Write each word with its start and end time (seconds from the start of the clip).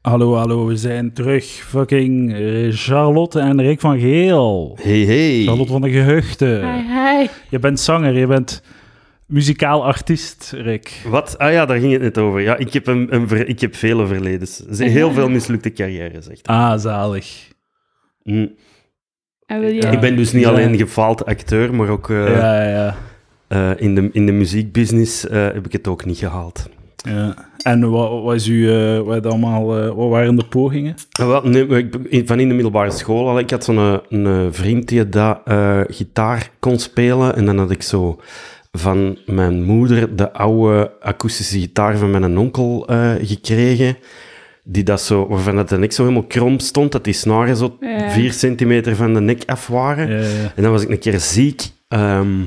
Hallo, 0.00 0.34
hallo, 0.34 0.66
we 0.66 0.76
zijn 0.76 1.12
terug. 1.12 1.44
Fucking 1.44 2.34
eh, 2.34 2.68
Charlotte 2.70 3.40
en 3.40 3.60
Rick 3.62 3.80
van 3.80 3.98
Geel. 4.00 4.78
Hey, 4.82 4.98
hey. 5.00 5.42
Charlotte 5.44 5.72
van 5.72 5.80
de 5.80 5.90
Gehuchten. 5.90 6.74
Hi, 6.74 6.80
hi. 6.82 7.28
Je 7.50 7.58
bent 7.58 7.80
zanger, 7.80 8.18
je 8.18 8.26
bent 8.26 8.62
muzikaal 9.26 9.84
artiest, 9.84 10.52
Rick. 10.56 11.02
Wat? 11.08 11.38
Ah 11.38 11.52
ja, 11.52 11.66
daar 11.66 11.78
ging 11.78 11.92
het 11.92 12.02
net 12.02 12.18
over. 12.18 12.40
Ja, 12.40 12.56
ik 12.56 12.72
heb, 12.72 12.86
een, 12.86 13.14
een 13.14 13.28
ver- 13.28 13.48
ik 13.48 13.60
heb 13.60 13.74
vele 13.74 14.06
verledens. 14.06 14.58
Er 14.68 14.74
zijn 14.74 14.90
heel 14.90 15.12
veel 15.12 15.28
mislukte 15.28 15.72
carrières, 15.72 16.28
echt. 16.28 16.46
Ah, 16.46 16.78
zalig. 16.78 17.48
Mm. 18.22 18.54
En 19.46 19.60
wil 19.60 19.68
je... 19.68 19.82
Ja. 19.82 19.90
Ik 19.90 20.00
ben 20.00 20.16
dus 20.16 20.32
niet 20.32 20.42
Ja. 20.44 20.48
alleen 20.50 20.76
gefaald 20.76 21.24
acteur, 21.24 21.74
maar 21.74 21.88
ook 21.88 22.10
eh, 22.10 22.36
ja, 22.36 22.68
ja, 22.68 22.96
eh, 23.48 23.70
in, 23.76 23.94
de, 23.94 24.08
in 24.12 24.26
de 24.26 24.32
muziekbusiness 24.32 25.26
eh, 25.28 25.42
heb 25.42 25.66
ik 25.66 25.72
het 25.72 25.88
ook 25.88 26.04
niet 26.04 26.18
gehaald. 26.18 26.68
Ja. 27.08 27.48
En 27.62 27.90
wat, 27.90 28.22
wat 28.22 28.34
is 28.34 28.46
uw, 28.46 28.68
eh, 28.68 29.00
wat, 29.00 29.26
allemaal, 29.26 29.78
eh, 29.78 29.94
wat 29.94 30.08
waren 30.08 30.36
de 30.36 30.44
pogingen? 30.44 30.94
Wel, 31.10 31.42
nee, 31.42 32.22
van 32.24 32.40
in 32.40 32.48
de 32.48 32.54
middelbare 32.54 32.90
school 32.90 33.28
al. 33.28 33.38
Ik 33.38 33.50
had 33.50 33.64
zo'n 33.64 33.76
eh, 33.76 33.96
een, 34.08 34.54
vriend 34.54 34.88
die 34.88 35.08
dat 35.08 35.40
eh, 35.44 35.80
gitaar 35.86 36.50
kon 36.58 36.78
spelen. 36.78 37.36
En 37.36 37.44
dan 37.44 37.58
had 37.58 37.70
ik 37.70 37.82
zo 37.82 38.20
van 38.72 39.18
mijn 39.26 39.62
moeder 39.62 40.16
de 40.16 40.32
oude 40.32 40.92
akoestische 41.00 41.58
gitaar 41.58 41.96
van 41.96 42.10
mijn 42.10 42.38
onkel 42.38 42.86
eh, 42.88 43.12
gekregen. 43.22 43.96
Die 44.64 44.82
dat 44.82 45.00
zo, 45.00 45.28
waarvan 45.28 45.56
dat 45.56 45.68
de 45.68 45.78
nek 45.78 45.92
zo 45.92 46.02
helemaal 46.02 46.26
krom 46.26 46.58
stond. 46.58 46.92
Dat 46.92 47.04
die 47.04 47.14
snaren 47.14 47.56
zo 47.56 47.76
Ja. 47.80 48.10
vier 48.10 48.32
centimeter 48.32 48.96
van 48.96 49.14
de 49.14 49.20
nek 49.20 49.42
af 49.46 49.66
waren. 49.66 50.08
Ja, 50.10 50.16
ja. 50.18 50.52
En 50.56 50.62
dan 50.62 50.72
was 50.72 50.82
ik 50.82 50.88
een 50.90 50.98
keer 50.98 51.20
ziek 51.20 51.62
ehm, 51.88 52.40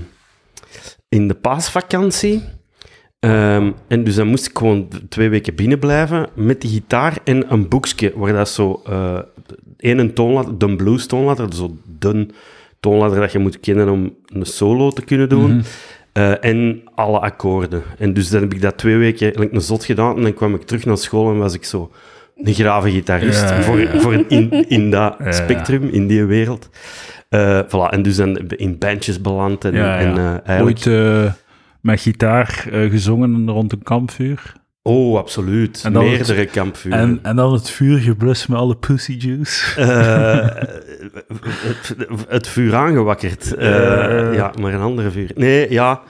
in 1.10 1.28
de 1.28 1.34
paasvakantie. 1.34 2.44
Ehm, 3.24 3.72
en 3.88 4.04
dus 4.04 4.16
dan 4.16 4.28
moest 4.28 4.46
ik 4.46 4.58
gewoon 4.58 4.88
twee 5.10 5.30
weken 5.30 5.56
binnen 5.56 5.80
blijven 5.80 6.28
met 6.34 6.62
die 6.62 6.70
gitaar 6.70 7.18
en 7.24 7.52
een 7.52 7.68
boekje 7.68 8.12
waar 8.16 8.34
dat 8.34 8.50
zo 8.50 8.82
eh 8.86 9.20
één 9.78 10.14
toonladder, 10.14 10.58
de 10.58 10.76
blues 10.76 11.06
toonladder, 11.06 11.54
zo 11.54 11.78
dun 11.86 12.32
toonladder 12.80 13.20
dat 13.20 13.32
je 13.32 13.40
moet 13.40 13.60
kennen 13.60 13.90
om 13.90 14.16
een 14.28 14.46
solo 14.46 14.92
te 14.92 15.02
kunnen 15.02 15.30
doen. 15.30 15.56
Mhm. 15.56 15.62
Eh, 16.12 16.44
en 16.44 16.82
alle 16.96 17.20
akkoorden. 17.20 17.84
En 17.98 18.14
dus 18.14 18.30
dan 18.30 18.42
heb 18.42 18.54
ik 18.54 18.62
dat 18.62 18.78
twee 18.78 18.98
weken 18.98 19.28
like, 19.36 19.56
een 19.56 19.62
zot 19.62 19.86
gedaan 19.86 20.16
en 20.16 20.22
dan 20.22 20.34
kwam 20.34 20.56
ik 20.56 20.64
terug 20.64 20.86
naar 20.86 20.98
school 20.98 21.32
en 21.32 21.38
was 21.38 21.54
ik 21.54 21.64
zo 21.64 21.92
een 22.44 22.54
grave 22.54 22.92
gitarist 22.92 23.50
Ja, 23.50 23.62
voor, 23.62 23.80
ja. 23.80 24.00
voor 24.00 24.24
in, 24.28 24.70
in 24.70 24.92
dat 24.92 25.16
spectrum, 25.30 25.90
in 25.92 26.08
die 26.08 26.26
wereld. 26.26 26.70
Eh, 27.30 27.60
voilà, 27.68 27.90
en 27.90 28.02
dus 28.02 28.16
dan 28.16 28.38
in 28.38 28.78
bandjes 28.78 29.22
beland 29.22 29.66
en, 29.66 29.74
en 29.76 30.42
eigenlijk... 30.46 30.86
Ooit 30.86 31.42
met 31.84 32.00
gitaar 32.02 32.66
eh, 32.72 32.90
gezongen 32.90 33.50
rond 33.50 33.72
een 33.72 33.84
kampvuur. 33.84 34.54
Oh, 34.82 35.18
absoluut. 35.18 35.90
Meerdere 35.92 36.46
kampvuren. 36.46 37.00
En, 37.00 37.20
en 37.22 37.36
dan 37.36 37.54
het 37.54 37.70
vuur 37.70 37.98
geblust 38.00 38.50
met 38.50 38.58
alle 38.58 38.76
pussy 38.76 39.14
juice. 39.20 39.82
Eh, 39.82 40.48
het, 41.68 41.96
het 42.28 42.48
vuur 42.48 42.76
aangewakkerd. 42.76 43.56
Eh, 43.56 44.34
Ja. 44.34 44.52
maar 44.60 44.74
een 44.74 44.82
andere 44.82 45.12
vuur. 45.12 45.32
Nee, 45.36 45.72
ja, 45.72 46.02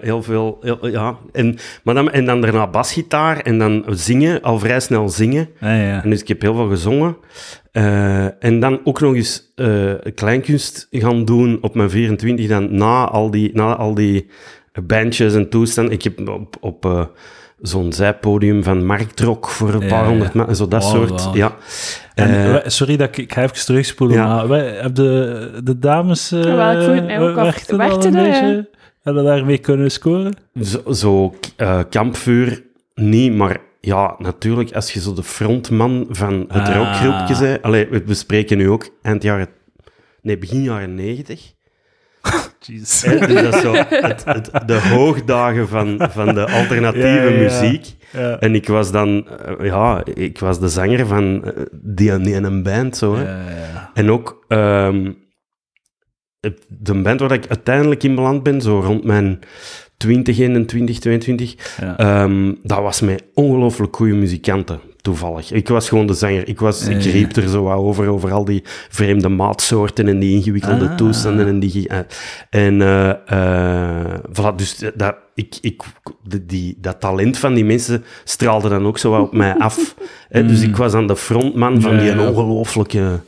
heel 0.00 0.22
veel. 0.22 0.58
heel- 0.60 0.88
ja. 0.88 1.16
en, 1.32 1.56
maar 1.82 1.94
dan, 1.94 2.10
en 2.10 2.24
dan 2.24 2.40
daarna 2.40 2.66
basgitaar 2.66 3.38
en 3.40 3.58
dan 3.58 3.84
zingen, 3.88 4.42
al 4.42 4.58
vrij 4.58 4.80
snel 4.80 5.08
zingen. 5.08 5.48
Ja, 5.60 5.74
ja. 5.74 6.02
En 6.02 6.10
dus 6.10 6.20
ik 6.20 6.28
heb 6.28 6.40
heel 6.42 6.54
veel 6.54 6.68
gezongen. 6.68 7.16
En 8.38 8.60
dan 8.60 8.80
ook 8.84 9.00
nog 9.00 9.14
eens 9.14 9.52
eh, 9.54 9.92
kleinkunst 10.14 10.86
gaan 10.90 11.24
doen 11.24 11.58
op 11.60 11.74
mijn 11.74 11.90
24, 11.90 12.48
dan 12.48 12.74
na 12.76 13.04
al 13.04 13.30
die, 13.30 13.50
na 13.54 13.76
al 13.76 13.94
die 13.94 14.30
bandjes 14.82 15.34
en 15.34 15.48
toestanden. 15.48 15.92
Ik 15.94 16.02
heb 16.02 16.28
op, 16.28 16.56
op 16.60 16.84
eh, 16.84 17.04
zo'n 17.60 17.92
zijpodium 17.92 18.62
van 18.62 18.86
Marktrok 18.86 19.48
voor 19.48 19.74
een 19.74 19.80
Ja, 19.80 19.88
paar 19.88 20.02
ja. 20.02 20.08
honderd 20.08 20.34
mensen, 20.34 20.56
zo 20.56 20.68
dat 20.68 20.82
Oh, 20.82 20.90
soort. 20.90 21.24
wow. 21.24 21.36
Ja. 21.36 21.56
En, 22.14 22.30
Eh, 22.62 22.68
sorry 22.68 22.96
dat 22.96 23.08
ik, 23.08 23.16
ik 23.16 23.32
ga 23.32 23.42
even 23.42 23.64
terugspoelen, 23.64 24.16
Ja. 24.16 24.26
maar 24.26 24.48
wij, 24.48 24.66
heb 24.66 24.94
de, 24.94 25.60
de 25.64 25.78
dames 25.78 26.32
uh, 26.32 26.42
Wel, 26.42 26.80
ik 26.94 26.98
het 26.98 27.06
mij 27.06 27.18
ook 27.18 27.36
af. 27.36 28.10
beetje? 28.12 28.68
Hadden 29.02 29.24
daarmee 29.24 29.58
kunnen 29.58 29.90
scoren? 29.90 30.32
Zo, 30.62 30.92
zo 30.92 31.34
eh, 31.56 31.80
kampvuur 31.90 32.62
niet, 32.94 33.34
maar 33.34 33.56
ja, 33.80 34.14
natuurlijk, 34.18 34.72
als 34.72 34.92
je 34.92 35.00
zo 35.00 35.12
de 35.12 35.22
frontman 35.22 36.06
van 36.10 36.44
het 36.48 36.68
Ah. 36.68 36.76
rockgroepje 36.76 37.44
bent... 37.46 37.62
Allee, 37.62 37.86
we 37.90 38.02
we 38.06 38.14
spreken 38.14 38.56
nu 38.58 38.70
ook 38.70 38.88
eind 39.02 39.22
jaren... 39.22 39.48
Nee, 40.22 40.38
begin 40.38 40.62
jaren 40.62 40.94
negentig. 40.94 41.52
Jeez. 42.60 43.02
Hè, 43.02 43.18
dus 43.26 43.42
dat 43.42 43.54
is 43.54 43.60
zo 43.60 43.72
het, 43.74 44.24
het- 44.24 44.50
de 44.66 44.80
hoogdagen 44.88 45.68
van, 45.68 46.08
van 46.10 46.34
de 46.34 46.46
alternatieve 46.50 47.08
Ja, 47.08 47.38
muziek. 47.38 47.86
Ja. 48.12 48.38
En 48.38 48.54
ik 48.54 48.68
was 48.68 48.92
dan... 48.92 49.26
eh, 49.58 49.66
ja, 49.66 50.02
ik 50.14 50.38
was 50.38 50.60
de 50.60 50.68
zanger 50.68 51.06
van 51.06 51.44
eh, 51.44 51.62
die, 51.72 52.18
die 52.18 52.34
een 52.34 52.62
band, 52.62 52.96
zo. 52.96 53.14
Hè. 53.16 53.22
Ja, 53.22 53.48
ja. 53.50 53.90
En 53.94 54.10
ook 54.10 54.44
ehm, 54.48 55.12
het- 56.40 56.66
de 56.68 56.94
band 57.02 57.20
waar 57.20 57.32
ik 57.32 57.48
uiteindelijk 57.48 58.02
in 58.02 58.14
beland 58.14 58.42
ben, 58.42 58.60
zo 58.60 58.80
rond 58.80 59.04
mijn 59.04 59.38
20, 59.96 60.38
21, 60.38 60.98
22, 60.98 61.76
Ja. 61.80 61.96
ehm, 61.98 62.52
dat 62.62 62.78
was 62.80 63.00
met 63.00 63.24
ongelooflijk 63.34 63.96
goede 63.96 64.14
muzikanten, 64.14 64.80
toevallig. 65.04 65.52
Ik 65.52 65.68
was 65.68 65.88
gewoon 65.88 66.06
de 66.06 66.14
zanger. 66.14 66.48
Ik, 66.48 66.60
was, 66.60 66.86
ik 66.88 67.02
riep 67.02 67.36
er 67.36 67.48
zo 67.48 67.62
wat 67.62 67.76
over, 67.76 68.08
over 68.08 68.32
al 68.32 68.44
die 68.44 68.62
vreemde 68.88 69.28
maatsoorten 69.28 70.08
en 70.08 70.18
die 70.18 70.36
ingewikkelde 70.36 70.88
Ah. 70.88 70.94
toestanden. 70.94 71.46
En, 71.46 71.58
die, 71.58 71.88
eh, 71.88 71.98
en 72.50 72.82
eh, 72.82 73.10
eh, 73.26 74.14
voilà, 74.32 74.54
dus 74.56 74.82
dat, 74.94 75.16
ik, 75.34 75.58
ik, 75.60 75.82
die, 76.42 76.76
dat 76.80 77.00
talent 77.00 77.38
van 77.38 77.54
die 77.54 77.64
mensen 77.64 78.04
straalde 78.24 78.68
dan 78.68 78.86
ook 78.86 78.98
zo 78.98 79.14
op 79.14 79.32
mij 79.32 79.54
af. 79.58 79.94
Hè, 80.28 80.46
Dus 80.48 80.58
Mm. 80.62 80.68
ik 80.68 80.76
was 80.76 80.92
dan 80.92 81.06
de 81.06 81.16
frontman 81.16 81.80
van 81.80 81.98
die 81.98 82.20
ongelooflijke 82.20 83.20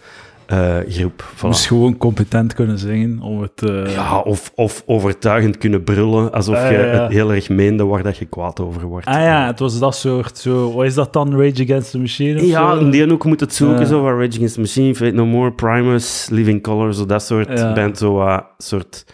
eh, 0.46 0.76
groep. 0.88 1.22
Voilà. 1.36 1.40
Moest 1.42 1.66
gewoon 1.66 1.96
competent 1.96 2.54
kunnen 2.54 2.78
zingen 2.78 3.20
om 3.20 3.40
het... 3.42 3.62
eh, 3.62 3.92
Ja, 3.94 4.18
of, 4.18 4.52
of 4.54 4.82
overtuigend 4.86 5.58
kunnen 5.58 5.84
brullen, 5.84 6.32
alsof 6.32 6.54
Ah, 6.56 6.70
je 6.70 6.76
ja, 6.76 6.84
het 7.02 7.12
heel 7.12 7.32
erg 7.32 7.48
meende 7.48 7.84
waar 7.84 8.02
dat 8.02 8.16
je 8.16 8.24
kwaad 8.24 8.60
over 8.60 8.82
wordt. 8.86 9.06
Ah 9.06 9.14
ja, 9.14 9.46
het 9.46 9.58
was 9.58 9.78
dat 9.78 9.96
soort... 9.96 10.38
Zo, 10.38 10.72
wat 10.72 10.84
is 10.84 10.94
dat 10.94 11.12
dan? 11.12 11.40
Rage 11.40 11.62
Against 11.62 11.90
the 11.90 11.98
Machine? 11.98 12.40
of 12.40 12.46
Ja, 12.46 12.74
zo? 12.74 12.80
in 12.80 12.90
die 12.90 13.06
hoek 13.08 13.24
moet 13.24 13.40
het 13.40 13.54
zoeken, 13.54 13.86
zo 13.86 14.02
van 14.02 14.18
Rage 14.18 14.34
Against 14.36 14.54
the 14.54 14.60
Machine, 14.60 14.94
Fate 14.94 15.10
No 15.14 15.26
More, 15.26 15.52
Primus, 15.52 16.28
Living 16.30 16.62
Color, 16.62 16.94
zo 16.94 17.06
dat 17.06 17.22
soort 17.22 17.74
band, 17.74 17.98
zo 17.98 18.40
soort 18.58 19.04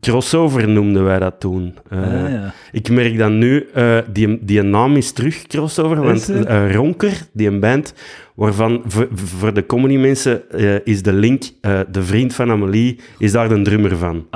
crossover 0.00 0.68
noemden 0.68 1.04
wij 1.04 1.18
dat 1.18 1.34
toen. 1.40 1.74
Eh, 1.90 1.98
Ah, 1.98 2.30
ja. 2.30 2.52
Ik 2.72 2.90
merk 2.90 3.18
dan 3.18 3.38
nu, 3.38 3.66
eh, 3.74 3.98
die, 4.12 4.44
die 4.44 4.62
naam 4.62 4.96
is 4.96 5.12
terug 5.12 5.46
crossover, 5.46 6.02
want 6.02 6.28
eh, 6.28 6.74
Ronker, 6.74 7.12
die 7.32 7.48
een 7.48 7.60
band, 7.60 7.94
waarvan 8.34 8.82
voor, 8.86 9.54
de 9.54 9.66
comedy 9.66 9.96
mensen 9.96 10.42
is 10.84 11.02
de 11.02 11.12
link, 11.12 11.42
de 11.90 12.02
vriend 12.02 12.34
van 12.34 12.50
Amelie, 12.50 13.00
is 13.18 13.32
daar 13.32 13.48
de 13.48 13.62
drummer 13.62 13.96
van. 13.96 14.26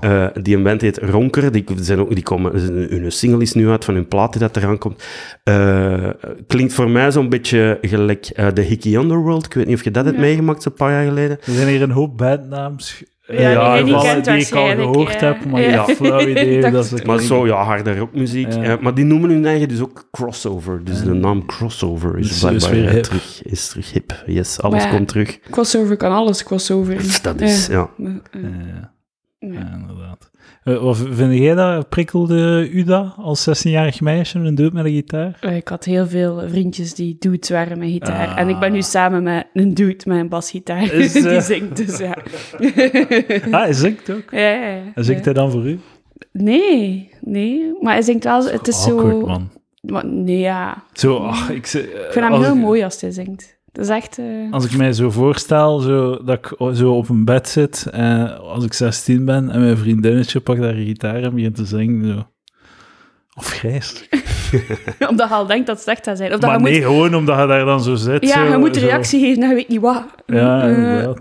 Eh, 0.00 0.26
die 0.42 0.56
een 0.56 0.62
band 0.62 0.80
heet 0.80 0.98
Ronker. 0.98 1.52
Die, 1.52 1.64
zijn 1.76 2.00
ook, 2.00 2.14
die 2.14 2.22
komen, 2.22 2.52
hun 2.90 3.12
single 3.12 3.42
is 3.42 3.52
nu 3.52 3.68
uit 3.68 3.84
van 3.84 3.94
hun 3.94 4.08
plaat 4.08 4.32
die 4.32 4.40
dat 4.40 4.56
eraan 4.56 4.78
komt. 4.78 5.04
Klinkt 6.46 6.72
voor 6.72 6.90
mij 6.90 7.10
zo'n 7.10 7.28
beetje 7.28 7.78
gelijk 7.82 8.54
de 8.54 8.62
Hickey 8.62 8.94
Underworld. 8.94 9.44
Ik 9.46 9.54
weet 9.54 9.66
niet 9.66 9.76
of 9.76 9.84
je 9.84 9.90
dat 9.90 10.04
hebt 10.04 10.18
meegemaakt 10.18 10.62
zo'n 10.62 10.72
paar 10.74 10.90
jaar 10.92 11.06
geleden. 11.06 11.38
Er 11.46 11.52
zijn 11.52 11.68
hier 11.68 11.82
een 11.82 11.90
hoop 11.90 12.16
bandnaams 12.16 13.02
eh, 13.28 13.40
Ja, 13.52 13.82
die 13.82 14.36
ik 14.46 14.52
al 14.54 14.66
gehoord 14.66 15.12
ja. 15.20 15.26
heb, 15.26 15.44
maar 15.44 15.60
Ja. 15.60 15.68
ja, 15.68 15.84
flauw 15.96 16.20
idee 16.26 16.70
Dat 16.70 16.84
is. 16.92 17.02
Maar 17.02 17.18
zo, 17.20 17.46
ja, 17.46 17.62
harde 17.62 17.96
rockmuziek. 17.98 18.52
Ja. 18.52 18.62
Eh, 18.62 18.78
maar 18.80 18.94
die 18.94 19.04
noemen 19.04 19.30
hun 19.30 19.46
eigen 19.46 19.68
dus 19.68 19.80
ook 19.80 20.08
crossover. 20.10 20.84
Dus 20.84 21.02
de 21.02 21.12
naam 21.12 21.46
crossover 21.46 22.18
is 22.18 22.26
Is- 22.26 22.32
is 22.32 22.40
blijkbaar 22.40 22.70
weer 22.70 22.86
eh, 22.88 22.94
hip. 22.94 23.02
terug, 23.02 23.42
is 23.42 23.68
terug 23.68 23.92
hip. 23.92 24.22
Yes, 24.26 24.60
alles 24.60 24.82
Maar 24.82 24.92
komt 24.94 25.08
terug. 25.08 25.38
Crossover 25.50 25.96
kan 25.96 26.12
alles 26.12 26.44
crossover. 26.44 27.18
Dat 27.22 27.40
is, 27.40 27.66
ja. 27.66 27.90
Eh, 27.98 28.06
eh, 28.06 28.42
Ja, 28.42 28.48
ja. 29.38 29.48
ja, 29.52 29.72
inderdaad. 29.80 30.27
Eh, 30.68 30.82
wat 30.82 30.96
vind 30.96 31.34
jij 31.34 31.54
dat? 31.54 31.88
Prikkelde 31.88 32.68
u 32.72 32.84
dat 32.84 33.14
als 33.16 33.48
16-jarig 33.48 34.00
meisje 34.00 34.38
een 34.38 34.54
dude 34.54 34.70
met 34.74 34.84
een 34.84 34.90
gitaar? 34.92 35.36
Eh, 35.40 35.56
Ik 35.56 35.68
had 35.68 35.84
heel 35.84 36.06
veel 36.06 36.42
vriendjes 36.48 36.94
die 36.94 37.16
dudes 37.18 37.50
waren 37.50 37.78
met 37.78 37.88
gitaar. 37.90 38.28
Ah. 38.28 38.38
En 38.38 38.48
ik 38.48 38.58
ben 38.58 38.72
nu 38.72 38.82
samen 38.82 39.22
met 39.22 39.46
een 39.52 39.74
dude 39.74 40.04
met 40.04 40.18
een 40.18 40.28
basgitaar. 40.28 40.92
Is, 40.92 41.12
die 41.22 41.28
eh, 41.28 41.40
zingt, 41.40 41.76
dus 41.76 41.98
ja. 41.98 42.16
Ah, 43.50 43.60
hij 43.62 43.72
zingt 43.72 44.10
ook. 44.10 44.30
ja, 44.30 44.38
ja, 44.38 44.66
ja. 44.68 44.82
En 44.94 45.04
zingt 45.04 45.24
hij 45.24 45.34
dan 45.34 45.50
voor 45.50 45.66
u? 45.66 45.78
Nee, 46.32 47.10
nee. 47.20 47.72
Maar 47.80 47.92
hij 47.92 48.02
zingt 48.02 48.24
wel... 48.24 48.44
Het 48.46 48.68
is 48.68 48.84
Awkward, 48.86 49.10
zo... 49.20 49.26
man. 49.26 49.50
Maar 49.80 50.06
nee, 50.06 50.38
ja. 50.38 50.84
Zo, 50.92 51.16
ach, 51.16 51.50
ik, 51.50 51.66
vind 51.66 52.14
hem 52.14 52.32
heel 52.32 52.54
ik- 52.54 52.60
mooi 52.60 52.82
als 52.82 53.00
hij 53.00 53.10
zingt. 53.10 53.57
Dat 53.78 53.86
is 53.86 53.92
echt... 53.94 54.18
eh, 54.18 54.24
Als 54.52 54.64
ik 54.64 54.76
mij 54.76 54.92
zo 54.92 55.10
voorstel, 55.10 55.78
zo, 55.78 56.24
dat 56.24 56.38
ik 56.38 56.74
zo 56.76 56.92
op 56.96 57.08
een 57.08 57.24
bed 57.24 57.48
zit, 57.48 57.86
eh, 57.92 58.38
als 58.38 58.64
ik 58.64 58.72
16 58.72 59.24
ben, 59.24 59.50
en 59.50 59.60
mijn 59.60 59.76
vriendinnetje 59.76 60.40
pakt 60.40 60.60
daar 60.60 60.74
een 60.74 60.84
gitaar 60.86 61.22
en 61.22 61.34
begint 61.34 61.54
te 61.54 61.64
zingen, 61.64 62.06
zo. 62.14 62.26
Of 63.36 63.46
grijs. 63.46 64.08
omdat 65.10 65.28
je 65.28 65.34
al 65.34 65.46
denkt 65.46 65.66
dat 65.66 65.78
het 65.78 65.86
echt 65.88 66.04
gaat 66.04 66.16
zijn. 66.16 66.32
Of 66.34 66.38
dat 66.40 66.50
Maar 66.50 66.58
je 66.58 66.64
nee, 66.64 66.74
moet, 66.80 66.82
gewoon 66.84 67.14
omdat 67.14 67.38
je 67.40 67.46
daar 67.46 67.64
dan 67.64 67.80
zo 67.82 67.94
zit. 67.94 68.22
ja, 68.28 68.46
zo, 68.46 68.52
je 68.52 68.58
moet 68.58 68.76
zo. 68.76 68.86
reactie 68.86 69.20
geven 69.20 69.42
en 69.42 69.48
je 69.48 69.54
weet 69.54 69.68
niet 69.68 69.80
wat. 69.80 70.04
Ja, 70.26 70.62
Eh, 70.62 70.76
inderdaad. 70.76 71.18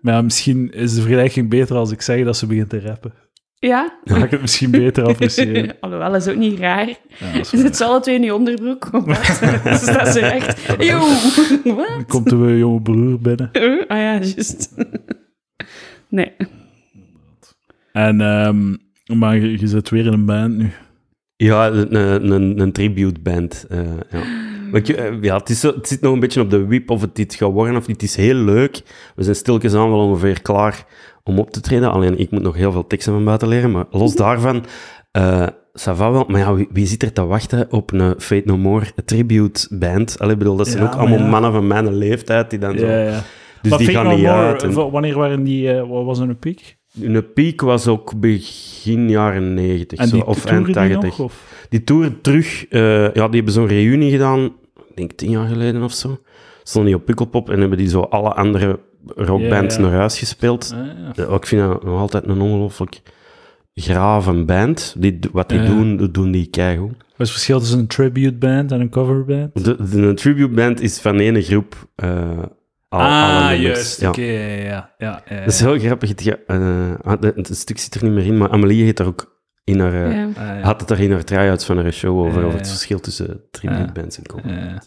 Maar 0.00 0.14
ja, 0.14 0.22
misschien 0.22 0.70
is 0.72 0.94
de 0.94 1.00
vergelijking 1.00 1.48
beter 1.50 1.76
als 1.76 1.90
ik 1.90 2.02
zeg 2.02 2.24
dat 2.24 2.36
ze 2.36 2.46
begint 2.46 2.68
te 2.68 2.80
rappen. 2.80 3.12
Ja? 3.66 3.98
Dan 4.04 4.18
ga 4.18 4.24
ik 4.24 4.30
het 4.30 4.40
misschien 4.40 4.70
beter 4.70 5.04
appreciëren. 5.04 5.76
Alhoewel, 5.80 6.12
dat 6.12 6.26
is 6.26 6.32
ook 6.32 6.38
niet 6.38 6.58
raar. 6.58 6.88
Ja, 7.18 7.32
is 7.40 7.48
zit 7.48 7.76
ze 7.76 7.84
alle 7.84 8.00
twee 8.00 8.14
in 8.14 8.22
je 8.22 8.34
onderbroek. 8.34 8.90
Dus 9.64 9.84
dat 9.84 10.06
is 10.06 10.16
echt... 10.16 10.68
Eeuw! 10.78 10.98
Wat? 11.74 12.04
Komt 12.08 12.30
de 12.30 12.58
jonge 12.58 12.82
broer 12.82 13.20
binnen. 13.20 13.50
Uh, 13.52 13.82
ah 13.88 13.98
ja, 13.98 14.12
juist. 14.12 14.68
Nee. 16.08 16.32
En, 17.92 18.20
ehm, 18.20 18.74
maar 19.18 19.36
je, 19.36 19.58
je 19.58 19.66
zit 19.66 19.90
weer 19.90 20.06
in 20.06 20.12
een 20.12 20.24
band 20.24 20.56
nu. 20.56 20.70
Ja, 21.36 21.66
een, 21.68 21.94
een, 21.94 22.30
een, 22.30 22.60
een 22.60 22.72
tribute 22.72 23.20
band. 23.20 23.66
eh, 23.68 23.78
ja. 24.10 24.22
Maar 24.70 24.80
ik, 24.80 24.88
eh, 24.88 25.22
ja, 25.22 25.36
het, 25.36 25.48
is 25.48 25.60
zo, 25.60 25.74
het 25.74 25.88
zit 25.88 26.00
nog 26.00 26.12
een 26.12 26.20
beetje 26.20 26.40
op 26.40 26.50
de 26.50 26.66
wip 26.66 26.90
of 26.90 27.00
het 27.00 27.16
dit 27.16 27.34
gaat 27.34 27.52
worden 27.52 27.76
of 27.76 27.86
niet. 27.86 28.00
Het 28.00 28.10
is 28.10 28.16
heel 28.16 28.34
leuk. 28.34 28.82
We 29.16 29.22
zijn 29.22 29.36
stilletjes 29.36 29.74
aan 29.74 29.90
wel 29.90 29.98
ongeveer 29.98 30.42
klaar 30.42 30.86
om 31.24 31.38
op 31.38 31.50
te 31.50 31.60
treden. 31.60 31.90
Alleen 31.92 32.18
ik 32.18 32.30
moet 32.30 32.42
nog 32.42 32.54
heel 32.56 32.72
veel 32.72 32.86
teksten 32.86 33.12
van 33.12 33.24
buiten 33.24 33.48
leren. 33.48 33.70
Maar 33.70 33.84
los 33.90 34.14
daarvan, 34.14 34.64
ça 35.80 35.92
va 35.94 36.10
wel. 36.12 36.24
Maar 36.28 36.40
ja, 36.40 36.54
wie, 36.54 36.68
wie 36.72 36.86
zit 36.86 37.02
er 37.02 37.12
te 37.12 37.24
wachten 37.26 37.66
op 37.72 37.92
een 37.92 38.14
Fate 38.18 38.42
No 38.46 38.56
More 38.56 38.86
tribute 39.04 39.66
band? 39.78 40.18
Allee, 40.18 40.32
ik 40.32 40.38
bedoel, 40.38 40.56
dat 40.56 40.68
zijn 40.68 40.82
Ja, 40.82 40.88
ook 40.88 40.94
allemaal 40.94 41.18
ja. 41.18 41.26
mannen 41.28 41.52
van 41.52 41.66
mijn 41.66 41.94
leeftijd 41.96 42.50
die 42.50 42.58
dan 42.58 42.78
zo... 42.78 42.86
Dus 42.86 43.70
Maar 43.70 43.78
die 43.78 43.88
Fate 43.88 43.98
gaan 43.98 44.04
No 44.08 44.14
niet 44.16 44.26
More, 44.26 44.36
uit. 44.46 44.62
en- 44.62 44.90
wanneer 44.90 45.16
waren 45.16 45.44
die, 45.44 45.70
eh, 45.72 45.88
wat 45.88 46.04
was 46.04 46.18
een 46.18 46.38
piek? 46.38 46.76
Hun 47.00 47.32
piek 47.32 47.60
was 47.60 47.88
ook 47.88 48.20
begin 48.20 49.08
jaren 49.10 49.54
90 49.54 49.98
En 49.98 50.08
zo, 50.08 50.18
of 50.18 50.44
eind 50.44 50.64
toeren 50.64 50.88
die 50.88 50.92
80. 50.98 51.18
nog? 51.18 51.20
Of? 51.20 51.66
Die 51.68 51.84
tour 51.84 52.20
terug, 52.20 52.66
eh, 52.68 53.02
ja, 53.14 53.26
die 53.28 53.34
hebben 53.36 53.52
zo'n 53.52 53.66
reunie 53.66 54.10
gedaan, 54.10 54.44
ik 54.88 54.96
denk 54.96 55.12
tien 55.12 55.30
jaar 55.30 55.46
geleden 55.46 55.82
of 55.82 55.92
zo. 55.92 56.18
Stonden 56.64 56.90
die 56.90 57.00
op 57.00 57.06
Pukkelpop 57.06 57.50
en 57.50 57.60
hebben 57.60 57.78
die 57.78 57.88
zo 57.88 58.00
alle 58.00 58.34
andere 58.34 58.80
rockbands 59.14 59.78
naar 59.78 59.92
huis 59.92 60.18
gespeeld. 60.18 60.74
Ah, 61.16 61.34
ik 61.34 61.46
vind 61.46 61.62
dat 61.62 61.84
nog 61.84 62.00
altijd 62.00 62.26
een 62.26 62.40
ongelooflijk 62.40 63.02
grave 63.74 64.44
band. 64.44 64.94
Die, 64.98 65.18
wat 65.32 65.48
die 65.48 65.62
doen, 65.64 65.96
dat 65.96 66.14
doen 66.14 66.30
die 66.30 66.46
keigoed. 66.46 66.94
Wat 66.96 66.96
is 66.98 67.16
het 67.16 67.30
verschil 67.30 67.58
tussen 67.58 67.78
een 67.78 67.86
tribute 67.86 68.36
band 68.36 68.72
en 68.72 68.80
een 68.80 68.90
cover 68.90 69.24
band? 69.24 69.64
De, 69.64 69.88
de, 69.90 70.02
een 70.02 70.14
tribute 70.14 70.54
band 70.54 70.80
is 70.80 70.98
van 70.98 71.18
ene 71.18 71.42
groep 71.42 71.88
eh 71.94 72.42
al, 72.88 73.00
alle 73.00 73.54
ah, 73.54 73.60
juist. 73.60 74.00
Ja. 74.00 74.08
Oké, 74.08 74.22
ja, 74.22 74.56
ja, 74.56 74.90
ja, 74.98 75.22
ja. 75.28 75.40
Dat 75.40 75.52
is 75.52 75.60
heel 75.60 75.78
grappig. 75.78 76.08
Het, 76.08 76.38
eh, 76.46 76.94
ah, 77.02 77.22
het 77.22 77.56
stuk 77.56 77.78
zit 77.78 77.94
er 77.94 78.04
niet 78.04 78.12
meer 78.12 78.26
in, 78.26 78.38
maar 78.38 78.50
Amelie 78.50 78.84
heeft 78.84 78.98
er 78.98 79.06
ook 79.06 79.33
in 79.64 79.80
haar... 79.80 79.92
eh, 80.10 80.12
Ja. 80.16 80.28
Ah, 80.58 80.64
had 80.64 80.80
het 80.80 80.90
er 80.90 81.00
in 81.00 81.12
haar 81.12 81.24
try-outs 81.24 81.64
van 81.64 81.78
haar 81.78 81.92
show 81.92 82.18
over, 82.18 82.40
Ja, 82.40 82.46
over 82.46 82.58
het 82.58 82.66
ja. 82.66 82.72
verschil 82.72 83.00
tussen 83.00 83.40
tribute 83.50 83.80
Ja. 83.80 83.92
bands 83.92 84.16
en 84.18 84.22
cover. 84.26 84.78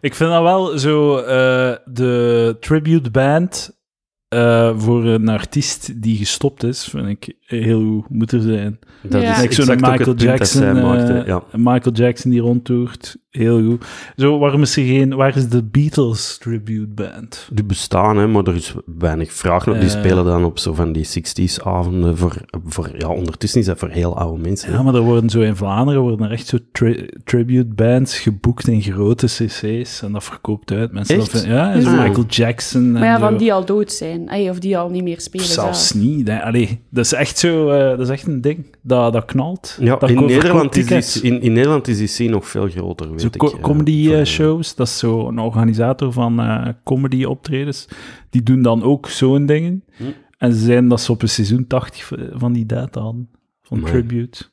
Ik 0.00 0.14
vind 0.14 0.30
dat 0.30 0.42
wel 0.42 0.78
zo, 0.78 1.16
eh, 1.18 1.76
de 1.84 2.56
tribute 2.60 3.10
band 3.10 3.82
eh, 4.28 4.78
voor 4.78 5.04
een 5.04 5.28
artiest 5.28 6.02
die 6.02 6.16
gestopt 6.16 6.62
is, 6.62 6.84
vind 6.84 7.06
ik 7.08 7.36
heel 7.40 7.80
goed 8.00 8.10
moet 8.10 8.32
er 8.32 8.40
zijn. 8.40 8.78
Dat 9.02 9.22
Ja. 9.22 9.36
is 9.42 9.58
Michael 9.58 9.68
het 9.68 9.80
punt 9.80 10.06
dat 10.06 10.20
zij 10.20 10.28
Jackson, 10.28 10.82
maakte. 10.82 11.22
Ja. 11.26 11.42
Michael 11.52 11.94
Jackson 11.94 12.30
die 12.30 12.40
rondtoert, 12.40 13.16
heel 13.38 13.62
goed. 13.64 13.84
Zo, 14.16 14.38
waarom 14.38 14.62
is 14.62 14.76
er 14.76 14.84
geen, 14.84 15.14
waar 15.14 15.36
is 15.36 15.48
de 15.48 15.62
Beatles 15.62 16.38
tribute 16.40 16.86
band? 16.86 17.48
Die 17.52 17.64
bestaan, 17.64 18.16
hè, 18.16 18.26
maar 18.26 18.44
er 18.44 18.54
is 18.54 18.74
weinig 18.98 19.32
vraag 19.32 19.66
naar. 19.66 19.74
Die 19.80 19.90
Eh. 19.90 19.98
spelen 19.98 20.24
dan 20.24 20.44
op 20.44 20.58
zo 20.58 20.72
van 20.74 20.92
die 20.92 21.04
60s-avonden 21.04 22.16
voor, 22.16 22.36
voor... 22.66 22.90
Ja, 22.98 23.08
ondertussen 23.08 23.60
is 23.60 23.66
dat 23.66 23.78
voor 23.78 23.88
heel 23.88 24.18
oude 24.18 24.42
mensen. 24.42 24.70
hè. 24.70 24.76
Ja, 24.76 24.82
maar 24.82 24.94
er 24.94 25.00
worden 25.00 25.30
zo 25.30 25.40
in 25.40 25.56
Vlaanderen 25.56 26.00
worden 26.02 26.26
er 26.26 26.32
echt 26.32 26.46
zo 26.46 26.58
tri- 26.72 27.08
tribute 27.24 27.74
bands 27.74 28.18
geboekt 28.18 28.68
in 28.68 28.82
grote 28.82 29.26
cc's 29.26 30.02
en 30.02 30.12
dat 30.12 30.24
verkoopt 30.24 30.70
uit. 30.72 30.92
Mensen 30.92 31.16
Echt? 31.16 31.32
dat 31.32 31.40
vinden- 31.40 31.58
ja, 31.58 31.80
zo 31.80 31.88
Ah. 31.88 32.02
Michael 32.06 32.26
Jackson. 32.28 32.92
Maar 32.92 33.04
ja, 33.04 33.18
van 33.18 33.36
die 33.36 33.52
al 33.52 33.64
dood 33.64 33.92
zijn. 33.92 34.30
Of 34.50 34.58
die 34.58 34.78
al 34.78 34.88
niet 34.90 35.02
meer 35.02 35.20
spelen 35.20 35.46
Zelfs 35.46 35.88
zelf. 35.88 36.02
niet. 36.04 36.28
hè. 36.28 36.42
Allee, 36.42 36.80
dat 36.88 37.04
is 37.04 37.12
echt 37.12 37.38
zo, 37.38 37.70
eh, 37.70 37.88
dat 37.88 38.00
is 38.00 38.08
echt 38.08 38.26
een 38.26 38.40
ding. 38.40 38.66
Dat, 38.82 39.12
dat 39.12 39.24
knalt. 39.24 39.76
Ja, 39.80 39.96
dat 39.96 40.10
in, 40.10 40.24
Nederland 40.26 40.76
is 40.76 41.12
die, 41.12 41.22
in, 41.32 41.40
in 41.42 41.52
Nederland 41.52 41.88
is 41.88 41.98
die 41.98 42.06
scene 42.06 42.30
nog 42.30 42.48
veel 42.48 42.68
groter, 42.68 43.10
weet 43.10 43.23
Zo 43.24 43.30
ik. 43.32 43.36
co- 43.52 43.56
eh, 43.56 43.62
comedy 43.62 44.06
van- 44.08 44.16
eh, 44.16 44.24
shows, 44.24 44.74
dat 44.74 44.86
is 44.86 44.98
zo 44.98 45.28
een 45.28 45.38
organisator 45.38 46.12
van 46.12 46.40
eh, 46.40 46.68
comedy 46.84 47.24
optredens. 47.24 47.88
Die 48.30 48.42
doen 48.42 48.62
dan 48.62 48.82
ook 48.82 49.08
zo'n 49.08 49.46
dingen. 49.46 49.84
Hm. 49.96 50.02
En 50.38 50.52
ze 50.52 50.58
zijn 50.64 50.88
dat 50.88 51.00
ze 51.00 51.12
op 51.12 51.22
een 51.22 51.28
seizoen 51.28 51.66
80 51.66 52.04
v- 52.04 52.12
van 52.32 52.52
die 52.52 52.66
data 52.66 53.00
hadden, 53.00 53.30
van 53.62 53.78
Amai. 53.78 53.92
tribute. 53.92 54.44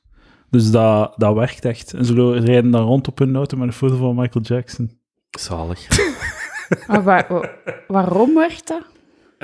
Dus 0.49 0.71
dat, 0.71 1.13
dat 1.17 1.33
werkt 1.35 1.65
echt. 1.65 1.93
En 1.93 2.05
ze 2.05 2.39
rijden 2.39 2.71
dan 2.71 2.83
rond 2.85 3.07
op 3.07 3.17
hun 3.19 3.35
auto 3.35 3.57
met 3.57 3.67
een 3.67 3.73
foto 3.73 3.95
van 3.95 4.15
Michael 4.15 4.45
Jackson. 4.45 4.91
Zalig. 5.39 5.87
Maar 6.87 7.03
waar- 7.03 7.25
wa- 7.29 7.49
waarom 7.87 8.33
werkt 8.33 8.67
dat? 8.67 8.83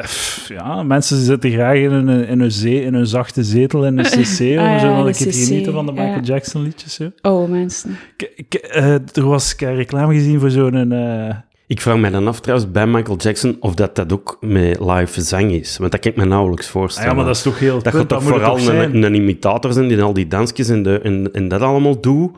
Pff, 0.01 0.47
Ja, 0.47 0.83
mensen 0.83 1.17
zitten 1.17 1.51
graag 1.51 1.75
in 1.75 1.91
hun, 1.91 2.09
in 2.27 2.39
hun, 2.39 2.51
zee, 2.51 2.81
in 2.81 2.93
hun 2.93 3.07
zachte 3.07 3.43
zetel 3.43 3.85
in 3.85 3.97
een 3.97 4.05
cc, 4.23 4.39
om 4.39 4.45
ja, 4.45 4.79
zo 4.79 5.03
te 5.11 5.11
CC, 5.29 5.33
genieten 5.33 5.73
van 5.73 5.85
de 5.85 5.91
ja. 5.93 6.01
Michael 6.03 6.23
Jackson 6.23 6.61
liedjes. 6.61 6.93
Zo. 6.93 7.11
Oh, 7.21 7.49
mensen. 7.49 7.97
Ik, 8.17 8.31
ik, 8.35 8.53
eh, 8.53 8.93
er 8.93 9.25
was 9.27 9.53
ik 9.53 9.59
heb 9.59 9.75
reclame 9.75 10.13
gezien 10.13 10.39
voor 10.39 10.49
zo'n... 10.51 10.91
eh, 10.91 11.35
Ik 11.67 11.81
vraag 11.81 11.97
mij 11.97 12.09
dan 12.09 12.27
af 12.27 12.39
trouwens 12.39 12.71
bij 12.71 12.87
Michael 12.87 13.17
Jackson 13.17 13.57
of 13.59 13.73
dat, 13.73 13.95
dat 13.95 14.13
ook 14.13 14.37
met 14.41 14.79
live 14.79 15.21
zang 15.21 15.51
is. 15.51 15.77
Want 15.77 15.91
dat 15.91 16.01
kan 16.01 16.11
ik 16.11 16.17
me 16.17 16.25
nauwelijks 16.25 16.65
ah 16.65 16.71
voorstellen. 16.71 17.09
ja, 17.09 17.15
maar 17.15 17.25
dat 17.25 17.35
is 17.35 17.41
toch 17.41 17.59
heel... 17.59 17.73
Dat 17.81 17.83
punt, 17.83 17.95
gaat 17.95 18.07
toch 18.07 18.19
het 18.19 18.27
vooral 18.27 18.55
toch 18.57 18.67
een, 18.67 19.03
een 19.03 19.13
imitator 19.15 19.73
zijn 19.73 19.87
die 19.87 20.01
al 20.01 20.13
die 20.13 20.27
dansjes 20.27 20.69
en, 20.69 20.83
de, 20.83 20.99
en, 20.99 21.29
en 21.33 21.47
dat 21.47 21.61
allemaal 21.61 22.01
doet. 22.01 22.31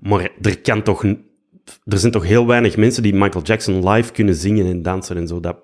Maar 0.00 0.28
er 0.42 0.58
kan 0.60 0.82
toch... 0.82 1.04
Er 1.84 1.98
zijn 1.98 2.12
toch 2.12 2.26
heel 2.26 2.46
weinig 2.46 2.76
mensen 2.76 3.02
die 3.02 3.14
Michael 3.14 3.44
Jackson 3.44 3.88
live 3.88 4.12
kunnen 4.12 4.34
zingen 4.34 4.66
en 4.66 4.82
dansen 4.82 5.16
en 5.16 5.26
zo. 5.26 5.40
Dat, 5.40 5.56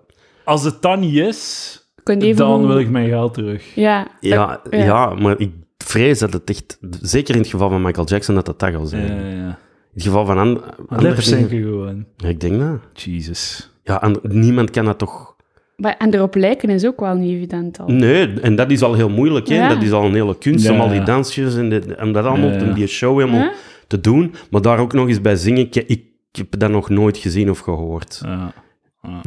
Als 0.45 0.65
het 0.65 0.83
dan 0.83 1.01
niet 1.01 1.15
is, 1.17 1.75
Kun 2.03 2.21
je 2.21 2.27
even 2.27 2.37
dan 2.37 2.67
wil 2.67 2.79
ik 2.79 2.91
mijn 2.91 3.09
geld 3.09 3.35
terug. 3.35 3.75
Ja. 3.75 4.07
ja, 4.21 4.61
ja. 4.71 5.15
maar 5.15 5.41
ik 5.41 5.53
vrees 5.79 6.19
dat 6.19 6.33
het 6.33 6.51
echt... 6.51 6.79
Zeker 7.01 7.35
in 7.35 7.41
het 7.41 7.51
geval 7.51 7.71
van 7.71 7.83
Michael 7.83 8.07
Jackson, 8.07 8.35
dat 8.35 8.47
dat 8.47 8.59
dat 8.59 8.73
zal 8.73 8.87
zijn. 8.87 9.07
Ja, 9.07 9.27
ja. 9.29 9.49
In 9.93 9.97
het 9.97 10.03
geval 10.03 10.27
van 10.27 10.39
an, 10.39 10.47
andere 10.47 10.87
dingen... 10.89 11.09
Lipzinken 11.09 11.63
gewoon. 11.63 12.05
Ja, 12.17 12.29
ik 12.29 12.41
denk 12.41 12.61
dat. 12.61 12.79
Jesus. 12.93 13.71
Ja, 13.83 13.95
and- 13.95 14.23
niemand 14.23 14.71
kan 14.71 14.85
dat 14.85 14.99
toch... 14.99 15.35
Maar, 15.77 15.97
en 15.99 16.15
erop 16.15 16.35
lijken 16.35 16.71
is 16.71 16.87
ook 16.87 17.01
wel 17.01 17.15
niet 17.15 17.37
evident 17.37 17.81
al. 17.81 17.87
Nee, 17.87 18.41
en 18.41 18.57
dat 18.57 18.71
is 18.71 18.83
al 18.83 18.95
heel 18.95 19.09
moeilijk. 19.09 19.49
Hè? 19.49 19.55
Ja. 19.55 19.69
Dat 19.69 19.83
is 19.83 19.93
al 19.93 20.05
een 20.05 20.15
hele 20.15 20.39
kunst 20.39 20.67
Ja, 20.67 20.73
om 20.73 20.81
al 20.81 20.89
die 20.89 21.03
dansjes 21.03 21.57
en, 21.57 21.69
de, 21.69 21.95
en 21.95 22.13
dat 22.13 22.25
allemaal, 22.25 22.49
Ja, 22.49 22.55
ja. 22.55 22.61
en 22.61 22.75
die 22.75 22.87
show 22.87 23.19
helemaal 23.19 23.51
te 23.87 24.01
doen. 24.01 24.35
Maar 24.51 24.63
daar 24.63 24.79
ook 24.79 24.93
nog 24.93 25.09
eens 25.09 25.21
bij 25.21 25.37
zingen, 25.37 25.61
ik, 25.61 25.77
ik 25.77 26.05
heb 26.33 26.59
dat 26.59 26.71
nog 26.71 26.89
nooit 26.89 27.17
gezien 27.17 27.51
of 27.51 27.59
gehoord. 27.59 28.21
Ja. 28.25 28.53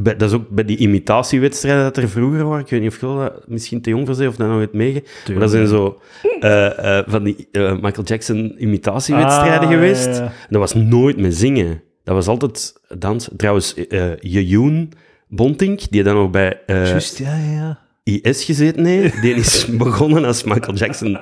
Bij- 0.02 0.16
dat 0.16 0.30
is 0.30 0.36
ook 0.36 0.50
bij 0.50 0.66
die 0.66 0.78
imitatiewedstrijden 0.78 1.84
dat 1.84 1.98
er 1.98 2.10
vroeger 2.10 2.44
waren. 2.46 2.64
Ik 2.64 2.70
weet 2.70 2.82
niet 2.82 2.90
of 2.90 3.00
je 3.00 3.06
dat 3.06 3.48
misschien 3.48 3.82
te 3.82 3.90
jong 3.90 4.08
voor 4.08 4.16
bent 4.18 4.30
of 4.30 4.36
dat 4.36 4.48
nog 4.48 4.60
het 4.60 4.74
meege. 4.74 5.04
Maar 5.32 5.40
dat 5.40 5.52
zijn 5.52 5.68
zo 5.68 6.02
eh, 6.40 6.98
eh, 7.00 7.06
van 7.08 7.24
die 7.24 7.48
eh, 7.52 7.72
Michael 7.82 8.04
Jackson 8.06 8.56
imitatiewedstrijden 8.58 9.68
Ah, 9.68 9.74
geweest. 9.74 10.06
ja, 10.06 10.14
ja. 10.14 10.22
En 10.24 10.32
dat 10.50 10.60
was 10.60 10.74
nooit 10.74 11.18
met 11.18 11.36
zingen. 11.36 11.82
Dat 12.04 12.16
was 12.16 12.28
altijd 12.28 12.74
dans. 12.98 13.30
Trouwens, 13.38 13.74
Jejoen 14.20 14.92
Bontink, 15.28 15.80
die 15.90 16.04
dan 16.04 16.16
nog 16.16 16.30
bij 16.30 16.60
ja. 16.68 17.80
IS 18.04 18.44
gezeten 18.44 18.86
heeft, 18.86 19.22
die 19.22 19.34
is 19.34 19.66
begonnen 19.78 20.26
als 20.26 20.44
Michael 20.44 20.76
Jackson 20.78 21.20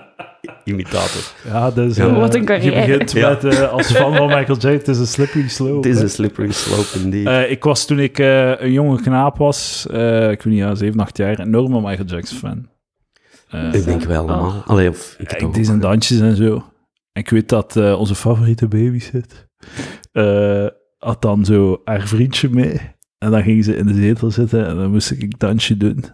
imitator. 0.63 1.21
Ja, 1.47 1.71
dat 1.71 1.89
is... 1.89 1.95
Ja. 1.95 2.07
eh, 2.07 2.17
Wat 2.19 2.33
een 2.33 2.39
Je 2.41 2.45
carrière. 2.47 2.87
begint 2.87 3.11
Ja. 3.11 3.29
met, 3.29 3.43
eh, 3.43 3.71
als 3.71 3.91
fan 3.91 4.15
van 4.15 4.27
Michael 4.27 4.45
Jackson, 4.45 4.71
het 4.71 4.87
is 4.87 4.97
een 4.97 5.07
slippery 5.07 5.47
slope. 5.49 5.87
Het 5.87 5.95
is 5.97 6.01
een 6.01 6.09
slippery 6.09 6.51
slope 6.51 6.99
indeed. 7.03 7.27
Eh, 7.27 7.51
ik 7.51 7.63
was 7.63 7.85
toen 7.85 7.99
ik 7.99 8.19
eh, 8.19 8.59
een 8.61 8.71
jonge 8.71 9.01
knaap 9.01 9.37
was, 9.37 9.87
eh, 9.91 10.31
ik 10.31 10.41
weet 10.41 10.53
niet, 10.53 10.57
ja, 10.63 10.75
7, 10.75 10.99
8 10.99 11.17
jaar, 11.17 11.39
een 11.39 11.45
enorme 11.47 11.81
Michael 11.81 12.07
Jackson 12.07 12.37
fan. 12.37 12.69
Eh, 13.49 13.73
ik 13.73 13.85
denk 13.85 14.03
wel 14.03 14.17
allemaal. 14.29 14.63
Allee, 14.65 14.89
of 14.89 15.15
ik 15.17 15.39
Ja, 15.41 15.47
deed 15.47 15.65
zijn 15.65 15.79
dansjes 15.79 16.19
en 16.19 16.35
zo. 16.35 16.53
En 17.11 17.21
ik 17.21 17.29
weet 17.29 17.49
dat 17.49 17.75
eh, 17.75 17.99
onze 17.99 18.15
favoriete 18.15 18.67
babysit 18.67 19.47
eh 20.11 20.65
had 20.97 21.21
dan 21.21 21.45
zo 21.45 21.81
haar 21.83 22.07
vriendje 22.07 22.49
mee. 22.49 22.79
En 23.17 23.31
dan 23.31 23.43
ging 23.43 23.63
ze 23.63 23.75
in 23.75 23.85
de 23.85 23.93
zetel 23.93 24.31
zitten 24.31 24.67
en 24.67 24.75
dan 24.75 24.91
moest 24.91 25.11
ik 25.11 25.21
een 25.21 25.33
dansje 25.37 25.77
doen. 25.77 26.05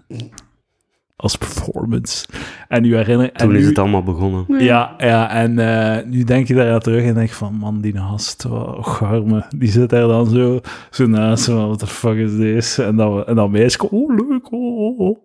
Als 1.19 1.37
performance. 1.37 2.25
En 2.67 2.81
nu 2.81 2.95
herinner 2.95 3.31
en 3.31 3.45
Toen 3.47 3.55
is 3.55 3.61
nu- 3.61 3.67
het 3.67 3.77
allemaal 3.77 4.03
begonnen. 4.03 4.63
Ja, 4.63 4.93
ja, 4.97 5.29
en 5.29 5.59
eh, 5.59 6.05
nu 6.05 6.23
denk 6.23 6.47
je 6.47 6.53
daar 6.53 6.73
aan 6.73 6.79
terug 6.79 7.03
en 7.03 7.13
denk 7.13 7.29
van, 7.29 7.53
man, 7.53 7.81
die 7.81 7.97
gast, 7.97 8.43
wat 8.43 8.87
garme. 8.87 9.45
Die 9.55 9.69
zit 9.69 9.89
daar 9.89 10.07
dan 10.07 10.29
zo, 10.29 10.59
zo 10.91 11.07
naast 11.07 11.45
van, 11.45 11.55
what 11.65 11.79
the 11.79 11.87
fuck 11.87 12.15
is 12.17 12.31
this? 12.35 12.77
En 12.77 12.95
dan, 12.95 13.25
en 13.25 13.35
dan 13.35 13.51
meisje, 13.51 13.89
oh, 13.89 14.15
leuk, 14.15 14.51
oh, 14.51 14.77
oh, 14.77 14.99
oh. 14.99 15.17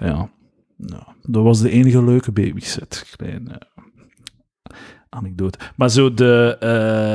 Ja, 0.00 0.28
nou, 0.76 1.02
dat 1.22 1.42
was 1.42 1.60
de 1.60 1.70
enige 1.70 2.04
leuke 2.04 2.32
babysit. 2.32 3.14
Klein 3.16 3.48
eh, 3.48 3.56
anekdote. 5.08 5.58
Maar 5.76 5.90
zo 5.90 6.14
de, 6.14 6.56
eh, 6.60 7.14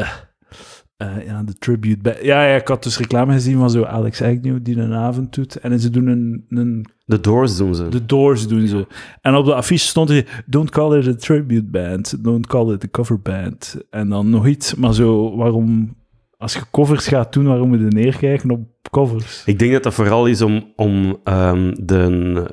eh, 0.98 1.26
ja, 1.26 1.44
de 1.44 1.54
tribute. 1.54 2.18
ja, 2.22 2.44
ja, 2.44 2.56
ik 2.56 2.68
had 2.68 2.84
dus 2.84 2.98
reclame 2.98 3.34
gezien 3.34 3.58
van 3.58 3.70
zo 3.70 3.84
Alex 3.84 4.22
Agnew 4.22 4.58
die 4.62 4.78
een 4.78 4.94
avond 4.94 5.34
doet. 5.36 5.56
En 5.56 5.80
ze 5.80 5.90
doen 5.90 6.08
een, 6.08 6.46
een 6.50 6.86
De 7.10 7.20
Doors 7.20 7.58
doen 7.58 7.76
ze. 7.76 7.90
de 7.90 8.06
Doors 8.06 8.48
doen 8.48 8.68
ze. 8.68 8.88
En 9.22 9.36
op 9.36 9.46
de 9.46 9.54
affiche 9.54 9.88
stond 9.88 10.10
er, 10.10 10.44
don't 10.46 10.70
call 10.70 10.98
it 11.00 11.08
a 11.08 11.16
tribute 11.16 11.64
band, 11.64 12.24
don't 12.24 12.48
call 12.48 12.74
it 12.74 12.84
a 12.84 12.88
cover 12.92 13.22
band. 13.22 13.78
En 13.90 14.10
dan 14.10 14.30
nog 14.30 14.48
iets, 14.48 14.76
maar 14.76 14.94
zo, 14.94 15.36
waarom 15.36 15.96
als 16.38 16.54
je 16.54 16.62
covers 16.72 17.08
gaat 17.08 17.34
doen, 17.34 17.46
waarom 17.46 17.70
moet 17.70 17.80
je 17.80 17.86
neerkijken 17.86 18.52
op 18.52 18.60
covers? 18.92 19.44
Ik 19.46 19.60
denk 19.60 19.72
dat 19.72 19.84
dat 19.84 19.94
vooral 19.94 20.26
is 20.26 20.42
om, 20.42 20.74
om 20.76 21.18
ehm, 21.24 21.74
de, 21.82 22.46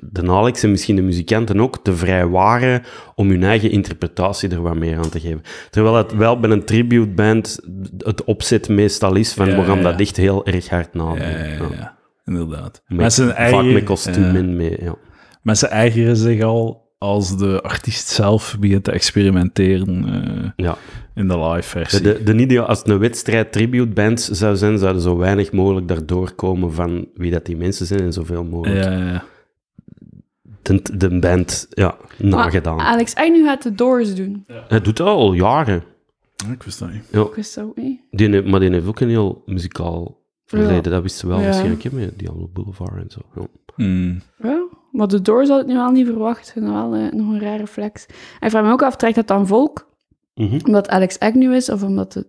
de 0.00 0.30
Alex 0.30 0.62
en 0.62 0.70
misschien 0.70 0.96
de 0.96 1.02
muzikanten 1.02 1.60
ook 1.60 1.78
te 1.82 1.96
vrijwaren 1.96 2.82
om 3.14 3.30
hun 3.30 3.42
eigen 3.42 3.70
interpretatie 3.70 4.48
er 4.48 4.62
wat 4.62 4.76
meer 4.76 4.96
aan 4.96 5.10
te 5.10 5.20
geven. 5.20 5.42
Terwijl 5.70 5.94
het 5.96 6.16
wel 6.16 6.40
bij 6.40 6.50
een 6.50 6.64
tributeband 6.64 7.60
het 7.98 8.24
opzet 8.24 8.68
meestal 8.68 9.14
is 9.14 9.32
van 9.32 9.48
Ja, 9.48 9.56
we 9.56 9.64
gaan 9.64 9.76
ja. 9.76 9.82
dat 9.82 10.00
echt 10.00 10.16
heel 10.16 10.46
erg 10.46 10.68
hard 10.68 10.88
ja, 10.92 11.14
Ja. 11.16 11.98
Inderdaad. 12.30 12.82
Met- 12.86 12.98
Mensen 12.98 13.26
vaak 13.26 13.36
eigen, 13.36 13.72
met 13.72 13.84
kostuum 13.84 14.56
mee, 14.56 14.76
ja. 14.82 14.94
Mensen 15.42 15.70
eigeren 15.70 16.16
zich 16.16 16.42
al 16.42 16.88
als 16.98 17.36
de 17.36 17.60
artiest 17.62 18.08
zelf 18.08 18.56
begint 18.60 18.84
te 18.84 18.90
experimenteren 18.90 20.04
eh, 20.08 20.50
ja. 20.56 20.76
in 21.14 21.28
de 21.28 21.38
live 21.38 21.68
versie. 21.68 22.00
De, 22.00 22.22
de, 22.22 22.34
de 22.34 22.42
idee, 22.42 22.60
als 22.60 22.78
het 22.78 22.88
een 22.88 22.98
wedstrijd 22.98 23.52
tributeband 23.52 24.20
zou 24.32 24.56
zijn, 24.56 24.78
zouden 24.78 25.02
zo 25.02 25.16
weinig 25.16 25.52
mogelijk 25.52 25.88
daardoor 25.88 26.32
komen 26.32 26.72
van 26.72 27.08
wie 27.14 27.30
dat 27.30 27.46
die 27.46 27.56
mensen 27.56 27.86
zijn 27.86 28.00
en 28.00 28.12
zoveel 28.12 28.44
mogelijk 28.44 28.84
ja, 28.84 28.90
ja. 28.92 29.24
de, 30.62 30.82
de 30.96 31.18
band 31.18 31.66
ja, 31.70 31.96
nagedaan. 32.18 32.76
Maar 32.76 32.86
Alex 32.86 33.14
Agnew 33.14 33.44
gaat 33.44 33.62
de 33.62 33.74
Doors 33.74 34.14
doen. 34.14 34.44
Hij 34.68 34.80
doet 34.80 34.96
dat 34.96 35.06
al 35.06 35.32
jaren. 35.32 35.82
Ik 36.52 36.62
wist 36.62 36.78
dat 36.78 36.92
niet. 36.92 37.04
Ja. 37.10 37.20
Ik 37.20 37.34
wist 37.34 37.54
dat 37.54 37.64
ook 37.64 37.76
niet. 37.76 38.00
Die, 38.10 38.42
maar 38.42 38.60
die 38.60 38.70
heeft 38.70 38.86
ook 38.86 39.00
een 39.00 39.08
heel 39.08 39.42
muzikaal 39.46 40.19
verleden. 40.50 40.74
Ja. 40.74 40.90
Dat 40.90 41.02
wisten 41.02 41.24
we 41.28 41.30
wel 41.32 41.38
Ja. 41.40 41.44
waarschijnlijk, 41.48 41.82
hè, 41.82 41.90
met 41.92 42.18
Diablo 42.18 42.48
Boulevard 42.52 42.96
en 43.02 43.10
zo. 43.10 43.20
Ja. 43.34 43.46
Hmm. 43.74 44.20
Ja, 44.42 44.62
maar 44.92 45.08
de 45.08 45.22
Doors 45.22 45.48
had 45.48 45.58
het 45.58 45.66
nu 45.66 45.74
wel 45.74 45.90
niet 45.90 46.06
verwacht. 46.06 46.52
Dat 46.54 46.64
wel 46.64 46.94
eh, 46.94 47.12
nog 47.12 47.28
een 47.32 47.40
rare 47.40 47.66
flex. 47.66 48.06
En 48.06 48.14
ik 48.46 48.50
vraag 48.50 48.64
me 48.64 48.72
ook 48.72 48.82
af, 48.82 48.96
trekt 48.96 49.14
dat 49.14 49.26
dan 49.26 49.46
volk? 49.46 49.88
Mhm. 50.34 50.58
Omdat 50.66 50.88
Alex 50.88 51.18
Agnew 51.18 51.52
is, 51.54 51.68
of 51.70 51.82
omdat 51.82 52.14
het... 52.14 52.26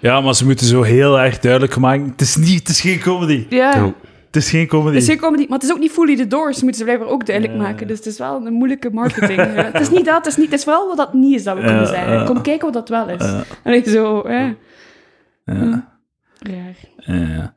Ja, 0.00 0.20
maar 0.20 0.34
ze 0.34 0.44
moeten 0.44 0.66
zo 0.66 0.82
heel 0.82 1.20
erg 1.20 1.38
duidelijk 1.38 1.76
maken. 1.76 2.04
Het 2.08 2.20
is, 2.20 2.36
niet, 2.36 2.58
het 2.58 2.68
is 2.68 2.80
geen 2.80 3.00
comedy. 3.00 3.46
Ja. 3.48 3.94
Het 4.26 4.36
is 4.36 4.50
geen 4.50 4.66
comedy. 4.66 4.94
het 4.94 5.02
is 5.02 5.08
geen 5.08 5.18
comedy, 5.18 5.46
maar 5.48 5.58
het 5.58 5.68
is 5.68 5.72
ook 5.74 5.78
niet 5.80 5.90
fully 5.90 6.16
the 6.16 6.26
Doors, 6.26 6.60
moeten 6.62 6.78
ze 6.78 6.84
blijkbaar 6.84 7.08
ook 7.08 7.26
duidelijk 7.26 7.56
Ja. 7.58 7.62
maken. 7.62 7.86
Dus 7.86 7.96
het 7.96 8.06
is 8.06 8.18
wel 8.18 8.46
een 8.46 8.52
moeilijke 8.52 8.90
marketing. 8.90 9.36
ja. 9.40 9.44
Het 9.44 9.80
is 9.80 9.90
niet 9.90 10.04
dat, 10.04 10.16
het 10.16 10.26
is, 10.26 10.36
niet, 10.36 10.50
het 10.50 10.58
is 10.58 10.64
vooral 10.64 10.88
wat 10.88 10.96
dat 10.96 11.14
niet 11.14 11.34
is 11.34 11.44
dat 11.44 11.56
we 11.56 11.64
kunnen 11.64 11.86
zeggen. 11.86 12.26
Kom 12.26 12.42
kijken 12.42 12.72
wat 12.72 12.86
dat 12.86 12.88
wel 12.88 13.08
is. 13.08 13.44
Allee, 13.64 13.88
zo, 13.90 14.28
ja. 14.28 14.54
ja, 15.44 15.95
Raar. 16.38 16.76
ja. 16.96 17.54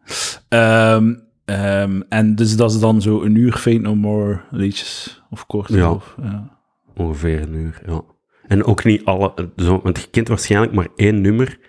Ehm, 0.50 1.14
ehm, 1.46 2.02
en 2.10 2.36
dus 2.36 2.56
dat 2.56 2.72
is 2.72 2.80
dan 2.80 3.02
zo 3.02 3.22
een 3.22 3.36
uur 3.36 3.52
Fate 3.54 3.78
No 3.78 3.96
More 3.96 4.42
liedjes, 4.52 5.24
of 5.30 5.46
kort. 5.46 5.70
Ja. 5.70 5.92
Of, 5.92 6.16
ja. 6.22 6.60
Ongeveer 6.96 7.42
een 7.42 7.56
uur, 7.56 7.82
ja. 7.86 8.02
En 8.48 8.64
ook 8.64 8.84
niet 8.84 9.06
alle... 9.06 9.34
Zo, 9.56 9.80
want 9.84 10.00
je 10.00 10.08
kent 10.10 10.28
waarschijnlijk 10.28 10.74
maar 10.74 10.88
één 10.96 11.22
nummer 11.22 11.60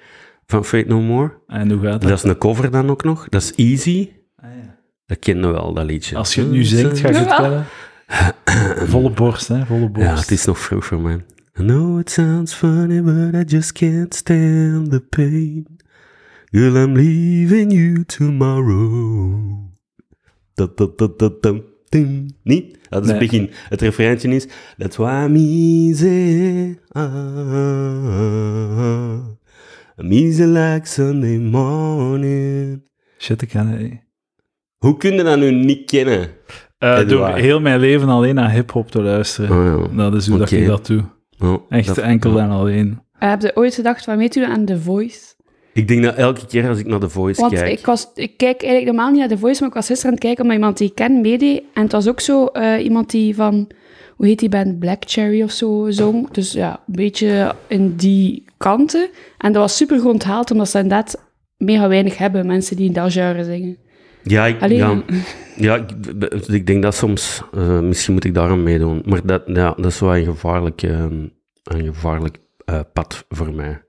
van 0.47 0.65
Fate 0.65 0.89
No 0.89 1.01
More. 1.01 1.39
En 1.47 1.71
hoe 1.71 1.81
gaat 1.81 2.01
dat? 2.01 2.11
Dat 2.11 2.19
is 2.19 2.31
een 2.31 2.39
cover 2.39 2.71
dan 2.71 2.91
ook 2.91 3.05
nog. 3.05 3.29
Dat 3.29 3.43
is 3.43 3.55
Easy. 3.55 4.11
Dat 5.07 5.19
kennen 5.19 5.47
we 5.47 5.53
wel, 5.53 5.75
dat 5.75 5.85
liedje. 5.85 6.17
Als 6.17 6.35
je 6.35 6.41
het 6.41 6.51
nu 6.51 6.65
zingt, 6.65 6.99
ga 6.99 7.09
je 7.09 7.15
het 7.15 7.35
kennen. 7.35 7.65
Volle 8.91 9.11
borst, 9.11 9.49
hè? 9.49 9.67
Volle 9.67 9.89
borst. 9.89 10.09
Ja, 10.09 10.17
het 10.17 10.31
is 10.31 10.45
nog 10.45 10.59
vroeg 10.59 10.85
voor 10.85 11.01
mij. 11.01 11.15
I 11.59 11.63
know 11.63 11.99
it 11.99 12.11
sounds 12.11 12.55
funny, 12.55 13.03
but 13.03 13.35
I 13.35 13.45
just 13.57 13.73
can't 13.73 14.15
stand 14.15 14.91
the 14.91 15.01
pain. 15.09 15.80
Girl, 16.51 16.77
I'm 16.77 16.95
leaving 16.95 17.73
you 17.73 18.05
tomorrow. 18.05 19.69
Dat, 20.55 20.77
dat, 20.77 20.99
dat, 20.99 21.19
dat, 21.19 21.43
dat, 21.43 21.63
ding. 21.89 22.37
Niet? 22.43 22.79
Dat 22.89 23.03
is 23.05 23.11
het 23.11 23.19
begin. 23.19 23.51
Het 23.69 23.81
refreintje 23.81 24.29
is... 24.29 24.47
That's 24.79 24.97
why 24.97 25.25
I'm 25.25 25.37
easy. 25.37 26.77
Ah, 28.01 29.19
I'm 29.97 30.13
easy 30.13 30.43
like 30.45 30.87
Sunday 30.87 31.39
morning. 31.39 32.83
Shit, 33.19 33.43
ik 33.43 33.49
ken 33.49 33.67
het. 33.67 34.09
Hoe 34.79 34.97
kun 34.97 35.13
je 35.15 35.23
dat 35.23 35.39
nu 35.39 35.51
niet 35.51 35.91
kennen? 35.91 36.31
Eh, 36.79 36.95
door 36.97 36.99
Edouard. 37.05 37.41
heel 37.41 37.61
mijn 37.61 37.81
leven 37.81 38.09
alleen 38.09 38.35
naar 38.35 38.51
hip-hop 38.53 38.91
te 38.91 39.03
luisteren. 39.03 39.77
Oh, 39.77 39.91
ja. 39.91 39.97
Dat 39.97 40.15
is 40.15 40.27
hoe 40.29 40.39
dat 40.39 40.51
ik 40.51 40.67
dat 40.67 40.87
doe. 40.87 41.05
Oh, 41.39 41.63
Echt 41.69 41.87
dat- 41.87 41.99
enkel 41.99 42.41
en 42.41 42.51
alleen. 42.51 43.01
Eh, 43.19 43.29
Heb 43.31 43.41
je 43.41 43.57
ooit 43.57 43.75
gedacht, 43.75 44.05
wat 44.07 44.17
meedoen 44.17 44.45
aan 44.45 44.65
The 44.65 44.81
Voice? 44.81 45.30
Ik 45.73 45.89
denk 45.89 46.03
dat 46.03 46.15
elke 46.15 46.47
keer 46.47 46.69
als 46.69 46.79
ik 46.79 46.87
naar 46.87 47.01
The 47.01 47.09
Voice 47.09 47.41
Want 47.41 47.53
kijk... 47.53 47.79
ik, 47.79 47.87
was, 47.87 48.11
ik 48.15 48.37
kijk 48.37 48.63
eigenlijk 48.63 48.85
normaal 48.85 49.11
niet 49.11 49.19
naar 49.19 49.29
The 49.29 49.39
Voice, 49.39 49.61
maar 49.61 49.69
ik 49.69 49.75
was 49.75 49.87
gisteren 49.87 50.11
aan 50.11 50.17
het 50.17 50.25
kijken 50.25 50.43
omdat 50.43 50.59
iemand 50.59 50.79
die 50.79 50.89
ik 50.89 50.95
ken 50.95 51.21
meedeed. 51.21 51.63
En 51.75 51.83
het 51.83 51.93
was 51.93 52.09
ook 52.09 52.21
zo 52.21 52.47
eh, 52.47 52.85
iemand 52.85 53.11
die 53.11 53.35
van, 53.35 53.71
hoe 54.17 54.27
heet 54.27 54.39
die 54.39 54.49
band, 54.49 54.79
Black 54.79 55.03
Cherry 55.07 55.43
of 55.43 55.51
zo 55.51 55.87
zong. 55.91 56.31
Dus 56.31 56.53
ja, 56.53 56.73
een 56.73 56.95
beetje 56.95 57.55
in 57.67 57.97
die 57.97 58.45
kanten. 58.57 59.09
En 59.39 59.53
dat 59.53 59.63
was 59.63 59.77
super 59.77 60.01
goed 60.01 60.13
onthaald, 60.13 60.51
omdat 60.51 60.69
ze 60.69 60.79
inderdaad 60.79 61.29
mega 61.57 61.89
weinig 61.89 62.19
hebben, 62.19 62.47
mensen 62.47 62.77
die 62.77 62.87
in 62.87 62.93
dat 62.93 63.13
genre 63.13 63.45
zingen. 63.45 63.77
Ja, 64.23 64.47
ik, 64.47 64.69
ja, 64.69 65.03
ja 65.57 65.77
ik, 65.77 65.91
ik 66.47 66.67
denk 66.67 66.83
dat 66.83 66.95
soms... 66.95 67.43
eh, 67.53 67.81
misschien 67.81 68.15
moet 68.15 68.25
ik 68.25 68.35
daarom 68.35 68.63
meedoen. 68.63 69.03
Maar 69.05 69.27
dat, 69.27 69.43
ja, 69.47 69.75
dat 69.77 69.87
is 69.87 70.01
wel 70.01 70.17
een 70.17 70.25
gevaarlijk, 70.25 70.83
eh, 70.83 71.05
een 71.63 71.85
gevaarlijk 71.85 72.39
pad 72.93 73.25
voor 73.29 73.53
mij. 73.55 73.83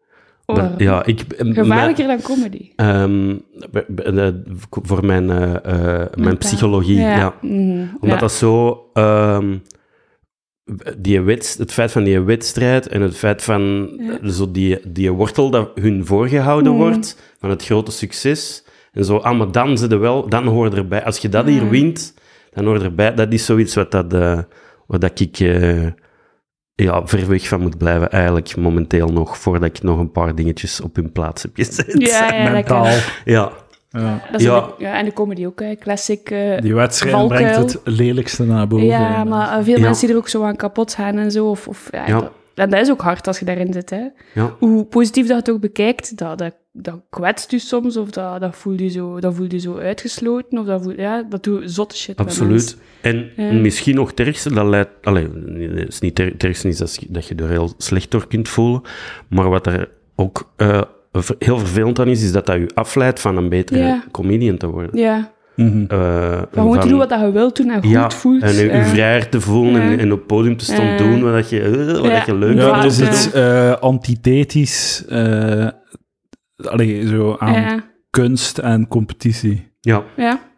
Dat- 0.55 0.73
ja, 0.77 1.05
ik, 1.05 1.23
gevaarlijker 1.37 2.07
dan 2.07 2.21
comedy. 2.21 2.71
Ehm, 2.75 3.35
de- 3.87 4.41
voor 4.71 5.05
mijn, 5.05 5.29
eh, 5.29 6.01
eh, 6.01 6.07
mijn 6.15 6.37
psychologie, 6.37 6.99
ja. 6.99 7.33
mhm, 7.41 7.85
Omdat 7.99 8.19
dat 8.19 8.31
zo... 8.31 8.85
ehm, 8.93 9.57
die 10.97 11.21
wedst, 11.21 11.57
het 11.57 11.71
feit 11.71 11.91
van 11.91 12.03
die 12.03 12.19
wedstrijd 12.19 12.87
en 12.87 13.01
het 13.01 13.17
feit 13.17 13.43
van 13.43 13.89
eh, 14.21 14.29
zo 14.29 14.51
die, 14.51 14.79
die 14.87 15.11
wortel 15.11 15.49
dat 15.49 15.71
hun 15.75 16.05
voorgehouden 16.05 16.71
Mm. 16.71 16.77
wordt, 16.77 17.35
van 17.39 17.49
het 17.49 17.65
grote 17.65 17.91
succes. 17.91 18.65
En 18.91 19.05
zo, 19.05 19.17
ah, 19.17 19.37
maar 19.37 19.51
dan 19.51 19.77
zit 19.77 19.91
er 19.91 19.99
wel, 19.99 20.29
dan 20.29 20.45
hoor 20.47 20.69
je 20.69 20.75
erbij. 20.75 21.03
Als 21.03 21.17
je 21.17 21.29
dat 21.29 21.45
hier 21.47 21.69
wint, 21.69 22.13
dan 22.53 22.65
hoor 22.65 22.77
je 22.77 22.83
erbij. 22.83 23.13
Dat 23.13 23.33
is 23.33 23.45
zoiets 23.45 23.75
wat, 23.75 23.91
dat, 23.91 24.13
eh, 24.13 24.39
wat 24.87 25.01
dat 25.01 25.19
ik 25.19 25.39
eh, 25.39 25.87
ja, 26.83 27.07
ver 27.07 27.27
weg 27.27 27.47
van 27.47 27.61
moet 27.61 27.77
blijven, 27.77 28.09
eigenlijk 28.11 28.55
momenteel 28.57 29.07
nog, 29.07 29.37
voordat 29.37 29.69
ik 29.77 29.83
nog 29.83 29.99
een 29.99 30.11
paar 30.11 30.35
dingetjes 30.35 30.81
op 30.81 30.95
hun 30.95 31.11
plaats 31.11 31.41
heb 31.41 31.51
gezet. 31.53 31.93
Ja, 31.97 32.49
Mentaal. 32.51 32.85
Ja. 33.25 33.51
Ja. 33.89 34.21
Dat 34.31 34.39
is 34.39 34.45
Ja. 34.45 34.69
en 34.79 35.05
de 35.05 35.13
comedy 35.13 35.45
ook, 35.45 35.59
hè. 35.59 35.75
classic. 35.75 36.29
eh, 36.29 36.61
Die 36.61 36.73
wedstrijd 36.75 37.15
Valkuil. 37.15 37.41
brengt 37.51 37.73
het 37.73 37.81
lelijkste 37.83 38.43
naar 38.43 38.67
boven. 38.67 38.85
Ja, 38.85 39.23
maar 39.23 39.57
eh, 39.57 39.63
veel 39.63 39.75
Ja. 39.77 39.81
mensen 39.81 40.05
die 40.07 40.15
er 40.15 40.21
ook 40.21 40.27
zo 40.27 40.43
aan 40.43 40.55
kapot 40.55 40.93
gaan 40.93 41.17
en 41.17 41.31
zo. 41.31 41.49
Of, 41.49 41.67
of, 41.67 41.87
ja, 41.91 42.07
Ja. 42.07 42.19
dat- 42.19 42.31
en 42.55 42.69
dat 42.69 42.79
is 42.81 42.91
ook 42.91 43.01
hard 43.01 43.27
als 43.27 43.39
je 43.39 43.45
daarin 43.45 43.73
zit. 43.73 43.89
Hè. 43.89 44.01
Ja. 44.33 44.55
Hoe 44.59 44.83
positief 44.85 45.21
dat 45.27 45.35
je 45.35 45.41
het 45.41 45.49
ook 45.51 45.59
bekijkt, 45.61 46.17
dat, 46.17 46.37
dat, 46.37 46.53
dat 46.71 46.99
kwetst 47.09 47.51
je 47.51 47.59
soms. 47.59 47.97
Of 47.97 48.09
dat, 48.09 48.39
dat 48.41 48.55
voel 48.55 48.73
je 48.79 48.89
zo, 48.89 49.19
dat 49.19 49.35
voel 49.35 49.45
je 49.49 49.57
zo 49.59 49.77
uitgesloten. 49.77 50.57
Of 50.59 50.65
dat, 50.65 50.81
voel, 50.83 50.93
ja, 50.99 51.23
dat 51.29 51.43
doet 51.43 51.71
zotte 51.71 51.95
shit 51.97 52.17
met 52.17 52.27
Absoluut. 52.27 52.77
En 53.01 53.29
Ja. 53.35 53.51
misschien 53.51 53.95
nog 53.95 54.09
het 54.09 54.19
ergste, 54.19 54.53
dat 54.53 54.65
leidt... 54.65 54.89
Allee, 55.03 55.27
het 55.75 55.87
is 55.87 55.99
niet 55.99 56.15
ter- 56.15 56.31
het 56.31 56.43
ergste 56.43 56.67
is 56.67 56.77
dat 56.77 56.95
je- 56.99 57.07
dat 57.09 57.25
je 57.27 57.35
er 57.35 57.49
heel 57.49 57.73
slecht 57.77 58.11
door 58.11 58.27
kunt 58.27 58.49
voelen. 58.49 58.81
Maar 59.27 59.49
wat 59.49 59.67
er 59.67 59.89
ook 60.15 60.51
eh, 60.55 60.81
heel 61.39 61.57
vervelend 61.59 61.99
aan 61.99 62.07
is, 62.07 62.23
is 62.23 62.31
dat 62.31 62.45
dat 62.45 62.55
je 62.55 62.69
afleidt 62.73 63.19
van 63.19 63.37
een 63.37 63.49
betere 63.49 63.79
Ja. 63.79 64.03
comedian 64.11 64.57
te 64.57 64.67
worden. 64.67 64.97
Ja, 64.99 65.31
van 65.55 65.87
gewoon 66.51 66.79
te 66.79 66.87
doen 66.87 66.97
wat 66.97 67.09
dat 67.09 67.19
je 67.19 67.31
wilt 67.31 67.55
doen 67.55 67.69
en 67.69 67.81
goed 67.81 67.91
ja, 67.91 68.09
voelt. 68.09 68.41
en 68.43 68.53
je, 68.53 68.83
vrijer 68.85 69.29
te 69.29 69.41
voelen 69.41 69.99
en, 69.99 70.11
op 70.11 70.17
het 70.17 70.27
podium 70.27 70.57
te 70.57 70.65
staan 70.65 70.97
doen 70.97 71.21
wat, 71.23 71.33
dat 71.33 71.49
je, 71.49 71.61
eh, 71.61 71.99
wat 72.15 72.25
je 72.25 72.35
leuk 72.35 72.55
Ja, 72.57 72.67
Ja, 72.67 72.81
dus 72.81 72.97
vindt. 72.97 73.13
iets 73.13 73.31
eh 73.31 73.71
antithetisch 73.73 75.05
eh 75.09 75.67
allee, 76.67 77.07
zo 77.07 77.35
aan 77.39 77.53
ja, 77.61 77.83
kunst 78.09 78.57
en 78.57 78.87
competitie. 78.87 79.71
Ja, 79.79 80.03
ja. 80.17 80.49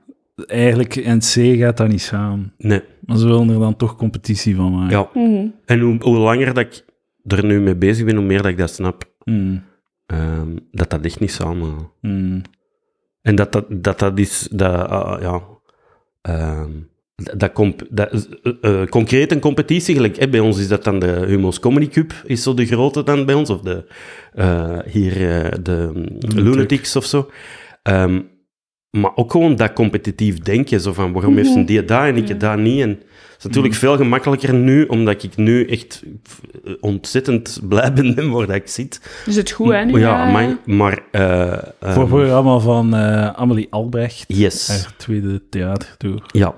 Eigenlijk 0.46 0.96
in 0.96 1.20
C 1.20 1.58
gaat 1.60 1.78
dat 1.78 1.88
niet 1.88 2.02
samen. 2.02 2.54
nee. 2.58 2.82
Maar 3.06 3.18
ze 3.18 3.26
willen 3.28 3.50
er 3.50 3.60
dan 3.60 3.76
toch 3.76 3.96
competitie 3.96 4.56
van 4.56 4.72
maken. 4.72 4.98
Ja. 4.98 5.10
Mhm. 5.14 5.48
En 5.66 5.80
hoe, 5.80 5.98
hoe 6.04 6.18
langer 6.18 6.54
dat 6.54 6.58
ik 6.66 6.86
er 7.28 7.46
nu 7.46 7.60
mee 7.60 7.76
bezig 7.76 8.06
ben, 8.06 8.16
hoe 8.16 8.26
meer 8.26 8.42
dat 8.42 8.52
ik 8.52 8.58
dat 8.58 8.70
snap, 8.70 9.12
Mm, 9.26 9.64
ehm, 10.06 10.56
dat 10.72 10.90
dat 10.90 11.06
echt 11.06 11.20
niet 11.20 11.32
samen 11.32 11.72
gaat. 11.78 11.92
mm. 12.02 12.42
En 13.22 13.36
dat 13.36 13.52
dat, 13.52 13.66
dat, 13.70 14.00
dat 14.00 14.20
is, 14.20 14.48
dat, 14.52 14.88
ah, 14.90 15.22
ja, 15.22 15.42
ehm, 16.22 16.72
dat, 17.16 17.40
dat, 17.40 17.52
comp, 17.52 17.82
dat 17.90 18.14
is, 18.14 18.28
eh, 18.62 18.82
eh, 18.82 18.88
concreet 18.88 19.32
een 19.32 19.40
competitie, 19.40 19.96
gelijk, 19.96 20.18
hè, 20.20 20.30
bij 20.30 20.40
ons 20.40 20.60
is 20.60 20.68
dat 20.68 20.84
dan 20.84 21.00
de 21.00 21.24
Humo's 21.28 21.60
Comedy 21.60 21.88
Cup, 21.88 22.14
is 22.26 22.44
zo 22.44 22.54
de 22.54 22.66
grote 22.66 23.04
dan 23.04 23.26
bij 23.26 23.36
ons, 23.36 23.50
of 23.50 23.62
de, 23.62 23.86
eh, 24.34 24.78
hier 24.86 25.12
eh, 25.44 25.52
de 25.62 25.92
Lunatics 26.36 26.96
of 26.96 27.06
zo. 27.06 27.30
Ehm, 27.84 28.22
maar 28.98 29.12
ook 29.16 29.32
gewoon 29.32 29.56
dat 29.56 29.74
competitief 29.74 30.40
denken, 30.40 30.80
zo 30.82 30.94
van, 30.94 31.12
waarom 31.14 31.36
heeft 31.38 31.56
een 31.56 31.66
die 31.66 31.86
dat 31.86 32.04
en 32.04 32.16
ik 32.16 32.40
dat 32.40 32.58
niet? 32.58 32.82
En 32.82 32.90
het 32.90 33.38
is 33.38 33.44
natuurlijk 33.44 33.74
veel 33.76 33.98
gemakkelijker 33.98 34.54
nu, 34.54 34.84
omdat 34.86 35.24
ik 35.24 35.36
nu 35.36 35.66
echt 35.66 36.04
eh, 36.66 36.74
ontzettend 36.80 37.60
blij 37.70 37.94
ben 37.94 38.30
waar 38.32 38.48
dat 38.48 38.56
ik 38.56 38.68
zit. 38.68 39.02
Dus 39.26 39.36
het 39.36 39.52
goed, 39.52 39.72
hè? 39.72 39.86
Nu, 39.86 40.00
Ja, 40.00 40.16
amai, 40.28 40.58
maar... 40.66 41.04
eh, 41.12 41.58
Voor 41.94 42.02
het 42.02 42.10
programma 42.10 42.58
van 42.60 42.96
eh 42.96 43.28
Amelie 43.30 43.68
Albrecht, 43.70 44.24
Yes. 44.28 44.68
haar 44.68 44.94
tweede 44.98 45.42
theatertour. 45.50 46.24
Ja. 46.32 46.56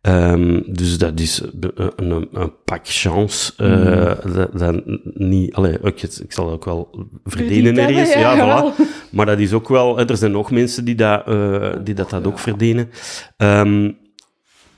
Ehm, 0.00 0.60
dus 0.66 0.98
dat 0.98 1.20
is 1.20 1.42
een, 1.60 2.10
een, 2.10 2.28
een 2.32 2.52
pak 2.64 2.80
chance. 2.82 3.52
eh, 3.56 4.32
dat, 4.34 4.58
dat 4.58 4.82
niet, 5.14 5.54
allee, 5.54 5.78
ik, 5.82 6.02
ik 6.02 6.32
zal 6.32 6.50
ook 6.50 6.64
wel 6.64 7.08
verdienen 7.24 7.74
Verdiend 7.74 7.98
ergens. 7.98 8.14
Ja, 8.14 8.34
ja, 8.34 8.72
voilà. 8.74 8.74
Maar 9.10 9.26
dat 9.26 9.38
is 9.38 9.52
ook 9.52 9.68
wel, 9.68 9.98
er 9.98 10.16
zijn 10.16 10.32
nog 10.32 10.50
mensen 10.50 10.84
die 10.84 10.94
dat, 10.94 11.26
eh, 11.26 11.72
die 11.84 11.94
dat, 11.94 12.10
dat 12.10 12.26
ook 12.26 12.38
verdienen. 12.38 12.90
Ehm, 13.36 13.90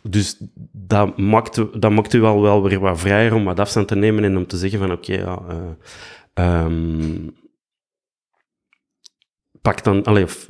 dus 0.03 0.37
dat 0.73 1.19
maakt, 1.19 1.81
dat 1.81 1.91
maakt 1.91 2.13
u 2.13 2.21
wel, 2.21 2.43
wel 2.43 2.63
weer 2.63 2.81
wat 2.81 3.01
vrijer 3.01 3.35
om 3.35 3.45
wat 3.45 3.61
afstand 3.61 3.89
te 3.89 3.95
nemen 3.97 4.25
en 4.25 4.37
om 4.37 4.47
te 4.47 4.57
zeggen 4.57 4.79
van 4.79 4.93
oké, 4.93 5.15
ja, 5.15 5.39
eh, 5.49 5.57
ehm, 6.45 7.29
pak, 9.63 9.85
dan, 9.85 10.05
allee, 10.05 10.25
of, 10.25 10.47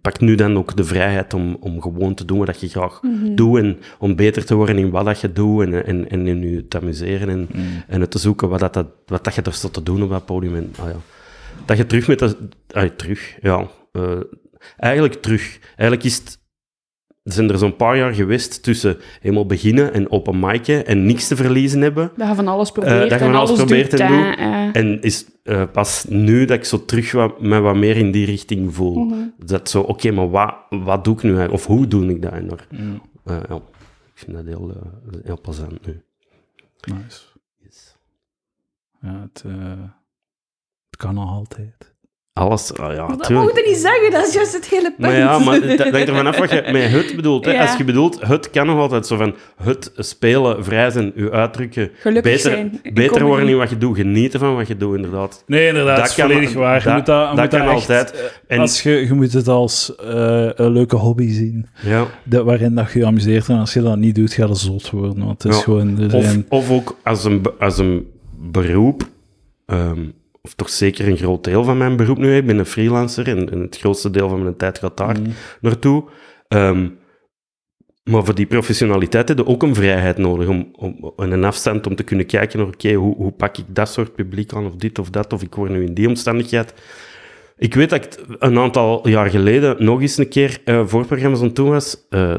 pak 0.00 0.20
nu 0.20 0.34
dan 0.34 0.56
ook 0.56 0.76
de 0.76 0.84
vrijheid 0.84 1.34
om, 1.34 1.56
om 1.60 1.82
gewoon 1.82 2.14
te 2.14 2.24
doen 2.24 2.44
wat 2.44 2.60
je 2.60 2.68
graag 2.68 3.00
doet 3.34 3.58
en 3.58 3.78
om 3.98 4.16
beter 4.16 4.44
te 4.44 4.54
worden 4.54 4.78
in 4.78 4.90
wat 4.90 5.04
dat 5.04 5.20
je 5.20 5.32
doet 5.32 5.62
en, 5.62 5.86
en, 5.86 6.08
en 6.10 6.26
in 6.26 6.40
je 6.50 6.68
te 6.68 6.78
amuseren 6.78 7.28
en, 7.28 7.48
en 7.88 8.00
het 8.00 8.10
te 8.10 8.18
zoeken 8.18 8.48
wat, 8.48 8.60
dat, 8.60 8.74
dat, 8.74 8.86
wat 9.06 9.24
dat 9.24 9.34
je 9.34 9.42
er 9.42 9.52
staat 9.52 9.72
te 9.72 9.82
doen 9.82 10.02
op 10.02 10.10
dat 10.10 10.24
podium. 10.26 10.54
En, 10.54 10.72
ah 10.80 10.88
ja. 10.88 10.96
Dat 11.64 11.76
je 11.76 11.86
terug 11.86 12.06
met 12.08 12.18
de... 12.18 12.36
ah, 12.72 12.88
terug, 12.88 13.36
ja. 13.40 13.68
eh, 13.92 14.20
eigenlijk 14.76 15.14
terug. 15.14 15.58
Eigenlijk 15.76 16.04
is 16.04 16.16
het 16.16 16.38
zijn 17.34 17.50
er 17.50 17.58
zo'n 17.58 17.76
paar 17.76 17.96
jaar 17.96 18.14
geweest 18.14 18.62
tussen 18.62 18.96
helemaal 19.20 19.46
beginnen 19.46 19.92
en 19.92 20.10
open 20.10 20.40
micen 20.40 20.86
en 20.86 21.06
niks 21.06 21.28
te 21.28 21.36
verliezen 21.36 21.80
hebben. 21.80 22.10
Dat 22.16 22.28
je 22.28 22.34
van 22.34 22.48
alles 22.48 22.68
Eh, 22.68 22.74
probeert 22.74 23.10
dat 23.10 23.18
je 23.18 23.24
en 23.24 23.30
van 23.30 23.34
alles 23.40 23.48
alles 23.50 23.60
probeert 23.60 23.90
doet. 23.90 24.00
en 24.00 24.08
doet. 24.66 24.74
En 24.74 25.02
is 25.02 25.26
eh, 25.42 25.62
pas 25.72 26.04
nu 26.08 26.44
dat 26.44 26.56
ik 26.56 26.64
zo 26.64 26.84
terug 26.84 27.12
wat, 27.12 27.40
me 27.40 27.60
wat 27.60 27.76
meer 27.76 27.96
in 27.96 28.10
die 28.10 28.26
richting 28.26 28.74
voel. 28.74 29.04
Mhm. 29.04 29.18
Dat 29.44 29.68
zo, 29.70 29.80
oké, 29.80 30.10
maar 30.10 30.30
wat, 30.30 30.54
wat 30.70 31.04
doe 31.04 31.14
ik 31.14 31.22
nu 31.22 31.28
eigenlijk? 31.28 31.60
Of 31.60 31.66
hoe 31.66 31.86
doe 31.86 32.06
ik 32.10 32.22
dat? 32.22 32.32
En 32.32 32.48
daar, 32.48 32.66
eh, 33.24 33.36
ja, 33.48 33.54
ik 33.56 33.62
vind 34.14 34.36
dat 34.36 34.46
heel, 34.46 34.72
heel 35.24 35.40
plezant 35.40 35.86
nu. 35.86 36.02
Nice. 36.80 37.20
Ja, 39.00 39.20
het, 39.20 39.42
eh, 39.46 39.52
het 40.90 40.96
kan 40.96 41.14
nog 41.14 41.30
altijd. 41.30 41.94
Alles, 42.38 42.74
ah, 42.74 42.94
ja, 42.94 43.06
dat 43.06 43.22
tuurlijk. 43.24 43.48
moet 43.52 43.56
je 43.64 43.68
niet 43.70 43.80
zeggen, 43.80 44.10
dat 44.10 44.26
is 44.26 44.34
juist 44.34 44.52
het 44.52 44.66
hele 44.66 44.82
punt. 44.82 44.98
Maar 44.98 45.16
ja, 45.16 45.38
maar 45.38 45.60
dat 45.60 45.78
dat 45.78 45.90
hangt 45.90 46.08
ervan 46.08 46.26
af 46.26 46.38
wat 46.38 46.50
je 46.50 46.62
met 46.72 46.90
het 46.90 47.16
bedoelt. 47.16 47.44
Hè. 47.44 47.52
Ja. 47.56 47.60
Als 47.66 47.76
je 47.76 47.84
bedoelt, 47.84 48.20
het 48.26 48.50
kan 48.50 48.66
nog 48.66 48.78
altijd 48.78 49.06
zo 49.06 49.16
van 49.16 49.34
het 49.62 49.90
spelen, 49.96 50.64
vrij 50.64 50.90
zijn, 50.90 51.12
je 51.14 51.30
uitdrukken, 51.30 51.90
Gelukkig 51.98 52.32
beter, 52.32 52.50
zijn. 52.50 52.80
beter 52.94 53.24
worden 53.24 53.48
in 53.48 53.56
wat 53.56 53.70
je 53.70 53.78
doet, 53.78 53.96
genieten 53.96 54.40
van 54.40 54.54
wat 54.54 54.66
je 54.68 54.76
doet, 54.76 54.96
inderdaad. 54.96 55.42
Nee, 55.46 55.66
inderdaad, 55.66 55.96
Dat 55.96 56.06
is 56.08 56.14
kan- 56.14 56.26
volledig 56.30 56.52
waar. 56.52 56.78
Je 56.78 56.84
dat- 56.84 56.94
moet 56.96 57.06
dat, 57.06 57.28
moet 57.28 57.36
dat 57.36 57.48
kan 57.48 57.60
echt, 57.60 57.70
altijd. 57.70 58.12
eh, 58.12 58.20
En- 58.46 58.58
Als 58.60 58.82
je, 58.82 58.90
je 58.90 59.12
moet 59.14 59.32
het 59.32 59.48
als 59.48 59.94
eh, 59.96 60.48
een 60.54 60.70
leuke 60.72 60.96
hobby 60.96 61.28
zien, 61.32 61.66
Ja. 61.82 62.06
dat, 62.24 62.44
waarin 62.44 62.74
dat 62.74 62.92
je 62.92 62.98
je 62.98 63.06
amuseert. 63.06 63.48
En 63.48 63.58
als 63.58 63.72
je 63.72 63.82
dat 63.82 63.96
niet 63.96 64.14
doet, 64.14 64.32
ga 64.32 64.46
je 64.46 64.54
zot 64.54 64.90
worden. 64.90 65.24
Want 65.26 65.42
het 65.42 65.52
is 65.52 65.58
Ja. 65.58 65.64
gewoon... 65.64 65.98
Er 66.00 66.14
Of, 66.16 66.24
zijn, 66.24 66.46
of 66.48 66.70
ook 66.70 66.96
als 67.02 67.24
een, 67.24 67.42
als 67.58 67.78
een 67.78 68.06
beroep, 68.38 69.02
ehm, 69.66 70.00
of 70.46 70.54
toch 70.54 70.70
zeker 70.70 71.08
een 71.08 71.16
groot 71.16 71.44
deel 71.44 71.64
van 71.64 71.78
mijn 71.78 71.96
beroep 71.96 72.18
nu, 72.18 72.36
ik 72.36 72.46
ben 72.46 72.58
een 72.58 72.66
freelancer 72.66 73.28
en, 73.28 73.50
en 73.50 73.60
het 73.60 73.76
grootste 73.78 74.10
deel 74.10 74.28
van 74.28 74.42
mijn 74.42 74.56
tijd 74.56 74.78
gaat 74.78 74.96
daar 74.96 75.16
naartoe. 75.60 76.04
Ehm, 76.48 76.88
maar 78.04 78.24
voor 78.24 78.34
die 78.34 78.46
professionaliteit 78.46 79.28
heb 79.28 79.38
je 79.38 79.46
ook 79.46 79.62
een 79.62 79.74
vrijheid 79.74 80.18
nodig 80.18 80.48
om, 80.48 80.68
om, 80.72 81.12
en 81.16 81.30
een 81.30 81.44
afstand 81.44 81.86
om 81.86 81.94
te 81.94 82.02
kunnen 82.02 82.26
kijken 82.26 82.58
naar, 82.58 82.68
oké, 82.68 82.92
hoe, 82.92 83.16
hoe 83.16 83.32
pak 83.32 83.58
ik 83.58 83.64
dat 83.68 83.88
soort 83.88 84.14
publiek 84.14 84.52
aan, 84.52 84.66
of 84.66 84.76
dit 84.76 84.98
of 84.98 85.10
dat, 85.10 85.32
of 85.32 85.42
ik 85.42 85.54
word 85.54 85.70
nu 85.70 85.84
in 85.84 85.94
die 85.94 86.08
omstandigheid. 86.08 86.74
Ik 87.56 87.74
weet 87.74 87.90
dat 87.90 88.04
ik 88.04 88.18
een 88.38 88.58
aantal 88.58 89.08
jaar 89.08 89.30
geleden 89.30 89.84
nog 89.84 90.00
eens 90.00 90.16
een 90.16 90.28
keer 90.28 90.60
eh 90.64 90.86
voorprogramma's 90.86 91.40
aan 91.40 91.46
het 91.46 91.56
doen 91.56 91.68
was, 91.68 92.06
eh, 92.08 92.36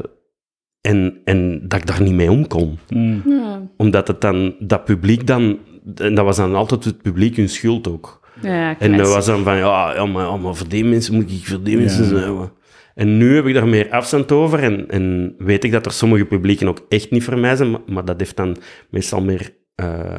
en, 0.80 1.20
en 1.24 1.68
dat 1.68 1.80
ik 1.80 1.86
daar 1.86 2.02
niet 2.02 2.14
mee 2.14 2.30
om 2.30 2.46
kon 2.46 2.78
Mm. 2.88 3.22
Ja. 3.26 3.70
omdat 3.76 4.08
het 4.08 4.20
dan, 4.20 4.54
dat 4.58 4.84
publiek 4.84 5.26
dan, 5.26 5.58
en 5.94 6.14
dat 6.14 6.24
was 6.24 6.36
dan 6.36 6.54
altijd 6.54 6.84
het 6.84 7.02
publiek 7.02 7.36
hun 7.36 7.48
schuld 7.48 7.88
ook. 7.88 8.20
Ja, 8.42 8.78
En 8.78 8.96
dat 8.96 9.08
was 9.08 9.26
dan 9.26 9.42
van, 9.44 9.56
ja, 9.56 9.94
ja, 9.94 10.06
maar, 10.06 10.24
ja, 10.24 10.36
maar 10.36 10.54
voor 10.54 10.68
die 10.68 10.84
mensen 10.84 11.14
moet 11.14 11.30
ik 11.30 11.46
voor 11.46 11.62
die 11.62 11.76
mensen 11.76 12.04
zijn. 12.04 12.50
En 12.94 13.16
nu 13.16 13.34
heb 13.34 13.46
ik 13.46 13.54
daar 13.54 13.68
meer 13.68 13.90
afstand 13.90 14.32
over 14.32 14.62
en, 14.62 14.88
en 14.88 15.34
weet 15.38 15.64
ik 15.64 15.72
dat 15.72 15.86
er 15.86 15.92
sommige 15.92 16.24
publieken 16.24 16.68
ook 16.68 16.86
echt 16.88 17.10
niet 17.10 17.24
voor 17.24 17.38
mij 17.38 17.56
zijn, 17.56 17.70
maar, 17.70 17.80
maar 17.86 18.04
dat 18.04 18.18
heeft 18.18 18.36
dan 18.36 18.56
meestal 18.90 19.20
meer... 19.20 19.54
eh 19.74 20.14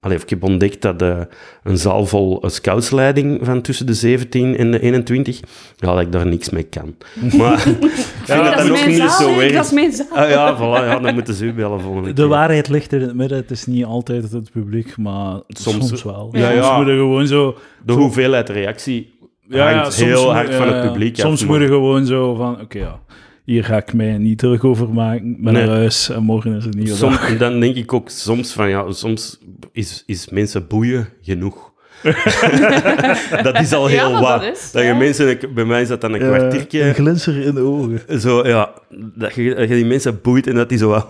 allee, 0.00 0.18
ik 0.18 0.30
heb 0.30 0.42
ontdekt 0.42 0.82
dat 0.82 1.02
eh, 1.02 1.20
een 1.62 1.78
zaal 1.78 2.06
vol 2.06 2.42
eh, 2.42 2.50
scoutsleiding 2.50 3.38
van 3.42 3.60
tussen 3.62 3.86
de 3.86 3.94
17 3.94 4.56
en 4.56 4.70
de 4.70 4.80
21, 4.80 5.40
ja, 5.76 5.92
dat 5.92 6.00
ik 6.00 6.12
daar 6.12 6.26
niks 6.26 6.50
mee 6.50 6.62
kan. 6.62 6.94
Maar 7.38 7.52
ik 7.52 7.60
vind 7.60 8.26
Ja, 8.26 8.42
dat 8.42 8.54
dat 8.56 8.64
is 8.64 8.70
ook 8.80 8.86
niet 8.86 8.96
zaal, 8.96 9.08
zo 9.10 9.36
werkt. 9.36 9.54
dat 9.54 9.64
is 9.64 9.72
mijn 9.72 9.92
zaal. 9.92 10.06
Ah 10.12 10.30
ja, 10.30 10.56
voilà, 10.56 10.84
ja, 10.86 10.98
dan 10.98 11.14
moeten 11.14 11.34
ze 11.34 11.44
u 11.44 11.52
bellen 11.52 11.80
volgende 11.80 12.08
De 12.08 12.14
keer. 12.14 12.28
waarheid 12.28 12.68
ligt 12.68 12.92
in 12.92 13.00
het 13.00 13.14
midden. 13.14 13.38
Het 13.38 13.50
is 13.50 13.66
niet 13.66 13.84
altijd 13.84 14.32
het 14.32 14.50
publiek, 14.52 14.96
maar 14.96 15.40
soms, 15.48 15.88
Soms- 15.88 16.02
wel. 16.02 16.28
Ja, 16.32 16.50
soms 16.50 16.66
ja. 16.66 16.76
moet 16.76 16.86
je 16.86 16.92
gewoon 16.92 17.26
zo... 17.26 17.56
De 17.84 17.92
hoeveelheid 17.92 18.48
reactie 18.48 19.16
hangt 19.50 19.84
soms 19.92 19.96
heel 19.96 20.24
moet- 20.24 20.32
hard 20.32 20.54
van 20.54 20.66
het 20.66 20.76
ja, 20.84 20.90
publiek 20.90 21.14
af, 21.14 21.20
Soms 21.20 21.44
moet 21.46 21.60
je 21.60 21.66
gewoon 21.66 22.06
zo 22.06 22.34
van, 22.34 22.60
oké, 22.60 22.78
ja, 22.78 23.00
hier 23.48 23.64
ga 23.64 23.76
ik 23.76 23.92
mij 23.92 24.18
niet 24.18 24.38
terug 24.38 24.62
over 24.64 24.88
maken. 24.88 25.30
Ik 25.30 25.42
ben 25.42 25.52
Nee. 25.52 25.66
naar 25.66 25.76
huis 25.76 26.10
en 26.10 26.22
morgen 26.22 26.56
is 26.56 26.64
het 26.64 26.74
niet 26.74 26.90
Soms, 26.90 27.38
dan 27.38 27.60
denk 27.60 27.76
ik 27.76 27.92
ook 27.92 28.08
soms 28.10 28.52
van 28.52 28.68
ja, 28.68 28.92
soms 28.92 29.38
is, 29.72 30.02
is 30.06 30.28
mensen 30.28 30.66
boeien 30.66 31.08
genoeg. 31.22 31.67
dat 33.42 33.60
is 33.60 33.72
al 33.72 33.88
Ja, 33.88 33.94
heel 34.08 34.12
dat 34.12 34.20
wat. 34.20 34.42
is, 34.42 34.70
dat 34.72 34.82
je 34.84 34.94
mensen, 34.94 35.38
bij 35.54 35.64
mij 35.64 35.82
is 35.82 35.88
dat 35.88 36.00
dan 36.00 36.12
een 36.12 36.20
kwartiertje. 36.20 36.82
Een 36.82 36.94
glinster 36.94 37.40
in 37.44 37.54
de 37.54 37.60
ogen. 37.60 38.20
Zo, 38.20 38.46
ja, 38.46 38.70
dat 39.14 39.34
je, 39.34 39.54
dat 39.54 39.68
je 39.68 39.74
die 39.74 39.84
mensen 39.86 40.20
boeit 40.22 40.46
en 40.46 40.54
dat 40.54 40.68
die 40.68 40.78
zo, 40.78 40.90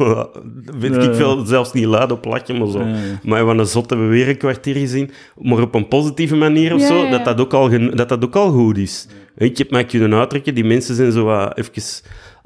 Ja, 0.81 0.89
ik 1.01 1.15
veel, 1.15 1.45
zelfs 1.47 1.73
niet 1.73 1.85
luid 1.85 2.13
op 2.13 2.25
lachen, 2.25 2.59
maar 2.59 2.69
zo. 2.69 2.85
Maar 3.23 3.45
van 3.45 3.59
een 3.59 3.67
zot 3.67 3.91
hebben 3.91 4.09
we 4.09 4.15
weer 4.15 4.29
een 4.29 4.37
kwartier 4.37 4.75
gezien, 4.75 5.11
maar 5.37 5.61
op 5.61 5.75
een 5.75 5.89
positieve 5.89 6.37
manier 6.37 6.75
of 6.75 6.81
Ja, 6.81 6.87
zo, 6.87 6.95
ja, 6.97 7.05
ja. 7.05 7.11
Dat, 7.11 7.25
dat, 7.25 7.41
ook 7.41 7.53
al 7.53 7.71
dat 7.95 8.09
dat 8.09 8.25
ook 8.25 8.37
al 8.37 8.51
goed 8.51 8.79
is. 8.79 9.07
Ik 9.37 9.59
heb 9.59 9.71
mij 9.71 9.85
kunnen 9.85 10.15
uitdrukken, 10.15 10.55
die 10.55 10.65
mensen 10.65 10.95
zijn 10.95 11.13
zo 11.13 11.25
wat 11.25 11.59
even 11.59 11.83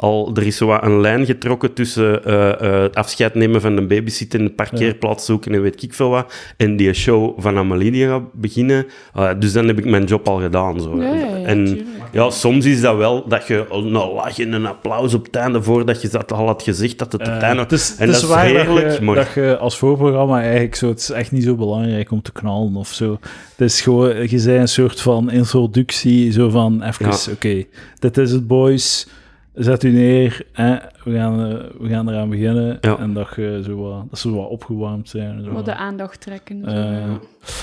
al, 0.02 0.30
er 0.34 0.46
is 0.46 0.56
zo 0.56 0.66
wat 0.66 0.82
een 0.82 1.00
lijn 1.00 1.26
getrokken 1.26 1.72
tussen 1.72 2.24
eh, 2.24 2.60
eh, 2.60 2.82
het 2.82 2.94
afscheid 2.94 3.34
nemen 3.34 3.60
van 3.60 3.76
de 3.76 3.86
babysitter, 3.86 4.40
een 4.40 4.54
parkeerplaats 4.54 5.24
zoeken 5.24 5.54
en 5.54 5.62
weet 5.62 5.82
ik 5.82 5.94
veel 5.94 6.08
wat, 6.08 6.34
en 6.56 6.76
die 6.76 6.92
show 6.92 7.40
van 7.40 7.56
Amelie 7.58 7.90
die 7.90 8.06
gaat 8.06 8.32
beginnen. 8.32 8.86
Ah, 9.12 9.40
dus 9.40 9.52
dan 9.52 9.66
heb 9.66 9.78
ik 9.78 9.84
mijn 9.84 10.04
job 10.04 10.28
al 10.28 10.40
gedaan. 10.40 10.80
Zo. 10.80 11.02
Ja, 11.02 11.14
ja, 11.14 11.14
ja, 11.14 11.44
en 11.44 11.64
tuurlijk. 11.64 11.86
ja, 12.12 12.30
soms 12.30 12.64
is 12.64 12.80
dat 12.80 12.96
wel 12.96 13.28
dat 13.28 13.46
je 13.46 13.66
een 13.70 13.90
lach 13.90 14.38
en 14.38 14.52
een 14.52 14.66
applaus 14.66 15.14
op 15.14 15.24
het 15.24 15.36
einde 15.36 15.62
voordat 15.62 16.02
je 16.02 16.08
dat 16.08 16.32
al 16.32 16.46
had 16.46 16.62
gezegd 16.62 16.98
dat 16.98 17.12
het 17.12 17.20
op 17.20 17.26
het 17.26 17.36
Eh, 17.36 17.48
einde... 17.48 17.62
het 17.62 17.72
is, 17.72 17.94
en 17.98 18.06
dat 18.06 18.22
is 18.22 18.34
heerlijk, 18.34 18.86
dat, 18.88 18.96
je, 18.96 19.04
maar... 19.04 19.14
dat 19.14 19.32
je 19.34 19.56
als 19.58 19.78
voorprogramma 19.78 20.40
eigenlijk 20.42 20.74
zo... 20.74 20.88
Het 20.88 20.98
is 20.98 21.10
echt 21.10 21.32
niet 21.32 21.44
zo 21.44 21.54
belangrijk 21.54 22.10
om 22.10 22.22
te 22.22 22.32
knallen 22.32 22.74
of 22.76 22.88
zo. 22.88 23.18
Het 23.56 23.70
is 23.70 23.80
gewoon... 23.80 24.28
Je 24.30 24.38
zei 24.38 24.58
een 24.58 24.68
soort 24.68 25.00
van 25.00 25.30
introductie, 25.30 26.32
zo 26.32 26.48
van 26.48 26.82
even... 26.82 27.06
Ja. 27.06 27.32
Oké, 27.32 27.64
dit 27.98 28.18
is 28.18 28.32
het, 28.32 28.46
boys. 28.46 29.06
Zet 29.54 29.82
u 29.82 29.90
neer. 29.90 30.46
Hè? 30.52 30.74
We, 31.04 31.12
gaan, 31.14 31.36
we 31.78 31.88
gaan 31.88 32.08
eraan 32.08 32.28
beginnen. 32.28 32.78
Ja. 32.80 32.98
En 32.98 33.12
dat, 33.12 33.28
je 33.36 33.60
zo 33.64 33.76
wat, 33.76 34.04
dat 34.10 34.18
ze 34.18 34.34
wat 34.34 34.48
opgewarmd 34.48 35.08
zijn. 35.08 35.36
en 35.38 35.44
Zo. 35.44 35.52
Wat 35.52 35.64
de 35.64 35.74
aandacht 35.74 36.20
trekken. 36.20 36.60
zo, 36.64 36.70
Eh, 36.70 37.14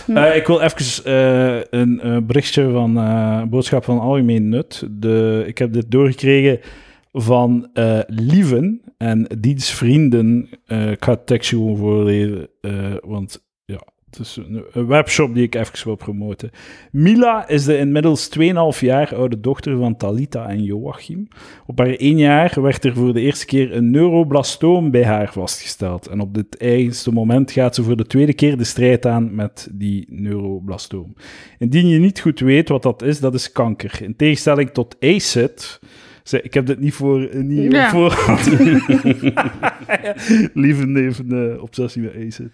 ja. 0.07 0.29
eh, 0.29 0.35
ik 0.35 0.47
wil 0.47 0.59
even 0.61 1.05
eh, 1.05 1.61
een 1.69 1.99
eh, 2.01 2.17
berichtje 2.23 2.69
van 2.71 2.97
eh, 2.97 3.43
boodschap 3.43 3.83
van 3.83 3.99
algemeen 3.99 4.49
nut. 4.49 4.87
De, 4.91 5.43
ik 5.47 5.57
heb 5.57 5.73
dit 5.73 5.91
doorgekregen 5.91 6.59
van 7.11 7.69
eh, 7.73 7.99
Lieven 8.07 8.81
en 8.97 9.27
diens 9.39 9.71
vrienden. 9.71 10.49
Eh, 10.65 10.91
ik 10.91 11.03
ga 11.03 11.11
het 11.11 11.25
tekstje 11.27 11.55
gewoon 11.55 11.77
voorlezen, 11.77 12.47
eh, 12.61 12.71
want 13.01 13.47
het 14.09 14.19
is 14.19 14.35
een, 14.35 14.63
een 14.71 14.87
webshop 14.87 15.33
die 15.33 15.43
ik 15.43 15.55
even 15.55 15.85
wil 15.85 15.95
promoten. 15.95 16.51
Mila 16.91 17.47
is 17.47 17.65
de 17.65 17.77
inmiddels 17.77 18.29
2,5 18.39 18.79
jaar 18.79 19.15
oude 19.15 19.39
dochter 19.39 19.77
van 19.77 19.97
Talita 19.97 20.49
en 20.49 20.63
Joachim. 20.63 21.27
Op 21.65 21.77
haar 21.77 21.95
één 21.95 22.17
jaar 22.17 22.61
werd 22.61 22.85
er 22.85 22.93
voor 22.93 23.13
de 23.13 23.21
eerste 23.21 23.45
keer 23.45 23.75
een 23.75 23.91
neuroblastoom 23.91 24.91
bij 24.91 25.05
haar 25.05 25.31
vastgesteld. 25.31 26.07
En 26.07 26.19
op 26.19 26.33
dit 26.33 26.57
eigenste 26.57 27.11
moment 27.11 27.51
gaat 27.51 27.75
ze 27.75 27.83
voor 27.83 27.97
de 27.97 28.07
tweede 28.07 28.33
keer 28.33 28.57
de 28.57 28.63
strijd 28.63 29.05
aan 29.05 29.35
met 29.35 29.69
die 29.71 30.05
neuroblastoom. 30.09 31.13
Indien 31.57 31.87
je 31.87 31.99
niet 31.99 32.19
goed 32.19 32.39
weet 32.39 32.69
wat 32.69 32.83
dat 32.83 33.01
is, 33.01 33.19
dat 33.19 33.33
is 33.33 33.51
kanker. 33.51 33.99
In 34.01 34.15
tegenstelling 34.15 34.69
tot 34.69 34.95
ACID... 34.99 35.79
Ze- 36.23 36.41
Ik 36.41 36.53
heb 36.53 36.65
dit 36.65 36.79
niet 36.79 36.93
voor 36.93 37.29
niet 37.35 37.71
Ja. 37.71 37.89
voorhand. 37.89 38.45
Lieve 40.53 41.13
eh, 41.29 41.61
obsessie 41.61 42.01
met 42.01 42.15
ACID. 42.15 42.49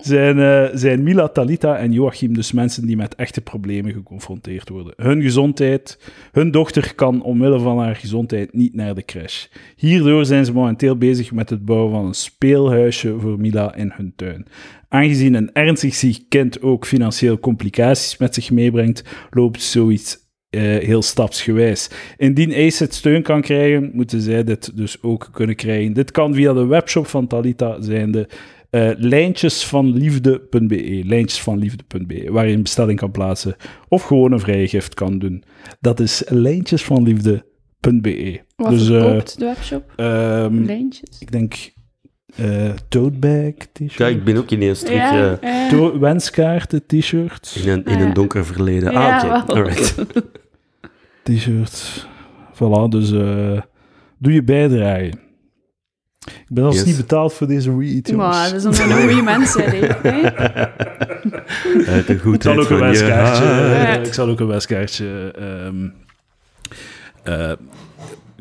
Zijn, 0.00 0.38
eh, 0.38 0.64
zijn 0.74 1.02
Mila, 1.02 1.28
Talita 1.28 1.76
en 1.76 1.92
Joachim 1.92 2.34
dus 2.34 2.52
mensen 2.52 2.86
die 2.86 2.96
met 2.96 3.14
echte 3.14 3.40
problemen 3.40 3.92
geconfronteerd 3.92 4.68
worden. 4.68 4.92
Hun 4.96 5.22
gezondheid, 5.22 5.98
hun 6.32 6.50
dochter 6.50 6.94
kan 6.94 7.22
omwille 7.22 7.58
van 7.60 7.78
haar 7.78 7.96
gezondheid 7.96 8.52
niet 8.54 8.74
naar 8.74 8.94
de 8.94 9.04
crash. 9.04 9.46
Hierdoor 9.76 10.24
zijn 10.24 10.44
ze 10.44 10.52
momenteel 10.52 10.96
bezig 10.96 11.32
met 11.32 11.50
het 11.50 11.64
bouwen 11.64 11.90
van 11.92 12.04
een 12.06 12.14
speelhuisje 12.14 13.14
voor 13.18 13.40
Mila 13.40 13.74
in 13.74 13.92
hun 13.94 14.12
tuin. 14.16 14.46
Aangezien 14.88 15.34
een 15.34 15.52
ernstig 15.52 15.94
ziek 15.94 16.24
kind 16.28 16.62
ook 16.62 16.86
financieel 16.86 17.38
complicaties 17.38 18.16
met 18.16 18.34
zich 18.34 18.50
meebrengt, 18.50 19.04
loopt 19.30 19.62
zoiets 19.62 20.18
eh, 20.50 20.60
heel 20.62 21.02
stapsgewijs. 21.02 21.90
Indien 22.16 22.52
Ace 22.54 22.82
het 22.84 22.94
steun 22.94 23.22
kan 23.22 23.40
krijgen, 23.40 23.90
moeten 23.92 24.20
zij 24.20 24.44
dit 24.44 24.76
dus 24.76 25.02
ook 25.02 25.28
kunnen 25.32 25.56
krijgen. 25.56 25.92
Dit 25.92 26.10
kan 26.10 26.34
via 26.34 26.52
de 26.52 26.66
webshop 26.66 27.06
van 27.06 27.26
Talita 27.26 27.76
zijnde 27.82 28.28
eh 28.70 28.90
lijntjesvanliefde.be, 28.96 31.00
lijntjesvanliefde.be, 31.04 32.26
waar 32.32 32.48
je 32.48 32.54
een 32.54 32.62
bestelling 32.62 32.98
kan 32.98 33.10
plaatsen 33.10 33.56
of 33.88 34.02
gewoon 34.02 34.32
een 34.32 34.40
vrije 34.40 34.68
gift 34.68 34.94
kan 34.94 35.18
doen. 35.18 35.42
Dat 35.80 36.00
is 36.00 36.22
lijntjesvanliefde.be. 36.28 38.40
Wat 38.56 38.70
Dus 38.70 38.88
eh, 38.90 39.18
de 39.36 39.44
webshop? 39.44 39.92
ehm, 39.96 40.62
Lijntjes. 40.64 41.18
ik 41.18 41.32
denk 41.32 41.54
eh 42.36 42.70
tote 42.88 43.18
bag 43.18 43.52
t-shirt, 43.72 43.94
Kijk, 43.94 44.16
ik 44.16 44.24
ben 44.24 44.36
ook 44.36 44.50
ineens 44.50 44.80
terug 44.80 45.38
Ja, 45.70 45.98
wenskaarten 45.98 46.86
t-shirt, 46.86 47.56
in, 47.62 47.68
een, 47.68 47.84
in 47.84 47.94
Ah, 47.94 48.00
een 48.00 48.06
ja. 48.06 48.12
donker 48.12 48.46
verleden. 48.46 48.92
ja, 48.92 49.18
ah, 49.20 49.24
oké. 49.24 49.46
wel. 49.46 49.56
Alright. 49.56 49.94
t-shirt. 51.36 52.06
Voilà, 52.54 52.88
dus 52.88 53.12
eh, 53.12 53.60
doe 54.18 54.32
je 54.32 54.42
bijdrage. 54.42 55.12
Ik 56.26 56.46
ben 56.48 56.64
als 56.64 56.74
Yes. 56.74 56.84
niet 56.84 56.96
betaald 56.96 57.32
voor 57.32 57.46
deze 57.46 57.70
read, 57.78 58.08
jongens. 58.08 58.36
Maar 58.36 58.50
dat 58.62 58.72
is 58.72 58.78
een 58.78 58.92
goede 58.92 59.22
mensen, 59.22 59.64
hè. 59.64 59.76
hè? 60.08 60.22
Uit 61.92 62.06
de 62.06 62.12
Ik 62.12 62.20
goedheid 62.20 62.42
zal 62.42 62.52
ook 62.52 62.58
een 62.58 62.66
van 62.66 62.76
je 62.76 62.82
wenskaartje, 62.82 63.44
hart. 63.44 63.96
eh, 63.98 64.04
ik 64.06 64.14
zal 64.14 64.28
ook 64.28 64.40
een 64.40 64.46
wenskaartje 64.46 65.32
ehm, 65.38 65.88
eh, 67.22 67.52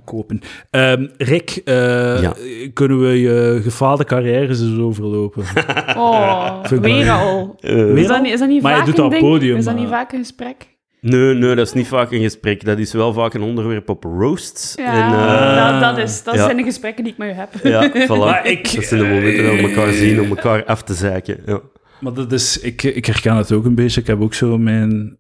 kopen. 0.05 0.41
Ehm, 0.69 1.07
Rick, 1.17 1.61
eh, 1.65 2.21
Ja. 2.21 2.33
kunnen 2.73 2.99
we 2.99 3.19
je 3.19 3.59
gefaalde 3.63 4.03
carrières 4.03 4.61
eens 4.61 4.79
overlopen? 4.79 5.43
Oh, 5.97 6.63
weer 6.65 7.09
al. 7.11 7.55
Is 7.59 8.07
dat, 8.07 8.21
niet- 8.21 8.33
is 8.33 8.39
dat 8.39 8.49
niet 8.49 8.61
Maar 8.61 8.71
je 8.71 8.77
vaak 8.77 8.85
doet 8.85 8.95
een 8.97 9.03
dat 9.03 9.05
op 9.05 9.11
ding? 9.11 9.23
podium, 9.23 9.57
Is 9.57 9.65
dat 9.65 9.75
niet 9.75 9.87
vaak 9.89 10.11
een 10.11 10.19
gesprek? 10.19 10.77
Nee, 11.01 11.33
nee, 11.33 11.55
dat 11.55 11.67
is 11.67 11.73
niet 11.73 11.87
vaak 11.87 12.11
een 12.11 12.21
gesprek. 12.21 12.65
Dat 12.65 12.77
is 12.77 12.93
wel 12.93 13.13
vaak 13.13 13.33
een 13.33 13.41
onderwerp 13.41 13.89
op 13.89 14.03
roasts. 14.03 14.73
Ja, 14.75 14.93
En, 14.93 15.13
eh, 15.13 15.71
dat, 15.81 15.95
dat, 15.95 16.05
is, 16.07 16.23
dat 16.23 16.35
ja. 16.35 16.43
zijn 16.43 16.57
de 16.57 16.63
gesprekken 16.63 17.03
die 17.03 17.13
ik 17.13 17.19
met 17.19 17.29
u 17.29 17.31
heb. 17.33 17.49
ja, 17.63 17.91
voilà. 18.07 18.17
Maar 18.17 18.45
ik- 18.47 18.75
dat 18.75 18.83
zijn 18.83 19.01
de 19.01 19.07
momenten 19.07 19.43
dat 19.43 19.53
we 19.55 19.61
elkaar 19.61 19.93
zien 19.93 20.21
om 20.21 20.29
elkaar 20.29 20.65
af 20.65 20.83
te 20.83 20.93
zeiken. 20.93 21.37
Ja. 21.45 21.59
Maar 21.99 22.13
dat 22.13 22.31
is, 22.31 22.59
ik, 22.59 22.83
ik 22.83 23.05
herken 23.05 23.35
het 23.35 23.51
ook 23.51 23.65
een 23.65 23.75
beetje. 23.75 24.01
Ik 24.01 24.07
heb 24.07 24.21
ook 24.21 24.33
zo 24.33 24.57
mijn... 24.57 25.17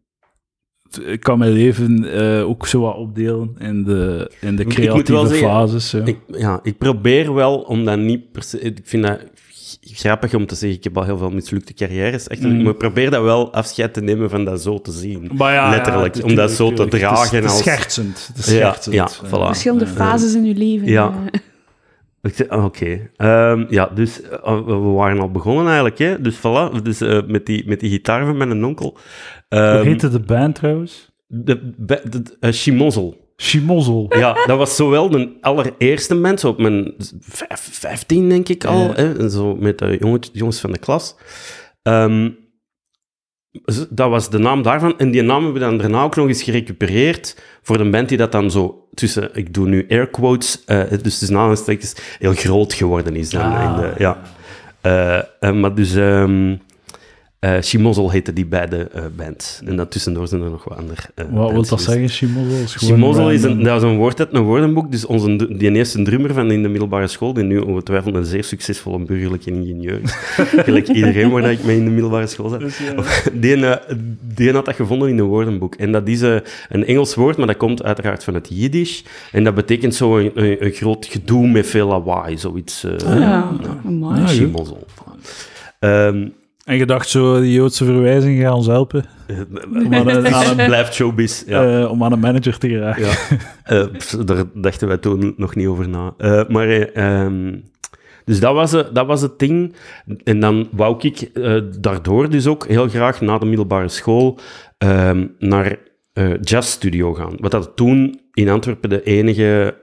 Ik 1.05 1.19
kan 1.19 1.37
mijn 1.37 1.51
leven 1.51 2.11
eh, 2.13 2.49
ook 2.49 2.67
zo 2.67 2.81
wat 2.81 2.95
opdelen 2.95 3.55
in 3.59 3.83
de, 3.83 4.31
in 4.41 4.55
de 4.55 4.61
Ik 4.61 4.67
moet 4.67 4.77
wel 4.77 4.93
creatieve 4.93 5.27
zeggen, 5.27 5.47
fases. 5.47 5.91
Ja. 5.91 6.05
Ik, 6.05 6.17
ja, 6.27 6.59
ik 6.63 6.77
probeer 6.77 7.33
wel 7.33 7.57
om 7.59 7.85
dat 7.85 7.97
niet 7.99 8.31
per 8.31 8.43
se... 8.43 8.59
Ik 8.59 8.79
vind 8.83 9.05
dat 9.07 9.19
grappig 9.93 10.33
om 10.33 10.45
te 10.45 10.55
zeggen, 10.55 10.77
ik 10.77 10.83
heb 10.83 10.97
al 10.97 11.03
heel 11.03 11.17
veel 11.17 11.29
mislukte 11.29 11.73
carrières. 11.73 12.27
Echt, 12.27 12.41
Mm. 12.41 12.61
Maar 12.63 12.71
ik 12.71 12.77
probeer 12.77 13.11
dat 13.11 13.23
wel 13.23 13.53
afscheid 13.53 13.93
te 13.93 14.01
nemen 14.01 14.29
van 14.29 14.45
dat 14.45 14.61
zo 14.61 14.81
te 14.81 14.91
zien. 14.91 15.29
Maar 15.35 15.53
ja, 15.53 15.69
letterlijk, 15.69 16.15
ja, 16.15 16.23
om 16.23 16.35
dat 16.35 16.51
zo 16.51 16.73
te 16.73 16.87
dragen 16.87 17.35
Het 17.35 17.45
is, 17.45 17.51
als- 17.51 17.59
schertsend. 17.59 18.27
Het 18.27 18.37
is 18.37 18.45
Ja, 18.51 18.51
schertsend. 18.57 18.95
ja, 18.95 19.09
voilà. 19.27 19.45
Verschillende 19.45 19.87
fases 19.87 20.33
in 20.35 20.43
uw 20.45 20.53
leven. 20.57 20.87
ja. 20.87 21.13
Ik 22.21 22.35
zeg, 22.35 22.47
ah, 22.47 22.63
Oké. 22.65 23.09
Ehm, 23.17 23.65
ja, 23.69 23.85
dus 23.95 24.21
eh, 24.21 24.65
we 24.65 24.73
waren 24.75 25.19
al 25.19 25.31
begonnen 25.31 25.65
eigenlijk. 25.65 25.97
Hè? 25.97 26.21
Dus 26.21 26.37
voilà, 26.37 26.81
dus, 26.83 27.01
eh, 27.01 27.19
met, 27.27 27.45
die, 27.45 27.67
met 27.67 27.79
die 27.79 27.89
gitaar 27.89 28.25
van 28.25 28.37
mijn 28.37 28.65
onkel. 28.65 28.97
Hoe 29.49 29.59
Ehm, 29.59 29.83
heette 29.85 30.09
de 30.09 30.19
band 30.19 30.55
trouwens? 30.55 31.11
de, 31.27 31.73
de, 31.77 32.01
de, 32.09 32.23
eh. 32.39 32.51
Chimozzel. 33.41 34.05
Ja, 34.17 34.33
dat 34.45 34.57
was 34.57 34.75
zowel 34.75 35.09
de 35.09 35.37
allereerste 35.41 36.15
mens 36.15 36.43
op 36.43 36.57
mijn 36.59 36.93
vijf, 37.19 37.69
15, 37.71 38.29
denk 38.29 38.49
ik 38.49 38.65
al. 38.65 38.79
Ja. 38.79 38.93
Hè? 38.93 39.29
Zo 39.29 39.55
met 39.55 39.77
de 39.77 39.97
jongens, 39.99 40.29
jongens 40.33 40.59
van 40.59 40.71
de 40.71 40.77
klas. 40.77 41.15
Ehm, 41.81 42.29
dat 43.89 44.09
was 44.09 44.29
de 44.29 44.37
naam 44.37 44.61
daarvan. 44.61 44.97
En 44.97 45.11
die 45.11 45.21
naam 45.21 45.43
hebben 45.43 45.61
we 45.61 45.67
dan 45.67 45.77
daarna 45.77 46.03
ook 46.03 46.15
nog 46.15 46.27
eens 46.27 46.43
gerecupereerd 46.43 47.41
voor 47.61 47.77
de 47.77 47.89
band 47.89 48.09
die 48.09 48.17
dat 48.17 48.31
dan 48.31 48.51
zo 48.51 48.87
tussen, 48.93 49.29
ik 49.33 49.53
doe 49.53 49.67
nu 49.67 49.85
air 49.89 50.07
quotes, 50.07 50.63
eh, 50.65 50.89
dus 50.89 51.19
tussen 51.19 51.35
aanhalingstekens, 51.35 51.95
heel 52.19 52.33
groot 52.33 52.73
geworden 52.73 53.15
is. 53.15 53.29
Dan 53.29 53.53
Ah. 53.53 53.63
in 53.63 53.81
de, 53.81 53.93
ja. 53.97 54.21
Eh, 54.81 55.17
eh, 55.39 55.55
maar 55.55 55.75
dus... 55.75 55.95
ehm 55.95 56.55
eh 57.39 57.55
Chimozzel 57.61 58.11
heette 58.11 58.33
die 58.33 58.45
beide 58.45 58.77
eh 58.93 59.03
bands. 59.15 59.61
En 59.65 59.75
daartussendoor 59.75 60.27
zijn 60.27 60.41
er 60.41 60.49
nog 60.49 60.63
wat 60.63 60.77
andere 60.77 61.01
eh, 61.15 61.25
Wat 61.31 61.51
wil 61.51 61.63
dat 61.65 61.81
zeggen, 61.81 62.09
Chimozzel? 62.09 62.67
Is 63.31 63.31
is 63.31 63.43
een, 63.43 63.63
dat 63.63 63.83
is 63.83 63.89
een 63.89 63.97
woord 63.97 64.19
uit 64.19 64.33
een 64.33 64.43
woordenboek. 64.43 64.91
Dus 64.91 65.05
onze, 65.05 65.57
die 65.57 65.71
eerste 65.71 66.01
drummer 66.01 66.33
van 66.33 66.51
in 66.51 66.61
de 66.61 66.67
middelbare 66.69 67.07
school, 67.07 67.33
die 67.33 67.43
nu 67.43 67.57
ongetwijfeld 67.57 68.15
een 68.15 68.25
zeer 68.25 68.43
succesvolle 68.43 68.99
burgerlijke 68.99 69.51
ingenieur 69.51 69.99
is. 70.03 70.11
Gelijk 70.65 70.87
iedereen 70.87 71.29
waar 71.29 71.51
ik 71.51 71.63
mee 71.63 71.77
in 71.77 71.85
de 71.85 71.91
middelbare 71.91 72.27
school 72.27 72.49
zat. 72.49 72.59
Dus, 72.59 72.77
ja. 72.77 73.03
Die, 73.33 73.65
die 74.35 74.51
had 74.53 74.65
dat 74.65 74.75
gevonden 74.75 75.09
in 75.09 75.17
een 75.17 75.25
woordenboek. 75.25 75.75
En 75.75 75.91
dat 75.91 76.07
is 76.07 76.21
een 76.21 76.85
Engels 76.85 77.15
woord, 77.15 77.37
maar 77.37 77.47
dat 77.47 77.57
komt 77.57 77.83
uiteraard 77.83 78.23
van 78.23 78.33
het 78.33 78.47
Jiddisch. 78.51 79.03
En 79.31 79.43
dat 79.43 79.55
betekent 79.55 79.95
zo 79.95 80.17
een, 80.17 80.31
een, 80.33 80.65
een 80.65 80.71
groot 80.71 81.05
gedoe 81.05 81.47
met 81.47 81.67
veel 81.67 81.87
lawaai, 81.87 82.37
zoiets. 82.37 82.83
eh 82.83 82.91
Ja. 83.19 83.49
Ah, 84.21 84.27
goed. 84.27 84.37
En 86.69 86.77
je 86.77 86.85
dacht 86.85 87.09
zo, 87.09 87.41
die 87.41 87.53
Joodse 87.53 87.85
verwijzing 87.85 88.41
gaat 88.41 88.53
ons 88.53 88.67
helpen 88.67 89.05
maar 89.89 90.05
het 90.05 90.55
blijft 90.55 90.93
showbiz. 90.93 91.43
Ja. 91.47 91.81
eh, 91.81 91.91
om 91.91 92.03
aan 92.03 92.11
een 92.11 92.19
manager 92.19 92.57
te 92.57 92.69
geraken. 92.69 93.03
Ja, 93.03 93.13
Eh, 93.63 93.87
pff, 93.97 94.09
daar 94.09 94.43
dachten 94.53 94.87
wij 94.87 94.97
toen 94.97 95.33
nog 95.37 95.55
niet 95.55 95.67
over 95.67 95.89
na. 95.89 96.13
Eh, 96.17 96.41
maar, 96.47 96.69
eh, 96.69 96.95
ehm, 96.95 97.55
dus 98.25 98.39
dat 98.39 98.53
was, 98.53 98.71
dat 98.71 99.05
was 99.05 99.21
het 99.21 99.39
ding. 99.39 99.75
En 100.23 100.39
dan 100.39 100.67
wou 100.71 100.95
ik 100.99 101.31
daardoor 101.81 102.29
dus 102.29 102.47
ook 102.47 102.67
heel 102.67 102.87
graag 102.87 103.21
na 103.21 103.37
de 103.37 103.45
middelbare 103.45 103.89
school 103.89 104.39
ehm, 104.77 105.27
naar 105.39 105.77
jazzstudio 106.41 107.13
gaan. 107.13 107.33
Wat 107.37 107.51
dat 107.51 107.71
toen 107.75 108.21
in 108.33 108.49
Antwerpen 108.49 108.89
de 108.89 109.03
enige, 109.03 109.75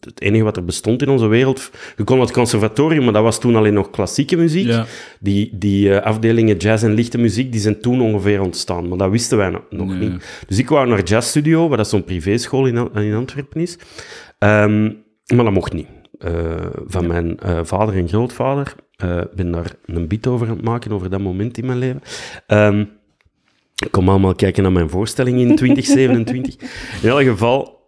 het 0.00 0.20
enige 0.20 0.44
wat 0.44 0.56
er 0.56 0.64
bestond 0.64 1.02
in 1.02 1.08
onze 1.08 1.26
wereld. 1.26 1.70
Je 1.96 2.04
kon 2.04 2.20
het 2.20 2.30
conservatorium, 2.32 3.04
maar 3.04 3.12
dat 3.12 3.22
was 3.22 3.40
toen 3.40 3.56
alleen 3.56 3.72
nog 3.74 3.90
klassieke 3.90 4.36
muziek. 4.36 4.66
Ja. 4.66 4.86
Die, 5.20 5.50
die 5.58 5.94
eh, 5.94 6.04
afdelingen 6.06 6.56
jazz 6.56 6.84
en 6.84 6.92
lichte 6.94 7.18
muziek, 7.18 7.52
die 7.52 7.60
zijn 7.60 7.80
toen 7.80 8.00
ongeveer 8.00 8.40
ontstaan. 8.40 8.88
Maar 8.88 8.98
dat 8.98 9.10
wisten 9.10 9.38
wij 9.38 9.50
no- 9.50 9.64
nog 9.70 9.88
Nee. 9.88 10.08
niet. 10.08 10.42
Dus 10.48 10.58
ik 10.58 10.68
wou 10.68 10.88
naar 10.88 11.02
jazzstudio, 11.02 11.68
wat 11.68 11.76
dat 11.78 11.88
zo'n 11.88 12.04
privéschool 12.04 12.66
in, 12.66 12.88
in 12.94 13.14
Antwerpen 13.14 13.60
is. 13.60 13.78
Ehm, 14.38 14.82
maar 15.34 15.44
dat 15.44 15.52
mocht 15.52 15.72
niet. 15.72 15.86
Eh, 16.18 16.32
van 16.86 17.06
mijn 17.06 17.38
eh, 17.38 17.60
vader 17.62 17.94
en 17.94 18.08
grootvader. 18.08 18.74
Ik 18.96 19.34
ben 19.34 19.50
daar 19.50 19.72
een 19.86 20.08
bit 20.08 20.26
over 20.26 20.48
aan 20.48 20.56
het 20.56 20.64
maken, 20.64 20.92
over 20.92 21.10
dat 21.10 21.20
moment 21.20 21.58
in 21.58 21.66
mijn 21.66 21.78
leven. 21.78 22.02
Ehm, 22.46 22.80
ik 23.84 23.90
kom 23.90 24.08
allemaal 24.08 24.34
kijken 24.34 24.62
naar 24.62 24.72
mijn 24.72 24.90
voorstelling 24.90 25.38
in 25.40 25.56
2027. 25.56 26.54
In 27.02 27.08
elk 27.08 27.22
geval, 27.22 27.84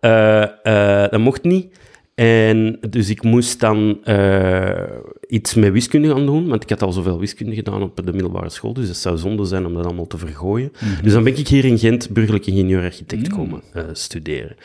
dat 1.11 1.19
mocht 1.19 1.43
niet. 1.45 1.79
En 2.14 2.79
dus 2.90 3.09
ik 3.11 3.23
moest 3.23 3.61
dan 3.61 3.99
eh, 4.05 4.83
iets 5.29 5.55
met 5.55 5.73
wiskunde 5.73 6.09
gaan 6.09 6.27
doen, 6.27 6.49
want 6.49 6.62
ik 6.62 6.70
had 6.70 6.83
al 6.83 6.92
zoveel 6.92 7.18
wiskunde 7.18 7.55
gedaan 7.55 7.83
op 7.83 7.96
de 8.07 8.12
middelbare 8.12 8.51
school, 8.51 8.73
dus 8.73 8.88
het 8.88 8.96
zou 8.96 9.18
zonde 9.18 9.44
zijn 9.44 9.66
om 9.66 9.75
dat 9.75 9.85
allemaal 9.85 10.07
te 10.07 10.18
vergooien. 10.18 10.73
Dus 11.03 11.12
dan 11.12 11.25
ben 11.25 11.38
ik 11.38 11.49
hier 11.49 11.64
in 11.64 11.79
Gent 11.79 12.11
burgerlijk 12.11 12.46
ingenieur-architect 12.46 13.29
komen 13.29 13.62
eh, 13.73 13.83
studeren. 13.92 14.57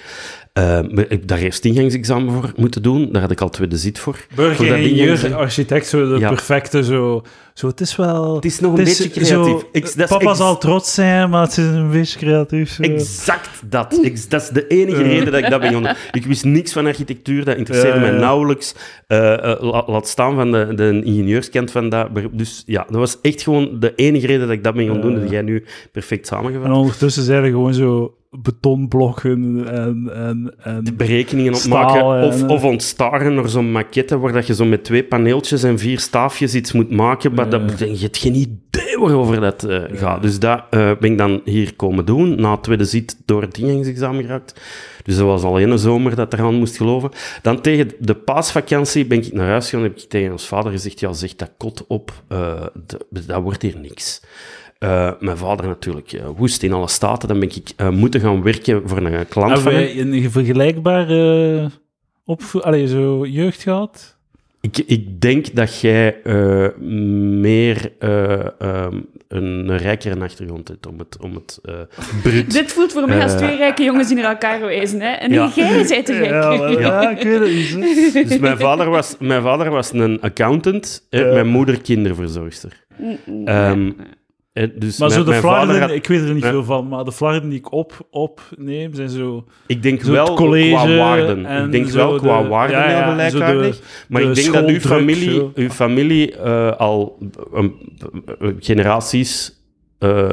Maar 0.54 1.00
ik 1.00 1.10
heb 1.10 1.28
daar 1.28 1.40
eerst 1.40 1.66
ingangsexamen 1.66 2.34
voor 2.34 2.54
moeten 2.56 2.82
doen, 2.82 3.12
daar 3.12 3.22
had 3.22 3.32
ik 3.32 3.42
al 3.42 3.50
tweede 3.50 3.78
zit 3.78 4.00
voor. 4.00 4.14
Voor 4.16 4.26
dat 4.46 4.58
Burger, 4.58 4.76
ding 4.76 4.86
ingenieur, 4.90 5.26
in- 5.26 5.34
architect, 5.34 5.88
zo 5.88 6.14
de 6.14 6.20
Ja. 6.20 6.30
perfecte, 6.30 6.84
zo, 6.84 7.24
zo... 7.56 7.68
Het 7.68 7.82
is 7.82 7.96
wel... 7.96 8.36
Het 8.36 8.46
is 8.46 8.60
nog 8.60 8.74
een 8.74 8.80
is 8.86 8.98
beetje 8.98 9.10
creatief. 9.14 9.60
zo- 9.60 9.68
Ik- 9.72 9.96
dat 9.98 10.08
papa 10.10 10.34
zal 10.34 10.58
trots 10.58 10.94
zijn, 10.94 11.30
maar 11.30 11.42
het 11.42 11.52
is 11.58 11.66
een 11.66 11.90
beetje 11.92 12.20
creatief. 12.20 12.72
Zo. 12.72 12.82
Exact 12.82 13.50
dat. 13.70 14.00
Ex- 14.04 14.28
dat 14.28 14.42
is 14.42 14.50
de 14.50 14.68
enige 14.68 15.02
reden 15.04 15.32
dat 15.32 15.44
ik 15.44 15.50
dat 15.50 15.62
doen. 15.62 15.88
Ik 16.12 16.26
wist 16.26 16.44
niks 16.46 16.74
van 16.74 16.86
architectuur, 16.86 17.46
dat 17.46 17.58
interesseerde 17.58 18.00
mij 18.00 18.12
nauwelijks. 18.12 18.76
Eh, 19.08 19.34
eh, 19.52 19.62
la- 19.62 19.84
laat 19.88 20.08
staan 20.08 20.36
van 20.36 20.52
de, 20.52 20.72
de 20.76 21.02
ingenieurskant 21.04 21.72
van 21.72 21.90
dat. 21.90 22.08
Dus 22.32 22.64
ja, 22.66 22.86
dat 22.90 22.96
was 23.00 23.18
echt 23.22 23.42
gewoon 23.42 23.80
de 23.80 23.96
enige 23.96 24.28
reden 24.28 24.42
dat 24.48 24.56
ik 24.58 24.64
dat 24.64 24.74
ben 24.74 24.86
gaan 24.88 25.02
doen. 25.02 25.20
Dat 25.20 25.30
jij 25.30 25.42
nu 25.42 25.64
perfect 25.92 26.28
samengevat. 26.28 26.66
En 26.66 26.72
ondertussen 26.74 27.24
zijn 27.24 27.44
er 27.44 27.50
gewoon 27.50 27.74
zo 27.74 28.14
betonblokken 28.42 29.68
en... 29.72 30.10
en, 30.14 30.54
en 30.58 30.96
berekeningen 30.98 31.56
Staal, 31.56 31.84
opmaken 31.84 32.06
ja, 32.06 32.28
of, 32.28 32.42
en- 32.42 32.50
of 32.50 32.64
ontstaren 32.64 33.34
naar 33.34 33.50
zo'n 33.50 33.72
maquette 33.72 34.20
waar 34.20 34.32
dat 34.32 34.48
je 34.48 34.56
zo 34.56 34.66
met 34.66 34.84
twee 34.84 35.04
paneeltjes 35.04 35.64
en 35.64 35.80
vier 35.80 36.00
staafjes 36.00 36.56
iets 36.56 36.72
moet 36.72 36.92
maken, 36.92 37.34
maar 37.34 37.50
dat, 37.50 37.80
je 37.80 37.98
hebt 38.00 38.18
geen 38.18 38.36
idee 38.36 38.98
waarover 39.00 39.40
dat 39.42 39.64
eh, 39.64 39.82
gaat. 39.94 40.22
Dus 40.22 40.40
dat 40.40 40.64
eh, 40.70 40.92
ben 41.00 41.12
ik 41.12 41.18
dan 41.18 41.42
hier 41.44 41.76
komen 41.76 42.06
doen, 42.06 42.42
na 42.42 42.52
het 42.52 42.64
tweede 42.64 42.86
zit 42.86 43.22
door 43.26 43.42
het 43.42 43.58
ingangsexamen 43.58 44.24
geraakt. 44.24 44.62
Dus 45.04 45.16
dat 45.18 45.26
was 45.26 45.44
al 45.44 45.62
een 45.62 45.80
zomer 45.80 46.16
dat 46.16 46.34
eraan 46.34 46.56
moest 46.56 46.78
geloven. 46.78 47.10
Dan 47.42 47.62
tegen 47.62 47.92
de 48.00 48.16
paasvakantie 48.16 49.06
ben 49.06 49.18
ik 49.18 49.34
naar 49.34 49.48
huis 49.48 49.66
gegaan 49.70 49.86
en 49.86 49.92
heb 49.92 50.00
ik 50.00 50.10
tegen 50.10 50.32
ons 50.32 50.48
vader 50.48 50.72
gezegd, 50.72 51.00
ja, 51.00 51.14
zeg 51.14 51.36
dat 51.36 51.52
kot 51.58 51.86
op, 51.88 52.12
eh, 52.28 52.66
dat 53.10 53.42
wordt 53.42 53.62
hier 53.62 53.78
niks. 53.82 54.22
Eh, 54.78 55.12
mijn 55.20 55.38
vader 55.38 55.68
natuurlijk 55.68 56.12
eh, 56.14 56.26
woest 56.36 56.64
in 56.64 56.74
alle 56.74 56.88
staten. 56.88 57.28
Dan 57.28 57.40
ben 57.40 57.50
ik 57.50 57.70
eh, 57.76 57.90
moeten 57.90 58.20
gaan 58.22 58.44
werken 58.44 58.82
voor 58.90 58.98
een 58.98 59.28
klant 59.28 59.52
Hebben 59.52 59.62
van 59.72 59.82
hem. 59.82 60.12
wij 60.12 60.22
een 60.24 60.32
vergelijkbare 60.32 61.70
Allee, 62.62 62.88
zo 62.88 63.26
jeugd 63.26 63.62
gehad? 63.64 64.18
Ik, 64.62 64.78
ik 64.78 65.22
denk 65.22 65.56
dat 65.56 65.80
jij 65.80 66.22
eh, 66.24 66.68
meer 67.40 67.92
eh, 68.00 68.62
ehm, 68.62 69.00
een 69.28 69.78
rijkere 69.78 70.20
achtergrond 70.20 70.68
hebt 70.68 70.88
om 70.88 71.00
het, 71.00 71.18
om 71.22 71.36
het 71.36 71.60
eh 71.64 71.74
bruut... 72.22 72.52
Dit 72.60 72.72
voelt 72.72 72.92
voor 72.92 73.08
mij 73.08 73.24
als 73.24 73.34
twee 73.34 73.58
rijke 73.58 73.84
jongens 73.84 74.08
die 74.08 74.18
naar 74.18 74.26
elkaar 74.32 74.60
wijzen. 74.60 75.02
Hè? 75.02 75.08
En 75.12 75.32
Ja. 75.32 75.52
jij 75.56 75.76
bent 75.76 76.06
te 76.06 76.14
gek. 76.14 76.30
Ja, 76.80 77.10
ik 77.18 77.24
weet 77.24 77.40
het 77.40 77.76
niet. 78.14 78.30
Dus 78.30 78.38
mijn 78.40 78.58
vader 78.58 78.90
was, 78.90 79.16
mijn 79.20 79.42
vader 79.42 79.70
was 79.70 79.94
een 79.94 80.22
accountant, 80.22 81.08
hè, 81.10 81.20
Ja. 81.20 81.34
mijn 81.34 81.48
moeder 81.48 81.82
kinderverzorgster. 81.82 82.86
Dus 84.76 84.98
Maar 84.98 85.12
zo 85.12 85.24
de 85.24 85.34
flarden, 85.34 85.80
had- 85.80 85.92
ik 85.92 86.08
weet 86.08 86.22
er 86.22 86.34
niet 86.34 86.44
Ja. 86.44 86.50
veel 86.50 86.64
van, 86.64 86.88
maar 86.88 87.04
de 87.04 87.12
flarden 87.12 87.50
die 87.50 87.58
ik 87.60 87.72
op, 87.72 88.08
opneem 88.12 88.94
zijn 88.94 89.10
zo... 89.10 89.46
ik 89.68 89.84
denk 89.84 90.02
zo 90.04 90.12
wel 90.12 90.34
qua 90.34 90.88
waarden. 90.98 91.46
en 91.46 91.66
Ik 91.66 91.72
denk 91.72 91.88
wel 91.88 92.16
qua 92.16 92.42
de- 92.42 92.48
waarden 92.48 92.78
ja, 92.78 92.90
ja, 92.90 93.12
gelijkaardig. 93.28 93.76
de- 93.78 93.84
maar 94.10 94.22
de 94.22 94.28
ik 94.28 94.36
denk 94.36 94.54
dat 94.54 94.66
uw 94.68 94.80
familie, 94.80 95.34
zo. 95.34 95.52
uw 95.56 95.70
familie 95.70 96.36
eh, 96.36 96.72
al 96.78 97.18
een- 97.54 97.76
generaties 98.60 99.54
eh, 100.00 100.32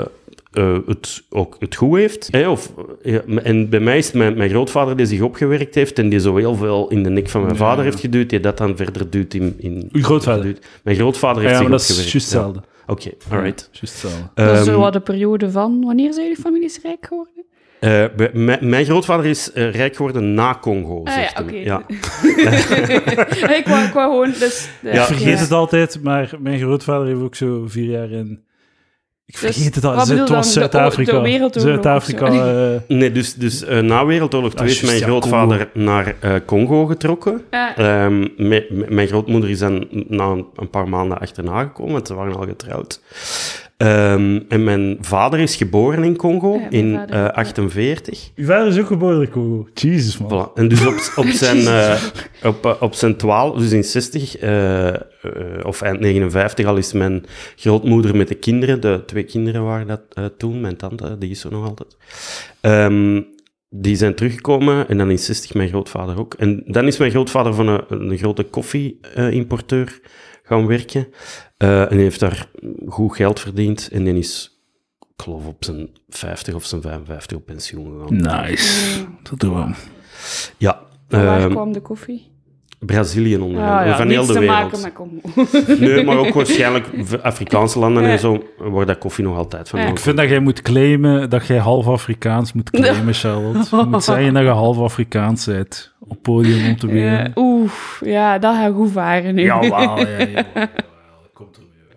eh, 0.53 0.77
het, 0.87 1.23
ook 1.31 1.57
het 1.59 1.75
goed 1.75 1.99
heeft. 1.99 2.29
Hè? 2.31 2.49
Of, 2.49 2.73
ja, 3.03 3.21
en 3.43 3.69
bij 3.69 3.81
mij 3.81 3.99
is 3.99 4.13
mijn, 4.13 4.37
mijn 4.37 4.51
grootvader 4.51 4.97
die 4.97 5.07
zich 5.07 5.21
opgewerkt 5.21 5.75
heeft 5.75 5.99
en 5.99 6.09
die 6.09 6.19
zo 6.21 6.37
heel 6.37 6.55
veel 6.55 6.89
in 6.89 7.03
de 7.03 7.11
nek 7.11 7.29
van 7.29 7.41
mijn 7.41 7.53
Ja. 7.53 7.59
vader 7.59 7.85
heeft 7.85 8.01
geduwd, 8.01 8.31
die 8.31 8.41
dat 8.41 8.59
dan 8.59 8.77
verder 8.77 9.11
duwt 9.11 9.35
in... 9.35 9.55
in 9.59 9.89
Uw 9.93 10.03
grootvader? 10.03 10.57
Mijn 10.83 10.97
grootvader 10.97 11.43
Ja, 11.43 11.49
heeft 11.49 11.69
maar 11.69 11.79
zich 11.81 11.97
dat 11.97 11.97
is 11.97 12.05
opgewerkt. 12.07 12.13
juist 12.13 12.33
Ja. 12.33 12.39
hetzelfde. 12.39 12.71
Oké, 12.87 13.11
alright. 13.31 13.69
Juist 13.73 14.03
hetzelfde. 14.03 14.29
Dat 14.35 14.59
is 14.59 14.65
zo 14.65 14.71
Ehm, 14.71 14.81
wat 14.81 14.93
de 14.93 15.01
periode 15.01 15.51
van... 15.51 15.85
Wanneer 15.85 16.13
zijn 16.13 16.27
jullie 16.27 16.43
families 16.43 16.81
rijk 16.83 17.07
geworden? 17.07 17.45
eh, 17.81 18.05
mijn, 18.61 18.85
grootvader 18.85 19.27
is 19.27 19.53
eh, 19.53 19.71
rijk 19.75 19.97
geworden 19.97 20.35
na 20.35 20.59
Congo, 20.61 21.03
Ah, 21.05 21.13
zegt 21.15 21.33
ja, 21.39 21.43
oké. 21.43 21.55
Ja. 21.57 21.83
ik 23.59 23.63
wou, 23.67 23.83
ik 23.85 23.93
wou 23.93 24.11
gewoon... 24.11 24.31
Dus, 24.39 24.69
Ja, 24.83 24.91
Ik 24.91 25.01
vergeet 25.01 25.37
ja. 25.37 25.43
het 25.43 25.53
altijd, 25.53 26.03
maar 26.03 26.31
mijn 26.39 26.59
grootvader 26.59 27.07
heeft 27.07 27.21
ook 27.21 27.35
zo 27.35 27.63
vier 27.67 27.91
jaar 27.91 28.11
in... 28.11 28.45
Ik 29.33 29.41
Dus 29.41 29.55
vergeet 29.55 29.75
het 29.75 29.85
al. 29.85 29.95
wat 29.95 30.09
Het 30.09 30.29
was 30.29 30.53
Zuid-Afrika. 30.53 31.13
de 31.13 31.21
Wereldoorlog 31.21 31.71
Zuid-Afrika. 31.73 32.27
eh, 32.77 32.81
Nee, 32.97 33.13
dus, 33.13 33.35
dus 33.35 33.65
eh, 33.65 33.79
na 33.81 34.07
Wereldoorlog 34.07 34.55
2 34.55 34.69
Ah, 34.69 34.75
is 34.75 34.81
mijn 34.81 34.99
ja, 34.99 35.05
grootvader 35.05 35.69
naar 35.75 36.15
eh, 36.21 36.35
Congo 36.47 36.87
getrokken. 36.87 37.43
Ja. 37.51 37.77
Ehm, 37.77 38.27
mijn- 38.37 38.65
mijn 38.89 39.09
grootmoeder 39.09 39.51
is 39.51 39.59
dan 39.59 39.87
na 40.09 40.25
een, 40.25 40.47
een 40.57 40.71
paar 40.71 40.89
maanden 40.89 41.19
achterna 41.19 41.63
gekomen, 41.63 41.93
want 41.93 42.07
ze 42.07 42.15
waren 42.15 42.37
al 42.37 42.47
getrouwd. 42.47 43.01
Ehm, 43.83 44.41
en 44.49 44.65
mijn 44.65 44.99
vader 45.01 45.39
is 45.39 45.57
geboren 45.57 46.05
in 46.05 46.17
Congo 46.17 46.59
Ja, 46.59 46.71
in 46.71 46.95
vader 46.95 47.15
eh, 47.15 47.23
ook, 47.23 47.27
ja. 47.27 47.33
48. 47.33 48.31
Uw 48.37 48.47
vader 48.47 48.67
is 48.67 48.79
ook 48.79 48.87
geboren 48.87 49.21
in 49.23 49.31
Congo. 49.31 49.69
Jesus, 49.75 50.19
man. 50.19 50.29
Voilà. 50.29 50.53
En 50.55 50.69
dus 50.69 50.87
op, 50.87 51.13
op 51.17 51.27
zijn, 51.45 51.67
eh, 51.67 52.03
op, 52.43 52.67
eh, 52.67 52.73
op 52.81 52.95
zijn 52.95 53.17
12, 53.17 53.59
dus 53.59 53.73
in 53.73 53.85
60 53.85 54.37
eh, 54.37 54.89
eh, 54.89 54.97
of 55.63 55.83
eind 55.83 56.01
59 56.01 56.67
al 56.67 56.77
is 56.77 56.93
mijn 56.93 57.25
grootmoeder 57.57 58.17
met 58.17 58.29
de 58.29 58.35
kinderen, 58.35 58.81
de 58.81 59.03
twee 59.07 59.25
kinderen 59.25 59.65
waren 59.65 59.87
dat 59.87 60.01
eh, 60.13 60.25
toen, 60.39 60.61
mijn 60.61 60.77
tante, 60.77 61.19
die 61.19 61.31
is 61.31 61.45
er 61.45 61.51
nog 61.51 61.69
altijd. 61.69 61.97
Ehm, 62.61 63.21
die 63.71 63.97
zijn 63.97 64.15
teruggekomen 64.15 64.89
en 64.89 64.99
dan 64.99 65.11
in 65.11 65.19
60 65.19 65.55
mijn 65.55 65.69
grootvader 65.69 66.19
ook. 66.19 66.35
En 66.35 66.63
dan 66.67 66.87
is 66.87 66.99
mijn 66.99 67.11
grootvader 67.11 67.55
van 67.55 67.69
een, 67.69 67.85
een 67.89 68.19
grote 68.19 68.43
koffie-importeur 68.43 70.01
gaan 70.43 70.67
werken. 70.67 71.07
Eh, 71.63 71.91
en 71.93 71.99
heeft 71.99 72.21
daar 72.21 72.47
goed 72.89 73.17
geld 73.17 73.41
verdiend 73.41 73.89
en 73.93 74.05
die 74.05 74.19
is, 74.19 74.61
ik 75.01 75.23
geloof, 75.23 75.47
op 75.47 75.65
zijn 75.65 75.89
50 76.09 76.55
of 76.55 76.65
zijn 76.65 76.83
55 76.83 77.37
op 77.37 77.47
pensioen 77.47 78.01
gegaan. 78.09 78.41
Nice. 78.47 79.05
Dat 79.23 79.41
doen 79.41 79.55
we. 79.55 79.75
Ja. 80.57 80.81
Waar 81.09 81.41
ehm, 81.41 81.51
kwam 81.51 81.73
de 81.73 81.81
koffie? 81.81 82.31
Brazilië 82.79 83.37
onder 83.37 83.63
Ah, 83.63 83.71
andere, 83.71 83.89
ja, 83.89 83.97
van 83.97 84.09
heel 84.09 84.17
niets 84.17 84.27
de 84.29 84.33
te 84.33 84.39
wereld. 84.41 84.73
maken 84.73 84.81
met 84.83 84.93
Congo. 84.93 85.79
Nee, 85.87 86.05
maar 86.05 86.17
ook 86.17 86.35
waarschijnlijk 86.35 86.87
Afrikaanse 87.23 87.79
landen 87.79 88.03
Ja. 88.03 88.09
en 88.09 88.19
zo, 88.19 88.43
waar 88.59 88.87
dat 88.87 88.99
koffie 88.99 89.25
nog 89.25 89.37
altijd 89.37 89.69
van 89.69 89.81
Ja. 89.81 89.87
Ik 89.87 89.99
vind 89.99 90.17
dat 90.17 90.29
jij 90.29 90.41
moet 90.41 90.63
claimen 90.63 91.31
dat 91.31 91.47
jij 91.47 91.59
half 91.59 91.87
Afrikaans 91.89 92.53
moet 92.53 92.71
claimen, 92.71 93.15
Charlotte. 93.15 93.77
Je 93.77 93.85
moet 93.85 94.05
zeggen 94.05 94.35
dat 94.35 94.43
je 94.43 94.49
half 94.49 94.79
Afrikaans 94.79 95.45
bent 95.47 95.95
op 96.01 96.23
podium 96.23 96.69
om 96.69 96.77
te 96.77 96.87
Ja, 96.87 96.93
winnen. 96.93 97.33
Oeh, 97.35 97.71
ja, 98.01 98.39
dat 98.39 98.55
ga 98.55 98.67
ik 98.67 98.75
goed 98.75 98.91
varen 98.91 99.35
nu. 99.35 99.43
Jawel, 99.43 99.69
ja, 99.81 99.83
jawel, 99.99 100.27
jawel. 100.55 100.67
Komt 101.33 101.57
er 101.57 101.63
weer. 101.63 101.97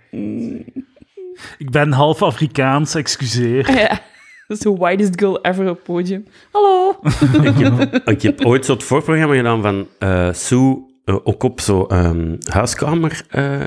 Ik 1.58 1.72
ben 1.72 1.92
half 1.92 2.22
Afrikaans, 2.22 2.96
excuseer. 2.96 3.78
Ja. 3.78 3.90
Dat 4.48 4.58
is 4.58 4.64
de 4.64 4.76
whitest 4.76 5.20
girl 5.20 5.42
ever 5.42 5.70
op 5.70 5.76
het 5.76 5.84
podium. 5.84 6.26
Hallo. 6.52 7.00
ik, 7.52 7.58
heb, 7.58 8.02
ik 8.06 8.22
heb 8.22 8.46
ooit 8.46 8.66
zo 8.66 8.74
het 8.74 8.84
voorprogramma 8.84 9.36
gedaan 9.36 9.62
van 9.62 9.88
eh 10.00 10.34
Sue, 10.34 10.78
eh, 11.06 11.16
ook 11.24 11.44
op 11.44 11.60
zo 11.60 11.86
ehm, 11.86 12.36
huiskamer 12.50 13.22
eh, 13.30 13.62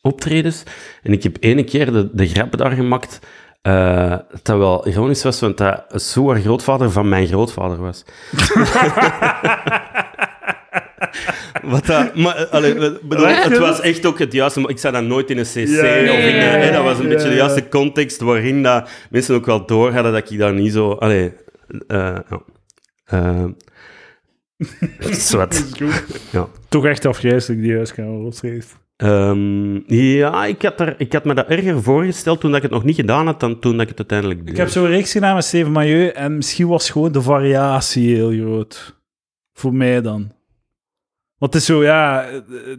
optredens. 0.00 0.62
En 1.02 1.12
ik 1.12 1.22
heb 1.22 1.36
ene 1.40 1.64
keer 1.64 1.92
de, 1.92 2.10
de 2.12 2.26
grap 2.26 2.56
daar 2.56 2.70
gemaakt 2.70 3.18
eh, 3.62 4.10
dat 4.10 4.44
dat 4.44 4.58
wel 4.58 4.88
ironisch 4.88 5.22
was, 5.22 5.40
want 5.40 5.58
dat 5.58 5.84
Sue 5.88 6.28
haar 6.28 6.40
grootvader 6.40 6.90
van 6.90 7.08
mijn 7.08 7.26
grootvader 7.26 7.78
was. 7.78 8.04
Wat 11.62 11.86
dat, 11.86 12.14
maar, 12.14 12.36
eh, 12.36 12.50
allee, 12.50 12.74
bedoel, 13.02 13.26
het 13.26 13.58
was 13.58 13.80
echt 13.80 14.06
ook 14.06 14.18
het 14.18 14.32
juiste... 14.32 14.60
maar 14.60 14.70
Ik 14.70 14.78
zei 14.78 14.92
dat 14.92 15.04
nooit 15.04 15.30
in 15.30 15.38
een 15.38 15.44
cc 15.44 15.54
Ja, 15.54 15.62
of 15.62 15.84
ja, 15.84 15.94
in 15.94 16.04
ja, 16.04 16.12
een... 16.12 16.34
ja, 16.34 16.64
hè, 16.66 16.72
dat 16.72 16.82
was 16.82 16.98
een 16.98 17.02
ja, 17.02 17.08
beetje 17.08 17.28
de 17.28 17.34
juiste 17.34 17.68
context 17.68 18.20
waarin 18.20 18.62
dat 18.62 18.88
mensen 19.10 19.34
ook 19.34 19.46
wel 19.46 19.66
door 19.66 19.92
hadden 19.92 20.12
dat 20.12 20.30
ik 20.30 20.38
daar 20.38 20.54
niet 20.54 20.72
zo... 20.72 20.92
Allee, 20.92 21.32
eh 21.86 22.16
ja. 22.28 22.42
Eh, 23.04 23.44
zwart. 25.28 25.78
Ja. 26.30 26.48
Toch 26.68 26.86
echt 26.86 27.06
afgrijzelijk, 27.06 27.62
die 27.62 27.74
huiskamer 27.74 28.24
opschreef. 28.24 28.78
Ehm, 28.96 29.94
ja, 29.94 30.44
ik 30.44 30.62
had, 30.62 30.80
er, 30.80 30.94
ik 30.98 31.12
had 31.12 31.24
me 31.24 31.34
dat 31.34 31.46
erger 31.46 31.82
voorgesteld 31.82 32.40
toen 32.40 32.50
dat 32.50 32.56
ik 32.56 32.62
het 32.62 32.72
nog 32.72 32.84
niet 32.84 32.96
gedaan 32.96 33.26
had 33.26 33.40
dan 33.40 33.58
toen 33.58 33.72
dat 33.72 33.80
ik 33.80 33.88
het 33.88 33.98
uiteindelijk 33.98 34.40
deed. 34.40 34.48
Ik 34.48 34.56
heb 34.56 34.68
zo'n 34.68 34.86
reeks 34.86 35.12
gedaan 35.12 35.34
met 35.34 35.44
Steven 35.44 35.72
Mailleu 35.72 36.08
en 36.08 36.36
misschien 36.36 36.68
was 36.68 36.90
gewoon 36.90 37.12
de 37.12 37.22
variatie 37.22 38.14
heel 38.14 38.30
groot. 38.30 38.96
Voor 39.52 39.74
mij 39.74 40.00
dan. 40.00 40.32
Want 41.44 41.56
het 41.56 41.62
is 41.62 41.68
zo, 41.68 41.82
ja, 41.82 42.24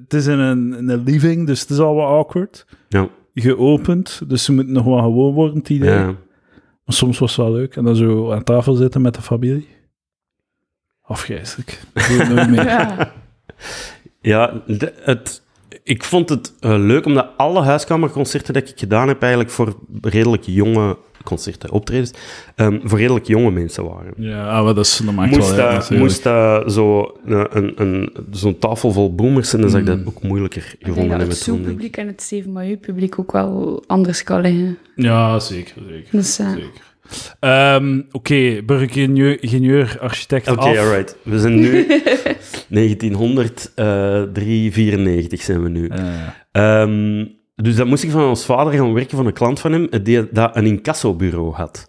het 0.01 0.13
is 0.13 0.28
in 0.28 0.39
een, 0.39 0.73
in 0.78 0.89
een 0.89 1.04
living, 1.04 1.47
dus 1.47 1.62
het 1.62 1.69
is 1.69 1.78
al 1.80 1.95
wat 1.95 2.08
awkward. 2.08 2.65
Ja, 2.89 3.10
Geopend, 3.34 4.21
dus 4.28 4.43
ze 4.43 4.54
moeten 4.54 4.73
nog 4.73 4.84
wel 4.86 4.97
gewoon 4.97 5.34
worden, 5.34 5.58
het 5.58 5.69
idee. 5.69 5.89
ja. 5.89 6.06
Maar 6.06 6.95
soms 6.95 7.19
was 7.19 7.36
het 7.36 7.45
wel 7.45 7.56
leuk. 7.56 7.75
En 7.75 7.84
dan 7.84 7.95
zo 7.95 8.32
aan 8.32 8.43
tafel 8.43 8.73
zitten 8.73 9.01
met 9.01 9.15
de 9.15 9.21
familie. 9.21 9.67
Afgrijzelijk. 11.01 11.82
Dat 11.93 12.08
doe 12.08 12.17
ik 12.21 12.30
nooit 12.30 12.49
meer. 12.49 12.63
Ja. 12.75 13.12
Ja, 14.21 14.62
de- 14.67 14.93
het, 15.01 15.41
ik 15.85 16.03
vond 16.03 16.29
het 16.29 16.53
eh, 16.59 16.75
leuk, 16.77 17.05
omdat 17.05 17.27
alle 17.37 17.61
huiskamerconcerten 17.61 18.53
dat 18.53 18.69
ik 18.69 18.79
gedaan 18.79 19.07
heb, 19.07 19.21
eigenlijk 19.21 19.51
voor 19.51 19.75
redelijk 20.01 20.43
jonge 20.45 20.97
concerten, 21.23 21.71
optredens, 21.71 22.11
ehm, 22.55 22.79
voor 22.83 22.99
redelijk 22.99 23.25
jonge 23.27 23.51
mensen 23.51 23.83
waren. 23.85 24.13
Ja, 24.17 24.47
ah, 24.49 24.63
maar 24.63 24.73
dat, 24.73 24.85
is, 24.85 25.01
dat 25.05 25.13
maakt 25.13 25.31
Moest 25.35 25.55
wel 25.55 25.71
natuurlijk. 25.71 26.01
moest 26.01 26.23
dat 26.23 26.73
zo 26.73 27.15
een, 27.25 27.47
een, 27.57 27.73
een, 27.81 28.13
zo'n 28.31 28.57
tafel 28.59 28.91
vol 28.91 29.15
boomers 29.15 29.49
zijn, 29.49 29.61
dan 29.61 29.69
zou 29.71 29.81
ik 29.81 29.87
dat 29.89 29.97
Mm. 29.99 30.07
ook 30.07 30.23
moeilijker 30.23 30.61
Ik 30.61 30.69
denk 30.69 30.81
gevonden 30.83 31.09
dat 31.09 31.17
hebben 31.17 31.35
het. 31.35 31.43
Soe-publiek 31.43 31.97
en 31.97 32.07
het 32.07 32.21
Steven 32.21 32.51
Mailleu-publiek 32.51 33.19
ook 33.19 33.31
wel 33.31 33.83
anders 33.87 34.23
kan 34.23 34.41
liggen. 34.41 34.77
Ja, 34.95 35.39
zeker, 35.39 35.73
zeker. 35.89 36.07
Dus, 36.11 36.39
eh, 36.39 36.51
zeker. 36.51 36.69
Ehm, 37.39 38.01
Oké, 38.11 38.61
burgeringenieur, 38.65 39.43
ingenieur, 39.43 39.97
architect 40.01 40.47
Oké, 40.51 40.59
af. 40.59 40.77
alright. 40.77 41.17
We 41.23 41.39
zijn 41.39 41.55
nu 41.55 41.85
1994 42.67 45.41
zijn 45.41 45.63
we 45.63 45.69
nu. 45.69 45.88
Eh, 45.88 46.04
Ehm, 46.51 47.25
dus 47.56 47.75
dan 47.75 47.88
moest 47.88 48.04
ik 48.04 48.12
van 48.12 48.28
ons 48.30 48.45
vader 48.45 48.73
gaan 48.73 48.93
werken 48.93 49.17
van 49.17 49.25
een 49.25 49.34
klant 49.34 49.60
van 49.60 49.71
hem, 49.71 49.88
die 50.04 50.28
dat 50.32 50.56
een 50.56 50.65
incassobureau 50.65 51.54
had. 51.54 51.88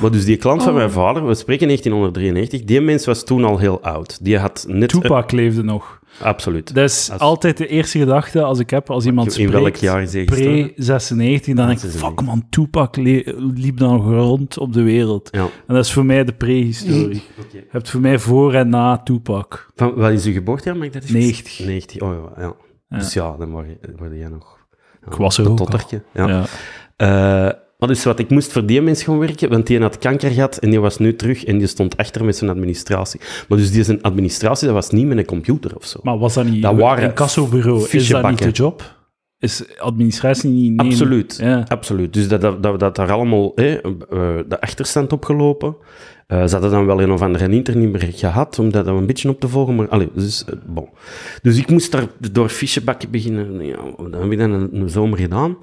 Maar 0.00 0.10
dus 0.10 0.24
die 0.24 0.36
klant 0.36 0.62
van 0.62 0.72
Oh. 0.72 0.78
mijn 0.78 0.90
vader, 0.90 1.26
we 1.26 1.34
spreken 1.34 1.66
1993, 1.66 2.64
die 2.64 2.80
mens 2.80 3.06
was 3.06 3.24
toen 3.24 3.44
al 3.44 3.58
heel 3.58 3.82
oud. 3.82 4.24
Die 4.24 4.38
had 4.38 4.64
net... 4.68 4.88
Tupac 4.88 5.32
leefde 5.32 5.62
nog. 5.62 5.97
Absoluut. 6.22 6.74
Dat 6.74 6.84
is 6.90 7.10
Als- 7.10 7.20
altijd 7.20 7.56
de 7.56 7.66
eerste 7.66 7.98
gedachte 7.98 8.42
als 8.42 8.58
ik 8.58 8.70
heb, 8.70 8.90
als 8.90 9.04
iemand 9.06 9.26
In 9.26 9.32
spreekt, 9.32 9.52
welk 9.52 9.76
jaar 9.76 10.02
is 10.02 10.12
hij 10.12 10.26
gestorven? 10.26 10.72
pre-96, 10.74 11.54
dan 11.54 11.64
Ah, 11.64 11.66
denk 11.66 11.78
ik, 11.78 11.90
96. 11.90 12.00
fuck 12.08 12.20
man, 12.22 12.46
Tupac 12.50 12.96
liep 13.54 13.76
dan 13.78 13.96
rond 14.14 14.58
op 14.58 14.72
de 14.72 14.82
wereld. 14.82 15.28
Ja. 15.32 15.42
En 15.66 15.74
dat 15.74 15.84
is 15.84 15.92
voor 15.92 16.04
mij 16.04 16.24
de 16.24 16.32
prehistorie. 16.32 17.22
Je 17.52 17.64
hebt 17.68 17.90
voor 17.90 18.00
mij 18.00 18.18
voor 18.18 18.54
en 18.54 18.68
na 18.68 18.98
Tupac. 19.02 19.70
Van, 19.74 19.94
wat 19.94 20.10
is 20.10 20.24
uw 20.26 20.32
geboortejaar? 20.32 20.76
Ik 20.84 20.92
dat 20.92 21.02
even- 21.02 21.14
90. 21.14 21.58
90, 21.58 22.00
oh 22.02 22.12
ja. 22.36 22.42
ja. 22.42 22.54
Ja. 22.88 22.98
Dus 22.98 23.12
ja, 23.12 23.36
dan 23.36 23.50
word 23.50 23.66
je, 23.66 23.78
word 23.96 24.10
jij 24.14 24.28
nog... 24.28 24.56
Ja, 25.00 25.12
Ik 25.12 25.18
was 25.18 25.38
er 25.38 25.44
een 25.44 25.50
ook 25.50 25.58
al. 25.58 25.64
tottertje. 25.66 26.02
Ja. 26.14 26.28
Ja. 26.96 27.66
Maar 27.78 27.88
dus 27.88 28.04
wat 28.04 28.18
ik 28.18 28.30
moest 28.30 28.52
voor 28.52 28.66
die 28.66 28.82
mens 28.82 29.02
gaan 29.02 29.18
werken, 29.18 29.48
want 29.48 29.66
die 29.66 29.80
had 29.80 29.98
kanker 29.98 30.30
gehad 30.30 30.56
en 30.56 30.70
die 30.70 30.80
was 30.80 30.98
nu 30.98 31.16
terug 31.16 31.44
en 31.44 31.58
die 31.58 31.66
stond 31.66 31.96
achter 31.96 32.24
met 32.24 32.36
zijn 32.36 32.50
administratie. 32.50 33.20
Maar 33.48 33.58
dus 33.58 33.70
die 33.70 33.84
zijn 33.84 34.02
administratie, 34.02 34.66
dat 34.66 34.74
was 34.74 34.90
niet 34.90 35.06
met 35.06 35.18
een 35.18 35.24
computer 35.24 35.76
of 35.76 35.84
zo. 35.84 35.98
Maar 36.02 36.18
was 36.18 36.34
dat 36.34 36.44
niet 36.44 36.62
Dat 36.62 36.76
waren 36.76 37.04
een 37.04 37.12
kassobureau? 37.12 37.88
Is 37.90 38.08
dat 38.08 38.30
niet 38.30 38.42
de 38.42 38.50
job? 38.50 38.96
is 39.38 39.78
administratie 39.78 40.50
niet... 40.50 40.80
Absoluut. 40.80 41.38
Ja. 41.40 41.64
Absoluut. 41.68 42.12
Dus 42.12 42.28
dat, 42.28 42.40
dat, 42.40 42.62
dat, 42.62 42.80
dat 42.80 42.96
daar 42.96 43.12
allemaal 43.12 43.52
hè, 43.54 43.80
eh, 43.80 44.38
de 44.48 44.60
achterstand 44.60 45.12
opgelopen. 45.12 45.76
Eh 46.26 46.44
ze 46.46 46.52
hadden 46.52 46.70
dan 46.70 46.86
wel 46.86 47.02
een 47.02 47.10
of 47.10 47.22
andere 47.22 47.48
inter 47.48 47.76
niet 47.76 47.92
meer 47.92 48.12
gehad, 48.14 48.58
om 48.58 48.70
dat 48.70 48.86
een 48.86 49.06
beetje 49.06 49.28
op 49.28 49.40
te 49.40 49.48
volgen. 49.48 49.74
Maar, 49.74 49.88
allee, 49.88 50.08
dus, 50.14 50.44
eh, 50.44 50.54
bon. 50.66 50.88
dus 51.42 51.58
ik 51.58 51.70
moest 51.70 51.92
daar 51.92 52.06
door 52.32 52.48
fichebakken 52.48 53.10
beginnen. 53.10 53.66
Ja, 53.66 53.76
dat 54.10 54.20
heb 54.20 54.32
ik 54.32 54.38
dan 54.38 54.50
een, 54.50 54.68
een 54.72 54.88
zomer 54.88 55.18
gedaan. 55.18 55.56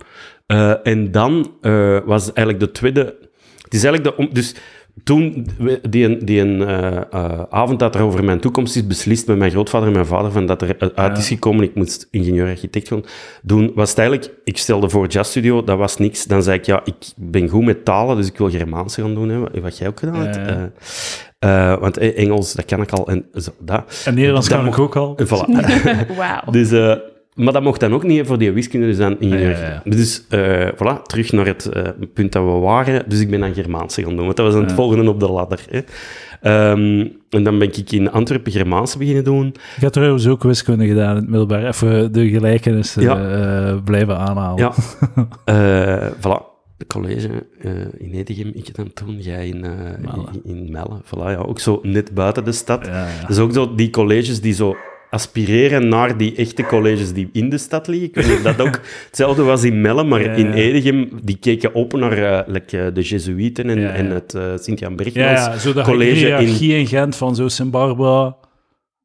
Eh, 0.45 0.73
en 0.87 1.11
dan 1.11 1.51
eh, 1.61 1.97
was 2.05 2.33
eigenlijk 2.33 2.59
de 2.59 2.71
tweede... 2.71 3.15
Het 3.61 3.73
is 3.73 3.83
eigenlijk 3.83 4.03
de... 4.17 4.23
om- 4.23 4.33
Dus 4.33 4.55
toen 5.03 5.47
die, 5.89 6.05
een- 6.05 6.25
die 6.25 6.39
een 6.41 6.61
eh, 6.61 7.41
avond 7.49 7.79
dat 7.79 7.95
er 7.95 8.01
over 8.01 8.23
mijn 8.23 8.39
toekomst 8.39 8.75
is 8.75 8.87
beslist 8.87 9.27
met 9.27 9.37
mijn 9.37 9.51
grootvader 9.51 9.87
en 9.87 9.93
mijn 9.93 10.05
vader, 10.05 10.31
van 10.31 10.45
dat 10.45 10.61
er 10.61 10.91
uit 10.95 11.17
is 11.17 11.27
gekomen, 11.27 11.63
ik 11.63 11.75
moest 11.75 12.07
ingenieur-architect 12.11 12.87
gaan 12.87 13.03
doen, 13.41 13.71
was 13.75 13.89
het 13.89 13.97
eigenlijk, 13.99 14.31
ik 14.43 14.57
stelde 14.57 14.89
voor 14.89 15.07
Jazz 15.07 15.29
Studio, 15.29 15.63
dat 15.63 15.77
was 15.77 15.97
niks. 15.97 16.25
Dan 16.25 16.43
zei 16.43 16.57
ik, 16.57 16.65
ja, 16.65 16.81
ik 16.83 16.95
ben 17.15 17.47
goed 17.49 17.65
met 17.65 17.85
talen, 17.85 18.15
dus 18.17 18.27
ik 18.27 18.37
wil 18.37 18.49
Germaanse 18.49 19.01
gaan 19.01 19.13
doen, 19.15 19.29
hè, 19.29 19.61
wat 19.61 19.77
jij 19.77 19.87
ook 19.87 19.99
gedaan 19.99 20.25
hebt. 20.25 20.37
Eh, 20.37 21.71
eh, 21.73 21.79
want 21.79 21.97
Engels, 21.97 22.53
dat 22.53 22.65
kan 22.65 22.81
ik 22.81 22.91
al, 22.91 23.07
en 23.07 23.25
zo, 23.33 23.51
dat. 23.59 24.01
En 24.05 24.13
Nederlands 24.15 24.49
Dat 24.49 24.57
kan 24.57 24.67
ik 24.67 24.79
ook 24.79 24.95
al. 24.95 25.15
En 25.17 25.27
voilà. 25.27 25.65
Wauw. 26.17 26.51
Dus, 26.51 26.71
eh, 26.71 26.95
maar 27.35 27.53
dat 27.53 27.63
mocht 27.63 27.79
dan 27.79 27.93
ook 27.93 28.03
niet 28.03 28.27
voor 28.27 28.37
die 28.37 28.51
wiskunde, 28.51 28.85
dus 28.85 28.97
dan 28.97 29.19
ingenieur. 29.19 29.49
Ja, 29.49 29.69
ja, 29.69 29.81
Dus 29.85 30.25
eh, 30.29 30.67
voilà, 30.73 31.01
terug 31.01 31.31
naar 31.31 31.45
het 31.45 31.65
eh, 31.65 31.83
punt 32.13 32.31
dat 32.31 32.43
we 32.43 32.49
waren. 32.49 33.09
Dus 33.09 33.19
ik 33.19 33.29
ben 33.29 33.39
dan 33.39 33.53
Germaanse 33.53 34.03
gaan 34.03 34.15
doen, 34.15 34.25
want 34.25 34.37
dat 34.37 34.45
was 34.45 34.55
dan 34.55 34.63
het 34.63 34.73
volgende 34.73 35.09
op 35.09 35.19
de 35.19 35.31
ladder. 35.31 35.65
Hè. 35.69 35.79
Ehm, 36.41 37.07
en 37.29 37.43
dan 37.43 37.59
ben 37.59 37.67
ik 37.67 37.91
in 37.91 38.11
Antwerpen 38.11 38.51
Germaanse 38.51 38.97
beginnen 38.97 39.23
doen. 39.23 39.47
Ik 39.75 39.81
had 39.81 39.93
trouwens 39.93 40.27
ook 40.27 40.43
wiskunde 40.43 40.87
gedaan 40.87 41.09
in 41.09 41.15
het 41.15 41.27
middelbaar. 41.29 41.65
Even 41.67 42.11
de 42.11 42.29
gelijkenissen 42.29 43.09
eh, 43.09 43.75
blijven 43.83 44.17
aanhalen. 44.17 44.57
Ja. 44.57 44.73
Eh, 45.45 46.07
voilà. 46.17 46.53
De 46.77 46.87
college 46.87 47.29
eh, 47.61 47.71
in 47.97 48.11
Edegem, 48.13 48.51
ik 48.53 48.75
dan 48.75 48.93
toen, 48.93 49.19
jij 49.19 49.47
in, 49.47 49.63
eh, 49.63 49.71
in, 50.33 50.41
in 50.43 50.71
Melle. 50.71 51.01
Voilà, 51.05 51.25
ja, 51.31 51.35
ook 51.35 51.59
zo 51.59 51.79
net 51.83 52.13
buiten 52.13 52.43
de 52.43 52.51
stad. 52.51 52.89
Dus 53.27 53.39
ook 53.39 53.53
zo 53.53 53.75
die 53.75 53.89
colleges 53.89 54.41
die 54.41 54.53
zo 54.53 54.75
aspireren 55.09 55.87
naar 55.87 56.17
die 56.17 56.35
echte 56.35 56.63
colleges 56.63 57.13
die 57.13 57.29
in 57.31 57.49
de 57.49 57.57
stad 57.57 57.87
liggen. 57.87 58.07
Ik 58.07 58.15
weet 58.15 58.27
niet 58.27 58.35
of 58.35 58.43
dat 58.43 58.67
ook 58.67 58.79
hetzelfde 59.07 59.43
was 59.43 59.63
in 59.63 59.81
Melle, 59.81 60.03
maar 60.03 60.21
Ja, 60.21 60.31
in. 60.31 60.53
Edegem, 60.53 61.09
die 61.23 61.37
keken 61.37 61.73
op 61.73 61.93
naar 61.93 62.17
eh, 62.17 62.47
like, 62.53 62.81
eh, 62.81 62.93
de 62.93 63.01
Jezuïeten 63.01 63.69
en, 63.69 63.79
Ja, 63.79 63.87
ja. 63.87 63.93
en 63.93 64.09
het 64.09 64.33
eh 64.33 64.51
Sint-Jan 64.55 64.89
Ja, 64.91 64.95
Bergmans 64.95 65.39
ja, 65.45 65.57
zo 65.57 65.73
de 65.73 65.81
college 65.81 66.27
in... 66.27 66.37
hiërarchie 66.37 66.73
in 66.77 66.87
Gent 66.87 67.15
van 67.15 67.35
zo 67.35 67.47
Sint-Barbara, 67.47 68.35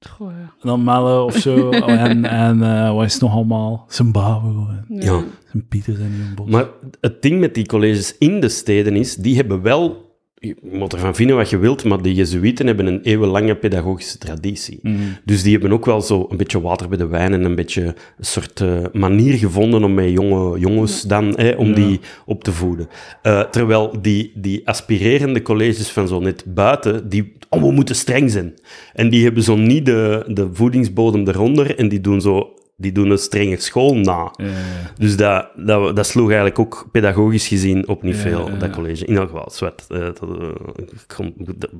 Goh, 0.08 0.28
en 0.28 0.50
dan 0.62 0.84
Melle 0.84 1.20
of 1.22 1.36
zo. 1.36 1.70
en 1.86 2.24
en 2.24 2.62
eh, 2.62 2.94
wat 2.94 3.04
is 3.04 3.12
het 3.12 3.22
nog 3.22 3.32
allemaal? 3.32 3.84
Zimbabwe 3.88 4.48
en 4.48 4.84
Ja. 4.88 5.22
Sint-Pieters 5.50 5.98
en 5.98 6.10
Nieuwenbos. 6.16 6.48
Maar 6.50 6.66
het 7.00 7.22
ding 7.22 7.40
met 7.40 7.54
die 7.54 7.66
colleges 7.66 8.18
in 8.18 8.40
de 8.40 8.48
steden 8.48 8.96
is, 8.96 9.14
die 9.16 9.36
hebben 9.36 9.62
wel... 9.62 10.08
Je 10.42 10.56
moet 10.62 10.92
ervan 10.92 11.14
vinden 11.14 11.36
wat 11.36 11.50
je 11.50 11.58
wilt, 11.58 11.84
maar 11.84 12.02
de 12.02 12.14
Jezuïeten 12.14 12.66
hebben 12.66 12.86
een 12.86 13.02
eeuwenlange 13.02 13.54
pedagogische 13.54 14.18
traditie. 14.18 14.78
Mhm. 14.82 14.94
Dus 15.24 15.42
die 15.42 15.52
hebben 15.52 15.72
ook 15.72 15.84
wel 15.84 16.00
zo 16.00 16.26
een 16.30 16.36
beetje 16.36 16.60
water 16.60 16.88
bij 16.88 16.98
de 16.98 17.06
wijn 17.06 17.32
en 17.32 17.44
een 17.44 17.54
beetje 17.54 17.82
een 17.82 17.94
soort 18.24 18.60
eh, 18.60 18.78
manier 18.92 19.34
gevonden 19.34 19.84
om 19.84 19.94
met 19.94 20.10
jonge 20.10 20.58
jongens 20.58 21.02
dan, 21.02 21.32
hè, 21.36 21.50
om 21.50 21.68
Ja. 21.68 21.74
die 21.74 22.00
op 22.26 22.44
te 22.44 22.52
voeden. 22.52 22.88
Eh, 23.22 23.40
terwijl 23.40 24.02
die, 24.02 24.32
die 24.34 24.68
aspirerende 24.68 25.42
colleges 25.42 25.88
van 25.90 26.08
zo 26.08 26.20
net 26.20 26.44
buiten, 26.46 27.08
die, 27.08 27.32
oh, 27.48 27.62
we 27.62 27.72
moeten 27.72 27.94
streng 27.94 28.30
zijn. 28.30 28.54
En 28.92 29.08
die 29.10 29.24
hebben 29.24 29.42
zo 29.42 29.56
niet 29.56 29.86
de, 29.86 30.24
de 30.26 30.48
voedingsbodem 30.52 31.28
eronder 31.28 31.78
en 31.78 31.88
die 31.88 32.00
doen 32.00 32.20
zo... 32.20 32.54
Die 32.80 32.92
doen 32.92 33.10
een 33.10 33.18
strenge 33.18 33.56
school 33.56 33.94
na. 33.94 34.32
Ja, 34.36 34.44
ja. 34.44 34.50
Dus 34.98 35.16
dat, 35.16 35.46
dat, 35.56 35.96
dat 35.96 36.06
sloeg 36.06 36.26
eigenlijk 36.26 36.58
ook 36.58 36.86
pedagogisch 36.92 37.48
gezien 37.48 37.88
op 37.88 38.02
niet 38.02 38.14
Ja, 38.14 38.20
veel, 38.20 38.46
ja, 38.50 38.56
dat 38.56 38.68
ja. 38.68 38.74
college. 38.74 39.04
In 39.04 39.16
elk 39.16 39.28
geval, 39.30 39.50
zwart. 39.50 39.84
eh, 39.88 39.98
dat, 39.98 40.20
eh, 40.22 41.18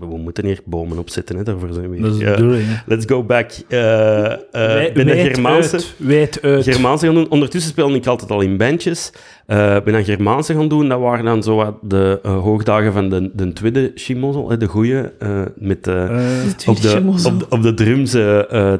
we 0.01 0.07
moeten 0.19 0.45
hier 0.47 0.61
bomen 0.65 0.99
opzetten, 0.99 1.37
hè, 1.37 1.43
daarvoor 1.43 1.69
zijn 1.73 1.91
we 1.91 1.97
hier. 1.97 2.05
Dat 2.05 2.13
is 2.15 2.19
de 2.19 2.25
Ja. 2.25 2.35
bedoeling. 2.35 2.65
hè. 2.67 2.75
Let's 2.87 3.05
go 3.07 3.25
back. 3.25 3.51
Eh 3.69 4.33
eh 4.33 4.39
Wij- 4.53 4.93
ben 4.95 5.07
de 5.07 5.17
Germaanse, 5.17 5.73
uit, 5.77 5.95
wijd 5.97 6.39
uit. 6.43 6.65
Germaanse 6.65 7.07
gaan 7.07 7.15
doen. 7.15 7.31
Ondertussen 7.31 7.71
speelde 7.71 7.95
ik 7.95 8.07
altijd 8.07 8.31
al 8.31 8.41
in 8.41 8.57
bandjes. 8.57 9.13
Eh 9.47 9.77
ben 9.85 9.93
dan 9.93 10.05
Germaanse 10.05 10.55
gaan 10.55 10.69
doen. 10.69 10.89
Dat 10.89 11.01
waren 11.01 11.25
dan 11.25 11.43
zo 11.43 11.57
wat 11.57 11.75
de 11.83 12.19
hoogdagen 12.23 12.93
van 12.93 13.09
de, 13.09 13.31
de 13.35 13.53
tweede 13.53 13.93
Chimozzel, 13.95 14.51
hè, 14.51 14.57
de 14.57 14.67
goeie, 14.67 15.01
eh, 15.19 15.43
met... 15.57 15.85
De 15.85 15.99
op 16.67 16.81
de, 16.81 17.03
op, 17.07 17.39
de, 17.39 17.47
op 17.49 17.63
de 17.63 17.75
drums 17.75 18.11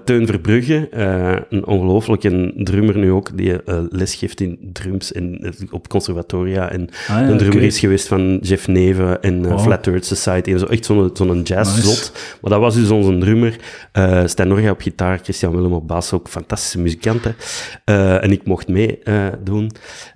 Teun 0.05 0.27
Verbrugge, 0.27 0.89
eh, 0.91 1.37
een 1.51 1.65
ongelooflijke 2.11 2.65
drummer 2.65 2.99
nu 2.99 3.11
ook, 3.11 3.37
die 3.37 3.63
eh, 3.63 3.79
les 3.91 4.15
geeft 4.15 4.41
in 4.41 4.59
drums 4.73 5.13
en, 5.13 5.39
eh, 5.41 5.51
op 5.71 5.89
conservatoria. 5.89 6.71
En 6.71 6.89
ah, 6.91 7.07
ja, 7.09 7.29
een 7.29 7.39
drummer 7.39 7.63
is 7.63 7.79
geweest 7.79 8.09
van 8.09 8.39
Jeff 8.43 8.69
Neven 8.69 9.23
en 9.23 9.45
eh. 9.45 9.63
Flat 9.63 9.87
Earth 9.87 10.07
Society 10.07 10.53
en 10.53 10.59
zo. 10.59 10.67
Echt 10.67 10.85
zo'n 10.85 11.11
zo'n 11.13 11.43
jazzzot. 11.43 11.85
Nice. 11.85 12.11
Maar 12.41 12.51
dat 12.51 12.61
was 12.61 12.75
dus 12.75 12.91
onze 12.91 13.19
drummer. 13.19 13.57
Stijn 14.25 14.49
Norga 14.49 14.71
op 14.71 14.81
gitaar, 14.81 15.21
Christian 15.23 15.57
Willem 15.57 15.73
op 15.73 15.89
bas, 15.89 16.13
ook 16.13 16.29
fantastische 16.29 16.79
muzikanten. 16.79 17.35
En 17.85 18.31
ik 18.31 18.45
mocht 18.45 18.69
mee 18.69 18.99
eh, 18.99 19.27
doen. 19.45 19.71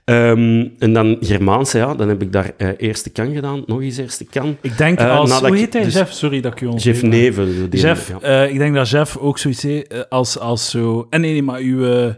Ehm, 0.04 0.66
en 0.78 0.92
dan 0.92 1.16
Germaanse, 1.20 1.78
ja, 1.78 1.94
dan 1.94 2.08
heb 2.08 2.22
ik 2.22 2.32
daar 2.32 2.52
eerste 2.76 3.10
kan 3.10 3.34
gedaan, 3.34 3.62
nog 3.66 3.80
eens 3.82 3.96
eerste 3.96 4.24
kan. 4.24 4.56
Ik 4.60 4.78
denk 4.78 5.00
als... 5.00 5.40
Hoe 5.40 5.56
heet 5.56 5.72
hij? 5.72 5.84
dus- 5.84 5.94
Jeff? 5.94 6.12
Sorry 6.12 6.40
dat 6.40 6.52
ik 6.52 6.60
je 6.60 6.66
Jeff 6.66 7.02
ontbreek, 7.02 7.36
maar- 7.36 7.46
Neven. 7.46 7.68
Jeff, 7.70 8.10
ik 8.50 8.58
denk 8.58 8.74
dat 8.74 8.88
Jeff 8.90 9.16
ook 9.16 9.38
zoiets 9.38 9.66
als, 10.08 10.38
als 10.38 10.70
zo... 10.70 11.06
En 11.10 11.20
nee, 11.20 11.32
nee, 11.32 11.42
maar 11.42 11.60
uw, 11.60 11.83
eh, 11.86 12.14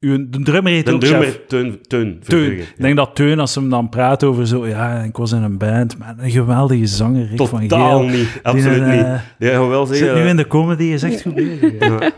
uw 0.00 0.26
de 0.30 0.40
drummer 0.42 0.72
heet 0.72 0.86
De 0.86 0.92
ook 0.92 1.00
drummer 1.00 1.24
Jeff. 1.26 1.40
Teun, 1.46 1.70
Teun 1.70 1.80
Teun. 1.88 2.18
Verbrugge, 2.22 2.62
Ik 2.62 2.74
denk 2.82 2.96
dat 2.96 3.14
Teun, 3.14 3.38
als 3.40 3.52
ze 3.52 3.60
hem 3.60 3.70
dan 3.70 3.88
praat 3.88 4.24
over 4.24 4.46
zo... 4.46 4.66
Ja, 4.66 5.02
ik 5.02 5.16
was 5.16 5.32
in 5.32 5.42
een 5.42 5.58
band, 5.58 5.98
maar 5.98 6.14
een 6.18 6.30
geweldige 6.30 6.86
zanger, 6.86 7.26
Rick 7.28 7.46
van 7.46 7.60
Totaal 7.68 7.98
Geel. 7.98 8.08
niet, 8.08 8.40
absoluut 8.42 8.84
Die, 8.84 8.92
eh, 8.92 9.12
niet. 9.38 9.50
Gaan 9.50 9.68
wel 9.68 9.86
Zit 9.86 10.14
nu 10.14 10.20
in 10.28 10.36
de 10.36 10.46
comedy, 10.46 10.82
is 10.84 11.02
echt 11.02 11.22
goed 11.22 11.34
bezig. 11.34 11.72
ja. 11.78 12.10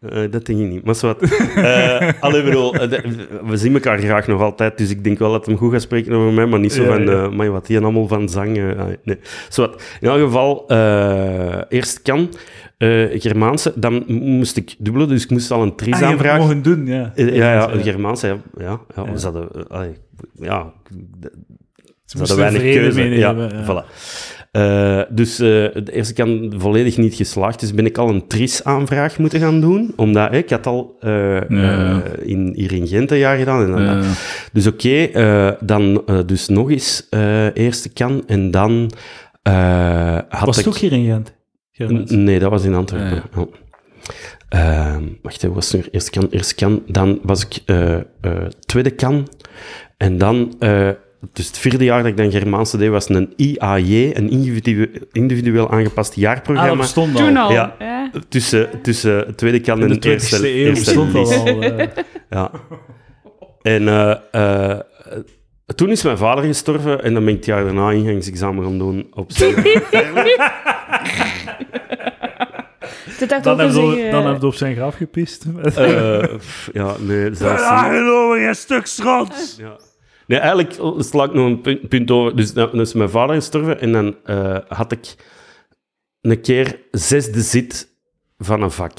Eh, 0.00 0.30
dat 0.30 0.46
denk 0.46 0.58
ik 0.60 0.68
niet, 0.68 0.84
maar 0.84 0.94
zwart. 0.94 1.22
Eh 1.56 2.08
allee, 2.20 2.42
bedoel, 2.42 2.74
eh, 2.74 2.90
de- 2.90 3.26
we 3.44 3.56
zien 3.56 3.74
elkaar 3.74 3.98
graag 3.98 4.26
nog 4.26 4.40
altijd, 4.42 4.78
dus 4.78 4.90
ik 4.90 5.04
denk 5.04 5.18
wel 5.18 5.32
dat 5.32 5.46
hem 5.46 5.56
goed 5.56 5.72
gaat 5.72 5.82
spreken 5.82 6.12
over 6.12 6.32
mij, 6.32 6.46
maar 6.46 6.60
niet 6.60 6.72
zo 6.72 6.82
Ja, 6.82 6.88
van, 6.88 7.02
ja. 7.06 7.12
eh 7.24 7.30
maar 7.30 7.50
wat 7.50 7.66
die 7.66 7.78
allemaal 7.78 8.06
van 8.06 8.28
zang... 8.28 8.56
eh, 8.58 8.82
nee. 9.04 9.18
Zwart. 9.48 9.96
In 10.00 10.08
elk 10.08 10.20
geval, 10.20 10.64
eh, 10.68 11.60
eerst 11.68 12.02
kan, 12.02 12.28
eh, 12.78 13.20
Germaanse, 13.20 13.72
dan 13.76 14.04
moest 14.08 14.56
ik 14.56 14.74
dubbelen, 14.78 15.08
dus 15.08 15.22
ik 15.24 15.30
moest 15.30 15.50
al 15.50 15.62
een 15.62 15.76
tries 15.76 15.94
Ah, 15.94 16.02
aanvragen. 16.02 16.40
mogen 16.40 16.62
doen, 16.62 16.86
ja. 16.86 17.12
Eh, 17.14 17.34
Ja, 17.36 17.52
ja, 17.52 17.70
ja. 17.74 17.82
Germaanse, 17.82 18.26
ja. 18.26 18.36
ja, 18.58 18.80
ja, 18.96 19.02
Ja. 19.04 19.12
We 19.12 19.20
hadden, 19.20 19.48
eh, 19.54 19.62
allee, 19.68 19.92
ja, 20.40 20.72
Ze 22.04 22.18
hadden 22.18 22.36
weinig 22.36 22.60
keuze. 22.62 23.02
Ja, 23.02 23.30
ja. 23.30 23.64
Voilà. 23.64 23.84
Eh, 24.52 25.00
dus 25.10 25.38
eh, 25.38 25.46
de 25.46 25.92
eerste 25.92 26.14
kan 26.14 26.52
volledig 26.56 26.96
niet 26.96 27.14
geslaagd. 27.14 27.60
Dus 27.60 27.74
ben 27.74 27.86
ik 27.86 27.98
al 27.98 28.08
een 28.08 28.26
TRIS-aanvraag 28.26 29.18
moeten 29.18 29.40
gaan 29.40 29.60
doen. 29.60 29.92
Omdat 29.96 30.30
eh, 30.30 30.38
ik 30.38 30.50
had 30.50 30.66
al 30.66 30.96
eh, 31.00 31.36
eh, 31.50 31.96
in, 32.22 32.52
hier 32.56 32.72
in 32.72 32.86
Gent 32.86 33.10
een 33.10 33.18
jaar 33.18 33.36
gedaan. 33.36 33.62
En 33.62 33.70
dan. 33.86 34.04
Dus 34.52 34.66
oké, 34.66 35.02
eh, 35.04 35.50
dan 35.60 36.02
eh, 36.06 36.18
dus 36.26 36.48
nog 36.48 36.70
eens 36.70 37.06
eh, 37.10 37.56
eerste 37.56 37.88
kan. 37.92 38.22
En 38.26 38.50
dan 38.50 38.90
eh, 39.42 40.18
had 40.28 40.46
Was 40.46 40.58
ik... 40.58 40.64
het 40.64 40.74
ook 40.74 40.80
hier 40.80 40.92
in 40.92 41.04
Gent? 41.04 41.34
Nee, 42.08 42.38
dat 42.38 42.50
was 42.50 42.64
in 42.64 42.74
Antwerpen. 42.74 43.22
Ah, 43.34 43.42
ja. 43.42 43.46
Ehm, 44.48 45.02
wacht, 45.22 45.42
hè, 45.42 45.52
was 45.52 45.72
nu 45.72 45.84
eerste 45.90 46.10
kan, 46.10 46.26
eerste 46.30 46.54
kan. 46.54 46.82
Dan 46.86 47.18
was 47.22 47.44
ik 47.46 47.62
eh, 47.66 47.94
eh, 47.94 48.02
tweede 48.66 48.90
kan. 48.90 49.28
En 49.96 50.18
dan, 50.18 50.54
eh, 50.58 50.90
dus 51.32 51.46
het 51.46 51.58
vierde 51.58 51.84
jaar 51.84 51.98
dat 52.02 52.10
ik 52.10 52.16
dan 52.16 52.30
Germaanse 52.30 52.76
deed, 52.76 52.90
was 52.90 53.08
een 53.08 53.32
IAJ, 53.36 54.10
een 54.14 54.30
individu- 54.30 54.90
individueel 55.12 55.70
aangepast 55.70 56.10
Ah, 56.10 56.14
dat 56.16 56.24
jaarprogramma. 56.24 56.76
bestond 56.76 57.14
al. 57.18 57.26
Toen 57.26 57.36
al. 57.36 57.52
Ja. 57.52 57.76
Ja. 57.78 58.10
tussen, 58.28 58.68
tussen 58.82 59.36
tweede 59.36 59.60
kan 59.60 59.76
In 59.82 59.90
en 59.90 60.00
de 60.00 60.08
eerste, 60.10 60.36
20e 60.36 60.48
eeuw 60.48 60.66
eerste 60.66 60.90
al. 60.94 61.62
Ja. 62.30 62.50
En 63.62 63.88
eh, 63.88 64.16
eh, 64.32 64.78
toen 65.74 65.90
is 65.90 66.02
mijn 66.02 66.18
vader 66.18 66.44
gestorven 66.44 67.02
en 67.02 67.14
dan 67.14 67.24
ben 67.24 67.32
ik 67.32 67.38
het 67.38 67.46
jaar 67.46 67.64
daarna 67.64 67.90
ingangsexamen 67.90 68.64
gaan 68.64 68.78
doen 68.78 69.06
op 69.14 69.32
zijn... 69.32 69.54
Dan 73.42 73.60
heb 73.60 73.70
je 73.70 74.08
dan 74.10 74.26
heb 74.26 74.40
je 74.40 74.46
op 74.46 74.54
zijn 74.54 74.74
graf 74.74 74.94
gepist. 74.94 75.44
Eh, 75.74 76.36
pff, 76.36 76.70
ja, 76.72 76.94
nee, 76.98 77.34
zelfs. 77.34 77.62
Aangenomen, 77.62 78.40
je 78.40 78.54
stuk 78.54 78.86
schrots! 78.86 79.56
Ja. 79.58 79.76
Nee, 80.26 80.38
eigenlijk 80.38 80.72
sla 80.98 81.24
ik 81.24 81.32
nog 81.32 81.46
een 81.46 81.60
punt, 81.60 81.88
punt 81.88 82.10
over. 82.10 82.36
Dus 82.36 82.52
dan 82.52 82.70
dan 82.70 82.80
is 82.80 82.92
mijn 82.92 83.10
vader 83.10 83.34
gestorven 83.34 83.80
en 83.80 83.92
dan 83.92 84.16
eh, 84.24 84.58
had 84.68 84.92
ik 84.92 85.14
een 86.20 86.40
keer 86.40 86.78
zesde 86.90 87.40
zit 87.40 87.88
van 88.38 88.62
een 88.62 88.70
vak. 88.70 88.98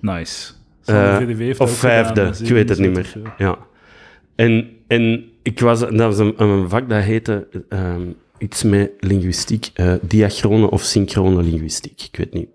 Nice. 0.00 0.52
Eh, 0.84 1.16
of 1.48 1.56
gedaan, 1.56 1.68
vijfde, 1.68 2.22
met 2.22 2.40
ik 2.40 2.48
weet 2.48 2.68
het 2.68 2.78
niet 2.78 2.94
meer. 2.94 3.12
Ja. 3.38 3.58
En, 4.36 4.68
en 4.86 5.32
ik 5.44 5.60
was, 5.60 5.80
dat 5.80 5.96
was 5.96 6.18
een, 6.18 6.42
een 6.42 6.68
vak 6.68 6.88
dat 6.88 7.02
heette 7.02 7.48
ehm, 7.68 8.06
iets 8.38 8.62
met 8.62 8.90
linguïstiek, 9.00 9.70
eh 9.74 9.94
diachrone 10.02 10.70
of 10.70 10.82
synchrone 10.82 11.42
linguïstiek. 11.42 12.02
Ik 12.02 12.16
weet 12.16 12.32
niet 12.32 12.48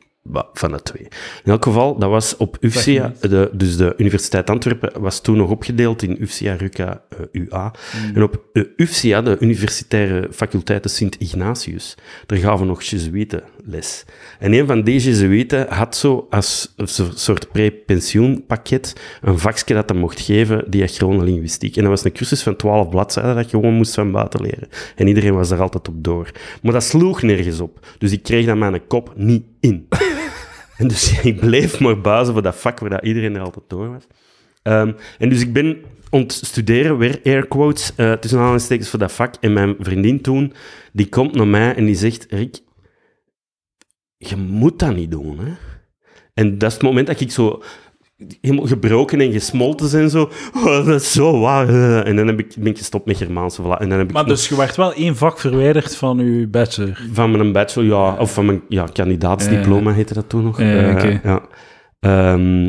van 0.54 0.71
de 0.71 0.82
twee. 0.82 1.04
In 1.43 1.52
elk 1.52 1.63
geval, 1.63 1.97
dat 1.97 2.10
was 2.10 2.38
op 2.38 2.58
UFCA, 2.60 3.13
de, 3.21 3.49
dus 3.54 3.78
de 3.78 3.93
Universiteit 3.97 4.49
Antwerpen 4.49 5.02
was 5.02 5.21
toen 5.21 5.38
nog 5.38 5.49
opgedeeld 5.49 6.02
in 6.02 6.21
UFCA, 6.21 6.56
RUCA, 6.56 7.02
eh, 7.10 7.19
UA. 7.31 7.73
En 8.13 8.23
op 8.23 8.44
uh, 8.54 8.63
UFCA, 8.75 9.21
de 9.21 9.37
Universitaire 9.40 10.27
Faculteiten 10.31 10.90
Sint-Ignatius, 10.90 11.96
daar 12.25 12.37
gaven 12.37 12.67
nog 12.67 12.83
Jezuïeten 12.83 13.44
les. 13.70 14.06
En 14.40 14.54
een 14.54 14.67
van 14.67 14.82
die 14.84 15.00
Jezuïeten 15.00 15.65
had 15.70 15.96
zo 15.96 16.28
als 16.30 16.74
een 16.76 16.88
so- 16.88 17.12
soort 17.13 17.52
pre-pensioenpakket 17.52 18.96
een 19.22 19.40
vakje 19.40 19.74
dat 19.74 19.90
hij 19.90 20.00
mocht 20.00 20.20
geven, 20.20 20.63
diachrone 20.67 21.24
linguïstiek. 21.24 21.76
En 21.76 21.82
dat 21.82 21.92
was 21.92 22.04
een 22.04 22.12
cursus 22.12 22.44
van 22.44 22.56
12 22.56 22.90
bladzijden 22.90 23.36
dat 23.36 23.52
je 23.52 23.58
gewoon 23.58 23.74
moest 23.74 23.94
van 23.94 24.12
buiten 24.12 24.42
leren. 24.42 24.67
En 24.96 25.08
iedereen 25.08 25.34
was 25.34 25.50
daar 25.50 25.62
altijd 25.62 25.88
op 25.88 26.04
door. 26.04 26.32
Maar 26.62 26.74
dat 26.74 26.84
sloeg 26.84 27.22
nergens 27.22 27.60
op. 27.60 27.86
Dus 27.98 28.12
ik 28.12 28.24
kreeg 28.24 28.46
dat 28.46 28.58
mijn 28.58 28.88
kop 28.88 29.13
niet 29.15 29.44
in. 29.60 29.88
En 30.78 30.88
dus 30.88 31.22
ik 31.22 31.40
bleef 31.40 31.80
maar 31.80 32.02
buizen 32.02 32.34
voor 32.34 32.44
dat 32.44 32.56
vak 32.56 32.80
waar 32.80 32.90
dat 32.90 33.04
iedereen 33.04 33.36
er 33.36 33.42
altijd 33.42 33.65
door 33.67 33.90
was. 33.90 34.08
Ehm, 34.62 34.92
en 35.17 35.30
dus 35.30 35.42
ik 35.42 35.54
ben 35.54 35.78
om 36.10 36.28
te 36.28 36.46
studeren, 36.46 36.98
weer 36.98 37.20
air 37.24 37.48
quotes, 37.48 37.92
eh, 37.96 38.12
tussen 38.13 38.40
aanhalingstekens 38.40 38.90
voor 38.90 39.00
dat 39.00 39.12
vak. 39.12 39.36
En 39.40 39.54
mijn 39.54 39.76
vriendin 39.80 40.22
toen, 40.22 40.54
die 40.94 41.10
komt 41.10 41.36
naar 41.36 41.48
mij 41.48 41.76
en 41.76 41.86
die 41.86 41.96
zegt, 41.96 42.26
Rick, 42.30 42.58
je 44.28 44.36
moet 44.36 44.80
dat 44.80 44.96
niet 44.96 45.12
doen, 45.12 45.38
hè. 45.40 45.52
En 46.34 46.58
dat 46.58 46.67
is 46.70 46.74
het 46.74 46.84
moment 46.84 47.08
dat 47.08 47.20
ik 47.20 47.32
zo 47.32 47.62
helemaal 48.42 48.65
gebroken 48.67 49.22
en 49.22 49.32
gesmolten 49.32 49.92
ben, 49.92 50.10
zo, 50.10 50.30
oh, 50.56 50.86
dat 50.86 51.02
is 51.02 51.12
zo 51.12 51.40
waar. 51.40 51.70
En 52.04 52.15
dan 52.15 52.28
heb 52.28 52.40
ik, 52.40 52.54
ben 52.58 52.67
ik 52.72 52.78
gestopt 52.78 53.06
met 53.06 53.17
Germaanse, 53.17 53.62
voilà. 53.62 53.65
En 53.80 53.90
dan 53.90 53.98
heb 53.98 54.08
ik 54.08 54.13
Maar 54.13 54.24
nog- 54.28 54.32
dus 54.36 54.50
je 54.50 54.56
werd 54.56 54.76
wel 54.76 54.94
één 54.94 55.15
vak 55.15 55.40
verwijderd 55.40 55.96
van 55.96 56.17
je 56.17 56.48
bachelor. 56.48 57.02
van 57.12 57.32
mijn 57.32 57.52
bachelor, 57.52 57.88
ja, 57.90 58.15
of 58.15 58.34
van 58.34 58.46
mijn 58.46 58.62
ja, 58.70 58.88
kandidaatsdiploma 58.94 59.92
heette 59.94 60.13
dat 60.13 60.30
toen 60.30 60.44
nog. 60.44 60.62
Ja. 60.62 61.42
Ehm, 62.00 62.63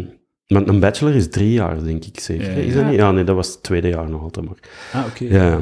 maar 0.47 0.67
een 0.69 0.81
bachelor 0.81 1.15
is 1.15 1.31
drie 1.31 1.53
jaar, 1.53 1.85
denk 1.85 2.05
ik 2.05 2.21
zeker. 2.21 2.57
Is 2.57 2.75
dat 2.75 2.85
niet? 2.85 2.95
Ja, 2.95 3.11
nee, 3.11 3.25
dat 3.25 3.37
was 3.37 3.49
het 3.49 3.63
tweede 3.63 3.89
jaar 3.89 4.11
nog 4.11 4.23
altijd 4.23 4.47
maar. 4.47 4.57
Ah, 4.93 5.07
oké. 5.07 5.25
Ja. 5.25 5.61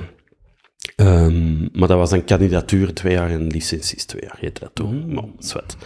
Ehm, 0.98 1.58
maar 1.72 1.88
dat 1.88 1.96
was 1.98 2.10
een 2.10 2.24
kandidatuur 2.24 2.94
twee 2.94 3.12
jaar 3.12 3.30
en 3.30 3.46
licenties 3.46 4.04
twee 4.04 4.22
jaar, 4.22 4.36
heette 4.40 4.60
dat 4.60 4.70
toen. 4.72 5.14
Maar, 5.14 5.24
zwet. 5.38 5.76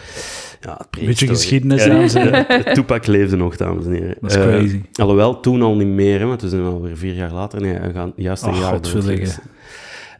Ja, 0.61 0.81
Beetje 1.05 1.27
geschiedenis, 1.27 1.85
dames 1.85 2.13
en 2.13 2.21
heren. 2.21 2.45
Het 2.47 2.73
toepak 2.75 3.07
leefde 3.07 3.35
nog, 3.35 3.57
dames 3.57 3.85
en 3.85 3.91
heren. 3.91 4.15
Dat 4.21 4.31
is 4.31 4.37
Eh, 4.37 4.43
crazy. 4.43 4.81
Alhoewel, 4.93 5.39
toen 5.39 5.61
al 5.61 5.75
niet 5.75 5.87
meer, 5.87 6.19
hè, 6.19 6.25
want 6.25 6.41
we 6.41 6.49
zijn 6.49 6.63
alweer 6.63 6.97
vier 6.97 7.13
jaar 7.13 7.31
later. 7.33 7.61
Nee, 7.61 7.79
we 7.79 7.91
gaan 7.93 8.13
juist 8.15 8.43
een 8.43 8.49
Oh, 8.49 8.59
jaar 8.59 8.79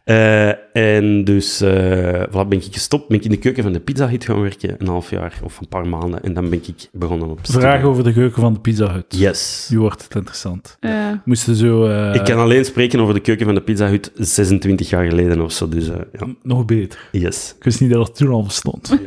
Eh, 0.04 0.76
en 0.76 1.24
dus 1.24 1.60
eh 1.60 2.22
voilà, 2.28 2.48
ben 2.48 2.52
ik 2.58 2.66
gestopt, 2.70 3.08
ben 3.08 3.16
ik 3.18 3.24
in 3.24 3.30
de 3.30 3.36
keuken 3.36 3.62
van 3.62 3.72
de 3.72 3.80
Pizza 3.80 4.08
Hut 4.08 4.24
gaan 4.24 4.40
werken, 4.40 4.74
een 4.78 4.86
half 4.86 5.10
jaar 5.10 5.38
of 5.44 5.60
een 5.60 5.68
paar 5.68 5.86
maanden. 5.88 6.22
En 6.22 6.34
dan 6.34 6.50
ben 6.50 6.60
ik 6.66 6.88
begonnen 6.92 7.28
op 7.28 7.38
Vraag 7.42 7.82
over 7.82 8.04
de 8.04 8.12
keuken 8.12 8.40
van 8.40 8.52
de 8.52 8.60
Pizza 8.60 8.92
Hut. 8.92 9.04
Yes. 9.08 9.68
Nu 9.70 9.78
wordt 9.78 10.02
het 10.02 10.14
interessant. 10.14 10.76
Ja. 10.80 11.22
Moesten 11.24 11.54
zo... 11.54 11.86
eh, 11.86 12.14
ik 12.14 12.24
kan 12.24 12.38
alleen 12.38 12.64
spreken 12.64 13.00
over 13.00 13.14
de 13.14 13.20
keuken 13.20 13.46
van 13.46 13.54
de 13.54 13.60
Pizza 13.60 13.88
Hut 13.88 14.10
26 14.14 14.90
jaar 14.90 15.04
geleden 15.06 15.40
of 15.40 15.52
zo, 15.52 15.68
dus 15.68 15.88
eh, 15.88 15.96
ja. 16.18 16.26
Nog 16.42 16.64
beter. 16.64 17.08
Yes. 17.12 17.54
Ik 17.58 17.64
wist 17.64 17.80
niet 17.80 17.90
dat 17.90 18.06
het 18.06 18.16
toen 18.16 18.30
al 18.30 18.42
bestond. 18.42 18.98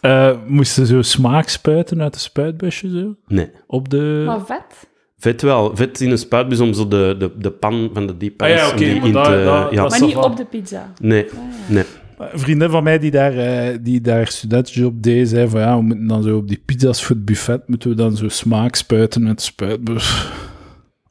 Eh, 0.00 0.30
moesten 0.46 0.86
zo 0.86 1.02
smaak 1.02 1.48
spuiten 1.48 2.02
uit 2.02 2.12
de 2.12 2.18
spuitbusje 2.18 2.88
zo? 2.90 3.14
Nee. 3.26 3.50
Op 3.66 3.88
de... 3.88 4.22
Maar 4.26 4.46
vet. 4.46 4.88
Vet 5.18 5.42
wel. 5.42 5.76
Vet 5.76 6.00
in 6.00 6.10
een 6.10 6.18
spuitbus 6.18 6.60
om 6.60 6.72
zo 6.74 6.88
de, 6.88 7.14
de, 7.18 7.30
de 7.38 7.50
pan 7.50 7.90
van 7.92 8.06
de 8.06 8.16
diep 8.16 8.42
Ah 8.42 8.48
ja, 8.48 8.66
oké, 8.66 8.76
die 8.76 8.96
maar 8.96 9.06
in 9.06 9.12
dat- 9.12 9.24
te... 9.24 9.30
dat- 9.44 9.70
ja. 9.70 9.82
dat- 9.82 9.90
Maar 9.90 10.00
niet 10.08 10.16
op 10.16 10.36
de 10.36 10.44
pizza. 10.44 10.92
Nee, 11.00 11.26
nee. 11.66 11.84
Een 12.18 12.38
vriendin 12.38 12.70
van 12.70 12.82
mij 12.82 12.98
die 12.98 13.10
daar, 13.10 13.36
eh, 13.36 13.78
die 13.80 14.00
daar 14.00 14.26
studentenjob 14.26 15.02
deed, 15.02 15.28
zei 15.28 15.48
van 15.48 15.60
ja, 15.60 15.76
we 15.76 15.82
moeten 15.82 16.06
dan 16.06 16.22
zo 16.22 16.36
op 16.36 16.48
die 16.48 16.62
pizza's 16.64 17.04
voor 17.04 17.16
het 17.16 17.24
buffet, 17.24 17.62
moeten 17.68 17.88
we 17.90 17.96
dan 17.96 18.16
zo 18.16 18.28
smaak 18.28 18.74
spuiten 18.74 19.26
uit 19.26 19.36
de 19.36 19.42
spuitbus. 19.44 20.06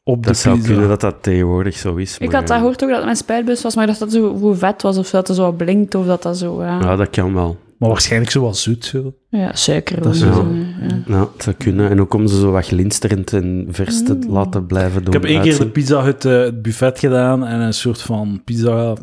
Op 0.02 0.22
de 0.22 0.28
Dat 0.28 0.36
zou 0.36 0.54
pizza. 0.56 0.70
kunnen 0.70 0.88
dat 0.88 1.00
dat 1.00 1.16
tegenwoordig 1.20 1.76
zo 1.76 1.94
is. 1.96 2.18
Ik 2.18 2.32
had 2.32 2.40
dat 2.40 2.50
eh, 2.50 2.56
gehoord 2.56 2.82
ook 2.82 2.88
dat 2.88 2.96
het 2.96 3.04
mijn 3.04 3.16
spuitbus 3.16 3.62
was, 3.62 3.74
maar 3.74 3.84
ik 3.84 3.88
dacht 3.88 4.00
dat 4.00 4.12
het 4.12 4.22
zo 4.22 4.36
hoe 4.38 4.54
vet 4.54 4.82
was, 4.82 4.98
of 4.98 5.10
dat 5.10 5.28
het 5.28 5.36
zo 5.36 5.52
blinkt, 5.52 5.94
of 5.94 6.06
dat 6.06 6.22
dat 6.22 6.38
zo... 6.38 6.62
Ja, 6.62 6.78
Ja, 6.80 6.96
dat 6.96 7.10
kan 7.10 7.34
wel. 7.34 7.56
Maar 7.78 7.88
waarschijnlijk 7.88 8.30
zo 8.30 8.40
wat 8.42 8.56
zoet 8.56 8.84
zo. 8.84 9.14
ja 9.28 9.54
suiker. 9.54 10.02
Dat 10.02 10.16
zo, 10.16 10.28
wel- 10.30 10.52
ja. 10.54 11.02
Ja, 11.06 11.28
het 11.32 11.42
zou 11.42 11.56
kunnen. 11.56 11.90
En 11.90 12.00
ook 12.00 12.14
om 12.14 12.26
ze 12.26 12.40
zo 12.40 12.50
wat 12.50 12.66
glinsterend 12.66 13.32
en 13.32 13.66
vers 13.70 14.02
te 14.02 14.14
Mm. 14.14 14.30
laten 14.32 14.66
blijven 14.66 15.04
doen 15.04 15.14
Ik 15.14 15.20
heb 15.20 15.30
één 15.30 15.40
keer 15.42 15.58
de 15.58 15.68
pizza 15.68 16.00
uit 16.00 16.24
eh, 16.24 16.32
het 16.40 16.62
buffet 16.62 16.98
gedaan 16.98 17.46
en 17.46 17.60
een 17.60 17.74
soort 17.74 18.00
van 18.02 18.42
pizza 18.44 18.96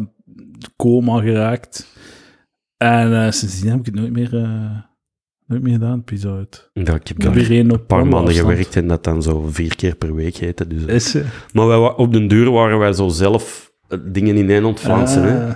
coma 0.75 1.21
geraakt. 1.21 1.87
En 2.77 3.13
eh, 3.25 3.31
sindsdien 3.31 3.69
heb 3.69 3.79
ik 3.79 3.85
het 3.85 3.95
nooit 3.95 4.11
meer, 4.11 4.35
eh, 4.35 4.69
nooit 5.47 5.61
meer 5.61 5.73
gedaan, 5.73 6.03
pizza 6.03 6.29
uit. 6.35 6.69
Ja, 6.73 6.81
ik 6.81 6.87
heb 6.87 7.17
Ik 7.17 7.23
heb 7.23 7.33
daar 7.33 7.49
een 7.51 7.85
paar 7.85 8.07
maanden 8.07 8.33
gewerkt 8.33 8.75
en 8.75 8.87
dat 8.87 9.03
dan 9.03 9.23
zo 9.23 9.47
vier 9.51 9.75
keer 9.75 9.95
per 9.95 10.15
week 10.15 10.35
heette. 10.37 10.67
Dus, 10.67 10.85
Is 10.85 11.09
ze? 11.11 11.25
Maar 11.53 11.67
wij, 11.67 11.77
op 11.77 12.13
den 12.13 12.27
duur 12.27 12.51
waren 12.51 12.77
wij 12.79 12.93
zo 12.93 13.07
zelf 13.07 13.71
eh, 13.87 13.99
dingen 14.05 14.35
ineen 14.37 14.63
ontfransen. 14.65 15.23
hè. 15.23 15.53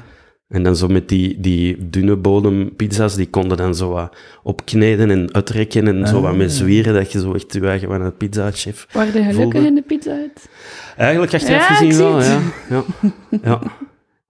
Ah. 0.49 0.55
En 0.57 0.63
dan 0.63 0.75
zo 0.75 0.87
met 0.87 1.09
die, 1.09 1.39
die 1.39 1.89
dunne 1.89 2.15
bodem 2.15 2.75
pizza's, 2.75 3.15
die 3.15 3.27
konden 3.29 3.57
dan 3.57 3.75
zo 3.75 3.89
wat 3.89 4.15
opkneden 4.43 5.09
en 5.09 5.33
uitrekken 5.33 5.87
en 5.87 6.07
zo 6.07 6.21
wat 6.21 6.31
Ah. 6.31 6.37
met 6.37 6.51
zwieren, 6.51 6.93
dat 6.93 7.11
je 7.11 7.19
zo 7.19 7.33
echt 7.33 7.53
je 7.53 7.59
eigen 7.67 7.87
van 7.87 8.01
een 8.01 8.17
pizza-chef. 8.17 8.87
Waren 8.91 9.13
de 9.13 9.23
gelukkig 9.23 9.63
in 9.65 9.75
de 9.75 9.81
pizza 9.81 10.11
uit? 10.11 10.49
Eigenlijk 10.97 11.33
achteraf 11.33 11.57
Ja, 11.67 11.69
ik 11.69 11.75
gezien 11.75 11.91
zie 11.93 12.03
wel, 12.03 12.15
het. 12.15 12.25
ja. 12.27 12.39
ja. 12.69 12.83
ja. 13.43 13.61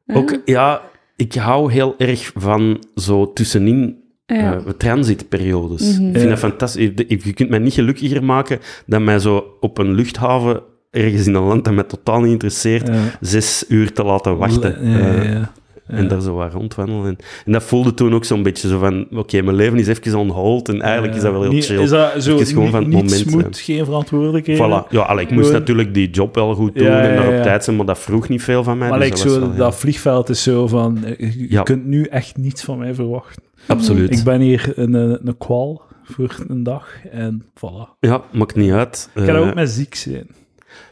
Ook, 0.18 0.40
ja, 0.46 0.82
ik 1.16 1.34
hou 1.34 1.72
heel 1.72 1.96
erg 1.98 2.32
van 2.36 2.84
zo 2.96 3.34
tussenin 3.34 3.98
Ja. 4.26 4.54
eh, 4.54 4.60
transitperiodes. 4.78 5.82
Mhm. 5.98 6.06
Ik 6.08 6.12
vind 6.14 6.24
Ja. 6.24 6.30
dat 6.30 6.40
fantastisch. 6.40 6.90
Je 6.96 7.20
je 7.24 7.34
kunt 7.34 7.50
mij 7.50 7.60
niet 7.60 7.74
gelukkiger 7.74 8.24
maken 8.24 8.60
dan 8.86 9.04
mij 9.04 9.20
zo 9.20 9.58
op 9.60 9.78
een 9.78 9.94
luchthaven 9.94 10.62
ergens 10.92 11.28
in 11.28 11.34
een 11.34 11.44
land 11.44 11.66
dat 11.66 11.74
mij 11.74 11.84
totaal 11.84 12.22
niet 12.22 12.32
interesseert, 12.32 12.88
Ja. 12.88 13.02
zes 13.22 13.66
uur 13.68 13.94
te 13.94 14.04
laten 14.04 14.38
wachten. 14.38 14.90
Ja, 14.90 14.98
ja, 14.98 15.14
Eh, 15.14 15.32
ja. 15.32 15.52
En 15.98 16.08
daar 16.08 16.22
zo 16.22 16.34
wat 16.36 16.54
rondwandelen. 16.54 17.06
En, 17.06 17.16
en 17.46 17.52
dat 17.52 17.64
voelde 17.64 17.94
toen 17.94 18.14
ook 18.14 18.26
zo'n 18.26 18.44
beetje 18.44 18.68
zo 18.68 18.80
van, 18.80 19.08
oké, 19.12 19.42
mijn 19.42 19.56
leven 19.56 19.78
is 19.78 19.88
even 19.88 20.16
on 20.20 20.30
hold 20.30 20.70
en 20.70 20.82
eigenlijk 20.82 21.16
is 21.16 21.22
dat 21.22 21.32
wel 21.32 21.42
heel 21.42 21.52
Niet- 21.52 21.66
chill. 21.66 21.82
Is 21.82 21.90
dat 21.90 22.24
zo 22.24 22.34
Even 22.34 22.46
gewoon 22.46 22.70
van 22.70 22.84
het 22.84 22.92
moment 22.92 23.12
smooth, 23.12 23.58
geen 23.60 23.86
verantwoordelijkheden? 23.86 24.66
Voilà. 24.86 24.88
Ja, 24.90 25.02
allee, 25.02 25.26
ik 25.26 25.32
moest 25.32 25.46
Gewoon- 25.46 25.60
natuurlijk 25.60 25.94
die 25.94 26.10
job 26.10 26.36
wel 26.36 26.54
goed 26.56 26.76
doen 26.76 26.88
en 26.88 27.16
daar 27.16 27.38
op 27.38 27.44
tijd 27.44 27.64
zijn, 27.64 27.76
maar 27.76 27.86
dat 27.86 28.00
vroeg 28.00 28.30
niet 28.30 28.44
veel 28.44 28.64
van 28.64 28.78
mij. 28.78 28.90
Maar 28.90 29.00
dus 29.00 29.08
like 29.10 29.24
dat 29.24 29.34
zo, 29.34 29.40
wel, 29.40 29.56
dat 29.56 29.76
vliegveld 29.76 30.30
is 30.30 30.44
zo 30.44 30.68
van, 30.68 31.04
eh, 31.06 31.50
je 31.50 31.64
kunt 31.64 31.86
nu 31.86 32.04
echt 32.04 32.38
niets 32.38 32.64
van 32.64 32.78
mij 32.78 32.94
verwachten. 32.94 33.44
Absoluut. 33.68 34.12
Ik 34.18 34.24
ben 34.24 34.42
hier 34.42 34.72
een, 34.76 34.96
eh, 34.96 35.02
een 35.24 35.38
kwal 35.38 35.82
voor 36.04 36.36
een 36.48 36.64
dag 36.64 36.88
en 37.12 37.44
voilà. 37.58 37.98
Ja, 38.00 38.22
maakt 38.32 38.56
niet 38.56 38.72
uit. 38.72 39.10
Ik 39.16 39.26
kan 39.26 39.36
Eh, 39.36 39.48
ook 39.48 39.54
met 39.54 39.70
ziek 39.70 39.96
zijn. 39.96 40.28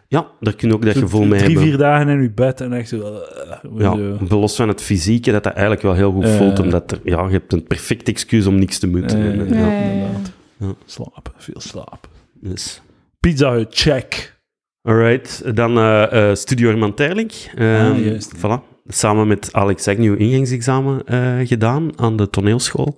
Ja, 0.08 0.28
daar 0.40 0.56
kun 0.56 0.68
je 0.68 0.74
ook 0.76 0.86
dat 0.86 0.94
Zo 0.94 1.00
gevoel 1.02 1.20
drie, 1.20 1.32
mee 1.32 1.40
Drie, 1.40 1.52
hebben. 1.56 1.70
vier 1.70 1.78
dagen 1.82 2.08
in 2.10 2.22
je 2.22 2.32
bed 2.32 2.62
en 2.62 2.74
echt 2.74 2.90
zo... 2.90 3.00
eh, 3.00 3.78
Ja, 3.78 3.96
los 4.30 4.56
van 4.56 4.68
het 4.68 4.82
fysieke, 4.82 5.32
dat 5.32 5.44
dat 5.44 5.54
eigenlijk 5.54 5.82
wel 5.82 5.94
heel 5.94 6.12
goed 6.12 6.24
Eh. 6.24 6.38
voelt, 6.38 6.60
omdat 6.60 6.92
er, 6.92 7.00
ja, 7.04 7.24
je 7.26 7.32
hebt 7.32 7.54
een 7.54 7.64
perfect 7.64 8.08
excuus 8.08 8.46
om 8.46 8.56
niks 8.60 8.80
te 8.80 8.88
moeten. 8.88 9.18
Eh, 9.20 9.26
En, 9.26 9.36
ja, 9.38 9.44
inderdaad. 9.82 10.32
Ja. 10.58 10.74
Slapen, 10.86 11.34
veel 11.38 11.60
slapen. 11.62 12.10
dus. 12.34 12.82
Pizza 13.20 13.52
Hut, 13.52 13.68
check. 13.70 14.36
Alright, 14.82 15.56
dan 15.56 15.78
eh, 15.78 16.30
eh, 16.30 16.36
Studio 16.36 16.70
Herman 16.70 16.94
Terling. 16.94 17.32
Ehm, 17.56 17.92
Ah, 17.92 18.06
juist. 18.06 18.36
Voilà. 18.38 18.76
Samen 18.90 19.28
met 19.28 19.50
Alex 19.52 19.88
Agnew 19.88 20.22
ingangsexamen 20.22 21.06
eh, 21.06 21.48
gedaan 21.48 21.92
aan 22.00 22.16
de 22.16 22.30
toneelschool. 22.30 22.96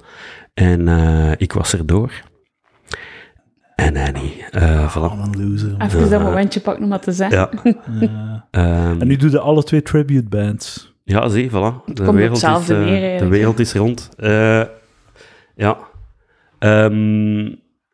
En 0.53 0.87
eh, 0.87 1.31
ik 1.37 1.53
was 1.53 1.73
er 1.73 1.85
door. 1.85 2.11
En 3.79 3.95
hij 3.95 4.11
niet. 4.11 4.49
Eh, 4.51 4.95
voilà. 4.97 5.11
Een 5.33 5.47
loser. 5.49 5.75
Even 5.77 6.09
dat 6.09 6.21
momentje 6.21 6.59
pakken 6.59 6.83
om 6.83 6.89
dat 6.89 7.03
te 7.03 7.11
zeggen. 7.11 7.49
Ja. 7.63 7.77
Ehm, 8.51 9.01
En 9.01 9.07
nu 9.07 9.15
doe 9.15 9.29
je 9.29 9.39
alle 9.39 9.63
twee 9.63 9.81
tribute 9.81 10.27
bands. 10.29 10.93
Ja, 11.03 11.27
zie, 11.27 11.49
voilà. 11.49 11.93
De 11.93 12.11
wereld, 12.13 12.37
is, 12.37 12.69
eh, 12.69 12.79
neer, 12.79 13.19
de 13.19 13.27
wereld 13.27 13.59
is 13.59 13.73
rond. 13.73 14.09
Eh, 14.17 14.61
ja. 15.55 15.77
Ehm, 16.59 17.47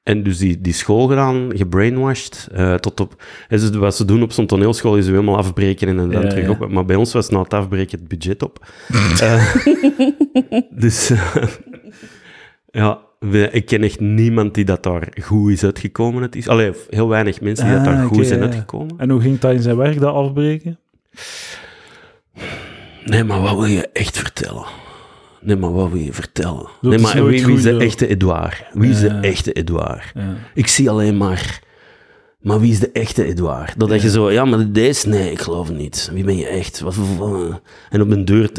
en 0.04 0.24
dus 0.24 0.38
die, 0.38 0.62
die 0.62 0.74
school 0.74 1.08
gedaan, 1.08 1.52
gebrainwashed, 1.56 2.48
eh, 2.54 2.74
tot 2.74 3.00
op... 3.00 3.24
en 3.48 3.58
dus 3.60 3.70
wat 3.70 3.96
ze 3.96 4.06
doen 4.06 4.22
op 4.24 4.32
zo'n 4.32 4.46
toneelschool 4.46 4.98
is 4.98 5.06
je 5.06 5.12
helemaal 5.12 5.38
afbreken 5.38 5.88
en 5.88 5.96
dan 5.98 6.12
Ja, 6.12 6.28
terug 6.28 6.46
ja. 6.46 6.50
op. 6.50 6.70
Maar 6.70 6.86
bij 6.86 6.96
ons 6.96 7.14
was 7.14 7.30
na 7.30 7.42
het 7.42 7.54
afbreken 7.54 8.00
het 8.00 8.08
budget 8.08 8.44
op. 8.44 8.66
Eh, 9.22 9.56
dus... 10.84 11.10
eh, 11.10 11.44
ja, 12.72 13.00
we- 13.30 13.50
ik 13.52 13.66
ken 13.66 13.84
echt 13.84 14.00
niemand 14.00 14.54
die 14.54 14.66
dat 14.66 14.84
daar 14.84 15.08
goed 15.22 15.52
is 15.52 15.64
uitgekomen. 15.64 16.22
Het 16.22 16.36
is, 16.36 16.48
allee, 16.48 16.72
heel 16.90 17.08
weinig 17.08 17.42
mensen 17.42 17.66
die 17.66 17.74
dat 17.78 17.88
Ah, 17.88 17.94
daar 17.94 18.04
goed 18.06 18.18
oké, 18.18 18.26
zijn 18.26 18.42
uitgekomen. 18.42 18.96
En 18.98 19.10
hoe 19.10 19.22
ging 19.22 19.40
dat 19.40 19.52
in 19.54 19.62
zijn 19.62 19.78
werk, 19.78 20.00
dat 20.00 20.14
afbreken? 20.14 20.80
Nee, 23.06 23.24
maar 23.24 23.42
wat 23.42 23.56
wil 23.56 23.66
je 23.66 23.88
echt 23.94 24.18
vertellen? 24.18 24.66
Nee, 25.42 25.56
maar 25.56 25.74
wat 25.74 25.90
wil 25.92 26.02
je 26.02 26.14
vertellen? 26.14 26.68
Dat 26.82 26.92
nee, 26.92 27.00
maar 27.00 27.14
wie, 27.14 27.24
wie 27.24 27.36
is 27.36 27.44
goed, 27.44 27.64
de 27.64 27.78
echte 27.86 28.08
Edouard? 28.08 28.64
Wie 28.74 28.90
is 28.90 29.00
de 29.00 29.08
echte 29.10 29.52
Edouard? 29.54 30.12
Ja. 30.16 30.36
Ik 30.54 30.68
zie 30.68 30.90
alleen 30.90 31.18
maar 31.18 31.60
maar 32.46 32.60
wie 32.60 32.72
is 32.72 32.80
de 32.80 32.90
echte 32.92 33.24
Edouard? 33.24 33.74
Dat, 33.80 33.90
dat 33.90 34.02
je 34.02 34.10
zo, 34.10 34.32
ja, 34.32 34.46
maar 34.46 34.72
deze, 34.72 35.10
nee, 35.10 35.32
ik 35.32 35.40
geloof 35.40 35.68
het 35.68 35.78
niet. 35.78 36.10
Wie 36.14 36.24
ben 36.24 36.38
je 36.38 36.48
echt? 36.48 36.80
Wat, 36.80 36.96
en 37.90 38.02
op 38.02 38.10
een 38.12 38.26
deur 38.26 38.50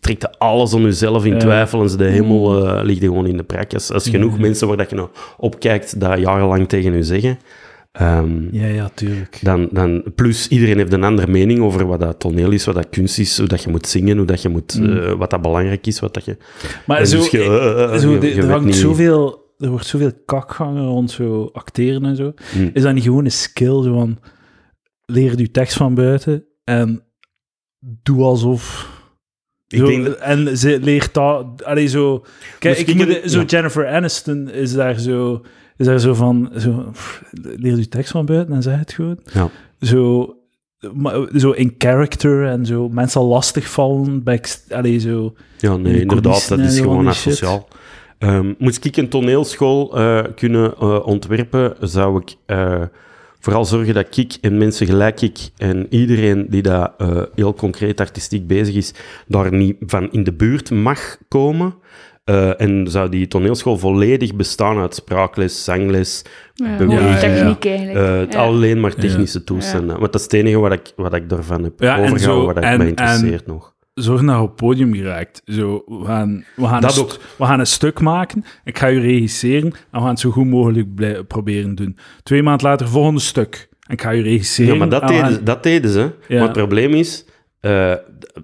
trekt 0.00 0.22
je 0.22 0.38
alles 0.38 0.74
om 0.74 0.82
jezelf 0.82 1.24
in 1.24 1.32
Ja. 1.32 1.38
twijfel 1.38 1.82
en 1.82 1.90
ze 1.90 1.96
de 1.96 2.04
hemel 2.04 2.66
eh, 2.66 2.84
ligt 2.84 3.00
gewoon 3.00 3.26
in 3.26 3.36
de 3.36 3.42
prak. 3.44 3.72
Als, 3.74 4.08
genoeg 4.08 4.38
mensen 4.38 4.68
waar 4.68 4.76
dat 4.76 4.90
je 4.90 4.96
nou 4.96 5.08
opkijkt, 5.36 6.00
dat 6.00 6.18
jarenlang 6.18 6.68
tegen 6.68 6.92
je 6.94 7.02
zeggen. 7.02 7.38
Ehm, 7.92 8.54
Ja, 8.56 8.66
ja, 8.66 8.90
tuurlijk. 8.94 9.38
dan, 9.42 9.68
dan, 9.70 10.02
plus, 10.14 10.48
iedereen 10.48 10.76
heeft 10.78 10.92
een 10.92 11.04
andere 11.04 11.30
mening 11.30 11.60
over 11.60 11.86
wat 11.86 12.00
dat 12.00 12.18
toneel 12.20 12.50
is, 12.50 12.64
wat 12.64 12.74
dat 12.74 12.88
kunst 12.90 13.18
is, 13.18 13.38
hoe 13.38 13.48
dat 13.48 13.62
je 13.62 13.70
moet 13.70 13.86
zingen, 13.86 14.16
hoe 14.16 14.26
dat 14.26 14.42
je 14.42 14.48
moet, 14.48 14.78
Mm. 14.80 14.96
eh, 14.96 15.12
wat 15.12 15.30
dat 15.30 15.42
belangrijk 15.42 15.86
is, 15.86 16.00
wat 16.00 16.14
dat 16.14 16.24
je... 16.24 16.36
Maar 16.86 17.04
zo, 17.06 17.16
dus 17.16 17.30
je- 17.30 17.88
eh, 17.92 17.98
zo, 17.98 18.10
je- 18.10 18.18
de- 18.18 18.34
je 18.34 18.42
er 18.42 18.50
hangt 18.50 18.64
niet- 18.64 18.74
zoveel... 18.74 19.44
Er 19.58 19.68
wordt 19.70 19.86
zoveel 19.86 20.12
kakgangen 20.24 20.86
rond 20.86 21.10
zo 21.10 21.50
acteren 21.52 22.04
en 22.04 22.16
zo. 22.16 22.32
Mm. 22.56 22.70
Is 22.72 22.82
dat 22.82 22.94
niet 22.94 23.02
gewoon 23.02 23.24
een 23.24 23.32
skill, 23.32 23.82
zo 23.82 23.92
van... 23.94 24.18
Leer 25.06 25.38
je 25.38 25.50
tekst 25.50 25.76
van 25.76 25.94
buiten 25.94 26.44
en 26.64 27.02
doe 28.02 28.22
alsof... 28.22 28.94
Ik 29.68 29.78
Zo, 29.78 29.86
denk 29.86 30.04
dat- 30.04 30.16
En 30.16 30.58
ze 30.58 30.78
leert 30.80 31.14
dat... 31.14 31.64
Allee, 31.64 31.86
zo... 31.86 32.24
Kijk, 32.58 32.78
ik 32.78 32.94
moet, 32.94 33.22
een- 33.22 33.30
zo 33.30 33.38
ja. 33.40 33.44
Jennifer 33.46 33.88
Aniston 33.88 34.50
is 34.50 34.72
daar 34.72 34.98
zo... 34.98 35.42
Is 35.76 35.86
daar 35.86 35.98
zo 36.00 36.14
van... 36.14 36.50
Zo, 36.58 36.88
pff, 36.92 37.22
leer 37.32 37.76
je 37.78 37.88
tekst 37.88 38.10
van 38.10 38.26
buiten 38.26 38.54
en 38.54 38.62
zeg 38.62 38.78
het 38.78 38.92
gewoon. 38.92 39.18
Ja. 39.32 39.50
Zo... 39.80 40.34
maar- 40.94 41.28
Zo 41.36 41.50
in 41.50 41.74
character 41.78 42.46
en 42.46 42.66
zo 42.66 42.88
mensen 42.88 43.20
lastig 43.20 43.68
vallen. 43.70 44.22
Back, 44.22 44.46
allee, 44.68 44.98
zo... 44.98 45.34
Ja, 45.58 45.76
nee, 45.76 45.92
de 45.92 46.00
inderdaad, 46.00 46.48
dat 46.48 46.58
is 46.58 46.78
gewoon 46.80 47.08
asociaal. 47.08 47.68
Ehm 48.18 48.52
moest 48.58 48.84
ik 48.84 48.96
een 48.96 49.08
toneelschool 49.08 49.96
eh, 49.98 50.24
kunnen 50.34 50.74
eh, 50.80 51.06
ontwerpen, 51.06 51.74
zou 51.80 52.20
ik 52.20 52.34
eh, 52.46 52.82
vooral 53.40 53.64
zorgen 53.64 53.94
dat 53.94 54.16
ik 54.16 54.36
en 54.40 54.58
mensen 54.58 54.86
gelijk 54.86 55.20
ik 55.20 55.38
en 55.56 55.86
iedereen 55.90 56.46
die 56.48 56.62
daar 56.62 56.90
eh, 56.98 57.22
heel 57.34 57.54
concreet 57.54 58.00
artistiek 58.00 58.46
bezig 58.46 58.74
is, 58.74 58.94
daar 59.26 59.52
niet 59.52 59.76
van 59.80 60.12
in 60.12 60.24
de 60.24 60.32
buurt 60.32 60.70
mag 60.70 61.16
komen. 61.28 61.74
Eh, 62.24 62.60
en 62.60 62.86
zou 62.90 63.08
die 63.08 63.28
toneelschool 63.28 63.78
volledig 63.78 64.34
bestaan 64.34 64.78
uit 64.78 64.94
spraakles, 64.94 65.64
zangles, 65.64 66.22
Ja, 66.54 66.76
eigenlijk. 66.78 67.64
eh, 67.64 68.40
alleen 68.40 68.80
maar 68.80 68.94
technische 68.94 69.44
toestanden. 69.44 69.98
Want 70.00 70.12
dat 70.12 70.14
is 70.14 70.22
het 70.22 70.32
enige 70.32 70.58
wat 70.58 70.72
ik, 70.72 70.92
wat 70.96 71.14
ik 71.14 71.28
daarvan 71.28 71.62
heb 71.62 71.72
Ja, 71.80 71.96
en 71.98 72.02
overgehouden, 72.04 72.46
wat 72.46 72.56
ik 72.56 72.62
en- 72.70 72.78
mij 72.78 72.86
interesseert 72.88 73.46
nog. 73.46 73.74
Zorg 73.96 74.20
dat 74.22 74.34
je 74.34 74.40
op 74.40 74.46
het 74.46 74.56
podium 74.56 74.94
geraakt. 74.94 75.42
Zo, 75.44 75.82
we 75.86 76.04
gaan, 76.04 76.44
we, 76.56 76.66
gaan 76.66 76.80
Dat 76.80 76.98
ook. 76.98 77.18
we 77.38 77.44
gaan 77.44 77.58
een 77.60 77.66
stuk 77.66 78.00
maken. 78.00 78.44
Ik 78.64 78.78
ga 78.78 78.86
je 78.86 79.00
regisseren. 79.00 79.62
En 79.72 79.72
we 79.90 79.98
gaan 79.98 80.08
het 80.08 80.20
zo 80.20 80.30
goed 80.30 80.46
mogelijk 80.46 81.26
proberen 81.28 81.74
doen. 81.74 81.96
Twee 82.22 82.42
maanden 82.42 82.66
later, 82.66 82.88
volgende 82.88 83.20
stuk. 83.20 83.68
En 83.86 83.92
ik 83.94 84.02
ga 84.02 84.10
je 84.10 84.22
regisseren. 84.22 84.72
Ja, 84.72 84.78
maar 84.78 84.88
dat 84.88 85.08
deden, 85.08 85.24
gaan- 85.24 85.40
dat 85.44 85.62
deden 85.62 85.90
ze. 85.90 86.00
Ja. 86.28 86.34
Maar 86.34 86.42
het 86.42 86.52
probleem 86.52 86.92
is, 86.94 87.24
eh, 87.60 87.92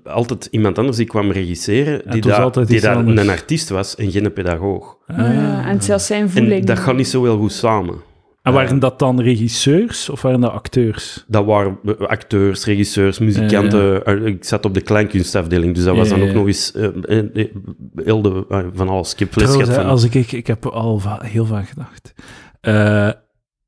altijd 0.05 0.49
iemand 0.51 0.79
anders 0.79 0.97
die 0.97 1.07
kwam 1.07 1.31
regisseren, 1.31 1.85
die, 1.85 2.03
het 2.05 2.69
die 2.69 2.81
daar 2.81 2.97
een 2.97 3.29
artiest 3.29 3.69
was 3.69 3.97
en 3.97 4.11
geen 4.11 4.33
pedagoog. 4.33 4.97
Ah. 5.07 5.17
Ja, 5.19 5.67
en 5.67 5.83
zelfs 5.83 6.07
zijn 6.07 6.31
voeling. 6.31 6.61
En 6.61 6.67
dat 6.67 6.79
gaat 6.79 6.97
niet 6.97 7.09
zo 7.09 7.23
heel 7.23 7.39
goed 7.39 7.53
samen. 7.53 7.95
En 8.43 8.53
waren 8.53 8.79
dat 8.79 8.99
dan 8.99 9.21
regisseurs 9.21 10.09
of 10.09 10.23
waren 10.23 10.41
dat 10.41 10.51
acteurs? 10.53 11.25
Dat 11.27 11.45
waren 11.45 11.79
eh, 11.85 11.93
acteurs, 12.07 12.65
regisseurs, 12.65 13.19
muzikanten. 13.19 14.05
Eh, 14.05 14.25
Ik 14.27 14.45
zat 14.45 14.65
op 14.65 14.75
de 14.75 14.81
kleinkunstafdeling, 14.81 15.75
dus 15.75 15.85
dat 15.85 15.97
was 15.97 16.09
Ja, 16.09 16.17
dan 16.17 16.29
ook 16.29 16.35
nog 16.35 16.47
eens 16.47 16.73
eh, 16.73 16.85
eh, 17.03 17.19
eh, 17.35 17.49
heel 17.97 18.23
de, 18.23 18.45
eh, 18.49 18.59
van 18.75 18.89
alles. 18.89 19.13
Ik 19.13 19.19
heb 19.19 19.31
Trouwens, 19.31 19.69
hè, 19.69 19.75
van... 19.75 19.85
als 19.85 20.05
ik, 20.05 20.15
ik, 20.15 20.33
ik 20.33 20.47
heb 20.47 20.67
al 20.67 20.99
va- 20.99 21.21
heel 21.23 21.47
vaak 21.47 21.69
gedacht. 21.69 22.13
Eh, 22.61 23.11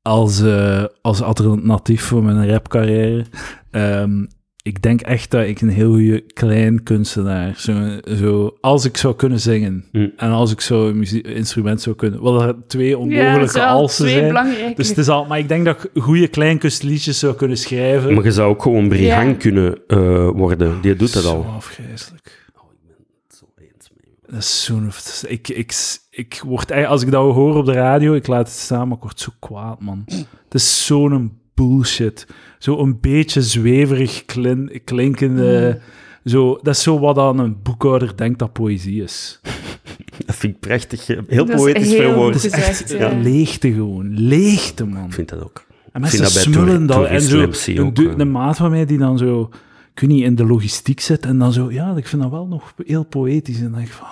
als, 0.01 0.41
eh, 0.41 0.83
als 1.01 1.21
alternatief 1.21 2.03
voor 2.03 2.23
mijn 2.23 2.49
rapcarrière. 2.49 3.25
ehm, 3.71 4.25
ik 4.67 4.81
denk 4.81 5.01
echt 5.01 5.31
dat 5.31 5.45
ik 5.45 5.61
een 5.61 5.69
heel 5.69 5.91
goede 5.91 6.21
klein 6.21 6.83
kunstenaar. 6.83 7.53
Zo, 7.57 7.99
zo, 8.15 8.57
als 8.61 8.85
ik 8.85 8.97
zou 8.97 9.15
kunnen 9.15 9.39
zingen 9.39 9.85
Hm. 9.91 10.07
en 10.17 10.29
als 10.31 10.51
ik 10.51 10.61
zo 10.61 10.87
een 10.87 11.23
instrument 11.23 11.81
zou 11.81 11.95
kunnen. 11.95 12.21
Wat 12.21 12.41
er 12.41 12.55
twee 12.67 12.87
ja, 12.89 12.95
onmogelijke 12.97 13.39
dat 13.39 13.51
zijn 13.51 13.67
alsen 13.67 14.03
twee 14.05 14.15
zijn. 14.17 14.27
belangrijke. 14.27 14.75
Dus 14.75 14.87
het 14.89 14.97
is 14.97 15.07
al, 15.07 15.25
maar 15.25 15.39
ik 15.39 15.47
denk 15.47 15.65
dat 15.65 15.83
ik 15.93 16.01
goede 16.01 16.27
kleinkunstliedjes 16.27 17.19
zou 17.19 17.35
kunnen 17.35 17.57
schrijven. 17.57 18.13
Maar 18.13 18.23
je 18.23 18.31
zou 18.31 18.49
ook 18.49 18.61
gewoon 18.61 18.87
Brihang 18.89 19.29
Ja. 19.31 19.35
kunnen 19.37 19.77
eh, 19.87 20.29
worden. 20.29 20.81
Die 20.81 20.95
doet 20.95 21.13
dat 21.13 21.23
Zo 21.23 21.29
al. 21.35 21.43
afgrijzelijk. 21.45 22.49
Oh, 22.57 22.71
ik 22.71 22.77
ben 22.87 22.95
het 23.27 23.37
zo 23.37 23.45
eens 23.57 23.89
mee. 23.95 24.13
Dat 24.31 24.39
is 24.39 24.63
zo'n... 24.63 24.91
Ik, 25.31 25.47
ik, 25.49 25.73
ik 26.09 26.41
word... 26.45 26.71
eigenlijk- 26.71 26.91
Als 26.91 27.01
ik 27.01 27.11
dat 27.11 27.33
hoor 27.33 27.55
op 27.55 27.65
de 27.65 27.71
radio, 27.73 28.13
ik 28.13 28.27
laat 28.27 28.47
het 28.47 28.57
staan, 28.57 28.87
maar 28.87 28.97
ik 28.97 29.03
word 29.03 29.19
zo 29.19 29.31
kwaad, 29.39 29.81
man. 29.81 30.03
Het 30.05 30.53
is 30.53 30.85
zo'n 30.85 31.37
bullshit. 31.55 32.27
Zo 32.59 32.79
een 32.79 32.99
beetje 32.99 33.41
zweverig 33.41 34.25
klin, 34.25 34.81
klinkende... 34.83 35.79
Zo, 36.25 36.59
dat 36.61 36.75
is 36.75 36.83
zo 36.83 36.99
wat 36.99 37.17
aan 37.17 37.39
een 37.39 37.61
boekhouder 37.63 38.17
denkt 38.17 38.39
dat 38.39 38.53
poëzie 38.53 39.03
is. 39.03 39.39
Dat 40.25 40.35
vind 40.35 40.53
ik 40.55 40.59
prachtig. 40.59 41.07
Heel 41.07 41.45
Dat 41.45 41.55
poëtisch 41.55 41.87
heel 41.87 41.97
verwoord. 41.97 42.33
goed 42.33 42.43
Het 42.51 42.53
is 42.53 42.67
echt 42.67 42.89
ja. 42.89 43.19
leegte 43.21 43.73
gewoon. 43.73 44.19
Leegte, 44.19 44.85
man. 44.85 45.05
Ik 45.05 45.13
vind 45.13 45.29
dat 45.29 45.43
ook. 45.43 45.65
En 45.91 46.07
vind 46.07 46.21
mensen 46.21 46.21
dat 46.21 46.53
smullen 46.53 46.85
dat. 46.85 47.05
En 47.05 47.21
zo, 47.21 47.39
een, 47.39 47.79
ook, 47.79 47.97
eh. 47.97 48.13
een 48.17 48.31
maat 48.31 48.57
van 48.57 48.69
mij 48.69 48.85
die 48.85 48.97
dan 48.97 49.17
zo, 49.17 49.49
weet 49.93 50.09
niet, 50.09 50.23
in 50.23 50.35
de 50.35 50.45
logistiek 50.45 50.99
zit 50.99 51.25
en 51.25 51.37
dan 51.37 51.53
zo, 51.53 51.71
ja, 51.71 51.95
ik 51.95 52.07
vind 52.07 52.21
dat 52.21 52.31
wel 52.31 52.47
nog 52.47 52.73
heel 52.85 53.03
poëtisch. 53.03 53.57
En 53.57 53.63
dan 53.63 53.71
denk 53.71 53.87
ik 53.87 53.93
van, 53.93 54.07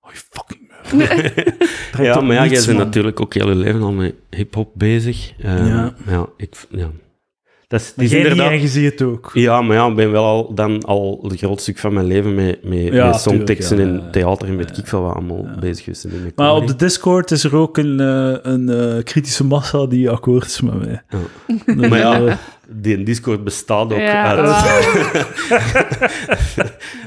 oh, 0.00 0.12
je 0.12 0.18
fucking 0.30 0.65
Trekt 0.88 1.96
Ja, 1.98 2.20
maar 2.20 2.34
ja, 2.36 2.46
jij 2.46 2.64
bent 2.66 2.78
natuurlijk 2.78 3.20
ook 3.20 3.34
heel 3.34 3.48
je 3.48 3.54
leven 3.54 3.82
al 3.82 3.92
met 3.92 4.14
hip-hop 4.30 4.70
bezig. 4.74 5.32
Eh, 5.38 5.66
Ja. 5.68 5.94
ja. 6.06 6.26
ik, 6.36 6.54
ja. 6.70 6.90
Dat 7.68 7.80
is, 7.80 7.92
niet, 7.96 8.12
inderdaad. 8.12 8.50
en 8.50 8.60
je 8.60 8.68
ziet 8.68 8.90
het 8.90 9.02
ook. 9.02 9.30
Ja, 9.34 9.62
maar 9.62 9.76
ja, 9.76 9.86
ik 9.86 9.94
ben 9.94 10.10
wel 10.10 10.24
al, 10.24 10.54
dan 10.54 10.82
al 10.84 11.28
een 11.30 11.36
groot 11.36 11.60
stuk 11.60 11.78
van 11.78 11.92
mijn 11.92 12.06
leven 12.06 12.34
met, 12.34 12.64
met, 12.64 12.78
Ja, 12.78 13.06
met 13.06 13.20
songteksten 13.20 13.78
ja, 13.78 13.82
en 13.84 13.94
ja. 13.94 14.10
theater 14.10 14.48
en 14.48 14.56
weet 14.56 14.78
ik 14.78 14.86
veel 14.86 15.02
wat 15.02 15.14
allemaal 15.14 15.48
bezig 15.60 15.84
geweest. 15.84 16.06
Maar 16.36 16.54
op 16.54 16.66
de 16.66 16.76
Discord 16.76 17.30
is 17.30 17.44
er 17.44 17.56
ook 17.56 17.78
een, 17.78 18.00
eh, 18.00 18.52
een 18.52 18.68
eh, 18.68 19.02
kritische 19.04 19.44
massa 19.44 19.86
die 19.86 20.10
akkoord 20.10 20.44
is 20.44 20.60
met 20.60 20.78
mij. 20.78 21.02
Ja. 21.08 21.18
Dus, 21.76 21.88
Maar 21.88 21.98
ja, 21.98 22.26
eh, 22.26 22.36
die 22.68 23.02
Discord 23.02 23.44
bestaat 23.44 23.92
ook 23.92 23.98
Ja, 23.98 24.36
uit 24.36 24.38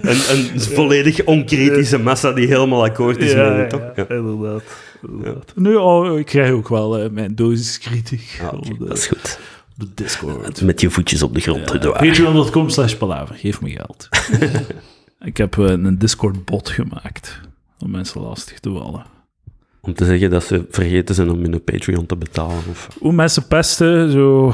een, 0.01 0.21
een 0.35 0.59
volledig 0.59 1.23
onkritische 1.25 1.99
massa 1.99 2.31
die 2.31 2.47
helemaal 2.47 2.83
akkoord 2.83 3.17
is 3.17 3.31
ja, 3.31 3.49
met 3.49 3.57
het, 3.57 3.69
toch? 3.69 3.81
Ja. 3.95 4.15
inderdaad. 4.15 4.63
inderdaad. 5.07 5.53
Nu, 5.55 5.75
oh, 5.75 6.19
ik 6.19 6.25
krijg 6.25 6.51
ook 6.51 6.69
wel 6.69 7.09
mijn 7.11 7.35
dosis 7.35 7.79
kritiek 7.79 8.41
Ah, 8.41 8.61
dat 8.79 8.97
is 8.97 9.07
goed. 9.07 9.39
Op 9.81 9.87
de 9.95 10.03
Discord. 10.03 10.61
Met 10.61 10.81
je 10.81 10.89
voetjes 10.89 11.21
op 11.23 11.33
de 11.33 11.39
grond. 11.39 11.71
Ja. 11.81 11.91
Patreon.com 11.91 12.69
slash 12.69 12.93
palaver. 12.93 13.35
Geef 13.35 13.61
me 13.61 13.69
geld. 13.69 14.09
ik 15.29 15.37
heb 15.37 15.57
eh, 15.57 15.65
een 15.69 15.97
Discord-bot 15.97 16.69
gemaakt 16.69 17.39
om 17.79 17.91
mensen 17.91 18.21
lastig 18.21 18.59
te 18.59 18.69
vallen. 18.71 19.03
Om 19.81 19.93
te 19.93 20.05
zeggen 20.05 20.29
dat 20.29 20.43
ze 20.43 20.65
vergeten 20.69 21.15
zijn 21.15 21.29
om 21.29 21.39
hun 21.41 21.63
Patreon 21.63 22.05
te 22.05 22.15
betalen. 22.15 22.63
Of... 22.69 22.87
Hoe 22.99 23.11
mensen 23.13 23.47
pesten, 23.47 24.11
zo... 24.11 24.53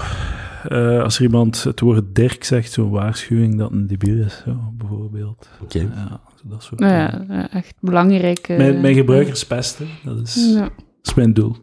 eh, 0.68 1.02
als 1.04 1.18
er 1.18 1.24
iemand 1.24 1.64
het 1.64 1.80
woord 1.80 2.04
Dirk 2.16 2.44
zegt, 2.44 2.72
zo'n 2.72 2.90
waarschuwing 2.90 3.58
dat 3.58 3.72
een 3.72 3.88
debiel 3.88 4.26
is, 4.26 4.42
zo, 4.46 4.58
bijvoorbeeld. 4.78 5.50
Oké. 5.62 5.80
Ja, 5.80 6.20
zo 6.36 6.50
dat 6.50 6.64
soort 6.64 6.80
ja, 6.80 7.26
ja, 7.30 7.50
echt 7.52 7.76
belangrijk. 7.80 8.40
eh, 8.48 8.58
Mijn, 8.58 8.82
mijn 8.82 8.96
gebruikers 8.96 9.46
pesten, 9.46 9.88
dat 10.04 10.20
is, 10.22 10.36
Ja, 10.54 10.60
dat 10.60 10.72
is 11.04 11.14
mijn 11.14 11.34
doel. 11.34 11.56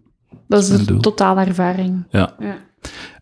dat 0.49 0.63
is 0.63 0.69
de 0.69 0.85
doel. 0.85 1.01
totale 1.01 1.45
ervaring. 1.45 2.05
Ja. 2.11 2.35
Ja. 2.39 2.57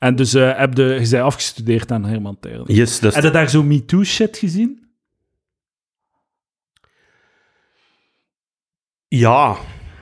En 0.01 0.17
dus 0.17 0.35
eh, 0.35 0.57
heb 0.59 0.75
de, 0.75 0.83
je 0.83 1.09
bent 1.11 1.15
afgestudeerd 1.23 1.91
aan 1.91 2.05
Herman 2.05 2.39
Terlen. 2.41 2.75
Yes, 2.75 3.01
dat 3.01 3.15
Heb 3.15 3.25
je 3.25 3.31
daar 3.31 3.51
zo 3.51 3.63
MeToo-shit 3.63 4.37
gezien? 4.39 4.89
Ja, 9.09 9.57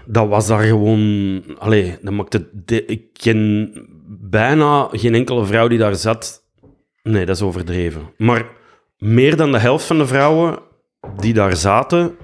dat 0.06 0.28
was 0.28 0.46
daar 0.46 0.62
gewoon... 0.62 1.42
Allee, 1.58 1.98
dat 2.02 2.12
maakte... 2.12 2.48
de- 2.52 2.84
ik 2.84 3.12
ken 3.12 3.70
bijna 4.08 4.88
geen 4.90 5.14
enkele 5.14 5.44
vrouw 5.46 5.68
die 5.68 5.78
daar 5.78 5.94
zat. 5.96 6.42
Nee, 7.02 7.26
dat 7.26 7.36
is 7.36 7.42
overdreven. 7.42 8.12
Maar 8.16 8.46
meer 8.98 9.36
dan 9.36 9.52
de 9.52 9.58
helft 9.58 9.84
van 9.86 9.98
de 9.98 10.06
vrouwen 10.06 10.58
die 11.16 11.32
daar 11.34 11.56
zaten, 11.56 12.16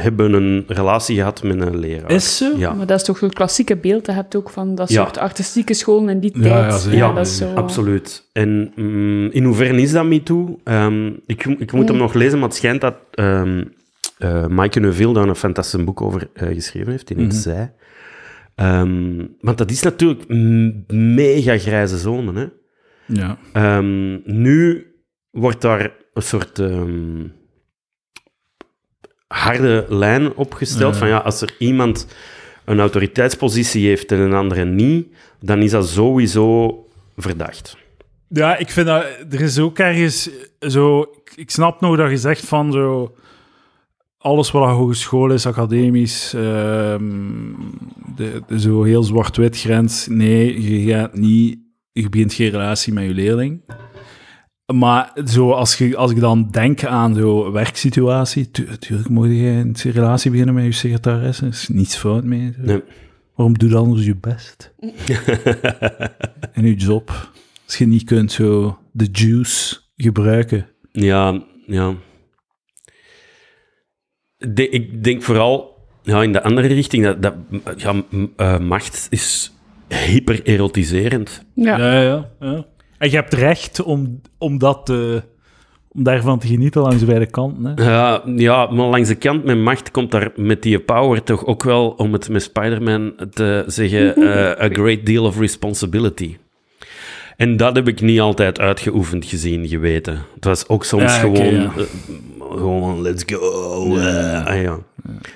hebben 0.00 0.32
een 0.32 0.64
relatie 0.66 1.16
gehad 1.16 1.42
met 1.42 1.60
een 1.60 1.78
leraar. 1.78 2.10
Is 2.10 2.36
zo? 2.36 2.56
Ja. 2.56 2.72
Maar 2.72 2.86
dat 2.86 2.98
is 3.00 3.04
toch 3.06 3.18
zo'n 3.18 3.30
klassieke 3.32 3.76
beeld 3.76 4.04
dat 4.04 4.14
je 4.14 4.20
hebt 4.20 4.36
ook 4.36 4.50
van 4.50 4.74
dat 4.74 4.88
Ja. 4.90 5.02
soort 5.02 5.18
artistieke 5.18 5.74
scholen 5.74 6.08
in 6.08 6.20
die 6.20 6.32
Ja, 6.34 6.42
tijd. 6.42 6.72
ja, 6.72 6.78
zeker. 6.78 6.98
Ja, 6.98 7.12
dat 7.12 7.26
is 7.26 7.36
zo... 7.36 7.52
absoluut. 7.54 8.28
En 8.32 8.72
mm, 8.76 9.26
in 9.30 9.44
hoeverre 9.44 9.80
is 9.80 9.92
dat 9.92 10.04
MeToo? 10.06 10.58
Ehm 10.64 11.06
ik, 11.26 11.44
ik 11.44 11.72
moet 11.72 11.86
hem 11.88 11.96
Mm. 11.96 12.02
nog 12.02 12.14
lezen, 12.14 12.38
maar 12.38 12.48
het 12.48 12.56
schijnt 12.56 12.80
dat 12.80 12.94
ehm 13.10 13.64
eh 14.18 14.46
Maaike 14.46 14.80
Neuville 14.80 15.12
daar 15.14 15.28
een 15.28 15.34
fantastisch 15.36 15.84
boek 15.84 16.00
over 16.00 16.28
eh, 16.34 16.48
geschreven 16.48 16.90
heeft, 16.90 17.06
die 17.08 17.16
heet 17.16 17.26
Mhm. 17.26 17.36
Zij. 17.36 17.72
Ehm, 18.54 19.26
want 19.40 19.58
dat 19.58 19.70
is 19.70 19.82
natuurlijk 19.82 20.24
een 20.28 20.84
mega 21.14 21.58
grijze 21.58 21.98
zone. 21.98 22.32
Hè? 22.40 22.46
Ja. 23.06 23.38
Ehm, 23.52 24.12
nu 24.24 24.86
wordt 25.30 25.60
daar 25.60 25.92
een 26.12 26.22
soort 26.22 26.58
ehm, 26.58 27.22
harde 29.34 29.86
lijn 29.88 30.34
opgesteld 30.34 30.92
Ja. 30.92 30.98
van 30.98 31.08
ja, 31.08 31.18
als 31.18 31.40
er 31.40 31.54
iemand 31.58 32.06
een 32.64 32.80
autoriteitspositie 32.80 33.86
heeft 33.86 34.12
en 34.12 34.18
een 34.18 34.32
andere 34.34 34.64
niet, 34.64 35.06
dan 35.40 35.62
is 35.62 35.70
dat 35.70 35.88
sowieso 35.88 36.78
verdacht. 37.16 37.76
Ja, 38.28 38.56
ik 38.56 38.70
vind 38.70 38.86
dat... 38.86 39.04
Er 39.30 39.40
is 39.40 39.58
ook 39.58 39.78
ergens 39.78 40.30
zo... 40.60 41.06
ik- 41.34 41.50
snap 41.50 41.80
nog 41.80 41.96
dat 41.96 42.10
je 42.10 42.16
zegt 42.16 42.44
van 42.46 42.72
zo... 42.72 43.14
Alles 44.18 44.50
wat 44.50 44.62
een 44.68 44.74
hogeschool 44.74 45.30
is, 45.30 45.46
academisch, 45.46 46.30
de, 48.16 48.42
de 48.46 48.60
zo 48.60 48.82
heel 48.82 49.02
zwart-wit 49.02 49.58
grens. 49.58 50.06
Nee, 50.10 50.62
je 50.62 50.92
gaat 50.92 51.14
niet... 51.14 51.58
Je 51.92 52.08
begint 52.08 52.32
geen 52.32 52.50
relatie 52.50 52.92
met 52.92 53.04
je 53.04 53.14
leerling. 53.14 53.60
Maar 54.72 55.12
zo, 55.24 55.50
als, 55.50 55.78
je, 55.78 55.96
als 55.96 56.10
ik 56.10 56.20
dan 56.20 56.48
denk 56.50 56.84
aan 56.84 57.14
zo'n 57.14 57.52
werksituatie, 57.52 58.50
tu- 58.50 58.66
natuurlijk 58.68 59.08
moet 59.08 59.26
je 59.28 59.34
een 59.46 59.76
relatie 59.82 60.30
beginnen 60.30 60.54
met 60.54 60.64
je 60.64 60.72
secretaresse. 60.72 61.42
Er 61.44 61.50
is 61.50 61.68
niets 61.68 61.96
fout 61.96 62.24
mee. 62.24 62.52
zo. 62.52 62.62
Nee. 62.62 62.82
Waarom 63.34 63.58
doe 63.58 63.68
dan 63.68 63.82
anders 63.84 64.04
je 64.06 64.16
best? 64.16 64.74
en 66.52 66.66
je 66.66 66.74
job. 66.74 67.32
Als 67.64 67.76
je 67.78 67.86
niet 67.86 68.04
kunt 68.04 68.32
zo 68.32 68.78
de 68.92 69.08
juice 69.12 69.76
gebruiken. 69.96 70.66
Ja, 70.92 71.42
ja. 71.66 71.94
De- 74.36 74.68
ik 74.68 75.04
denk 75.04 75.22
vooral 75.22 75.86
ja, 76.02 76.22
in 76.22 76.32
de 76.32 76.42
andere 76.42 76.66
richting 76.66 77.04
dat, 77.04 77.22
dat 77.22 77.34
ja, 77.76 77.92
m- 77.92 78.04
eh, 78.36 78.58
macht 78.58 79.06
is 79.10 79.52
hyper 79.88 80.42
erotiserend. 80.46 81.44
Ja. 81.54 81.78
Ja, 81.78 82.00
ja, 82.02 82.30
ja. 82.40 82.66
En 83.04 83.10
je 83.10 83.16
hebt 83.16 83.32
recht 83.34 83.82
om, 83.82 84.20
om, 84.38 84.58
dat, 84.58 84.86
te- 84.86 85.22
om 85.88 86.02
daarvan 86.02 86.38
te 86.38 86.46
genieten 86.46 86.82
langs 86.82 87.04
beide 87.04 87.26
kanten. 87.26 87.64
Hè? 87.64 87.84
Ja, 87.90 88.22
ja, 88.36 88.66
maar 88.70 88.86
langs 88.86 89.08
de 89.08 89.14
kant 89.14 89.44
met 89.44 89.58
macht 89.58 89.90
komt 89.90 90.10
daar 90.10 90.32
met 90.36 90.62
die 90.62 90.80
power 90.80 91.22
toch 91.22 91.46
ook 91.46 91.62
wel, 91.62 91.88
om 91.90 92.12
het 92.12 92.28
met 92.28 92.42
Spider-Man 92.42 93.14
te 93.30 93.64
zeggen, 93.66 94.16
eh, 94.32 94.64
a 94.64 94.68
great 94.72 95.06
deal 95.06 95.24
of 95.24 95.38
responsibility. 95.38 96.36
En 97.36 97.56
dat 97.56 97.76
heb 97.76 97.88
ik 97.88 98.00
niet 98.00 98.20
altijd 98.20 98.60
uitgeoefend 98.60 99.24
gezien, 99.24 99.68
geweten. 99.68 100.18
Het 100.34 100.44
was 100.44 100.68
ook 100.68 100.84
soms 100.84 101.02
Ja, 101.02 101.08
gewoon, 101.18 101.54
ja. 101.54 101.72
eh, 101.76 101.82
gewoon 102.56 103.02
let's 103.02 103.22
go. 103.26 103.96
eh, 103.96 104.46
ah, 104.46 104.62
ja. 104.62 104.78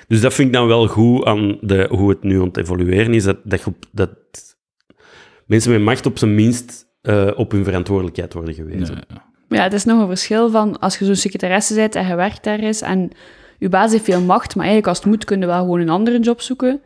Dus 0.07 0.21
dat 0.21 0.33
vind 0.33 0.47
ik 0.47 0.53
dan 0.53 0.67
wel 0.67 0.87
goed 0.87 1.25
aan 1.25 1.57
de, 1.61 1.87
hoe 1.89 2.09
het 2.09 2.23
nu 2.23 2.39
aan 2.39 2.47
het 2.47 2.57
evolueren 2.57 3.13
is, 3.13 3.23
dat, 3.23 3.37
dat, 3.43 3.63
dat 3.91 4.09
mensen 5.45 5.71
met 5.71 5.81
macht 5.81 6.05
op 6.05 6.17
zijn 6.17 6.35
minst 6.35 6.87
eh, 7.01 7.27
op 7.35 7.51
hun 7.51 7.63
verantwoordelijkheid 7.63 8.33
worden 8.33 8.53
gewezen. 8.53 8.95
Ja, 8.95 9.03
ja. 9.07 9.27
Maar 9.47 9.57
ja, 9.57 9.63
het 9.63 9.73
is 9.73 9.85
nog 9.85 10.01
een 10.01 10.07
verschil 10.07 10.49
van 10.49 10.79
als 10.79 10.97
je 10.99 11.05
zo'n 11.05 11.15
secretaresse 11.15 11.75
bent 11.75 11.95
en 11.95 12.07
je 12.07 12.15
werkt 12.15 12.43
daar 12.43 12.59
is 12.59 12.81
en 12.81 13.11
je 13.57 13.69
baas 13.69 13.91
heeft 13.91 14.03
veel 14.03 14.21
macht, 14.21 14.55
maar 14.55 14.65
eigenlijk 14.65 14.87
als 14.87 14.97
het 14.97 15.07
moet 15.07 15.25
kun 15.25 15.39
je 15.39 15.45
wel 15.45 15.59
gewoon 15.59 15.79
een 15.79 15.89
andere 15.89 16.19
job 16.19 16.41
zoeken. 16.41 16.81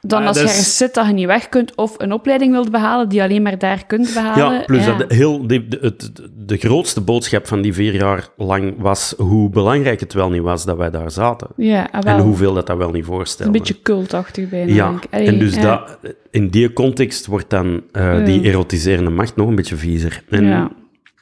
Dan 0.00 0.22
Ja, 0.22 0.28
als 0.28 0.40
je 0.40 0.48
zit 0.48 0.94
dat 0.94 1.06
je 1.06 1.12
niet 1.12 1.26
weg 1.26 1.48
kunt 1.48 1.74
of 1.76 1.94
een 1.96 2.12
opleiding 2.12 2.52
wilt 2.52 2.70
behalen 2.70 3.08
die 3.08 3.18
je 3.18 3.24
alleen 3.24 3.42
maar 3.42 3.58
daar 3.58 3.86
kunt 3.86 4.14
behalen. 4.14 4.58
Ja, 4.58 4.64
plus 4.64 4.84
dat 4.86 4.98
de, 4.98 5.14
heel, 5.14 5.46
de, 5.46 5.68
de, 5.68 5.78
het- 5.80 6.10
de 6.36 6.56
grootste 6.56 7.00
boodschap 7.00 7.46
van 7.46 7.60
die 7.62 7.74
vier 7.74 7.94
jaar 7.94 8.28
lang 8.36 8.74
was 8.78 9.14
hoe 9.16 9.50
belangrijk 9.50 10.00
het 10.00 10.12
wel 10.12 10.30
niet 10.30 10.42
was 10.42 10.64
dat 10.64 10.76
wij 10.76 10.90
daar 10.90 11.10
zaten. 11.10 11.48
Ja, 11.56 11.88
ah, 11.92 12.02
wel. 12.02 12.16
En 12.16 12.22
hoeveel 12.22 12.54
dat 12.54 12.66
dat 12.66 12.76
wel 12.76 12.90
niet 12.90 13.04
voorstelde. 13.04 13.52
een 13.52 13.58
beetje 13.58 13.82
cultachtig 13.82 14.48
bijna. 14.48 14.72
ja, 14.72 14.88
denk 14.90 15.04
ik. 15.04 15.14
Allee, 15.14 15.26
en 15.26 15.38
dus 15.38 15.54
ja. 15.54 15.62
dat, 15.62 16.14
in 16.30 16.48
die 16.48 16.72
context 16.72 17.26
wordt 17.26 17.50
dan 17.50 17.82
eh, 17.92 18.24
die 18.24 18.42
erotiserende 18.42 19.10
macht 19.10 19.36
nog 19.36 19.48
een 19.48 19.54
beetje 19.54 19.76
viezer. 19.76 20.22
En, 20.28 20.44
Ja. 20.44 20.70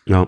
ja. 0.04 0.26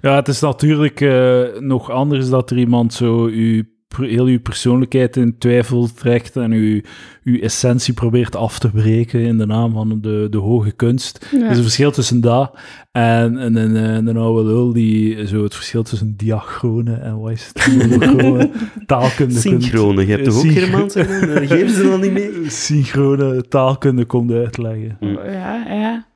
Ja, 0.00 0.14
het 0.14 0.28
is 0.28 0.40
natuurlijk 0.40 1.00
eh, 1.00 1.42
nog 1.58 1.90
anders 1.90 2.28
dat 2.28 2.50
er 2.50 2.58
iemand 2.58 2.94
zo 2.94 3.24
per- 3.24 3.64
heel 3.96 4.24
uw 4.24 4.40
persoonlijkheid 4.40 5.16
in 5.16 5.38
twijfel 5.38 5.88
trekt 5.94 6.36
en 6.36 6.52
uw, 6.52 6.80
uw 7.24 7.40
essentie 7.40 7.94
probeert 7.94 8.36
af 8.36 8.58
te 8.58 8.70
breken 8.70 9.20
in 9.20 9.38
de 9.38 9.46
naam 9.46 9.72
van 9.72 9.98
de, 10.00 10.26
de 10.30 10.38
hoge 10.38 10.70
kunst. 10.72 11.26
Ja. 11.32 11.44
Er 11.44 11.50
is 11.50 11.56
een 11.56 11.62
verschil 11.62 11.90
tussen 11.90 12.20
dat 12.20 12.58
en, 12.92 13.38
en, 13.38 13.56
en, 13.56 13.76
en 13.76 14.06
een 14.06 14.16
oude 14.16 14.48
lul 14.48 14.72
die 14.72 15.26
zo 15.26 15.42
het 15.42 15.54
verschil 15.54 15.82
tussen 15.82 16.14
diachrone 16.16 16.94
en 16.94 17.20
wat 17.20 17.30
is 17.30 17.50
het? 17.52 17.64
Taalkunde 18.86 19.40
kunt- 19.40 19.62
Synchrone, 19.62 20.06
je 20.06 20.12
hebt 20.12 20.24
toch 20.24 20.36
ook 20.38 20.50
Germaans? 20.52 20.94
Eh, 20.94 21.06
Geven 21.48 21.70
ze 21.70 21.82
dan 21.82 22.00
niet 22.00 22.12
mee? 22.12 22.30
synchrone 22.50 23.48
taalkunde 23.48 24.04
komt 24.04 24.32
uitleggen. 24.32 24.96
Ja, 25.00 25.64
ja. 25.68 26.08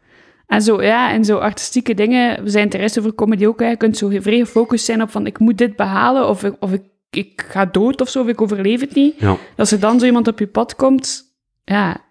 En 0.47 0.63
zo, 0.63 0.83
ja, 0.83 1.13
en 1.13 1.25
zo 1.25 1.37
artistieke 1.37 1.95
dingen, 1.95 2.43
we 2.43 2.51
zijn 2.51 2.69
rest 2.69 2.99
over 2.99 3.15
comedy 3.15 3.47
ook, 3.47 3.61
hè. 3.61 3.69
je 3.69 3.77
kunt 3.77 3.97
zo 3.97 4.09
vrij 4.21 4.39
gefocust 4.39 4.85
zijn 4.85 5.03
op 5.03 5.11
van, 5.11 5.27
ik 5.27 5.39
moet 5.39 5.59
dit 5.59 5.77
behalen, 5.77 6.29
of 6.29 6.45
ik, 6.45 6.55
of 6.61 6.73
ik, 6.73 6.83
ik 7.17 7.45
ga 7.49 7.65
dood 7.65 8.01
of 8.01 8.09
zo, 8.09 8.21
of 8.21 8.29
ik 8.29 8.41
overleef 8.41 8.81
het 8.81 8.95
niet. 8.95 9.15
Ja. 9.19 9.37
Als 9.57 9.73
er 9.73 9.81
dan 9.81 9.99
zo 10.01 10.07
iemand 10.07 10.29
op 10.29 10.39
je 10.39 10.47
pad 10.47 10.77
komt, 10.77 11.23
ja, 11.65 12.05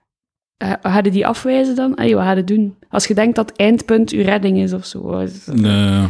eh, 0.58 0.74
ga 0.82 0.99
je 1.04 1.12
die 1.12 1.28
afwijzen 1.28 1.76
dan? 1.76 1.95
Allee, 1.95 2.16
wat 2.16 2.36
je 2.36 2.43
doen? 2.43 2.76
Als 2.89 3.06
je 3.08 3.14
denkt 3.14 3.36
dat 3.36 3.49
het 3.49 3.60
eindpunt 3.60 4.12
je 4.12 4.24
redding 4.24 4.58
is 4.58 4.74
of 4.74 4.86
zo. 4.86 5.01
wat 5.01 5.22
is 5.30 5.45
dat? 5.45 5.56
Nee. 5.56 6.08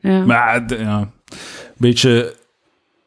Ja. 0.00 0.24
Maar 0.24 0.66
de- 0.66 0.78
ja, 0.78 0.98
een 1.00 1.08
beetje 1.76 2.34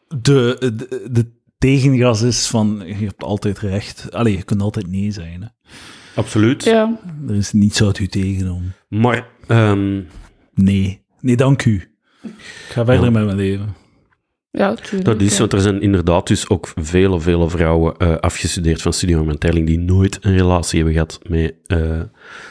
de, 0.08 0.58
de, 0.60 1.08
de 1.12 1.32
tegengas 1.58 2.22
is 2.22 2.48
van 2.48 2.82
je 2.86 2.94
hebt 2.94 3.24
altijd 3.24 3.60
recht. 3.60 4.12
Allee, 4.12 4.38
je 4.38 4.44
kunt 4.44 4.62
altijd 4.62 4.88
nee 4.88 5.12
zijn. 5.12 5.42
Hè. 5.42 5.48
Absoluut. 6.16 6.64
ja. 6.64 7.00
Er 7.28 7.36
is 7.36 7.52
niets 7.52 7.84
uit 7.84 8.00
u 8.00 8.08
tegen 8.08 8.50
om. 8.52 8.72
Maar 8.90 9.28
ehm, 9.48 10.02
Nee. 10.54 11.04
Nee, 11.20 11.36
dank 11.36 11.66
u. 11.66 11.92
Ik 12.24 12.32
ga 12.70 12.86
verder 12.86 13.04
Ja. 13.06 13.10
met 13.12 13.26
mijn 13.26 13.38
leven. 13.38 13.76
Ja, 14.58 14.74
tuurlijk. 14.74 15.06
dat 15.06 15.22
is, 15.22 15.32
ja. 15.34 15.40
want 15.40 15.54
er 15.54 15.60
zijn 15.62 15.82
inderdaad 15.82 16.28
dus 16.28 16.50
ook 16.50 16.72
vele, 16.76 17.20
vele 17.20 17.50
vrouwen 17.50 17.98
eh, 17.98 18.16
afgestudeerd 18.16 18.82
van 18.82 18.94
Studio 18.94 19.24
Menteling 19.26 19.68
die 19.68 19.80
nooit 19.80 20.18
een 20.22 20.38
relatie 20.38 20.76
hebben 20.76 20.94
gehad 20.94 21.20
met 21.30 21.54
eh, 21.66 22.02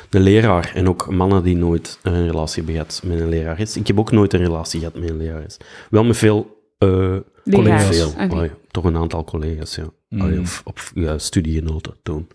de 0.08 0.20
leraar. 0.20 0.70
En 0.74 0.88
ook 0.88 1.10
mannen 1.10 1.42
die 1.42 1.56
nooit 1.56 1.98
een 2.02 2.26
relatie 2.26 2.56
hebben 2.56 2.74
gehad 2.74 3.02
met 3.04 3.20
een 3.20 3.28
lerares. 3.28 3.76
Ik 3.76 3.86
heb 3.86 3.98
ook 3.98 4.10
nooit 4.12 4.32
een 4.32 4.40
relatie 4.40 4.78
gehad 4.80 4.94
met 4.94 5.10
een 5.10 5.16
lerares. 5.16 5.56
Wel 5.90 6.04
met 6.04 6.16
veel... 6.16 6.62
eh 6.78 7.16
Leraars. 7.44 7.96
Veel. 7.96 8.12
Allee, 8.28 8.50
toch 8.70 8.84
een 8.84 8.96
aantal 8.96 9.24
collega's, 9.24 9.74
ja. 9.74 9.84
Allee, 10.18 10.34
Mm. 10.36 10.40
of 10.40 10.60
of 10.64 10.92
ja, 10.94 11.18
studiegenoten 11.18 11.94
toen. 12.02 12.28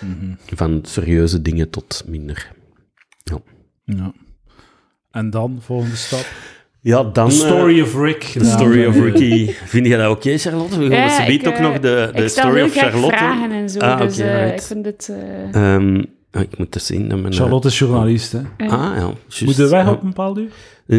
Mhm. 0.00 0.34
Van 0.54 0.80
serieuze 0.82 1.42
dingen 1.42 1.70
tot 1.70 2.04
minder. 2.06 2.52
Ja. 3.84 4.12
En 5.10 5.30
dan, 5.30 5.58
volgende 5.60 5.96
stap. 5.96 6.26
Ja, 6.86 7.02
dan... 7.02 7.28
The 7.28 7.34
eh, 7.34 7.48
story 7.50 7.80
of 7.80 7.94
Rick. 8.00 8.20
The 8.20 8.44
story 8.44 8.86
of 8.86 8.94
Ricky. 9.00 9.50
Vind 9.74 9.86
je 9.86 9.96
dat 9.96 10.10
oké, 10.10 10.38
Charlotte? 10.38 10.78
We 10.78 10.84
gaan 10.86 11.06
Ja, 11.08 11.24
ik, 11.24 11.46
ook 11.46 11.54
eh, 11.54 11.60
nog 11.60 11.78
de, 11.78 12.10
de 12.14 12.28
story 12.28 12.62
of 12.62 12.72
Charlotte. 12.72 13.16
vragen 13.16 13.50
en 13.52 13.68
zo, 13.70 13.78
Ah, 13.78 14.00
dus 14.00 14.18
eh, 14.18 14.34
right. 14.42 14.60
ik 14.60 14.66
vind 14.66 14.84
dit... 14.84 15.08
eh, 15.52 15.74
Ehm, 15.74 16.02
ah, 16.30 16.42
ik 16.42 16.58
moet 16.58 16.74
eens 16.74 16.86
zien. 16.86 17.08
Dat 17.08 17.20
mijn, 17.20 17.32
Charlotte 17.32 17.68
is 17.68 17.78
journalist, 17.78 18.32
hè. 18.32 18.38
Ah, 18.38 18.68
ja. 18.68 18.94
juist. 18.96 19.44
Moet 19.44 19.56
je 19.56 19.68
weg 19.68 19.84
Ja. 19.84 19.90
op 19.90 20.00
een 20.02 20.08
bepaald 20.08 20.38
uur? 20.38 20.50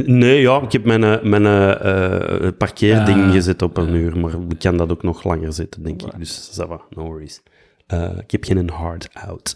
Nee, 0.06 0.42
ja, 0.42 0.62
ik 0.62 0.72
heb 0.72 0.86
mijn, 0.86 1.30
mijn 1.30 1.46
eh, 1.46 2.46
eh, 2.46 2.54
parkeerding 2.58 3.24
Ah. 3.24 3.32
gezet 3.32 3.62
op 3.62 3.78
een 3.78 3.94
uur, 3.96 4.18
maar 4.18 4.32
ik 4.50 4.60
kan 4.60 4.78
dat 4.78 4.92
ook 4.92 5.04
nog 5.04 5.24
langer 5.24 5.54
zetten, 5.54 5.84
denk 5.84 6.02
ik. 6.02 6.12
Dus 6.18 6.50
ça 6.60 6.68
va, 6.68 6.82
no 6.90 7.04
worries. 7.04 7.42
Eh, 7.88 8.10
ik 8.24 8.32
heb 8.32 8.44
geen 8.44 8.70
hard 8.70 9.08
out. 9.28 9.56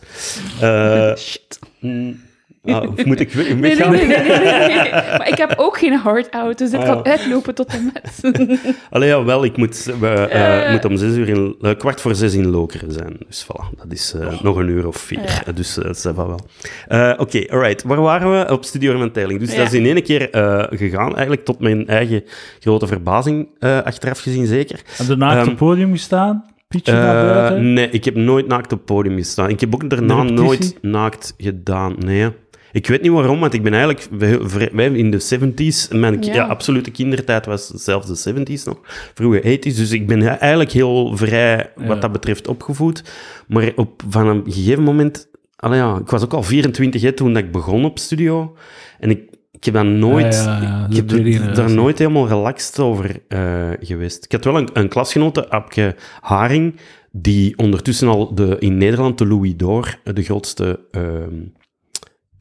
Eh, 0.61 1.15
Shit. 1.27 1.59
mm, 1.79 2.19
ah, 2.63 2.89
of 2.89 3.05
moet 3.05 3.19
ik 3.19 3.33
Nee, 3.35 3.45
nee, 3.53 3.61
weggaan? 3.61 3.91
nee, 3.91 4.07
nee, 4.07 4.17
nee, 4.17 4.39
nee, 4.39 4.67
nee. 4.67 4.91
Maar 4.91 5.27
ik 5.27 5.37
heb 5.37 5.53
ook 5.57 5.77
geen 5.77 5.93
hard 5.93 6.31
out, 6.31 6.57
dus 6.57 6.69
dit 6.69 6.79
Ah, 6.79 6.85
kan 6.85 6.97
ja. 7.03 7.03
uitlopen 7.11 7.55
tot 7.55 7.67
en 7.73 7.91
met. 7.93 8.19
Allee, 8.89 9.07
ja, 9.09 9.23
wel, 9.23 9.43
ik 9.43 9.57
moet, 9.57 9.83
we, 9.99 10.07
eh, 10.07 10.65
Eh. 10.65 10.71
moet 10.71 10.85
om 10.85 10.97
zes 10.97 11.15
uur 11.15 11.29
in, 11.29 11.55
eh, 11.61 11.71
kwart 11.77 12.01
voor 12.01 12.15
zes 12.15 12.33
in 12.33 12.47
Lokeren 12.47 12.91
zijn. 12.91 13.17
Dus 13.27 13.43
voilà, 13.45 13.77
dat 13.77 13.91
is 13.91 14.13
eh, 14.19 14.41
nog 14.41 14.57
een 14.57 14.67
uur 14.67 14.87
of 14.87 14.95
vier. 14.97 15.41
Ja. 15.45 15.51
Dus 15.51 15.79
ça 15.79 16.13
va 16.15 16.27
wel. 16.27 16.39
Eh, 16.87 17.13
Oké, 17.17 17.43
alright. 17.49 17.83
Waar 17.83 18.01
waren 18.01 18.31
we? 18.39 18.51
Op 18.53 18.63
Studio 18.65 18.89
Hermenteiling. 18.89 19.39
Dus 19.39 19.51
Ja. 19.51 19.57
dat 19.57 19.67
is 19.67 19.73
in 19.73 19.85
één 19.85 20.03
keer 20.03 20.29
eh, 20.29 20.63
gegaan, 20.77 21.11
eigenlijk 21.15 21.45
tot 21.45 21.59
mijn 21.59 21.87
eigen 21.87 22.23
grote 22.59 22.87
verbazing, 22.87 23.47
eh, 23.59 23.81
achteraf 23.81 24.19
gezien 24.19 24.45
zeker. 24.45 24.79
En 24.97 25.05
daarna 25.07 25.31
op 25.31 25.37
Ehm, 25.37 25.47
het 25.47 25.55
podium 25.55 25.91
gestaan? 25.91 26.45
Eh, 26.83 26.93
buiten? 26.93 27.73
nee, 27.73 27.89
ik 27.89 28.05
heb 28.05 28.15
nooit 28.15 28.47
naakt 28.47 28.71
op 28.71 28.77
het 28.77 28.85
podium 28.85 29.17
gestaan. 29.17 29.49
Ik 29.49 29.59
heb 29.59 29.73
ook 29.73 29.89
daarna 29.89 30.23
nooit 30.23 30.77
naakt 30.81 31.33
gedaan. 31.37 31.95
Nee. 31.97 32.29
Ik 32.71 32.87
weet 32.87 33.01
niet 33.01 33.11
waarom, 33.11 33.39
want 33.39 33.53
ik 33.53 33.63
ben 33.63 33.73
eigenlijk... 33.73 34.07
Wij, 34.11 34.69
wij 34.73 34.85
in 34.91 35.11
de 35.11 35.21
70s, 35.39 35.95
mijn 35.95 36.21
Ja. 36.23 36.33
ja. 36.33 36.45
absolute 36.47 36.91
kindertijd 36.91 37.45
was 37.45 37.67
zelfs 37.67 38.23
de 38.23 38.33
70s 38.33 38.63
nog, 38.65 38.79
vroege 39.13 39.57
80s, 39.57 39.75
dus 39.75 39.91
ik 39.91 40.07
ben 40.07 40.39
eigenlijk 40.39 40.71
heel 40.71 41.17
vrij 41.17 41.71
wat 41.75 41.87
Ja. 41.87 41.95
dat 41.95 42.11
betreft 42.11 42.47
opgevoed. 42.47 43.03
Maar 43.47 43.71
op, 43.75 44.03
van 44.09 44.27
een 44.27 44.43
gegeven 44.45 44.83
moment... 44.83 45.29
Ja, 45.69 45.97
ik 45.97 46.09
was 46.09 46.23
ook 46.23 46.33
al 46.33 46.43
24 46.43 47.01
hè, 47.01 47.11
toen 47.11 47.33
dat 47.33 47.43
ik 47.43 47.51
begon 47.51 47.85
op 47.85 47.99
studio. 47.99 48.55
En 48.99 49.09
ik, 49.09 49.21
ik 49.51 49.63
heb 49.63 49.73
dat 49.73 49.85
nooit... 49.85 50.33
Ja, 50.33 50.57
ja, 50.57 50.61
ja, 50.61 50.87
ik 50.89 50.95
heb 50.95 51.11
er- 51.11 51.53
daar 51.55 51.71
nooit 51.71 51.97
helemaal 51.97 52.27
relaxed 52.27 52.79
over 52.79 53.19
eh, 53.27 53.69
geweest. 53.79 54.25
Ik 54.25 54.31
had 54.31 54.43
wel 54.43 54.57
een, 54.57 54.69
een 54.73 54.87
klasgenote, 54.87 55.49
Apke 55.49 55.95
Haring, 56.21 56.75
die 57.11 57.57
ondertussen 57.57 58.07
al 58.07 58.35
de, 58.35 58.55
in 58.59 58.77
Nederland 58.77 59.17
de 59.17 59.27
Louis 59.27 59.53
d'Or, 59.57 59.95
eh, 60.03 60.13
de 60.13 60.23
grootste 60.23 60.79
ehm, 60.91 61.33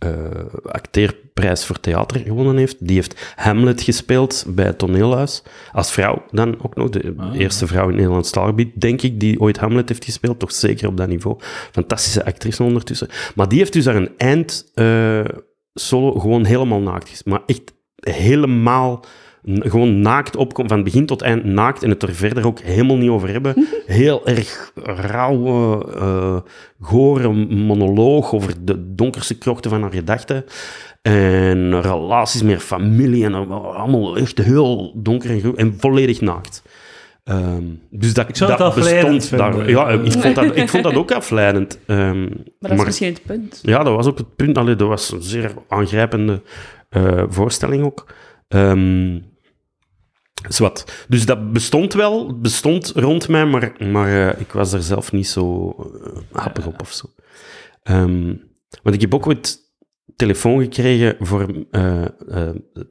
eh, 0.01 0.11
acteerprijs 0.63 1.65
voor 1.65 1.81
theater 1.81 2.21
gewonnen 2.21 2.57
heeft. 2.57 2.77
Die 2.87 2.95
heeft 2.97 3.33
Hamlet 3.37 3.83
gespeeld 3.83 4.45
bij 4.49 4.65
het 4.65 4.79
toneelhuis. 4.79 5.43
Als 5.73 5.93
vrouw 5.93 6.23
dan 6.31 6.63
ook 6.63 6.75
nog. 6.77 6.89
De 6.89 7.15
Ah. 7.17 7.39
eerste 7.39 7.67
vrouw 7.67 7.89
in 7.89 7.95
Nederlands 7.95 8.31
taalgebied, 8.31 8.81
denk 8.81 9.03
ik, 9.03 9.21
die 9.21 9.41
ooit 9.41 9.59
Hamlet 9.59 9.89
heeft 9.89 10.05
gespeeld. 10.05 10.39
Toch 10.39 10.53
zeker 10.53 10.89
op 10.89 10.97
dat 10.97 11.09
niveau. 11.09 11.37
Fantastische 11.73 12.25
actrice 12.25 12.63
ondertussen. 12.63 13.09
Maar 13.35 13.49
die 13.49 13.59
heeft 13.59 13.73
dus 13.73 13.85
daar 13.85 13.97
een 13.97 14.11
eind 14.17 14.71
eh, 14.75 15.25
solo 15.75 16.19
gewoon 16.19 16.45
helemaal 16.45 16.81
naakt 16.81 17.23
Maar 17.25 17.41
echt 17.47 17.73
helemaal 18.01 19.05
gewoon 19.45 20.01
naakt 20.01 20.37
opkomt, 20.37 20.69
van 20.69 20.83
begin 20.85 21.07
tot 21.07 21.23
eind 21.23 21.45
naakt 21.45 21.83
en 21.83 21.91
het 21.91 22.03
er 22.03 22.15
verder 22.15 22.47
ook 22.47 22.61
helemaal 22.61 22.97
niet 22.97 23.11
over 23.11 23.29
hebben. 23.29 23.67
Heel 23.87 24.27
erg 24.27 24.73
rauwe, 24.85 25.85
eh 25.95 26.37
gore 26.81 27.33
monoloog 27.55 28.35
over 28.35 28.55
de 28.65 28.95
donkerste 28.95 29.39
krochten 29.39 29.71
van 29.71 29.83
haar 29.83 29.93
gedachten. 29.93 30.45
En 31.03 31.81
relaties 31.81 32.43
met 32.43 32.53
haar 32.53 32.61
familie 32.61 33.25
en 33.25 33.35
allemaal 33.51 34.17
echt 34.17 34.39
heel 34.39 34.93
donker 34.97 35.31
en 35.31 35.57
en 35.57 35.75
volledig 35.79 36.21
naakt. 36.21 36.63
Ehm, 37.25 37.63
dus 37.91 38.15
dat, 38.15 38.29
Ik 38.29 38.39
dat 38.39 38.75
bestond 38.75 39.31
daar. 39.31 39.53
vinden. 39.55 39.71
Ja, 39.71 39.89
ik 39.89 40.13
vond 40.13 40.35
dat, 40.35 40.57
ik 40.57 40.69
vond 40.69 40.83
dat 40.83 40.95
ook 40.95 41.13
afleidend. 41.13 41.79
Ehm, 41.87 42.21
Maar 42.21 42.31
dat 42.59 42.71
is 42.79 42.85
misschien 42.85 43.13
het 43.13 43.23
punt. 43.27 43.59
ja, 43.63 43.83
dat 43.83 43.95
was 43.95 44.07
ook 44.07 44.19
het 44.19 44.37
punt. 44.37 44.59
Allee, 44.59 44.77
dat 44.77 44.89
was 44.89 45.13
een 45.13 45.23
zeer 45.23 45.53
aangrijpende 45.69 46.43
eh, 46.89 47.23
voorstelling 47.29 47.85
ook. 47.85 48.07
Ehm 48.49 49.19
zwart. 50.49 51.05
Dus 51.09 51.27
dat 51.27 51.53
bestond 51.53 51.93
wel, 51.93 52.39
bestond 52.39 52.93
rond 52.95 53.29
mij, 53.29 53.47
maar, 53.47 53.73
maar 53.79 54.29
eh, 54.29 54.41
ik 54.41 54.53
was 54.53 54.73
er 54.73 54.83
zelf 54.83 55.13
niet 55.13 55.29
zo 55.29 55.75
eh, 55.79 56.43
happig 56.43 56.67
op 56.67 56.81
of 56.81 56.93
zo. 56.93 57.07
Ehm, 57.83 58.35
want 58.83 58.95
ik 58.95 59.01
heb 59.01 59.15
ook 59.15 59.27
ooit 59.27 59.70
telefoon 60.17 60.61
gekregen 60.63 61.17
voor 61.21 61.47
eh, 61.71 62.03
eh, 62.03 62.09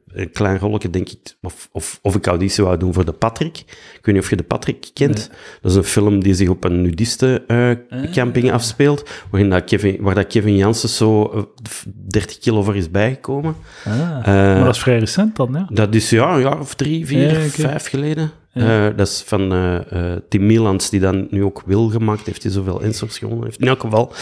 een 0.07 0.31
klein 0.31 0.59
rolletje, 0.59 0.89
denk 0.89 1.09
ik, 1.09 1.35
of, 1.41 1.69
of, 1.71 1.99
of 2.01 2.15
ik 2.15 2.27
auditie 2.27 2.63
wou 2.63 2.77
doen 2.77 2.93
voor 2.93 3.05
de 3.05 3.11
Patrick. 3.11 3.57
Ik 3.57 3.99
weet 4.01 4.15
niet 4.15 4.23
of 4.23 4.29
je 4.29 4.35
de 4.35 4.43
Patrick 4.43 4.89
kent. 4.93 5.29
Dat 5.61 5.71
is 5.71 5.77
een 5.77 5.83
film 5.83 6.23
die 6.23 6.33
zich 6.33 6.49
op 6.49 6.63
een 6.63 6.81
nudiste-camping 6.81 8.51
afspeelt, 8.51 9.09
waarin 9.31 9.49
dat 9.49 9.63
Kevin, 9.63 9.97
waar 9.99 10.15
dat 10.15 10.27
Kevin 10.27 10.55
Jansen 10.55 10.89
zo 10.89 11.23
eh, 11.25 11.41
30 12.07 12.37
kilo 12.39 12.63
voor 12.63 12.75
is 12.75 12.91
bijgekomen. 12.91 13.55
Ah, 13.85 13.99
Eh, 14.19 14.25
maar 14.25 14.63
dat 14.63 14.75
is 14.75 14.81
vrij 14.81 14.99
recent 14.99 15.35
dan, 15.35 15.49
ja. 15.53 15.67
dat 15.73 15.95
is 15.95 16.09
ja, 16.09 16.33
een 16.35 16.41
jaar 16.41 16.59
of 16.59 16.75
drie, 16.75 17.05
vier, 17.05 17.31
Ja, 17.31 17.37
oké. 17.45 17.49
vijf 17.49 17.87
geleden. 17.87 18.31
Ja. 18.53 18.87
Eh, 18.89 18.97
dat 18.97 19.07
is 19.07 19.23
van 19.25 19.51
eh, 19.53 19.91
eh, 19.91 20.19
Tim 20.29 20.45
Milans, 20.45 20.89
die 20.89 20.99
dan 20.99 21.27
nu 21.29 21.43
ook 21.43 21.63
Wil 21.65 21.89
gemaakt 21.89 22.25
heeft, 22.25 22.41
die 22.41 22.51
zoveel 22.51 22.81
Ensors 22.81 23.17
gewonnen 23.17 23.45
heeft. 23.45 23.59
In 23.59 23.67
elk 23.67 23.79
geval. 23.81 24.13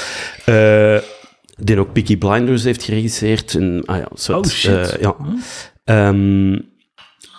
Die 1.58 1.80
ook 1.80 1.93
Peaky 1.93 2.18
Blinders 2.18 2.64
heeft 2.64 2.84
geregisseerd. 2.84 3.55
En, 3.55 3.84
ah 3.86 3.97
ja, 3.97 4.08
soort, 4.14 4.45
Oh, 4.45 4.51
shit. 4.51 4.72
eh, 4.91 5.01
ja. 5.01 5.16
Huh? 5.24 5.34
Ehm, 5.84 6.60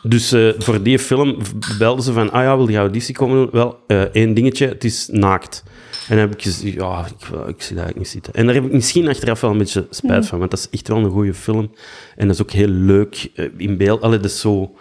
dus 0.02 0.32
eh, 0.32 0.48
voor 0.58 0.82
die 0.82 0.98
film 0.98 1.36
belden 1.78 2.04
ze 2.04 2.12
van, 2.12 2.30
ah 2.32 2.42
ja, 2.42 2.56
wil 2.56 2.68
je 2.68 2.76
auditie 2.76 3.14
komen 3.14 3.36
doen? 3.36 3.48
Wel, 3.52 3.78
eh, 3.86 4.00
één 4.02 4.34
dingetje, 4.34 4.68
het 4.68 4.84
is 4.84 5.08
naakt. 5.12 5.62
En 6.08 6.16
dan 6.16 6.18
heb 6.18 6.34
ik 6.34 6.42
gezegd, 6.42 6.74
ja, 6.74 7.06
ik, 7.06 7.12
ik 7.28 7.28
zie 7.28 7.46
dat 7.46 7.84
eigenlijk 7.84 7.96
niet 7.96 8.08
zitten. 8.08 8.34
En 8.34 8.46
daar 8.46 8.54
heb 8.54 8.64
ik 8.64 8.72
misschien 8.72 9.08
achteraf 9.08 9.40
wel 9.40 9.50
een 9.50 9.58
beetje 9.58 9.86
spijt 9.90 10.26
van, 10.26 10.38
want 10.38 10.50
dat 10.50 10.60
is 10.60 10.68
echt 10.70 10.88
wel 10.88 10.96
een 10.96 11.10
goede 11.10 11.34
film. 11.34 11.70
En 12.16 12.26
dat 12.26 12.34
is 12.36 12.42
ook 12.42 12.50
heel 12.50 12.68
leuk 12.68 13.30
in 13.56 13.76
beeld. 13.76 14.00
Allee, 14.02 14.18
dat 14.18 14.30
is 14.30 14.40
zo... 14.40 14.74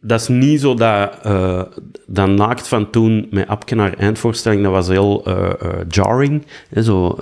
Dat 0.00 0.20
is 0.20 0.28
niet 0.28 0.60
zo 0.60 0.74
dat, 0.74 1.18
eh, 1.22 1.62
dat 2.06 2.28
naakt 2.28 2.68
van 2.68 2.90
toen 2.90 3.26
met 3.30 3.48
Apke 3.48 3.74
naar 3.74 3.94
eindvoorstelling, 3.94 4.62
dat 4.62 4.72
was 4.72 4.88
heel 4.88 5.24
eh, 5.24 5.50
eh, 5.60 5.70
jarring. 5.88 6.42
Hè, 6.70 6.82
zo, 6.82 7.16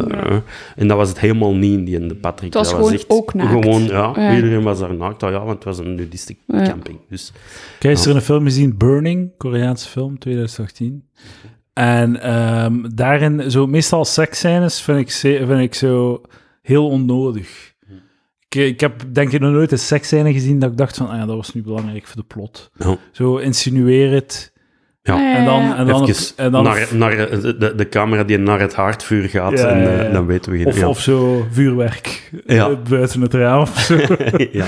En 0.77 0.89
dat 0.89 0.97
was 0.97 1.09
het 1.09 1.21
helemaal 1.21 1.55
niet 1.55 1.73
in 1.79 1.85
die 1.85 1.95
in 1.95 2.09
de 2.09 2.14
Patrick. 2.14 2.45
Het 2.55 2.62
was 2.62 2.68
dat 2.71 2.77
gewoon 2.79 2.93
echt 2.93 3.05
ook 3.09 3.35
naakt. 3.35 3.51
Gewoon, 3.64 3.83
ja, 3.83 4.12
Ja. 4.16 4.35
iedereen 4.35 4.62
was 4.62 4.79
daar 4.79 4.95
naakt. 4.95 5.23
Ah, 5.23 5.31
ja, 5.31 5.39
want 5.39 5.55
het 5.55 5.64
was 5.64 5.79
een 5.79 5.95
nudistic 5.95 6.39
Ja. 6.47 6.62
camping. 6.62 6.99
Dus, 7.09 7.33
Kijk, 7.79 7.97
is 7.99 8.07
er 8.07 8.14
een 8.14 8.21
film 8.23 8.45
gezien, 8.45 8.77
Burning, 8.77 9.31
Koreaanse 9.37 9.89
film, 9.89 10.18
2018. 10.18 11.05
En 11.73 12.21
ehm, 12.23 12.75
daarin, 12.95 13.51
zo, 13.51 13.66
meestal 13.66 14.05
seksscènes 14.05 14.81
vind 14.81 14.99
ik, 14.99 15.11
vind 15.47 15.61
ik 15.61 15.75
zo 15.75 16.21
heel 16.62 16.89
onnodig. 16.89 17.70
Ik, 18.55 18.61
ik 18.61 18.80
heb 18.80 19.03
denk 19.12 19.32
ik 19.32 19.40
nog 19.40 19.53
nooit 19.53 19.72
een 19.72 19.78
seksscène 19.78 20.32
gezien 20.32 20.59
dat 20.59 20.70
ik 20.70 20.76
dacht 20.76 20.96
van, 20.96 21.09
ah 21.09 21.16
ja, 21.18 21.26
dat 21.26 21.36
was 21.36 21.55
nu 21.55 21.62
belangrijk 21.62 22.07
voor 22.07 22.16
de 22.16 22.34
plot. 22.34 22.70
ja. 22.78 22.96
Zo 23.12 23.36
insinueer 23.36 24.11
het. 24.12 24.53
Ja. 25.03 25.36
En 25.36 25.44
dan, 25.44 25.74
en 25.74 25.86
dan, 25.86 26.09
Even 26.09 26.36
en 26.36 26.53
dan 26.53 26.64
naar, 26.64 26.88
naar 26.94 27.16
de, 27.16 27.57
de, 27.59 27.74
de 27.74 27.88
camera 27.88 28.24
die 28.24 28.38
naar 28.38 28.61
het 28.61 28.74
haardvuur 28.74 29.28
gaat. 29.28 29.59
Ja, 29.59 29.68
en 29.68 29.80
ja, 29.82 29.88
eh, 29.88 30.03
ja. 30.07 30.11
dan 30.12 30.26
weten 30.26 30.53
we... 30.53 30.59
geen- 30.59 30.66
of, 30.66 30.78
ja. 30.78 30.88
of 30.88 31.01
zo 31.01 31.46
vuurwerk 31.51 32.30
Ja. 32.46 32.68
eh, 32.68 32.76
buiten 32.88 33.20
het 33.20 33.34
raam 33.34 33.61
of 33.61 33.78
zo. 33.78 33.96
ja. 34.53 34.66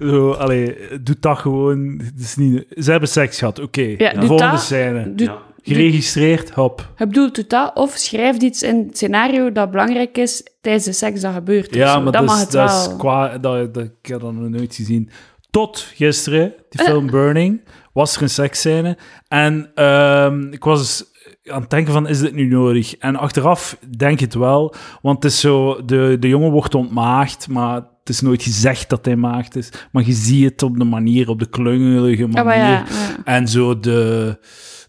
zo 0.00 0.30
allee, 0.32 0.76
doe 1.02 1.16
dat 1.20 1.38
gewoon. 1.38 2.00
Het 2.04 2.20
is 2.20 2.36
niet, 2.36 2.64
ze 2.76 2.90
hebben 2.90 3.08
seks 3.08 3.38
gehad, 3.38 3.60
oké. 3.60 3.96
Doe 3.96 4.12
volgende 4.26 4.50
dat. 4.52 4.60
scène. 4.60 5.14
Doe, 5.14 5.26
Ja. 5.26 5.38
Geregistreerd, 5.74 6.50
hop. 6.50 6.80
Ik 6.98 7.06
bedoel, 7.08 7.32
doe 7.32 7.46
dat. 7.46 7.70
Of 7.74 7.92
schrijf 7.96 8.36
iets 8.38 8.62
in 8.62 8.84
het 8.86 8.96
scenario 8.96 9.52
dat 9.52 9.70
belangrijk 9.70 10.18
is 10.18 10.42
tijdens 10.60 10.84
de 10.84 10.92
seks 10.92 11.20
dat 11.20 11.34
gebeurt. 11.34 11.74
Ja, 11.74 11.94
maar 11.94 12.04
dat 12.04 12.12
dat, 12.12 12.24
mag 12.24 12.34
is, 12.36 12.40
het 12.42 12.50
dat 12.52 12.70
wel. 12.70 12.90
is 12.90 12.96
qua... 12.96 13.38
Dat, 13.38 13.74
dat, 13.74 13.84
ik 13.84 14.06
heb 14.08 14.20
dat 14.20 14.32
nog 14.32 14.48
nooit 14.48 14.74
gezien. 14.74 15.10
Tot 15.50 15.78
gisteren, 15.94 16.54
die 16.68 16.80
Eh. 16.80 16.86
film 16.86 17.06
Burning, 17.10 17.60
was 17.92 18.16
er 18.16 18.22
een 18.22 18.30
seksscène. 18.30 18.96
En 19.28 19.70
ehm, 19.74 20.52
ik 20.52 20.64
was 20.64 20.78
dus 20.78 21.04
aan 21.52 21.60
het 21.60 21.70
denken 21.70 21.92
van, 21.92 22.08
is 22.08 22.18
dit 22.20 22.34
nu 22.34 22.46
nodig? 22.46 22.96
En 22.96 23.16
achteraf 23.16 23.76
denk 23.96 24.12
ik 24.12 24.20
het 24.20 24.34
wel, 24.34 24.74
want 25.02 25.22
het 25.22 25.32
is 25.32 25.40
zo... 25.40 25.84
De, 25.84 26.16
de 26.20 26.28
jongen 26.28 26.50
wordt 26.50 26.74
ontmaagd, 26.74 27.48
maar 27.48 27.74
het 27.74 28.08
is 28.08 28.20
nooit 28.20 28.42
gezegd 28.42 28.88
dat 28.88 29.04
hij 29.04 29.16
maagd 29.16 29.56
is. 29.56 29.70
Maar 29.92 30.06
je 30.06 30.12
ziet 30.12 30.44
het 30.50 30.62
op 30.62 30.78
de 30.78 30.84
manier, 30.84 31.28
op 31.28 31.38
de 31.38 31.48
klungelige 31.48 32.26
manier. 32.26 32.54
Ja, 32.54 32.70
ja. 32.70 32.84
En 33.24 33.48
zo 33.48 33.80
de, 33.80 34.38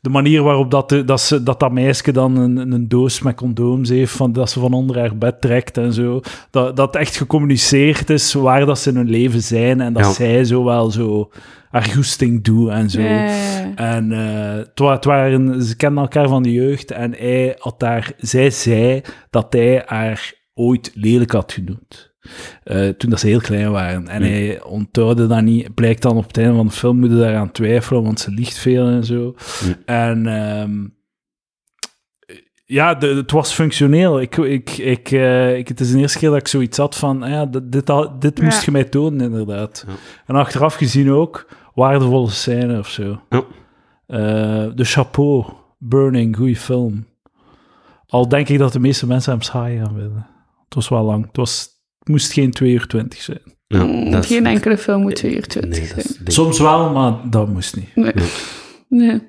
de 0.08 0.14
manier 0.14 0.43
waarop 0.43 0.72
dat, 0.72 0.89
de- 0.89 1.03
dat, 1.03 1.22
ze, 1.22 1.43
dat, 1.43 1.60
dat 1.60 1.72
meisje 1.72 2.12
dan 2.12 2.38
een, 2.38 2.72
een 2.72 2.88
doos 2.88 3.22
met 3.22 3.36
condooms 3.36 3.89
heeft, 3.89 4.12
van, 4.12 4.32
dat 4.34 4.49
ze 4.49 4.60
van 4.60 4.74
onder 4.74 4.99
haar 4.99 5.18
bed 5.18 5.41
trekt 5.41 5.78
en 5.78 5.93
zo. 5.93 6.20
Dat, 6.51 6.76
dat 6.76 6.95
echt 6.95 7.18
gecommuniceerd 7.18 8.10
is 8.10 8.34
waar 8.34 8.66
dat 8.66 8.80
ze 8.80 8.89
in 8.89 8.95
hun 8.95 9.10
leven 9.10 9.41
zijn 9.41 9.82
en 9.82 9.93
dat 9.93 10.03
Ja. 10.05 10.12
zij 10.12 10.43
zo 10.43 10.64
wel 10.64 10.91
zo 10.91 11.30
haar 11.70 11.84
goesting 11.84 12.43
doet 12.43 12.70
en 12.70 12.89
zo. 12.89 12.99
En 13.76 14.12
eh, 14.12 14.55
het 14.55 14.80
wa- 14.80 14.93
het 14.93 15.05
waren, 15.05 15.64
ze 15.64 15.76
kenden 15.76 16.03
elkaar 16.03 16.28
van 16.28 16.43
de 16.43 16.51
jeugd 16.51 16.91
en 16.91 17.14
hij 17.18 17.55
had 17.60 17.80
daar, 17.80 18.12
zij 18.18 18.49
zei 18.49 19.01
dat 19.30 19.53
hij 19.53 19.84
haar 19.86 20.34
ooit 20.53 20.91
lelijk 20.93 21.32
had 21.32 21.51
genoemd. 21.53 22.16
Eh, 22.63 22.89
toen 22.89 23.09
dat 23.09 23.19
ze 23.19 23.28
heel 23.28 23.39
klein 23.41 23.71
waren. 23.71 24.07
En 24.07 24.21
Hmm. 24.21 24.32
hij 24.32 24.63
onthoudde 24.63 25.28
dat 25.28 25.41
niet. 25.41 25.73
Blijkt 25.73 26.01
dan 26.01 26.17
op 26.17 26.28
het 26.28 26.38
einde 26.38 26.55
van 26.55 26.67
de 26.67 26.73
film 26.73 26.99
moet 26.99 27.09
je 27.09 27.17
daaraan 27.17 27.51
twijfelen, 27.51 28.03
want 28.03 28.19
ze 28.19 28.32
liegt 28.32 28.57
veel 28.57 28.88
en 28.88 29.03
zo. 29.03 29.36
Hmm. 29.63 29.75
En 29.86 30.28
ehm, 30.28 30.86
ja, 32.65 32.93
de, 32.95 33.07
het 33.07 33.32
was 33.32 33.53
functioneel. 33.53 34.21
Ik, 34.21 34.38
ik, 34.38 34.69
ik, 34.78 35.11
eh, 35.11 35.57
ik, 35.57 35.67
het 35.67 35.80
is 35.80 35.91
de 35.91 35.97
eerste 35.99 36.17
keer 36.17 36.30
dat 36.30 36.39
ik 36.39 36.47
zoiets 36.47 36.78
had 36.78 36.95
van, 36.95 37.23
ah 37.23 37.30
ja, 37.30 37.45
dit, 37.45 37.71
dit, 37.71 37.89
al- 37.89 38.19
dit 38.19 38.41
moest 38.41 38.63
je 38.63 38.71
mij 38.71 38.84
tonen, 38.84 39.21
inderdaad. 39.32 39.84
Ja. 39.88 39.93
En 40.25 40.36
achteraf 40.36 40.75
gezien 40.75 41.11
ook, 41.11 41.47
waardevolle 41.73 42.30
scène 42.30 42.78
of 42.80 42.88
zo. 42.89 43.21
Ja. 43.30 43.43
Eh, 44.07 44.65
de 44.75 44.84
Chapeau, 44.84 45.45
Burning, 45.80 46.36
goede 46.36 46.55
film. 46.55 47.05
Al 48.07 48.28
denk 48.28 48.49
ik 48.49 48.57
dat 48.59 48.73
de 48.73 48.80
meeste 48.80 49.07
mensen 49.07 49.32
hem 49.32 49.41
saai 49.41 49.78
gaan 49.78 49.95
vinden. 49.95 50.28
Het 50.65 50.73
was 50.75 50.89
wel 50.89 51.03
lang. 51.03 51.25
Het, 51.25 51.36
was, 51.38 51.69
moest 52.08 52.34
geen 52.34 52.51
2 52.51 52.72
uur 52.74 52.88
20 52.88 53.22
zijn. 53.22 53.41
Ja, 53.68 53.84
Mm, 53.84 54.12
dat 54.12 54.24
is- 54.24 54.30
Geen 54.30 54.45
enkele 54.45 54.78
film 54.78 55.01
moet 55.01 55.16
2 55.16 55.36
uur 55.36 55.47
20 55.47 55.80
Nee, 55.80 55.88
dat 55.95 55.97
is, 56.05 56.16
zijn. 56.16 56.32
Soms 56.32 56.60
wel, 56.60 56.91
maar 56.91 57.30
dat 57.30 57.47
moest 57.49 57.76
niet. 57.76 57.95
Nee. 57.95 58.14
nee. 58.89 59.22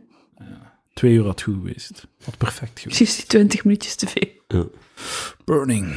Twee 0.95 1.15
uur 1.15 1.25
had 1.25 1.43
goed 1.43 1.55
geweest. 1.55 2.07
Had 2.25 2.37
perfect 2.37 2.81
geweest. 2.81 2.97
Precies 2.97 3.17
die 3.17 3.27
20 3.27 3.65
minuutjes 3.65 3.95
te 3.95 4.07
veel. 4.07 4.29
ja. 4.49 4.65
Burning. 5.45 5.95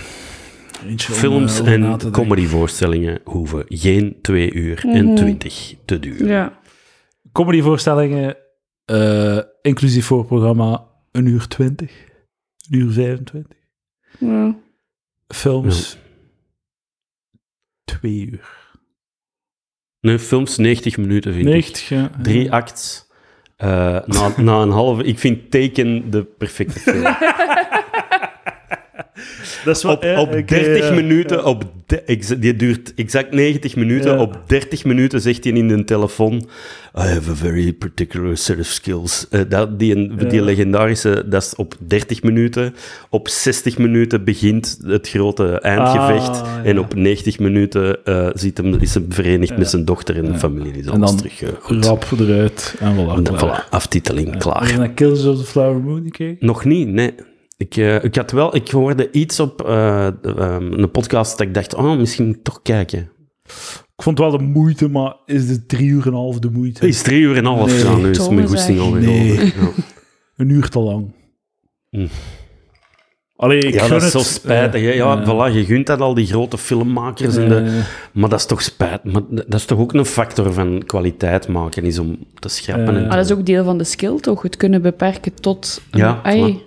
Eentje 0.86 1.12
Films 1.14 1.60
eh, 1.62 1.72
en 1.74 2.12
comedyvoorstellingen 2.12 3.20
hoeven 3.24 3.66
geen 3.68 4.18
2 4.22 4.54
uur 4.54 4.86
en 4.88 5.06
Mhm. 5.06 5.16
20 5.16 5.76
te 5.86 6.00
duren. 6.00 6.28
Ja. 6.28 6.60
Comedyvoorstellingen, 7.32 8.38
eh, 8.86 9.40
inclusief 9.62 10.06
voorprogramma, 10.06 10.86
een 11.12 11.26
uur 11.26 11.48
20. 11.48 11.92
Een 12.70 12.78
uur 12.80 12.92
25. 12.92 13.58
ja. 14.20 14.56
Films, 15.28 15.98
twee 18.00 18.30
uur. 18.32 18.60
Nee, 20.00 20.20
films 20.20 20.58
90 20.58 20.98
minuten 20.98 21.34
vind 21.34 21.46
ik. 21.46 21.54
90, 21.54 21.90
ja. 21.90 22.10
Drie 22.22 22.52
acts. 22.52 23.10
Eh, 23.58 24.00
na, 24.06 24.34
na 24.38 24.62
een 24.62 24.72
halve... 24.72 25.04
Ik 25.04 25.20
vind 25.20 25.52
Taken 25.52 26.10
de 26.10 26.24
perfecte 26.24 26.80
film. 26.80 27.04
Dat 29.66 29.76
is 29.78 29.86
Op, 29.86 30.06
op 30.18 30.32
30 30.48 30.94
minuten, 30.94 31.46
op 31.46 31.64
de- 31.86 32.02
exa- 32.02 32.36
die 32.36 32.56
duurt 32.56 32.94
exact 32.96 33.32
90 33.32 33.76
minuten. 33.76 34.12
Ja. 34.14 34.22
Op 34.22 34.40
30 34.48 34.86
minuten 34.86 35.22
zegt 35.22 35.44
hij 35.44 35.54
in 35.54 35.68
de 35.68 35.84
telefoon: 35.84 36.36
I 36.98 37.02
have 37.02 37.30
a 37.32 37.36
very 37.36 37.74
particular 37.74 38.38
set 38.38 38.60
of 38.60 38.66
skills. 38.66 39.28
Eh, 39.30 39.42
dat, 39.50 39.80
die, 39.80 40.16
die 40.16 40.32
Ja. 40.32 40.44
legendarische, 40.44 41.24
dat 41.30 41.42
is 41.44 41.56
op 41.56 41.76
30 41.88 42.24
minuten. 42.24 42.74
Op 43.10 43.28
60 43.28 43.78
minuten 43.78 44.24
begint 44.24 44.80
het 44.86 45.10
grote 45.10 45.60
eindgevecht. 45.60 46.30
Ah, 46.42 46.48
ja. 46.56 46.64
En 46.64 46.80
op 46.80 46.96
90 46.96 47.40
minuten 47.40 48.06
eh, 48.06 48.30
ziet 48.34 48.58
hem, 48.58 48.74
is 48.80 48.94
hij 48.94 49.04
verenigd 49.10 49.58
met 49.58 49.70
zijn 49.70 49.86
dochter 49.86 50.18
en 50.18 50.26
de 50.32 50.38
familie. 50.38 50.74
Is 50.78 50.86
En 50.86 51.00
dan 51.00 51.18
terug 51.18 51.42
eh, 51.42 51.50
goed. 51.60 51.86
Rap 51.86 52.06
eruit 52.20 52.76
en 52.80 52.96
voilà. 52.96 53.16
En 53.16 53.24
dan, 53.24 53.40
voilà, 53.40 53.70
aftiteling, 53.70 54.38
klaar. 54.38 54.68
je 54.72 54.78
naar 54.78 54.90
Killers 54.92 55.26
of 55.26 55.38
the 55.38 55.44
Flower 55.46 55.80
Moon 55.82 56.02
gekeken? 56.04 56.46
Nog 56.48 56.66
niet, 56.66 56.88
nee. 56.88 57.14
Ik, 57.62 57.78
eh, 57.78 58.04
ik 58.04 58.16
had 58.16 58.32
wel, 58.32 58.56
ik 58.56 58.70
hoorde 58.70 59.12
iets 59.12 59.40
op 59.40 59.62
eh, 59.66 60.08
ehm, 60.08 60.74
een 60.74 60.92
podcast 60.92 61.38
dat 61.38 61.48
ik 61.48 61.54
dacht, 61.54 61.74
oh, 61.76 61.98
misschien 61.98 62.26
moet 62.26 62.36
ik 62.36 62.44
toch 62.44 62.62
kijken. 62.62 63.12
Ik 63.96 64.04
vond 64.04 64.18
het 64.18 64.28
wel 64.30 64.38
de 64.38 64.44
moeite, 64.44 64.90
maar 64.90 65.16
is 65.26 65.48
de 65.48 65.66
drie 65.66 65.88
uur 65.90 66.02
en 66.02 66.08
een 66.08 66.14
half 66.14 66.40
de 66.40 66.50
moeite? 66.52 66.80
Het 66.86 66.90
is 66.90 67.02
drie 67.02 67.22
uur 67.22 67.32
en 67.38 67.46
een 67.46 67.54
half 67.56 67.70
Nee. 67.70 67.78
gedaan, 67.78 68.02
nu 68.02 68.10
is 68.10 68.30
mijn 68.30 68.48
goesting 68.48 68.80
alweer 68.80 69.02
Nee. 69.02 69.32
over. 69.32 69.46
Ja. 69.46 69.70
Een 70.36 70.50
uur 70.50 70.70
te 70.70 70.80
lang. 70.80 71.14
Hm. 71.90 72.08
Allee, 73.42 73.60
ik 73.60 73.74
Ja, 73.74 73.88
dat 73.88 73.98
is 74.04 74.04
het. 74.04 74.12
zo 74.12 74.20
spijtig. 74.34 74.96
Ja, 74.96 75.22
Eh, 75.22 75.28
voilà, 75.28 75.54
je 75.56 75.66
gunt 75.66 75.88
dat 75.88 76.00
al 76.02 76.14
die 76.14 76.26
grote 76.26 76.58
filmmakers. 76.58 77.36
En 77.38 77.50
de, 77.50 77.56
eh, 77.56 77.72
maar 78.14 78.30
dat 78.30 78.40
is 78.40 78.46
toch 78.46 78.62
spijt. 78.62 79.04
Maar 79.04 79.22
dat 79.30 79.54
is 79.54 79.66
toch 79.66 79.80
ook 79.80 79.94
een 79.94 80.06
factor 80.06 80.54
van 80.54 80.84
kwaliteit 80.86 81.48
maken, 81.48 81.84
is 81.84 82.00
om 82.00 82.18
te 82.40 82.50
schrappen. 82.50 82.96
Eh, 82.96 83.02
en 83.02 83.08
Maar 83.08 83.18
dat 83.18 83.26
is 83.26 83.32
ook 83.32 83.46
deel 83.46 83.64
van 83.64 83.78
de 83.78 83.84
skill, 83.84 84.20
toch? 84.20 84.42
Het 84.42 84.58
kunnen 84.58 84.82
beperken 84.82 85.34
tot... 85.34 85.82
een- 85.92 86.00
Ja, 86.00 86.22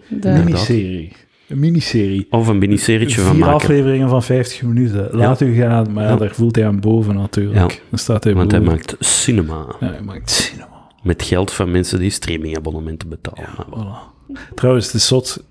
de- 0.08 0.28
miniserie. 0.44 1.12
Een 1.48 1.58
miniserie. 1.58 2.26
Of 2.30 2.46
een 2.48 2.58
miniserietje 2.58 3.20
van 3.20 3.30
Vier 3.30 3.40
maken. 3.40 3.54
afleveringen 3.54 4.08
van 4.08 4.22
50 4.22 4.62
minuten. 4.62 5.08
Laat 5.12 5.40
u 5.40 5.54
gaan, 5.54 5.92
maar 5.92 6.04
ja, 6.04 6.16
daar 6.16 6.34
voelt 6.34 6.56
hij 6.56 6.66
aan 6.66 6.80
boven 6.80 7.14
natuurlijk. 7.14 7.70
Ja. 7.70 7.78
Dan 7.90 7.98
staat 7.98 8.24
hij 8.24 8.34
Want 8.34 8.50
hij 8.50 8.60
maakt 8.60 8.96
cinema. 8.98 9.66
Ja, 9.80 9.86
hij 9.86 10.02
maakt 10.02 10.30
cinema. 10.30 10.68
Met 11.02 11.22
geld 11.22 11.52
van 11.52 11.70
mensen 11.70 11.98
die 11.98 12.10
streamingabonnementen 12.10 13.08
betalen. 13.08 13.48
Voilà. 13.70 14.12
Trouwens, 14.54 14.86
het 14.86 14.94
is 14.94 15.06
zot. 15.06 15.44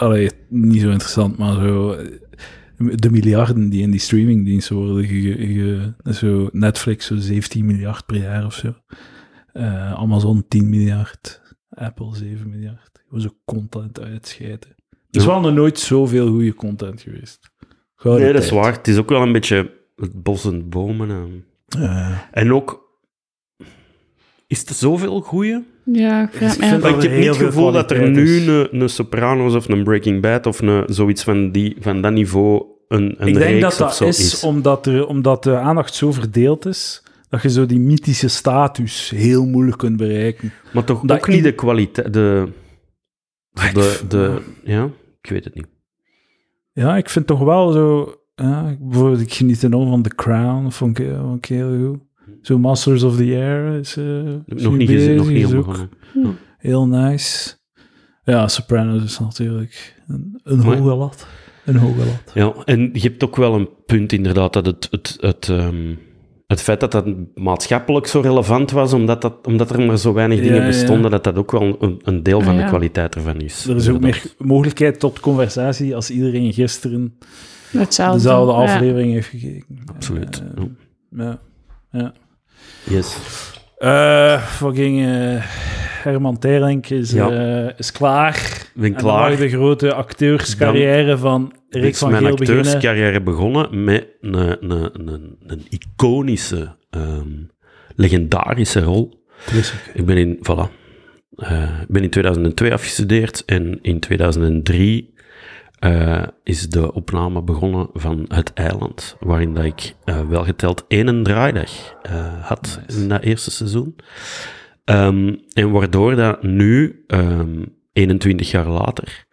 Allee, 0.00 0.30
niet 0.48 0.80
zo 0.80 0.90
interessant, 0.90 1.38
maar 1.38 1.54
zo... 1.54 1.92
eh, 1.92 2.06
De 2.94 3.10
miljarden 3.10 3.68
die 3.70 3.82
in 3.82 3.90
die 3.90 4.00
streamingdiensten 4.00 4.76
worden 4.76 5.04
ge, 5.04 5.34
ge- 6.02 6.12
zo 6.14 6.48
Netflix 6.52 7.06
zo 7.06 7.16
17 7.16 7.66
miljard 7.66 8.06
per 8.06 8.16
jaar 8.16 8.44
of 8.44 8.54
zo. 8.54 8.74
Eh, 9.52 9.92
Amazon 9.92 10.44
10 10.48 10.68
miljard. 10.68 11.40
Apple 11.70 12.16
7 12.16 12.48
miljard. 12.50 13.02
Gewoon 13.04 13.20
zo 13.20 13.28
content 13.44 14.00
uitscheiden. 14.00 14.68
Er 15.10 15.20
is 15.20 15.24
wel 15.26 15.40
nog 15.40 15.52
nooit 15.54 15.78
zoveel 15.78 16.28
goede 16.28 16.54
content 16.54 17.00
geweest. 17.00 17.50
Gouden 17.94 18.24
Nee, 18.24 18.32
dat 18.32 18.42
is 18.42 18.50
waar. 18.50 18.72
Het 18.72 18.88
is 18.88 18.96
ook 18.96 19.08
wel 19.08 19.22
een 19.22 19.32
beetje 19.32 19.72
het 19.96 20.22
bos 20.22 20.44
en 20.44 20.68
bomen. 20.68 21.10
En, 21.10 21.44
Eh, 21.82 22.18
en 22.30 22.52
ook... 22.52 22.88
Is 24.46 24.64
er 24.66 24.74
zoveel 24.74 25.20
goeie? 25.20 25.64
Ja, 25.92 26.22
ik 26.22 26.28
vind 26.32 26.56
heb 26.82 27.10
niet 27.16 27.26
het 27.26 27.36
gevoel 27.36 27.72
dat 27.72 27.90
er 27.90 28.10
nu 28.10 28.36
is. 28.36 28.46
een, 28.46 28.80
een 28.80 28.88
Sopranos 28.88 29.54
of 29.54 29.68
een 29.68 29.84
Breaking 29.84 30.20
Bad 30.22 30.46
of 30.46 30.60
een, 30.60 30.82
zoiets 30.86 31.22
van, 31.24 31.50
die, 31.50 31.76
van 31.80 32.00
dat 32.02 32.12
niveau 32.12 32.64
een, 32.88 33.14
een 33.18 33.28
ik 33.28 33.34
denk 33.34 33.60
dat 33.60 33.72
of 33.72 33.78
dat 33.78 33.96
zo 33.96 34.04
is, 34.06 34.18
is. 34.18 34.42
Omdat, 34.44 34.86
er, 34.86 35.06
omdat 35.06 35.42
de 35.42 35.56
aandacht 35.56 35.94
zo 35.94 36.12
verdeeld 36.12 36.66
is, 36.66 37.02
dat 37.28 37.42
je 37.42 37.50
zo 37.50 37.66
die 37.66 37.78
mythische 37.80 38.28
status 38.28 39.10
heel 39.16 39.46
moeilijk 39.46 39.78
kunt 39.78 39.96
bereiken. 39.96 40.52
Maar 40.72 40.84
toch 40.84 41.00
dat 41.04 41.16
ook 41.18 41.28
niet 41.28 41.42
de 41.42 41.54
kwaliteit... 41.54 42.12
De, 42.12 42.48
de, 43.72 44.00
de, 44.08 44.40
ja, 44.64 44.90
ik 45.22 45.30
weet 45.30 45.44
het 45.44 45.54
niet. 45.54 45.66
Ja, 46.72 46.96
ik 46.96 47.08
vind 47.10 47.26
toch 47.26 47.40
wel 47.40 47.72
zo... 47.72 48.14
Ja, 48.34 48.68
ik- 48.68 48.88
bijvoorbeeld, 48.88 49.20
ik 49.20 49.32
geniet 49.32 49.62
enorm 49.62 49.88
van 49.88 50.02
The 50.02 50.14
Crown, 50.14 50.68
vond 50.70 50.98
ik, 50.98 51.08
vond 51.20 51.36
ik 51.36 51.44
heel 51.44 51.78
goed. 51.88 51.98
Zo 52.42 52.58
Masters 52.58 53.02
of 53.02 53.16
the 53.16 53.22
Air 53.24 53.78
is, 53.78 53.96
eh, 53.96 54.24
is 54.46 54.62
Nog 54.62 54.76
niet 54.76 54.88
gezien, 54.90 55.16
nog 55.16 55.28
niet 55.28 55.36
is 55.46 55.54
ook 55.54 55.66
helemaal. 56.14 56.34
Heel 56.58 56.86
nice. 56.86 57.50
Ja, 58.24 58.48
Sopranos 58.48 59.02
is 59.02 59.18
natuurlijk 59.18 60.02
een, 60.06 60.40
een 60.44 60.58
Maar- 60.58 60.76
hoge 60.76 60.94
lat. 60.96 61.26
Een 61.64 61.76
hoge 61.76 61.98
lat. 61.98 62.32
Ja, 62.34 62.54
en 62.64 62.90
je 62.92 63.00
hebt 63.00 63.24
ook 63.24 63.36
wel 63.36 63.54
een 63.54 63.68
punt 63.86 64.12
inderdaad, 64.12 64.52
dat 64.52 64.66
het, 64.66 64.88
het, 64.90 65.16
het, 65.20 65.48
ehm, 65.48 65.94
het 66.46 66.60
feit 66.62 66.80
dat 66.80 66.92
dat 66.92 67.06
maatschappelijk 67.34 68.06
zo 68.06 68.20
relevant 68.20 68.70
was, 68.70 68.92
omdat, 68.92 69.22
dat, 69.22 69.46
omdat 69.46 69.70
er 69.70 69.86
maar 69.86 69.98
zo 69.98 70.12
weinig 70.12 70.38
Ja, 70.38 70.44
dingen 70.44 70.60
ja. 70.60 70.66
bestonden, 70.66 71.10
dat 71.10 71.24
dat 71.24 71.36
ook 71.36 71.50
wel 71.50 71.76
een, 71.80 72.00
een 72.02 72.22
deel 72.22 72.40
van 72.40 72.48
Ah, 72.52 72.56
de 72.56 72.62
ja. 72.62 72.68
kwaliteit 72.68 73.14
ervan 73.14 73.40
is. 73.40 73.66
Er 73.66 73.76
is 73.76 73.88
ook 73.88 74.00
meer 74.00 74.22
mogelijkheid 74.38 75.00
tot 75.00 75.20
conversatie 75.20 75.94
als 75.94 76.10
iedereen 76.10 76.52
gisteren 76.52 77.18
Hetzelfde. 77.70 78.16
dezelfde 78.16 78.52
Ja. 78.52 78.58
aflevering 78.58 79.12
heeft 79.12 79.28
gekeken. 79.28 79.78
Absoluut. 79.94 80.42
Eh, 80.56 80.64
ja. 81.10 81.40
Ja. 81.90 82.12
Yes. 82.84 83.16
Eh, 83.78 84.40
fucking 84.42 85.00
eh, 85.00 85.42
Herman 86.02 86.38
Terlink 86.38 86.88
is, 86.90 87.12
Ja. 87.12 87.30
eh, 87.66 87.78
is 87.78 87.92
klaar. 87.92 88.34
Ik 88.74 88.80
ben 88.80 88.94
klaar. 88.94 89.36
de 89.36 89.48
grote 89.48 89.94
acteurscarrière 89.94 91.18
van 91.18 91.52
Rick 91.70 91.96
van 91.96 92.10
mijn 92.10 92.24
Geel 92.24 92.34
beginnen. 92.36 92.64
acteurscarrière 92.64 93.20
begonnen 93.22 93.84
met 93.84 94.06
een, 94.20 94.34
een, 94.70 94.90
een, 95.08 95.36
een 95.46 95.66
iconische, 95.68 96.76
ehm, 96.90 97.28
legendarische 97.96 98.80
rol. 98.80 99.22
Ik 99.94 100.06
ben 100.06 100.16
in, 100.16 100.36
voilà, 100.38 100.70
ik 101.80 101.86
ben 101.88 102.02
in 102.02 102.10
2002 102.10 102.72
afgestudeerd 102.72 103.42
en 103.46 103.78
in 103.82 104.00
2003 104.00 105.09
eh, 105.80 106.22
is 106.42 106.68
de 106.68 106.92
opname 106.92 107.42
begonnen 107.42 107.88
van 107.92 108.24
Het 108.28 108.52
Eiland, 108.52 109.16
waarin 109.20 109.54
dat 109.54 109.64
ik 109.64 109.94
eh, 110.04 110.28
wel 110.28 110.44
geteld 110.44 110.84
één 110.88 111.22
draaidag 111.22 111.70
eh, 112.02 112.44
had 112.44 112.80
Nice. 112.86 113.02
in 113.02 113.08
dat 113.08 113.22
eerste 113.22 113.50
seizoen. 113.50 113.96
Ehm, 114.84 115.34
en 115.52 115.70
waardoor 115.70 116.16
dat 116.16 116.42
nu, 116.42 117.04
ehm, 117.06 117.64
21 117.92 118.50
jaar 118.50 118.68
later, 118.68 119.26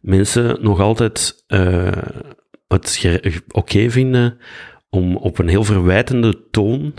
mensen 0.00 0.62
nog 0.62 0.80
altijd 0.80 1.44
het 2.68 3.42
oké 3.48 3.90
vinden 3.90 4.38
om 4.90 5.16
op 5.16 5.38
een 5.38 5.48
heel 5.48 5.64
verwijtende 5.64 6.48
toon, 6.50 6.94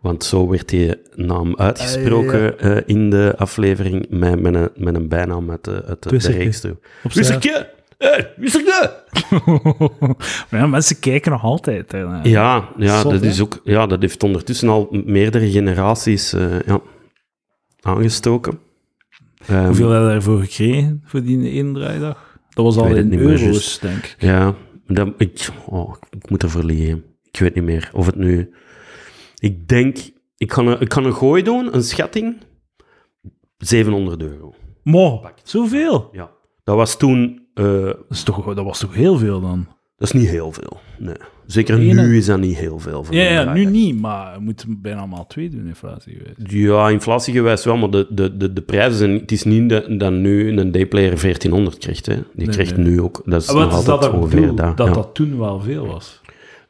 want 0.00 0.24
zo 0.24 0.48
werd 0.48 0.68
die 0.68 0.94
naam 1.14 1.56
uitgesproken 1.56 2.58
eh, 2.58 2.76
in 2.86 3.10
de 3.10 3.34
aflevering, 3.36 4.06
met, 4.08 4.40
met, 4.40 4.54
een, 4.54 4.70
met 4.74 4.94
een 4.94 5.08
bijnaam 5.08 5.50
uit 5.50 5.64
de, 5.64 5.84
uit 5.84 6.02
de, 6.02 6.16
de 6.16 6.32
reeks 6.32 6.60
toe. 6.60 6.76
Hey, 8.00 8.32
Wisserke! 8.36 9.04
maar 10.50 10.60
ja, 10.60 10.66
mensen 10.66 10.98
kijken 10.98 11.32
nog 11.32 11.42
altijd. 11.42 11.92
Hè. 11.92 11.98
Ja, 12.22 12.68
ja, 12.76 13.00
Zot, 13.00 13.12
dat 13.12 13.20
hè? 13.20 13.26
is 13.26 13.40
ook, 13.40 13.60
ja, 13.64 13.86
dat 13.86 14.00
heeft 14.00 14.22
ondertussen 14.22 14.68
al 14.68 14.88
meerdere 15.04 15.50
generaties 15.50 16.32
eh, 16.32 16.60
ja, 16.60 16.80
aangestoken. 17.80 18.58
Ehm, 19.46 19.66
Hoeveel 19.66 19.90
heb 19.90 20.02
je 20.02 20.08
daarvoor 20.08 20.40
gekregen, 20.40 21.02
voor 21.04 21.22
die 21.22 21.50
ene 21.50 21.72
draaidag? 21.72 22.38
Dat 22.50 22.64
was 22.64 22.76
al 22.76 22.86
in 22.86 23.18
euro's, 23.18 23.40
juist. 23.40 23.80
denk 23.80 24.04
ik. 24.04 24.16
Ja, 24.18 24.54
dat, 24.86 25.08
ik, 25.16 25.48
oh, 25.66 25.94
ik 26.10 26.30
moet 26.30 26.42
ervoor 26.42 26.64
liggen. 26.64 27.04
Ik 27.32 27.40
weet 27.40 27.54
niet 27.54 27.64
meer 27.64 27.90
of 27.92 28.06
het 28.06 28.16
nu... 28.16 28.52
Ik 29.38 29.68
denk... 29.68 29.98
Ik 30.36 30.48
kan 30.48 30.66
een, 30.66 30.80
ik 30.80 30.88
kan 30.88 31.04
een 31.04 31.14
gooi 31.14 31.42
doen, 31.42 31.74
een 31.74 31.82
schatting. 31.82 32.36
700 33.58 34.22
euro. 34.22 34.54
Mo, 34.82 35.30
zoveel? 35.42 36.08
Ja. 36.12 36.30
Dat 36.64 36.76
was 36.76 36.96
toen... 36.96 37.48
eh, 37.64 37.84
Dat, 37.84 37.96
is 38.10 38.22
toch, 38.22 38.54
dat 38.54 38.64
was 38.64 38.78
toch 38.78 38.94
heel 38.94 39.16
veel 39.18 39.40
dan? 39.40 39.66
dat 39.96 40.14
is 40.14 40.20
niet 40.20 40.28
heel 40.30 40.52
veel. 40.52 40.80
Nee. 40.98 41.14
Zeker 41.46 41.78
Ene- 41.78 42.02
nu 42.06 42.16
is 42.16 42.26
dat 42.26 42.40
niet 42.40 42.56
heel 42.56 42.78
veel. 42.78 43.04
voor 43.04 43.14
Ja, 43.14 43.22
ja 43.22 43.52
nu 43.52 43.64
niet, 43.64 44.00
maar 44.00 44.34
we 44.34 44.40
moeten 44.40 44.80
bijna 44.82 44.98
allemaal 44.98 45.26
twee 45.26 45.48
doen, 45.48 45.66
inflatie 45.66 46.12
geweest. 46.16 46.52
Ja, 46.52 46.88
inflatiegewijs 46.88 47.64
wel, 47.64 47.76
maar 47.76 47.90
de, 47.90 48.06
de, 48.10 48.36
de, 48.36 48.52
de 48.52 48.60
prijzen 48.60 48.98
zijn... 48.98 49.10
Het 49.12 49.32
is 49.32 49.42
niet 49.44 49.68
dat, 49.68 49.84
dat 50.00 50.12
nu 50.12 50.48
een 50.58 50.70
dayplayer 50.70 51.08
1400 51.20 51.78
krijgt. 51.78 52.06
Hè. 52.06 52.14
Die 52.14 52.24
Nee, 52.34 52.48
krijgt 52.48 52.76
nee. 52.76 52.86
nu 52.86 53.00
ook. 53.00 53.22
Dat 53.24 53.42
is 53.42 53.48
Ah, 53.48 53.54
nog 53.54 53.70
Wat 53.70 53.78
is 53.78 53.84
dat 53.84 53.94
altijd 53.94 54.12
dat 54.12 54.20
ik 54.20 54.26
ongeveer 54.26 54.54
dat. 54.56 54.76
Dat 54.76 54.86
ja. 54.88 54.92
dat 54.92 55.14
toen 55.14 55.38
wel 55.38 55.60
veel 55.60 55.86
was. 55.86 56.19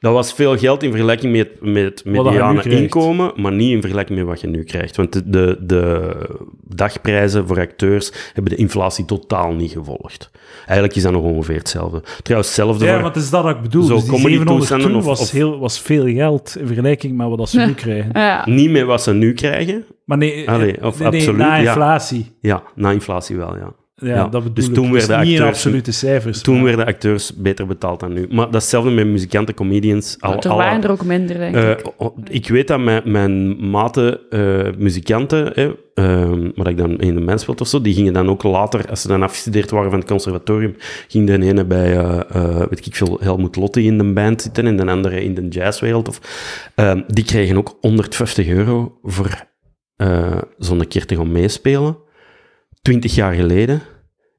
Dat 0.01 0.13
was 0.13 0.33
veel 0.33 0.59
geld 0.59 0.83
in 0.83 0.91
vergelijking 0.91 1.33
met, 1.37 1.49
met 1.61 2.05
mediane 2.05 2.63
inkomen, 2.63 3.33
maar 3.37 3.53
niet 3.53 3.71
in 3.71 3.81
vergelijking 3.81 4.19
met 4.19 4.27
wat 4.29 4.41
je 4.41 4.47
nu 4.47 4.65
krijgt. 4.65 4.97
Want 4.97 5.13
de, 5.13 5.23
de, 5.31 5.57
de 5.61 6.11
dagprijzen 6.65 7.47
voor 7.47 7.59
acteurs 7.61 8.13
hebben 8.33 8.53
de 8.53 8.59
inflatie 8.59 9.05
totaal 9.05 9.53
niet 9.53 9.71
gevolgd. 9.73 10.31
Eigenlijk 10.65 10.95
is 10.97 11.03
dat 11.03 11.13
nog 11.13 11.23
ongeveer 11.23 11.57
hetzelfde. 11.57 12.03
Trouwens, 12.23 12.51
hetzelfde 12.57 12.85
Ja, 12.85 13.05
het 13.05 13.17
is 13.17 13.31
dat 13.31 13.43
dat 13.45 13.57
ik 13.57 13.63
bedoel. 13.63 13.83
Zo 13.83 13.95
dus 13.95 14.03
die 14.03 14.11
comedy 14.13 14.29
700 14.31 14.59
toestanden 14.59 14.89
toen 14.89 14.97
of- 14.99 15.05
was, 15.05 15.21
of- 15.21 15.31
heel, 15.31 15.59
was 15.59 15.81
veel 15.81 16.07
geld 16.07 16.57
in 16.59 16.67
vergelijking 16.67 17.17
met 17.17 17.29
wat 17.37 17.49
ze 17.51 17.59
nu 17.59 17.67
Ja. 17.67 17.73
krijgen. 17.73 18.11
Ja. 18.13 18.43
Niet 18.49 18.71
met 18.71 18.83
wat 18.85 19.03
ze 19.03 19.13
nu 19.13 19.33
krijgen. 19.35 19.85
Maar 20.05 20.19
nee, 20.19 20.51
Allee, 20.51 20.77
eh, 20.77 20.87
of 20.87 20.99
nee, 20.99 21.09
nee, 21.11 21.19
absoluut, 21.21 21.41
na 21.41 21.57
ja. 21.57 21.69
inflatie. 21.69 22.33
Ja, 22.41 22.63
na 22.75 22.91
inflatie 22.91 23.37
wel, 23.37 23.57
ja. 23.57 23.73
Ja, 24.01 24.09
Ja, 24.15 24.23
dat 24.29 24.31
bedoel 24.43 24.55
dus 24.55 24.69
ik. 24.69 24.75
toen 24.75 24.93
werden 24.93 25.19
niet 25.21 25.29
in 25.29 25.35
acteurs- 25.35 25.49
absolute 25.57 25.93
cijfers. 25.93 26.41
Toen 26.43 26.55
maar- 26.55 26.65
werden 26.65 26.87
acteurs 26.87 27.35
beter 27.37 27.67
betaald 27.67 28.01
dan 28.01 28.13
nu. 28.13 28.27
Maar 28.31 28.45
dat 28.47 28.55
is 28.55 28.61
hetzelfde 28.63 28.91
met 28.91 29.07
muzikanten, 29.07 29.55
comedians. 29.55 30.17
Al, 30.21 30.33
er 30.37 30.49
alle- 30.49 30.63
waren 30.63 30.83
er 30.83 30.91
ook 30.91 31.05
minder, 31.05 31.39
denk 31.39 31.55
Eh, 31.55 31.71
ik. 31.71 31.93
o- 31.97 32.15
ik 32.31 32.49
weet 32.49 32.69
dat 32.69 32.81
mijn, 32.81 33.03
mijn 33.05 33.71
maten 33.71 34.19
eh, 34.31 34.67
muzikanten, 34.79 35.51
hè, 35.55 35.71
ehm, 35.95 36.51
wat 36.55 36.67
ik 36.67 36.77
dan 36.77 36.99
in 36.99 37.15
de 37.15 37.21
mens 37.21 37.43
speelde 37.43 37.63
of 37.63 37.69
zo, 37.69 37.81
die 37.81 37.95
gingen 37.95 38.13
dan 38.13 38.29
ook 38.29 38.43
later, 38.43 38.91
als 38.91 39.01
ze 39.01 39.09
dan 39.09 39.23
afgestudeerd 39.23 39.71
waren 39.71 39.91
van 39.91 39.99
het 39.99 40.09
conservatorium, 40.09 40.75
ging 41.09 41.27
de 41.27 41.43
ene 41.47 41.65
bij, 41.65 41.97
eh, 41.99 42.57
weet 42.71 42.87
ik 42.87 42.97
veel, 42.97 43.19
Helmut 43.21 43.57
Lotti 43.57 43.87
in 43.87 43.99
de 43.99 44.13
band 44.13 44.43
zitten 44.43 44.67
en 44.67 44.77
de 44.77 44.87
andere 44.87 45.25
in 45.25 45.35
de 45.35 45.49
jazzwereld. 45.49 46.09
Of, 46.09 46.21
ehm, 46.75 47.01
die 47.07 47.25
kregen 47.25 47.57
ook 47.57 47.77
150 47.81 48.49
euro 48.49 48.99
voor 49.03 49.49
eh, 49.97 50.39
zo'n 50.59 50.87
keer 50.89 51.07
te 51.07 51.17
gaan 51.17 51.33
meespelen. 51.33 51.97
20 52.83 53.15
jaar 53.15 53.35
geleden. 53.35 53.83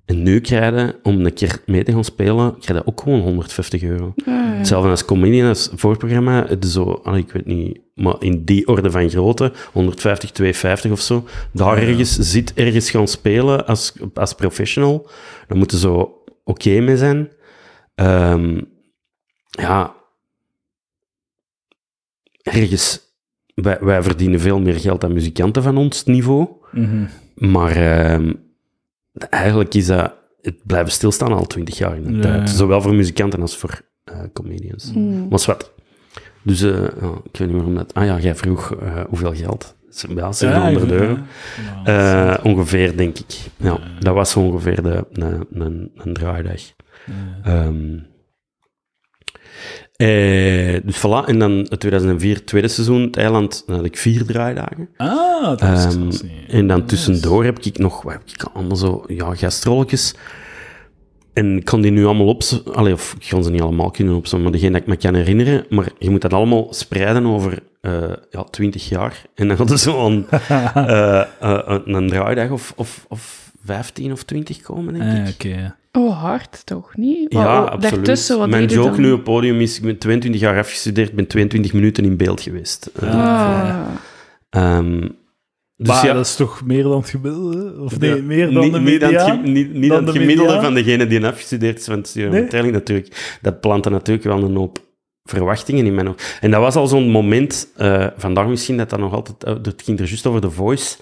En 0.05 0.23
nu 0.23 0.39
krijg 0.39 0.73
je, 0.75 0.99
om 1.03 1.25
een 1.25 1.33
keer 1.33 1.61
mee 1.65 1.83
te 1.83 1.91
gaan 1.91 2.03
spelen, 2.03 2.59
krijg 2.59 2.79
je 2.79 2.87
ook 2.87 3.01
gewoon 3.01 3.19
150 3.19 3.83
euro. 3.83 4.13
Ah, 4.25 4.57
Hetzelfde 4.57 4.89
als 4.89 5.05
comedian, 5.05 5.47
als 5.47 5.69
voorprogramma. 5.75 6.45
Het 6.47 6.63
is 6.63 6.71
zo, 6.71 6.91
allee, 7.03 7.21
ik 7.21 7.31
weet 7.31 7.45
niet, 7.45 7.79
maar 7.95 8.15
in 8.19 8.45
die 8.45 8.67
orde 8.67 8.91
van 8.91 9.09
grootte, 9.09 9.53
150, 9.71 10.31
250 10.31 10.91
of 10.91 10.99
zo, 10.99 11.25
daar 11.53 11.77
ergens 11.77 12.15
zit 12.15 12.53
ergens 12.53 12.89
gaan 12.89 13.07
spelen 13.07 13.67
als, 13.67 13.93
als 14.13 14.33
professional. 14.33 15.09
Dan 15.47 15.57
moeten 15.57 15.77
ze 15.77 15.87
zo 15.87 16.23
oké 16.43 16.79
mee 16.79 16.97
zijn. 16.97 17.29
Ehm, 17.95 18.61
ja, 19.49 19.95
ergens, 22.41 22.99
wij, 23.55 23.77
wij 23.81 24.03
verdienen 24.03 24.39
veel 24.39 24.59
meer 24.59 24.79
geld 24.79 25.01
dan 25.01 25.13
muzikanten 25.13 25.63
van 25.63 25.77
ons 25.77 26.03
niveau. 26.03 26.47
Mhm. 26.71 27.05
Maar 27.49 27.71
ehm, 27.75 28.33
eigenlijk 29.29 29.73
is 29.73 29.85
dat... 29.85 30.13
Het 30.41 30.55
blijven 30.65 30.91
stilstaan 30.91 31.31
al 31.33 31.47
twintig 31.47 31.77
jaar 31.77 31.95
in 31.95 32.03
de 32.03 32.11
Ja, 32.13 32.21
tijd. 32.21 32.49
Zowel 32.49 32.81
voor 32.81 32.95
muzikanten 32.95 33.41
als 33.41 33.57
voor 33.57 33.81
eh, 34.03 34.19
comedians. 34.33 34.91
Mm. 34.93 35.27
Maar 35.29 35.43
wat. 35.45 35.71
Dus, 36.43 36.61
eh, 36.61 36.69
ja, 36.71 37.07
ik 37.23 37.37
weet 37.37 37.47
niet 37.47 37.51
waarom 37.51 37.75
dat... 37.75 37.93
Ah 37.93 38.05
ja, 38.05 38.19
jij 38.19 38.35
vroeg 38.35 38.75
eh, 38.75 39.03
hoeveel 39.09 39.33
geld. 39.35 39.75
Ja, 40.15 40.31
700 40.31 40.89
Ja, 40.89 40.95
euro. 40.95 41.17
ja. 41.85 41.91
Ja, 41.93 42.37
Eh, 42.37 42.45
ongeveer, 42.45 42.97
denk 42.97 43.17
ik. 43.19 43.35
Ja, 43.57 43.79
dat 43.99 44.13
was 44.13 44.35
ongeveer 44.35 44.81
de, 44.83 45.05
een, 45.11 45.45
een, 45.53 45.91
een 45.95 46.13
draaidag. 46.13 46.61
Ehm, 47.43 47.97
eh, 50.01 50.81
dus 50.83 50.97
voilà, 50.97 51.25
en 51.27 51.39
dan 51.39 51.51
het 51.69 51.79
2004, 51.79 52.45
tweede 52.45 52.67
seizoen, 52.67 53.01
het 53.01 53.17
eiland, 53.17 53.63
dan 53.67 53.75
had 53.75 53.85
ik 53.85 53.97
vier 53.97 54.25
draaidagen. 54.25 54.89
Ah, 54.97 55.43
dat 55.43 55.61
is 55.61 55.83
Ehm, 55.85 56.01
klasse. 56.01 56.25
en 56.47 56.67
dan 56.67 56.85
tussendoor 56.85 57.43
heb 57.43 57.59
ik 57.59 57.77
nog, 57.77 58.01
wat 58.01 58.13
heb 58.13 58.21
ik 58.25 58.43
allemaal 58.53 58.75
zo, 58.75 59.03
ja, 59.07 59.35
gastrolletjes. 59.35 60.15
En 61.33 61.57
ik 61.57 61.65
kan 61.65 61.81
die 61.81 61.91
nu 61.91 62.05
allemaal 62.05 62.27
op, 62.27 62.43
allee, 62.73 62.93
of 62.93 63.15
ik 63.19 63.27
kan 63.29 63.43
ze 63.43 63.51
niet 63.51 63.61
allemaal 63.61 63.91
kunnen 63.91 64.15
opzommen, 64.15 64.49
maar 64.49 64.59
degene 64.59 64.73
dat 64.73 64.81
ik 64.81 64.87
me 64.87 64.97
kan 64.97 65.13
herinneren. 65.13 65.65
Maar 65.69 65.87
je 65.99 66.09
moet 66.09 66.21
dat 66.21 66.33
allemaal 66.33 66.67
spreiden 66.69 67.25
over 67.25 67.59
eh 67.81 68.13
ja, 68.29 68.43
20 68.43 68.89
jaar. 68.89 69.21
En 69.35 69.47
dan 69.47 69.57
gaat 69.57 69.69
er 69.69 69.77
zo 69.79 70.05
een, 70.05 70.25
eh, 70.73 71.21
eh, 71.39 71.79
een, 71.85 72.07
draaidag 72.07 72.49
of, 72.49 72.73
of, 72.75 73.05
of 73.09 73.51
15 73.65 74.11
of 74.11 74.23
20 74.23 74.61
komen, 74.61 74.93
denk 74.93 75.27
ik. 75.27 75.27
Ah, 75.27 75.33
oké. 75.33 75.75
Oh, 75.91 76.21
hard 76.21 76.65
toch 76.65 76.95
niet? 76.97 77.33
Ja, 77.33 77.39
oh, 77.63 77.69
absoluut. 77.69 77.81
daartussen, 77.81 78.37
wat 78.37 78.49
Mijn 78.49 78.65
joke 78.65 78.91
dan? 78.91 79.01
nu 79.01 79.07
op 79.11 79.15
het 79.15 79.23
podium 79.23 79.59
is, 79.59 79.77
ik 79.77 79.83
ben 79.83 79.97
22 79.97 80.41
jaar 80.41 80.57
afgestudeerd, 80.59 81.13
ben 81.13 81.27
22 81.27 81.73
minuten 81.73 82.03
in 82.05 82.17
beeld 82.17 82.41
geweest. 82.41 82.85
Eh, 82.99 83.13
Ah. 83.15 83.79
ehm, 84.49 84.99
dus 85.75 85.87
maar 85.87 86.05
ja, 86.05 86.13
dat 86.13 86.25
is 86.25 86.35
toch 86.35 86.61
meer 86.65 86.83
dan 86.83 86.97
het 86.97 87.09
gemiddelde? 87.09 87.79
Of 87.79 87.99
nee, 87.99 88.15
Ja, 88.15 88.21
meer 88.21 88.51
dan 88.51 88.63
niet, 88.63 88.73
de 88.73 88.79
media? 88.79 89.33
niet, 89.35 89.73
niet 89.73 89.89
Dan 89.89 90.03
het 90.05 90.13
de 90.13 90.19
gemiddelde 90.19 90.51
media? 90.51 90.63
van 90.65 90.73
degene 90.73 91.07
die 91.07 91.25
afgestudeerd 91.25 91.79
is 91.79 91.87
Nee? 91.87 92.29
van 92.29 92.47
Terling 92.49 92.73
natuurlijk. 92.73 93.37
Dat 93.41 93.59
plantte 93.59 93.89
natuurlijk 93.89 94.25
wel 94.27 94.43
een 94.43 94.55
hoop 94.55 94.79
verwachtingen 95.23 95.85
in 95.85 95.95
mijn 95.95 96.07
hoofd. 96.07 96.37
En 96.41 96.51
dat 96.51 96.61
was 96.61 96.75
al 96.75 96.87
zo'n 96.87 97.09
moment, 97.09 97.67
eh, 97.75 98.07
vandaag 98.17 98.47
misschien, 98.47 98.77
dat 98.77 98.89
dat 98.89 98.99
nog 98.99 99.13
altijd... 99.13 99.65
het 99.65 99.81
ging 99.85 99.99
er 99.99 100.05
juist 100.07 100.25
over 100.25 100.41
The 100.41 100.51
Voice. 100.51 100.97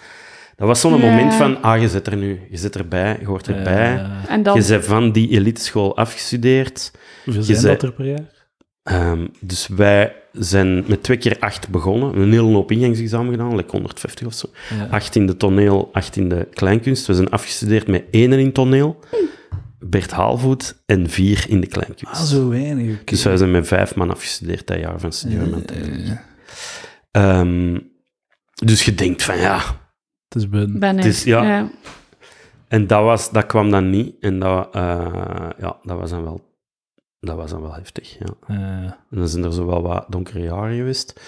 Dat 0.60 0.68
was 0.68 0.80
zo'n 0.80 1.00
moment 1.00 1.34
van, 1.34 1.62
ah, 1.62 1.82
je 1.82 1.90
zit 1.90 2.08
er 2.08 2.18
nu, 2.18 2.40
je 2.50 2.58
zit 2.58 2.76
erbij, 2.76 3.18
je 3.20 3.26
hoort 3.26 3.48
erbij. 3.48 4.06
En 4.28 4.44
dan... 4.44 4.62
Je 4.62 4.68
bent 4.68 4.86
van 4.86 5.12
die 5.12 5.30
eliteschool 5.30 5.98
afgestudeerd. 5.98 6.92
hoeveel 7.26 7.44
zijn 7.44 7.62
dat 7.62 7.84
er 7.84 7.94
per 7.94 8.06
jaar? 8.06 8.26
Ehm, 8.84 9.28
dus 9.40 9.68
wij 9.68 10.16
zijn 10.32 10.84
met 10.88 11.04
twee 11.04 11.18
keer 11.18 11.38
acht 11.40 11.70
begonnen. 11.70 12.18
Een 12.18 12.32
hele 12.32 12.54
hoop 12.54 12.72
ingangsexamen 12.72 13.32
gedaan, 13.32 13.56
like 13.56 13.72
150 13.72 14.28
of 14.28 14.34
zo. 14.34 14.50
Ja. 14.78 14.88
Acht 14.92 15.16
in 15.16 15.28
de 15.28 15.38
toneel, 15.38 15.90
acht 15.94 16.16
in 16.16 16.30
de 16.30 16.48
kleinkunst. 16.54 17.08
We 17.08 17.14
zijn 17.14 17.30
afgestudeerd 17.30 17.88
met 17.88 18.04
één 18.12 18.34
in 18.34 18.52
toneel, 18.52 19.00
Bert 19.80 20.12
Haalvoet, 20.12 20.76
en 20.86 21.10
vier 21.10 21.46
in 21.48 21.62
de 21.62 21.68
kleinkunst. 21.68 22.14
Ah, 22.22 22.24
zo 22.24 22.50
weinig. 22.50 23.04
Dus 23.04 23.24
wij 23.24 23.38
zijn 23.38 23.52
met 23.52 23.68
vijf 23.68 23.96
man 23.96 24.10
afgestudeerd 24.10 24.68
dat 24.68 24.80
jaar 24.80 25.00
van. 25.00 25.12
Eh, 25.12 26.12
Ehm, 27.12 27.80
dus 28.66 28.86
je 28.86 28.96
denkt 28.96 29.24
van 29.24 29.38
ja, 29.38 29.62
Het 30.30 30.38
is 30.38 30.50
ben. 30.50 30.80
ben 30.80 30.98
ik. 30.98 31.04
het 31.04 31.14
is- 31.14 31.24
ja. 31.24 31.70
en 32.68 32.88
dat, 32.88 33.04
was, 33.04 33.32
dat 33.32 33.46
kwam 33.46 33.72
dan 33.72 33.90
niet. 33.90 34.16
En 34.20 34.40
dat, 34.40 34.70
eh, 34.76 35.50
ja, 35.60 35.78
dat, 35.84 35.98
was 36.00 36.10
dan 36.10 36.24
wel, 36.24 36.42
dat 37.20 37.36
was 37.36 37.50
dan 37.52 37.62
wel 37.62 37.74
heftig. 37.74 38.18
Ja. 38.20 38.26
Eh, 38.48 38.58
En 38.86 39.18
dan 39.18 39.28
zijn 39.28 39.44
er 39.44 39.54
zo 39.54 39.66
wel 39.66 39.82
wat 39.82 40.06
donkere 40.10 40.40
jaren 40.42 40.76
geweest. 40.78 41.20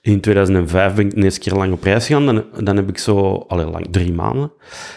In 0.00 0.20
2005 0.20 0.94
ben 0.94 1.04
ik 1.06 1.14
de 1.14 1.22
eerste 1.22 1.40
keer 1.40 1.52
lang 1.54 1.72
op 1.72 1.82
reis 1.82 2.06
gegaan. 2.06 2.26
Dan, 2.26 2.44
dan 2.64 2.76
heb 2.76 2.88
ik 2.88 2.98
zo, 2.98 3.44
allee, 3.48 3.66
lang, 3.66 3.86
drie 3.90 4.12
maanden. 4.12 4.52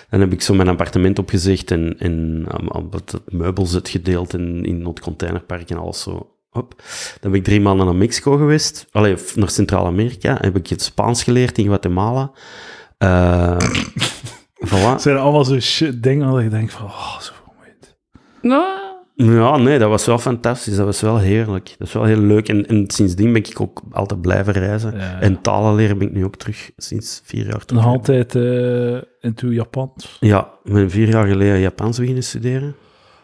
Dan 0.09 0.19
heb 0.19 0.31
ik 0.31 0.41
zo 0.41 0.53
mijn 0.53 0.69
appartement 0.69 1.19
opgezegd 1.19 1.71
en, 1.71 1.95
en 1.99 2.45
um, 2.75 2.87
het, 2.91 3.11
het 3.11 3.31
meubels 3.33 3.73
uitgedeeld 3.73 4.33
en 4.33 4.65
in 4.65 4.85
het 4.85 4.99
containerpark 4.99 5.69
en 5.69 5.77
alles 5.77 6.01
zo. 6.01 6.35
Hop. 6.49 6.75
Dan 7.19 7.31
ben 7.31 7.39
ik 7.39 7.45
drie 7.45 7.61
maanden 7.61 7.85
naar 7.85 7.95
Mexico 7.95 8.37
geweest. 8.37 8.87
Allee, 8.91 9.15
naar 9.35 9.49
Centraal-Amerika. 9.49 10.37
Heb 10.41 10.55
ik 10.55 10.67
het 10.67 10.81
Spaans 10.81 11.23
geleerd 11.23 11.57
in 11.57 11.65
Guatemala. 11.65 12.31
Eh 13.01 13.57
voilà. 14.69 14.89
het 14.91 15.01
zijn 15.01 15.17
allemaal 15.17 15.45
zo 15.45 15.59
shit 15.59 16.03
dingen 16.03 16.31
dat 16.31 16.39
ik 16.39 16.51
denk 16.51 16.69
van, 16.69 16.85
oh, 16.85 17.19
zo 17.19 17.31
vermoeiend. 17.43 17.95
Nou, 18.41 18.65
Ja, 19.15 19.57
nee, 19.57 19.79
dat 19.79 19.89
was 19.89 20.05
wel 20.05 20.17
fantastisch. 20.17 20.75
Dat 20.75 20.85
was 20.85 21.01
wel 21.01 21.17
heerlijk. 21.17 21.75
Dat 21.77 21.87
is 21.87 21.93
wel 21.93 22.03
heel 22.03 22.19
leuk. 22.19 22.49
En, 22.49 22.67
en 22.67 22.83
sindsdien 22.87 23.33
ben 23.33 23.43
ik 23.43 23.61
ook 23.61 23.81
altijd 23.91 24.21
blijven 24.21 24.53
reizen. 24.53 24.97
Ja. 24.97 25.19
En 25.19 25.41
talen 25.41 25.75
leren 25.75 25.97
ben 25.97 26.07
ik 26.07 26.13
nu 26.13 26.25
ook 26.25 26.35
terug, 26.35 26.71
sinds 26.77 27.21
vier 27.23 27.45
jaar 27.45 27.65
terug. 27.65 27.83
Nog 27.83 27.91
altijd 27.91 28.35
eh 28.35 28.97
into 29.19 29.47
Japan. 29.47 29.93
Ja, 30.19 30.49
ik 30.63 30.73
ben 30.73 30.89
vier 30.89 31.09
jaar 31.09 31.27
geleden 31.27 31.59
Japans 31.59 31.99
beginnen 31.99 32.23
studeren. 32.23 32.75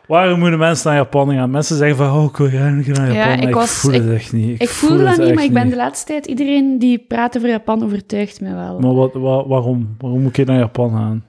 Waarom 0.07 0.39
moeten 0.39 0.59
mensen 0.59 0.87
naar 0.89 0.97
Japan 0.99 1.29
gaan? 1.31 1.51
Mensen 1.51 1.77
zeggen 1.77 1.97
van, 1.97 2.11
oh, 2.17 2.23
ik 2.23 2.37
wil 2.37 2.47
graag 2.47 2.71
naar 2.75 2.83
Japan. 2.85 3.13
Ja, 3.13 3.33
ik 3.33 3.41
ik, 3.47 3.53
was- 3.53 3.71
voel 3.71 3.93
ik- 3.93 4.01
het 4.01 4.11
echt 4.11 4.33
niet. 4.33 4.61
ik 4.61 4.69
voelde 4.69 4.95
voel 4.97 5.05
dat 5.05 5.25
niet, 5.25 5.35
maar 5.35 5.43
ik 5.43 5.53
ben 5.53 5.69
de 5.69 5.75
laatste 5.75 6.05
tijd... 6.05 6.25
Iedereen 6.25 6.79
die 6.79 6.97
praat 7.07 7.37
over 7.37 7.49
Japan 7.49 7.83
overtuigt 7.83 8.41
me 8.41 8.53
wel. 8.53 8.79
Maar 8.79 8.93
wat, 8.93 9.13
wa- 9.13 9.47
waarom? 9.47 9.95
Waarom 9.97 10.21
moet 10.21 10.37
ik 10.37 10.45
naar 10.47 10.57
Japan 10.59 10.89
gaan? 10.91 11.25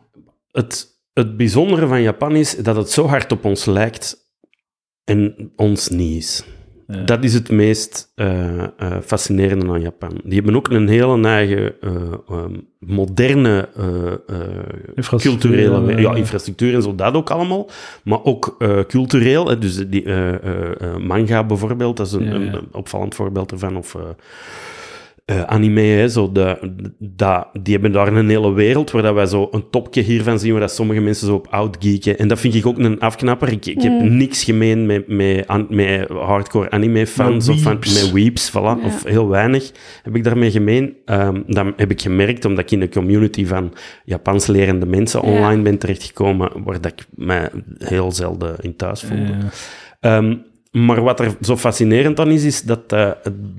Het, 0.50 0.86
het 1.12 1.36
bijzondere 1.36 1.86
van 1.86 2.02
Japan 2.02 2.36
is 2.36 2.56
dat 2.56 2.76
het 2.76 2.90
zo 2.90 3.06
hard 3.06 3.32
op 3.32 3.44
ons 3.44 3.64
lijkt 3.64 4.16
en 5.04 5.52
ons 5.56 5.88
niet 5.88 6.16
is. 6.16 6.44
Ja. 6.92 7.02
Dat 7.02 7.24
is 7.24 7.34
het 7.34 7.50
meest 7.50 8.12
eh, 8.14 8.62
eh, 8.62 8.68
fascinerende 9.04 9.72
aan 9.72 9.80
Japan. 9.80 10.20
Die 10.24 10.34
hebben 10.34 10.56
ook 10.56 10.68
een 10.68 10.88
hele 10.88 11.26
eigen 11.28 11.80
eh, 11.80 11.92
ehm, 12.28 12.52
moderne 12.78 13.68
Infrastructuur, 14.94 15.50
culturele 15.50 16.00
ja, 16.00 16.14
infrastructuur 16.14 16.74
en 16.74 16.82
zo, 16.82 16.94
dat 16.94 17.14
ook 17.14 17.30
allemaal. 17.30 17.70
Maar 18.04 18.24
ook 18.24 18.56
cultureel. 18.88 19.48
Hè, 19.48 19.58
dus 19.58 19.88
die 19.88 20.04
manga 20.98 21.44
bijvoorbeeld, 21.44 21.96
dat 21.96 22.06
is 22.06 22.12
Ja, 22.12 22.18
een 22.18 22.68
opvallend 22.72 23.14
voorbeeld 23.14 23.52
ervan. 23.52 23.76
Of 23.76 23.96
eh, 25.28 25.42
anime, 25.42 25.80
hè, 25.80 26.08
zo 26.08 26.32
de, 26.32 26.72
dat, 26.98 27.48
die 27.62 27.72
hebben 27.72 27.92
daar 27.92 28.12
een 28.12 28.28
hele 28.28 28.52
wereld 28.52 28.90
waar 28.90 29.02
dat 29.02 29.14
wij 29.14 29.26
zo 29.26 29.48
een 29.50 29.70
topje 29.70 30.00
hiervan 30.02 30.38
zien, 30.38 30.50
waar 30.52 30.60
dat 30.60 30.72
sommige 30.74 31.00
mensen 31.00 31.26
zo 31.26 31.34
op 31.34 31.46
outgeeken. 31.50 32.18
En 32.18 32.28
dat 32.28 32.40
vind 32.40 32.54
ik 32.54 32.66
ook 32.66 32.78
een 32.78 33.00
afknapper. 33.00 33.52
Ik, 33.52 33.66
ik 33.66 33.82
heb 33.82 33.92
Mm. 33.92 34.16
niks 34.16 34.44
gemeen 34.44 34.86
met, 34.86 35.08
met, 35.08 35.46
an- 35.46 35.66
met 35.70 36.08
hardcore 36.08 36.70
anime-fans 36.70 37.48
of 37.48 37.60
van, 37.60 37.72
weeps. 37.72 38.02
met 38.02 38.12
weeps, 38.12 38.50
voilà, 38.50 38.54
Ja. 38.54 38.78
of 38.84 39.04
heel 39.04 39.28
weinig 39.28 39.72
heb 40.02 40.16
ik 40.16 40.24
daarmee 40.24 40.50
gemeen. 40.50 40.96
Ehm 41.04 41.40
dat 41.46 41.66
heb 41.76 41.90
ik 41.90 42.00
gemerkt 42.00 42.44
omdat 42.44 42.64
ik 42.64 42.70
in 42.70 42.80
de 42.80 42.88
community 42.88 43.46
van 43.46 43.72
Japans 44.04 44.46
lerende 44.46 44.86
mensen 44.86 45.20
Ja. 45.26 45.32
online 45.36 45.62
ben 45.62 45.78
terechtgekomen, 45.78 46.50
waar 46.64 46.80
dat 46.80 46.92
ik 46.92 47.06
mij 47.14 47.48
heel 47.78 48.12
zelden 48.12 48.56
in 48.60 48.76
thuis 48.76 49.02
voelde. 49.02 49.24
Ja. 49.32 49.48
Ehm, 50.00 50.34
maar 50.72 51.02
wat 51.02 51.20
er 51.20 51.36
zo 51.40 51.56
fascinerend 51.56 52.20
aan 52.20 52.30
is, 52.30 52.44
is 52.44 52.62
dat, 52.62 52.92
eh, 52.92 53.10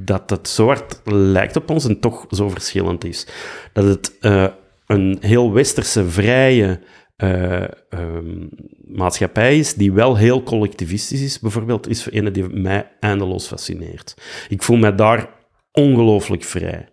dat 0.03 0.30
het 0.30 0.47
zo 0.47 0.66
hard 0.66 1.01
lijkt 1.05 1.55
op 1.55 1.70
ons 1.70 1.86
en 1.86 1.99
toch 1.99 2.26
zo 2.30 2.49
verschillend 2.49 3.05
is. 3.05 3.28
Dat 3.74 3.84
het 3.84 4.18
eh, 4.20 4.47
een 4.86 5.18
heel 5.20 5.53
westerse, 5.53 6.10
vrije 6.10 6.80
eh, 7.16 7.64
ehm, 7.89 8.47
maatschappij 8.88 9.57
is, 9.57 9.74
die 9.74 9.91
wel 9.91 10.18
heel 10.18 10.43
collectivistisch 10.43 11.22
is, 11.22 11.39
bijvoorbeeld, 11.39 11.89
is 11.89 12.07
een 12.12 12.34
die 12.34 12.49
mij 12.49 12.91
eindeloos 12.99 13.47
fascineert. 13.47 14.14
Ik 14.49 14.64
voel 14.64 14.78
mij 14.78 14.95
daar 14.95 15.30
ongelooflijk 15.72 16.43
vrij. 16.43 16.88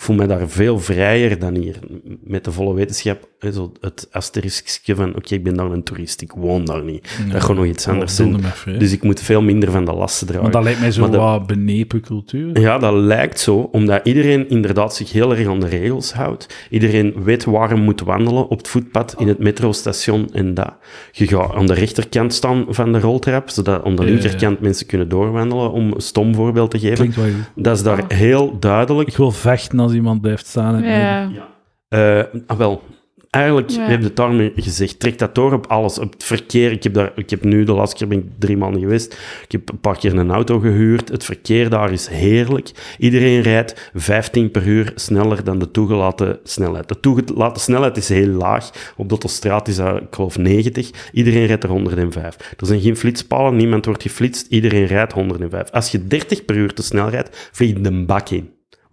Ik 0.00 0.06
voel 0.06 0.16
me 0.16 0.26
daar 0.26 0.48
veel 0.48 0.78
vrijer 0.78 1.38
dan 1.38 1.54
hier. 1.54 1.76
Met 2.24 2.44
de 2.44 2.52
volle 2.52 2.74
wetenschap, 2.74 3.28
hè, 3.38 3.52
zo 3.52 3.72
het 3.80 4.08
asteriskje 4.10 4.94
van, 4.94 5.16
oké, 5.16 5.34
ik 5.34 5.44
ben 5.44 5.54
daar 5.54 5.70
een 5.70 5.82
toerist, 5.82 6.20
ik 6.22 6.32
woon 6.32 6.64
daar 6.64 6.84
niet. 6.84 7.08
Dat 7.32 7.42
gaat 7.42 7.56
nog 7.56 7.64
iets 7.64 7.88
anders 7.88 8.16
zijn. 8.16 8.40
Dus 8.78 8.92
ik 8.92 9.02
moet 9.02 9.20
veel 9.20 9.42
minder 9.42 9.70
van 9.70 9.84
de 9.84 9.92
lasten 9.92 10.26
dragen. 10.26 10.42
Maar 10.44 10.52
dat 10.52 10.62
lijkt 10.62 10.80
mij 10.80 10.90
zo 10.92 11.00
Maar 11.00 11.10
de- 11.10 11.16
wat 11.16 11.46
benepen 11.46 12.00
cultuur. 12.00 12.60
Ja, 12.60 12.78
dat 12.78 12.92
lijkt 12.94 13.40
zo, 13.40 13.56
omdat 13.72 14.00
iedereen 14.06 14.48
inderdaad 14.48 14.94
zich 14.94 15.12
heel 15.12 15.36
erg 15.36 15.48
aan 15.48 15.60
de 15.60 15.66
regels 15.68 16.12
houdt. 16.12 16.66
Iedereen 16.70 17.14
weet 17.24 17.44
waar 17.44 17.68
hij 17.68 17.78
moet 17.78 18.00
wandelen 18.00 18.48
op 18.48 18.58
het 18.58 18.68
voetpad, 18.68 19.14
in 19.18 19.28
het 19.28 19.38
metrostation 19.38 20.28
en 20.32 20.54
dat. 20.54 20.72
Je 21.12 21.26
gaat 21.26 21.52
aan 21.54 21.66
de 21.66 21.74
rechterkant 21.74 22.34
staan 22.34 22.64
van 22.68 22.92
de 22.92 23.00
roltrap, 23.00 23.48
zodat 23.50 23.84
aan 23.84 23.96
de 23.96 24.02
Ja, 24.02 24.08
ja, 24.08 24.14
ja. 24.14 24.20
linkerkant 24.20 24.60
mensen 24.60 24.86
kunnen 24.86 25.08
doorwandelen, 25.08 25.72
om 25.72 25.92
een 25.92 26.00
stom 26.00 26.34
voorbeeld 26.34 26.70
te 26.70 26.78
geven. 26.78 26.94
Klinkt 26.96 27.16
wel 27.16 27.24
goed. 27.24 27.34
Dat 27.64 27.76
is 27.76 27.82
daar 27.82 28.04
heel 28.08 28.58
duidelijk. 28.58 29.08
Ik 29.08 29.16
wil 29.16 29.30
vechten 29.30 29.78
als 29.80 29.89
iemand 29.92 30.20
blijft 30.20 30.46
staan. 30.46 30.74
midden. 30.74 30.90
Ja. 30.90 31.48
Eh, 31.88 32.24
ah, 32.46 32.58
wel, 32.58 32.82
eigenlijk 33.30 33.70
Ja. 33.70 33.86
heb 33.86 33.98
je 33.98 34.06
het 34.06 34.16
daarmee 34.16 34.52
gezegd. 34.56 35.00
Trek 35.00 35.18
dat 35.18 35.34
door 35.34 35.52
op 35.52 35.66
alles. 35.66 35.98
Op 35.98 36.12
het 36.12 36.24
verkeer. 36.24 36.72
Ik 36.72 36.82
heb, 36.82 36.94
daar, 36.94 37.12
ik 37.14 37.30
heb 37.30 37.44
nu, 37.44 37.64
de 37.64 37.72
laatste 37.72 37.96
keer 37.96 38.08
ben 38.08 38.18
ik 38.18 38.24
drie 38.38 38.56
maanden 38.56 38.80
geweest. 38.80 39.12
Ik 39.44 39.52
heb 39.52 39.68
een 39.70 39.80
paar 39.80 39.98
keer 39.98 40.14
een 40.18 40.30
auto 40.30 40.58
gehuurd. 40.58 41.08
Het 41.08 41.24
verkeer 41.24 41.70
daar 41.70 41.92
is 41.92 42.06
heerlijk. 42.08 42.94
Iedereen 42.98 43.40
rijdt 43.40 43.90
15 43.94 44.50
per 44.50 44.66
uur 44.66 44.92
sneller 44.94 45.44
dan 45.44 45.58
de 45.58 45.70
toegelaten 45.70 46.38
snelheid. 46.44 46.88
De 46.88 47.00
toegelaten 47.00 47.62
snelheid 47.62 47.96
is 47.96 48.08
heel 48.08 48.28
laag. 48.28 48.70
Op 48.96 49.04
de 49.08 49.10
autostraat 49.10 49.68
is 49.68 49.76
dat, 49.76 49.96
ik 49.96 50.06
geloof, 50.10 50.38
90. 50.38 50.90
Iedereen 51.12 51.46
rijdt 51.46 51.64
er 51.64 51.70
105. 51.70 52.36
Er 52.58 52.66
zijn 52.66 52.80
geen 52.80 52.96
flitspalen. 52.96 53.56
Niemand 53.56 53.84
wordt 53.84 54.02
geflitst. 54.02 54.46
Iedereen 54.46 54.86
rijdt 54.86 55.12
105. 55.12 55.70
Als 55.70 55.90
je 55.90 56.06
30 56.06 56.44
per 56.44 56.56
uur 56.56 56.74
te 56.74 56.82
snel 56.82 57.08
rijdt, 57.08 57.48
vlieg 57.52 57.68
je 57.76 57.80
de 57.80 58.04
bak 58.04 58.28
in. 58.28 58.50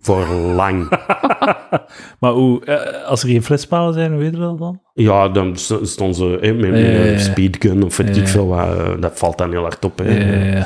Voor 0.07 0.27
lang. 0.35 0.89
Maar 2.19 2.31
hoe, 2.31 2.65
eh, 2.65 3.07
als 3.07 3.23
er 3.23 3.29
geen 3.29 3.43
flitspalen 3.43 3.93
zijn, 3.93 4.17
weet 4.17 4.33
je 4.33 4.39
dat 4.39 4.57
dan? 4.57 4.81
Ja, 4.93 5.29
dan 5.29 5.55
st- 5.57 5.79
staan 5.87 6.13
ze 6.13 6.23
met, 6.41 6.57
met 6.57 6.69
Ja, 6.69 6.77
ja, 6.77 6.89
ja. 7.03 7.11
een 7.11 7.19
speedgun 7.19 7.83
of 7.83 7.97
weet 7.97 8.07
Ja, 8.15 8.21
ik 8.21 8.27
ja. 8.27 8.31
veel 8.31 8.47
wat. 8.47 8.67
eh, 8.77 8.91
dat 8.99 9.19
valt 9.19 9.37
dan 9.37 9.49
heel 9.51 9.61
hard 9.61 9.85
op. 9.85 9.97
Hè. 9.97 10.05
Eh, 10.05 10.63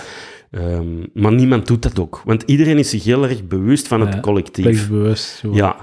Ehm, 0.52 0.86
maar 1.14 1.32
niemand 1.34 1.68
doet 1.68 1.82
dat 1.84 2.00
ook. 2.00 2.22
Want 2.26 2.44
iedereen 2.46 2.78
is 2.78 2.90
zich 2.90 3.04
heel 3.04 3.24
erg 3.24 3.48
bewust 3.48 3.88
van 3.88 4.02
het 4.02 4.20
collectief. 4.20 4.90
Zo. 5.14 5.50
Ja. 5.54 5.76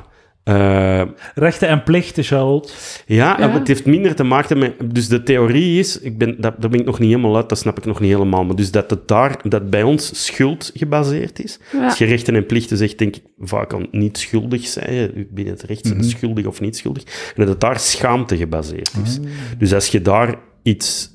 Eh, 0.49 1.03
Rechten 1.35 1.69
en 1.69 1.83
plichten, 1.83 2.25
Charlotte. 2.25 2.73
ja, 3.07 3.37
Ja. 3.39 3.51
het 3.51 3.69
heeft 3.69 3.87
minder 3.87 4.15
te 4.15 4.23
maken 4.25 4.59
met... 4.59 4.73
Dus 4.95 5.09
de 5.09 5.23
theorie 5.23 5.79
is, 5.79 6.01
ik 6.01 6.19
ben, 6.19 6.41
dat, 6.41 6.55
daar 6.61 6.71
ben 6.71 6.81
ik 6.81 6.87
nog 6.87 6.99
niet 6.99 7.11
helemaal 7.11 7.37
uit, 7.37 7.49
dat 7.49 7.59
snap 7.59 7.79
ik 7.79 7.85
nog 7.85 8.01
niet 8.01 8.11
helemaal, 8.13 8.45
maar 8.45 8.57
dus 8.57 8.71
dat 8.71 8.91
het 8.91 9.09
daar, 9.09 9.37
dat 9.49 9.71
bij 9.71 9.83
ons 9.83 10.25
schuld 10.25 10.71
gebaseerd 10.75 11.45
is. 11.45 11.59
Ja. 11.73 11.85
Als 11.85 11.99
je 11.99 12.05
rechten 12.05 12.35
en 12.35 12.47
plichten 12.47 12.77
zegt, 12.77 12.99
denk 12.99 13.17
ik 13.17 13.23
vaak 13.39 13.75
aan 13.75 13.87
niet 13.91 14.19
schuldig 14.19 14.67
zijn, 14.67 15.27
binnen 15.31 15.55
het 15.55 15.63
recht 15.63 15.87
zijn 15.87 15.99
Mhm. 15.99 16.07
schuldig 16.09 16.47
of 16.47 16.61
niet 16.61 16.77
schuldig, 16.77 17.03
en 17.05 17.35
dat 17.37 17.49
het 17.49 17.61
daar 17.61 17.79
schaamte 17.79 18.37
gebaseerd 18.37 18.93
is. 19.05 19.19
Ah. 19.19 19.25
Dus 19.59 19.75
als 19.75 19.87
je 19.89 20.03
daar 20.03 20.35
iets 20.63 21.11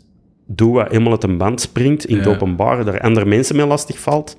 doet 0.47 0.73
wat 0.73 0.87
helemaal 0.89 1.11
uit 1.11 1.23
een 1.23 1.37
band 1.37 1.61
springt 1.61 2.05
in 2.05 2.17
het 2.17 2.27
openbaar, 2.27 2.85
daar 2.85 2.99
andere 3.01 3.25
mensen 3.25 3.55
mee 3.55 3.65
lastig 3.65 3.99
valt, 3.99 4.37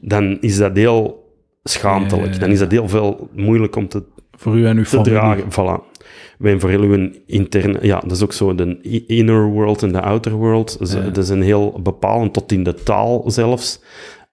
dan 0.00 0.38
is 0.40 0.56
dat 0.56 0.76
heel 0.76 1.24
schaamtelijk. 1.62 2.24
Ja, 2.26 2.28
ja, 2.28 2.34
ja. 2.34 2.40
Dan 2.40 2.50
is 2.50 2.58
dat 2.58 2.70
heel 2.70 2.88
veel 2.88 3.28
moeilijk 3.34 3.76
om 3.76 3.88
te 3.88 4.02
Voor 4.36 4.56
u 4.58 4.66
en 4.66 4.76
uw 4.76 4.82
te 4.82 4.88
familie. 4.88 5.12
dragen. 5.12 5.44
Voilà. 5.50 5.94
Wij 6.38 6.60
voor 6.60 6.70
heel 6.70 6.82
een 6.82 7.16
interne... 7.26 7.78
Ja, 7.82 8.00
dat 8.00 8.10
is 8.12 8.22
ook 8.22 8.32
zo 8.32 8.54
de 8.54 8.80
inner 9.06 9.44
world 9.46 9.82
en 9.82 9.92
de 9.92 10.00
outer 10.00 10.32
world. 10.32 10.78
Dat 10.78 10.88
is, 10.88 10.94
Ja. 10.94 11.00
dat 11.00 11.16
is 11.16 11.28
een 11.28 11.42
heel 11.42 11.80
bepalend, 11.82 12.32
tot 12.32 12.52
in 12.52 12.62
de 12.62 12.74
taal 12.74 13.30
zelfs. 13.30 13.80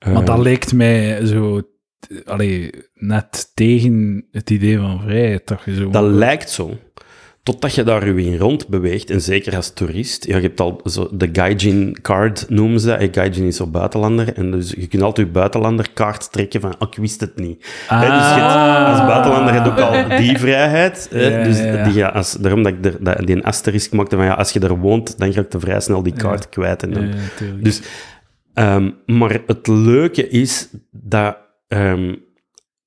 Maar 0.05 0.13
Eh, 0.15 0.25
dat 0.25 0.37
lijkt 0.37 0.73
mij 0.73 1.25
zo... 1.25 1.61
Allee, 2.25 2.69
net 2.93 3.51
tegen 3.53 4.25
het 4.31 4.49
idee 4.49 4.77
van 4.77 5.01
vrijheid. 5.01 5.47
Dat 5.47 5.61
je 5.65 5.75
zo... 5.75 5.89
Dat 5.89 6.03
lijkt 6.03 6.49
zo. 6.49 6.69
Totdat 7.43 7.75
je 7.75 7.83
daar 7.83 8.07
je 8.07 8.23
in 8.25 8.37
rond 8.37 8.67
beweegt, 8.67 9.09
en 9.09 9.21
zeker 9.21 9.55
als 9.55 9.73
toerist. 9.73 10.25
Ja, 10.25 10.35
je 10.35 10.41
hebt 10.41 10.59
al 10.59 10.81
zo 10.85 11.09
de 11.11 11.29
Gaijin 11.31 11.97
card, 12.01 12.49
noemen 12.49 12.79
ze 12.79 12.87
dat. 12.87 13.07
Gaijin 13.15 13.43
is 13.43 13.55
zo 13.55 13.67
buitenlander. 13.67 14.33
En 14.33 14.51
dus 14.51 14.69
je 14.77 14.87
kunt 14.87 15.01
altijd 15.03 15.27
je 15.27 15.33
buitenlanderkaart 15.33 16.31
trekken 16.31 16.61
van, 16.61 16.75
oh, 16.79 16.87
ik 16.91 16.97
wist 16.97 17.21
het 17.21 17.35
niet. 17.35 17.59
Dus 17.59 17.87
Ah. 17.87 18.89
als 18.89 18.99
buitenlander 19.07 19.53
heb 19.53 19.65
je 19.65 19.71
ook 19.71 19.79
al 19.79 20.17
die 20.17 20.37
vrijheid. 20.37 21.07
hè. 21.11 21.37
Ja, 21.37 21.43
dus 21.43 21.59
ja. 21.59 21.83
Die, 21.83 21.93
ja, 21.93 22.07
als, 22.07 22.31
daarom 22.31 22.63
dat 22.63 22.73
ik 22.73 22.85
er, 22.85 23.03
dat, 23.03 23.17
die 23.27 23.35
een 23.35 23.43
asterisk 23.43 23.91
maakte 23.93 24.15
van, 24.15 24.25
ja, 24.25 24.33
als 24.33 24.51
je 24.51 24.59
daar 24.59 24.79
woont, 24.79 25.17
dan 25.19 25.33
ga 25.33 25.41
ik 25.41 25.49
te 25.49 25.59
vrij 25.59 25.79
snel 25.79 26.03
die 26.03 26.13
kaart 26.13 26.49
kwijt. 26.49 26.83
En 26.83 26.91
dan, 26.93 27.13
dus, 27.61 27.81
ehm, 28.53 28.91
maar 29.05 29.39
het 29.47 29.67
leuke 29.67 30.29
is 30.29 30.69
dat 30.91 31.37
ehm, 31.67 32.15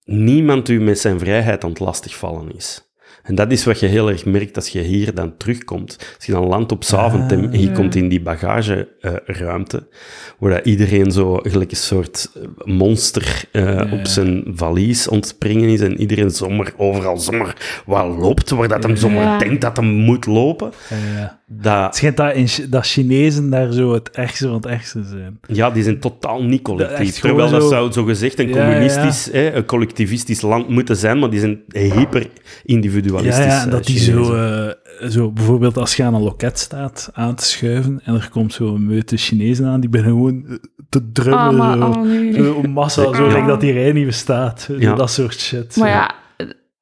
niemand 0.05 0.69
u 0.69 0.81
met 0.81 0.99
zijn 0.99 1.19
vrijheid 1.19 1.65
aan 1.65 1.71
het 1.71 1.79
lastigvallen 1.81 2.55
is. 2.55 2.86
En 3.27 3.35
dat 3.35 3.53
is 3.53 3.65
wat 3.65 3.81
je 3.81 3.87
heel 3.87 4.09
erg 4.09 4.25
merkt 4.25 4.57
als 4.57 4.69
je 4.69 4.81
hier 4.81 5.15
dan 5.15 5.37
terugkomt. 5.37 5.97
Als 6.17 6.27
je 6.27 6.33
dan 6.33 6.47
landt 6.47 6.73
op 6.73 6.85
Zaventem 6.85 7.45
Ah, 7.45 7.53
en 7.53 7.61
je 7.61 7.73
komt 7.73 7.95
in 7.95 8.09
die 8.09 8.21
bagageruimte, 8.21 9.87
waar 10.39 10.51
dat 10.51 10.65
iedereen 10.65 11.11
zo 11.11 11.37
gelijk 11.43 11.71
een 11.71 11.77
soort 11.77 12.31
eh, 12.35 12.43
monster 12.65 13.45
eh, 13.53 13.93
op 13.93 14.07
zijn 14.07 14.45
valies 14.47 15.09
ontspringen 15.09 15.69
is 15.69 15.81
en 15.81 16.01
iedereen 16.01 16.31
zomaar 16.31 16.73
overal 16.77 17.17
zomaar 17.19 17.83
wat 17.87 18.07
loopt, 18.19 18.51
waar 18.51 18.69
dat 18.69 18.83
hem 18.83 18.97
zomaar 18.97 19.23
Ja. 19.23 19.39
denkt 19.39 19.61
dat 19.61 19.77
hem 19.77 19.87
moet 19.87 20.27
lopen. 20.27 20.73
Dat, 21.49 21.85
Het 21.85 21.97
schijnt 21.97 22.17
dat, 22.17 22.35
in, 22.35 22.49
dat 22.71 22.87
Chinezen 22.87 23.51
daar 23.51 23.73
zo 23.73 23.93
het 23.93 24.11
ergste 24.11 24.47
van 24.47 24.55
het 24.57 24.67
ergste 24.67 25.03
zijn. 25.05 25.39
Ja, 25.47 25.71
die 25.71 25.83
zijn 25.83 26.01
totaal 26.01 26.43
niet 26.45 26.63
collectief. 26.63 27.13
Dat 27.13 27.21
Terwijl 27.21 27.51
dat 27.51 27.63
zo- 27.63 27.69
zou 27.69 27.93
zo 27.93 28.05
gezegd 28.05 28.39
een 28.39 28.49
Ja, 28.49 28.53
communistisch, 28.67 29.29
Hè, 29.33 29.53
een 29.55 29.65
collectivistisch 29.65 30.41
land 30.41 30.69
moeten 30.69 30.97
zijn, 30.97 31.19
maar 31.19 31.31
die 31.31 31.41
zijn 31.41 31.61
hyper 31.69 32.21
Ja, 32.21 32.29
individualistisch. 32.65 33.45
ja, 33.45 33.61
en 33.61 33.67
eh, 33.67 33.71
dat 33.71 33.85
die 33.87 33.99
zo, 33.99 34.35
eh, 34.35 35.09
zo... 35.09 35.31
Bijvoorbeeld 35.31 35.77
als 35.77 35.97
je 35.97 36.03
aan 36.03 36.15
een 36.15 36.23
loket 36.23 36.59
staat 36.59 37.11
aan 37.13 37.35
te 37.35 37.45
schuiven 37.45 38.01
en 38.05 38.15
er 38.15 38.29
komt 38.33 38.53
zo'n 38.53 38.87
meute 38.87 39.17
Chinezen 39.17 39.67
aan, 39.67 39.81
die 39.81 39.91
beginnen 39.91 40.17
gewoon 40.17 40.45
eh, 40.49 40.55
te 40.89 41.11
drummen. 41.13 41.39
Ah, 41.45 41.57
maar, 41.59 41.77
zo. 41.77 41.85
oh, 42.01 42.03
nee. 42.07 42.33
Zo 42.35 42.61
een 42.63 42.71
massa, 42.71 43.15
zo 43.15 43.29
Ja. 43.29 43.47
dat 43.47 43.61
die 43.61 43.73
rij 43.73 43.93
niet 43.93 44.07
bestaat. 44.07 44.69
Dat 44.97 45.11
soort 45.11 45.41
shit. 45.41 45.77
Maar 45.77 45.89
ja, 45.89 46.15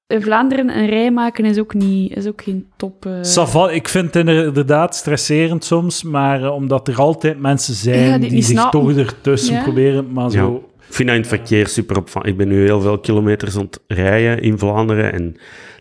in 0.07 0.23
Vlaanderen 0.23 0.77
een 0.79 0.87
rij 0.87 1.11
maken 1.11 1.45
is 1.45 1.59
ook, 1.59 1.75
niet, 1.75 2.17
is 2.17 2.27
ook 2.27 2.43
geen 2.43 2.67
top... 2.77 3.07
eh, 3.07 3.13
Ça 3.21 3.51
va, 3.51 3.71
ik 3.71 3.89
vind 3.89 4.15
het 4.15 4.29
inderdaad 4.29 4.97
stresserend 4.97 5.65
soms, 5.65 6.03
maar 6.03 6.43
eh, 6.45 6.53
omdat 6.55 6.89
er 6.89 7.01
altijd 7.01 7.39
mensen 7.41 7.75
zijn 7.75 8.09
Ja, 8.09 8.19
die 8.19 8.43
zich 8.43 8.59
snappen. 8.59 8.81
toch 8.81 8.97
ertussen 8.97 9.55
Ja. 9.55 9.63
proberen, 9.63 10.13
maar 10.13 10.31
zo... 10.31 10.69
Ik 10.89 10.95
vind 10.95 11.09
dat 11.09 11.17
in 11.17 11.23
het 11.25 11.31
verkeer 11.41 11.67
super 11.69 11.97
opvallend. 11.97 12.31
Ik 12.33 12.39
ben 12.39 12.49
nu 12.49 12.65
heel 12.65 12.81
veel 12.81 12.99
kilometers 12.99 13.57
aan 13.57 13.65
het 13.65 13.81
rijden 13.87 14.43
in 14.43 14.59
Vlaanderen 14.59 15.13
en 15.13 15.33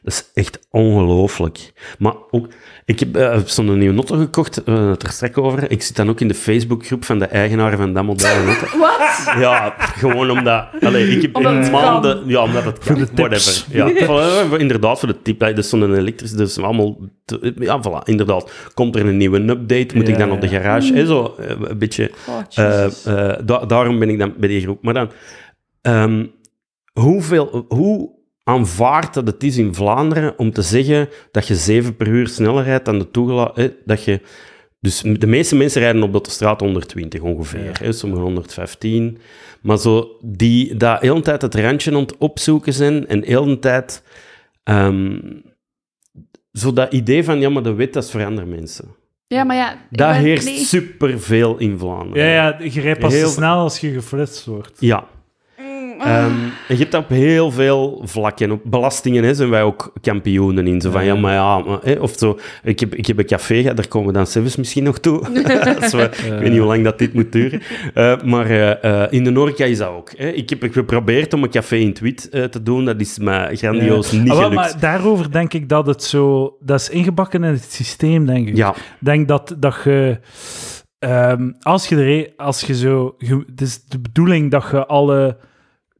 dat 0.03 0.13
is 0.13 0.31
echt 0.33 0.59
ongelooflijk. 0.71 1.73
Maar 1.99 2.13
ook, 2.31 2.47
ik 2.85 2.99
heb 2.99 3.17
uh, 3.17 3.37
zo'n 3.45 3.77
nieuwe 3.77 3.95
auto 3.95 4.17
gekocht, 4.17 4.55
we 4.65 4.71
hadden 4.71 4.89
het 4.89 5.03
er 5.03 5.09
straks 5.11 5.35
over. 5.35 5.71
Ik 5.71 5.81
zit 5.81 5.95
dan 5.95 6.09
ook 6.09 6.19
in 6.19 6.27
de 6.27 6.33
Facebookgroep 6.33 7.05
van 7.05 7.19
de 7.19 7.25
eigenaren 7.25 7.77
van 7.77 7.93
dat 7.93 8.03
model 8.03 8.29
auto. 8.45 8.77
Wat? 8.77 9.33
Ja, 9.39 9.73
gewoon 9.77 10.31
omdat... 10.31 10.65
Allee, 10.81 11.07
ik 11.07 11.21
heb 11.21 11.35
Omdat 11.35 11.51
in 11.53 11.57
het 11.59 11.71
maanden... 11.71 12.23
Ja, 12.27 12.41
omdat 12.43 12.63
het 12.63 12.77
kan. 12.77 12.95
de 12.95 13.13
tips. 13.13 13.65
Whatever. 13.69 13.97
Ja, 13.99 14.05
voilà, 14.45 14.49
voor- 14.49 14.59
inderdaad, 14.59 14.99
voor 14.99 15.07
de 15.07 15.21
tip. 15.21 15.39
Dat 15.39 15.57
is 15.57 15.69
zo'n 15.69 15.95
elektrische, 15.95 16.35
dus 16.35 16.57
allemaal... 16.57 16.97
te- 17.25 17.53
ja, 17.59 17.81
voilà, 17.87 18.03
inderdaad. 18.05 18.51
Komt 18.73 18.95
er 18.95 19.05
een 19.07 19.17
nieuwe 19.17 19.39
update, 19.39 19.95
moet 19.95 20.07
ik 20.07 20.17
dan 20.17 20.27
Ja, 20.27 20.33
op 20.33 20.41
de 20.41 20.47
garage... 20.47 20.93
hè, 20.93 21.05
zo, 21.05 21.35
eh, 21.39 21.49
een 21.59 21.77
beetje... 21.77 22.11
Oh, 22.27 22.39
eh, 22.65 22.85
eh, 22.85 23.37
da- 23.45 23.65
daarom 23.65 23.99
ben 23.99 24.09
ik 24.09 24.19
dan 24.19 24.33
bij 24.37 24.49
die 24.49 24.61
groep. 24.61 24.83
Maar 24.83 24.93
dan... 24.93 25.09
ehm, 25.81 26.25
hoeveel... 26.93 27.65
Hoe 27.67 28.21
aanvaard 28.43 29.13
dat 29.13 29.27
het 29.27 29.43
is 29.43 29.57
in 29.57 29.75
Vlaanderen 29.75 30.37
om 30.37 30.51
te 30.51 30.61
zeggen 30.61 31.09
dat 31.31 31.47
je 31.47 31.55
7 31.55 31.95
per 31.95 32.07
uur 32.07 32.27
sneller 32.27 32.63
rijdt 32.63 32.85
dan 32.85 32.99
de 32.99 33.11
toegelaten... 33.11 33.75
Dat 33.85 34.03
je... 34.03 34.21
Dus 34.79 35.01
de 35.01 35.27
meeste 35.27 35.55
mensen 35.55 35.81
rijden 35.81 36.03
op 36.03 36.23
de 36.23 36.31
straat 36.31 36.59
120 36.59 37.21
ongeveer, 37.21 37.79
hè, 37.79 37.91
sommigen 37.91 38.23
115. 38.23 39.17
Maar 39.61 39.77
zo 39.77 40.17
die 40.21 40.75
dat 40.75 41.01
heel 41.01 41.15
de 41.15 41.21
tijd 41.21 41.41
het 41.41 41.55
randje 41.55 41.91
aan 41.91 41.99
het 41.99 42.17
opzoeken 42.17 42.73
zijn 42.73 43.07
en 43.07 43.23
heel 43.23 43.45
de 43.45 43.59
tijd 43.59 44.03
ehm, 44.63 45.19
zo 46.51 46.73
dat 46.73 46.93
idee 46.93 47.23
van 47.23 47.39
ja, 47.39 47.49
maar 47.49 47.63
de 47.63 47.73
wet 47.73 47.93
dat 47.93 48.03
is 48.03 48.11
voor 48.11 48.25
andere 48.25 48.47
mensen. 48.47 48.85
ja, 49.27 49.43
maar 49.43 49.55
ja... 49.55 49.77
Dat 49.89 50.15
heerst 50.15 50.45
nee. 50.45 50.57
superveel 50.57 51.57
in 51.57 51.77
Vlaanderen. 51.77 52.27
Ja, 52.27 52.33
ja, 52.33 52.57
je 52.63 52.81
rijdt 52.81 52.99
pas 52.99 53.13
Heel- 53.13 53.27
te 53.27 53.33
snel 53.33 53.57
als 53.57 53.79
je 53.79 53.91
geflitst 53.91 54.45
wordt. 54.45 54.77
Ja. 54.79 55.07
Ehm, 55.99 56.31
en 56.67 56.75
je 56.75 56.75
hebt 56.75 56.91
dat 56.91 57.03
op 57.03 57.09
heel 57.09 57.51
veel 57.51 58.01
vlakken. 58.05 58.51
Op 58.51 58.61
belastingen 58.63 59.23
hè, 59.23 59.33
zijn 59.33 59.49
wij 59.49 59.63
ook 59.63 59.93
kampioenen 60.01 60.67
in. 60.67 60.81
Zo 60.81 60.91
van, 60.91 61.05
ja, 61.05 61.15
maar 61.15 61.33
ja, 61.33 61.59
maar, 61.59 61.79
hè, 61.83 61.93
of 61.93 62.13
zo. 62.17 62.39
Ik 62.63 62.79
heb, 62.79 62.95
ik 62.95 63.05
heb 63.05 63.17
een 63.17 63.25
café 63.25 63.61
gehad, 63.61 63.75
daar 63.77 63.87
komen 63.87 64.07
we 64.07 64.13
dan 64.13 64.27
zelfs 64.27 64.55
misschien 64.55 64.83
nog 64.83 64.99
toe. 64.99 65.21
Ik 66.23 66.39
weet 66.39 66.49
niet 66.49 66.57
hoe 66.57 66.67
lang 66.67 66.83
dat 66.83 66.99
dit 66.99 67.13
moet 67.13 67.31
duren. 67.31 67.61
Eh, 67.93 68.21
maar 68.21 68.45
eh, 68.45 69.03
eh, 69.03 69.11
in 69.11 69.23
de 69.23 69.29
Norca 69.29 69.65
is 69.65 69.77
dat 69.77 69.87
ook. 69.89 70.11
Hè. 70.17 70.27
Ik 70.27 70.49
heb 70.49 70.63
geprobeerd 70.71 71.33
om 71.33 71.43
een 71.43 71.49
café 71.49 71.75
in 71.75 71.93
Tweet 71.93 72.31
te 72.31 72.63
doen. 72.63 72.85
Dat 72.85 72.99
is 72.99 73.17
me 73.17 73.49
grandioos 73.53 74.11
niet 74.11 74.21
Ah, 74.21 74.27
wel, 74.27 74.35
gelukt. 74.49 74.55
maar 74.55 74.79
daarover 74.79 75.31
denk 75.31 75.53
ik 75.53 75.69
dat 75.69 75.85
het 75.85 76.03
zo... 76.03 76.55
Dat 76.59 76.79
is 76.79 76.89
ingebakken 76.89 77.43
in 77.43 77.51
het 77.51 77.71
systeem, 77.71 78.25
denk 78.25 78.47
ik. 78.47 78.55
Ja, 78.55 78.69
Ik 78.69 78.75
denk 78.99 79.27
dat, 79.27 79.55
dat 79.59 79.75
je... 79.83 80.19
ehm, 80.99 81.51
als 81.61 81.87
je 81.87 81.95
er... 81.95 82.33
Als 82.37 82.61
je 82.61 82.75
zo... 82.75 83.15
Je, 83.17 83.43
het 83.49 83.61
is 83.61 83.83
de 83.85 83.99
bedoeling 83.99 84.51
dat 84.51 84.65
je 84.71 84.85
alle 84.85 85.37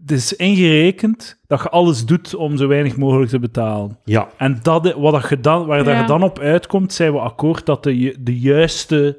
het 0.06 0.12
is 0.12 0.36
ingerekend 0.36 1.39
dat 1.47 1.62
je 1.62 1.70
alles 1.70 2.06
doet 2.06 2.36
om 2.36 2.58
zo 2.58 2.68
weinig 2.68 2.97
mogelijk 2.97 3.30
te 3.30 3.39
betalen. 3.39 3.97
Ja, 4.04 4.28
En 4.38 4.60
dat, 4.62 4.93
wat 4.93 5.14
dat 5.14 5.30
je 5.30 5.39
dan, 5.39 5.66
waar 5.66 5.84
dat 5.84 5.93
Ja. 5.93 6.01
je 6.01 6.08
dan 6.08 6.24
op 6.24 6.39
uitkomt, 6.39 6.93
zijn 6.93 7.12
we 7.14 7.20
akkoord 7.20 7.66
dat 7.66 7.84
de, 7.84 8.16
de 8.20 8.39
juiste 8.39 9.18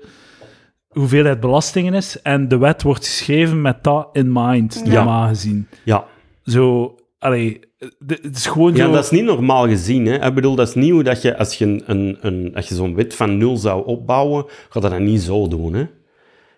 hoeveelheid 0.88 1.40
belastingen 1.40 1.94
is. 1.94 2.22
En 2.22 2.48
de 2.48 2.58
wet 2.58 2.82
wordt 2.82 3.06
geschreven 3.06 3.60
met 3.60 3.84
dat 3.84 4.08
in 4.12 4.32
mind, 4.32 4.82
Ja. 4.84 4.92
normaal 4.92 5.28
gezien. 5.28 5.68
ja. 5.84 6.04
Zo, 6.44 6.94
allee, 7.18 7.60
de- 7.98 8.18
het 8.22 8.36
is 8.36 8.46
gewoon 8.46 8.74
Ja, 8.74 8.84
zo... 8.86 8.92
dat 8.92 9.04
is 9.04 9.10
niet 9.10 9.24
normaal 9.24 9.68
gezien. 9.68 10.06
Hè. 10.06 10.26
Ik 10.26 10.34
bedoel, 10.34 10.54
dat 10.54 10.68
is 10.68 10.74
niet 10.74 10.90
hoe 10.90 11.02
dat 11.02 11.22
je, 11.22 11.38
als 11.38 11.54
je, 11.58 11.64
een, 11.64 11.82
een, 11.86 12.16
een, 12.20 12.52
als 12.54 12.68
je 12.68 12.74
zo'n 12.74 12.94
wet 12.94 13.14
van 13.14 13.36
nul 13.36 13.56
zou 13.56 13.86
opbouwen, 13.86 14.44
gaat 14.68 14.82
dat 14.82 14.90
dan 14.92 15.04
niet 15.04 15.20
zo 15.22 15.48
doen. 15.48 15.74
Hè. 15.74 15.84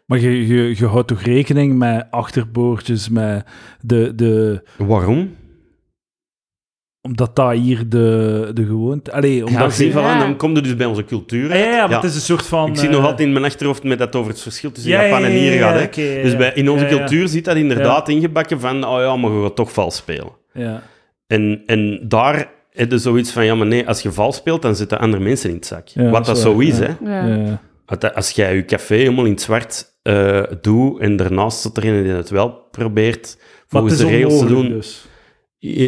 Maar 0.06 0.18
je, 0.18 0.46
je, 0.46 0.74
je 0.78 0.86
houdt 0.86 1.08
toch 1.08 1.22
rekening 1.22 1.78
met 1.78 2.06
achterboordjes, 2.10 3.08
met 3.08 3.44
de... 3.80 4.12
de 4.14 4.62
Waarom? 4.78 5.34
omdat 7.00 7.36
dat 7.36 7.52
hier 7.52 7.88
de, 7.88 8.50
de 8.54 8.64
gewoonte... 8.66 9.12
Allee, 9.12 9.36
Ja, 9.36 9.44
omdat 9.44 9.76
je... 9.76 9.88
Ja. 9.88 10.18
dan 10.18 10.36
komt 10.36 10.56
het 10.56 10.64
dus 10.64 10.76
bij 10.76 10.86
onze 10.86 11.04
cultuur. 11.04 11.48
Ja, 11.48 11.54
ja, 11.54 11.70
ja, 11.70 11.86
maar 11.86 11.96
het 11.96 12.04
is 12.04 12.14
een 12.14 12.20
soort 12.20 12.46
van... 12.46 12.68
Ik 12.68 12.76
zie 12.76 12.88
nog 12.88 12.98
eh, 13.00 13.04
altijd 13.06 13.26
in 13.28 13.32
mijn 13.32 13.44
achterhoofd 13.44 13.82
met 13.82 13.98
dat 13.98 14.16
over 14.16 14.30
het 14.30 14.40
verschil 14.40 14.72
tussen 14.72 14.92
ja, 14.92 15.02
Japan 15.04 15.24
en 15.24 15.30
hier 15.30 15.52
ja, 15.52 15.72
gaat. 15.72 15.94
Hè. 15.96 16.22
Dus 16.22 16.36
bij, 16.36 16.52
in 16.54 16.70
onze 16.70 16.84
Ja, 16.84 16.90
ja. 16.90 16.96
cultuur 16.96 17.28
zit 17.28 17.44
dat 17.44 17.56
inderdaad 17.56 18.08
ingebakken 18.08 18.60
van, 18.60 18.84
oh 18.86 19.00
ja, 19.00 19.16
maar 19.16 19.30
je 19.30 19.42
gaat 19.42 19.56
toch 19.56 19.72
vals 19.72 19.96
spelen. 19.96 20.30
Ja. 20.52 20.82
En, 21.26 21.62
en 21.66 22.00
daar 22.08 22.50
heb 22.70 22.90
je 22.90 22.98
zoiets 22.98 23.30
van, 23.32 23.44
ja, 23.44 23.54
maar 23.54 23.66
nee, 23.66 23.88
als 23.88 24.02
je 24.02 24.12
vals 24.12 24.36
speelt, 24.36 24.62
dan 24.62 24.76
zitten 24.76 24.98
andere 24.98 25.22
mensen 25.22 25.50
in 25.50 25.56
het 25.56 25.66
zak. 25.66 25.88
Ja, 25.88 26.10
Wat 26.10 26.26
dat 26.26 26.36
is 26.36 26.42
zo 26.42 26.58
is, 26.58 26.78
ja. 26.78 26.96
hè. 27.02 27.10
Ja. 27.10 27.36
Ja. 27.36 27.60
Als- 27.86 28.14
Als 28.14 28.30
jij 28.30 28.54
je 28.56 28.64
café 28.64 28.94
helemaal 28.94 29.24
in 29.24 29.30
het 29.30 29.40
zwart 29.42 29.86
eh 30.06 30.42
doet 30.60 31.00
en 31.00 31.16
daarnaast 31.16 31.60
zit 31.60 31.76
er 31.76 31.84
een 31.86 32.02
die 32.02 32.12
het 32.12 32.30
wel 32.30 32.48
probeert 32.70 33.36
Maar 33.36 33.42
het 33.58 33.68
volgens 33.68 33.92
is 33.92 33.98
de 33.98 34.06
regels 34.06 34.38
te 34.38 34.46
doen. 34.46 34.68
dus. 34.68 35.06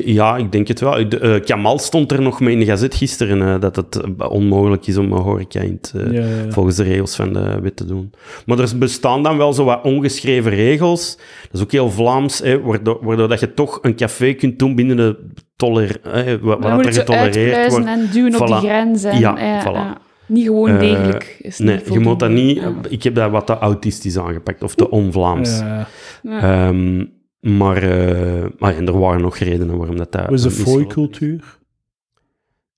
Ja, 0.05 0.36
ik 0.36 0.53
denk 0.53 0.69
het 0.69 0.81
wel. 0.81 1.09
De, 1.09 1.19
eh, 1.19 1.45
Kamal 1.45 1.78
stond 1.78 2.12
er 2.12 2.23
nog 2.23 2.40
mee 2.40 2.53
in 2.53 2.59
de 2.59 2.65
gazet 2.66 2.95
gisteren 2.95 3.43
eh, 3.43 3.61
dat 3.61 3.77
het 3.77 4.03
onmogelijk 4.28 4.86
is 4.86 4.97
om 4.97 5.12
een 5.12 5.19
horeca 5.23 5.61
in 5.61 5.78
het, 5.81 5.93
Ja, 5.95 6.11
ja, 6.12 6.20
ja. 6.20 6.51
volgens 6.51 6.77
de 6.77 6.82
regels 6.82 7.16
van 7.16 7.32
de 7.32 7.59
wet 7.61 7.77
te 7.77 7.85
doen. 7.86 8.12
Maar 8.47 8.59
er 8.59 8.78
bestaan 8.78 9.23
dan 9.23 9.36
wel 9.36 9.53
zo 9.53 9.65
wat 9.65 9.82
ongeschreven 9.82 10.51
regels. 10.51 11.16
Dat 11.43 11.53
is 11.53 11.62
ook 11.62 11.73
heel 11.73 11.90
Vlaams, 11.90 12.39
hè, 12.39 12.61
waardoor, 12.61 12.99
waardoor 13.03 13.28
dat 13.28 13.40
je 13.40 13.55
toch 13.55 13.78
een 13.82 13.97
café 13.97 14.32
kunt 14.32 14.59
doen 14.59 14.74
binnen 14.74 14.97
de 14.97 15.16
toler, 15.57 15.97
hè, 16.03 16.39
wat, 16.39 16.59
wat 16.62 16.86
er 16.86 16.93
getolereerd 16.93 17.70
wordt. 17.70 17.86
en 17.86 18.09
duwen 18.12 18.35
op 18.35 18.43
Voilà. 18.49 18.61
die 18.61 18.69
grens. 18.70 19.05
En, 19.05 19.19
Ja, 19.19 19.39
ja, 19.40 19.62
voilà. 19.62 20.07
Niet 20.28 20.46
gewoon 20.46 20.70
Eh, 20.70 20.78
degelijk. 20.80 21.38
Is 21.40 21.59
Nee, 21.59 21.80
je 21.90 21.98
moet 21.98 22.20
dat 22.20 22.30
niet... 22.30 22.56
Ja. 22.56 22.74
Ik 22.88 23.02
heb 23.02 23.14
dat 23.14 23.30
wat 23.30 23.46
te 23.46 23.59
autistisch 23.59 24.18
aangepakt, 24.18 24.62
of 24.62 24.74
te 24.74 24.90
on-Vlaams. 24.90 25.59
Ja. 25.59 25.86
Ehm, 26.24 27.05
maar, 27.40 27.82
eh, 27.82 28.44
maar 28.59 28.76
en 28.76 28.86
er 28.86 28.98
waren 28.98 29.20
nog 29.20 29.36
redenen 29.36 29.76
waarom 29.76 29.96
dat... 29.96 30.12
dat 30.12 30.32
is 30.32 30.42
de 30.42 30.50
fooi-cultuur? 30.50 31.57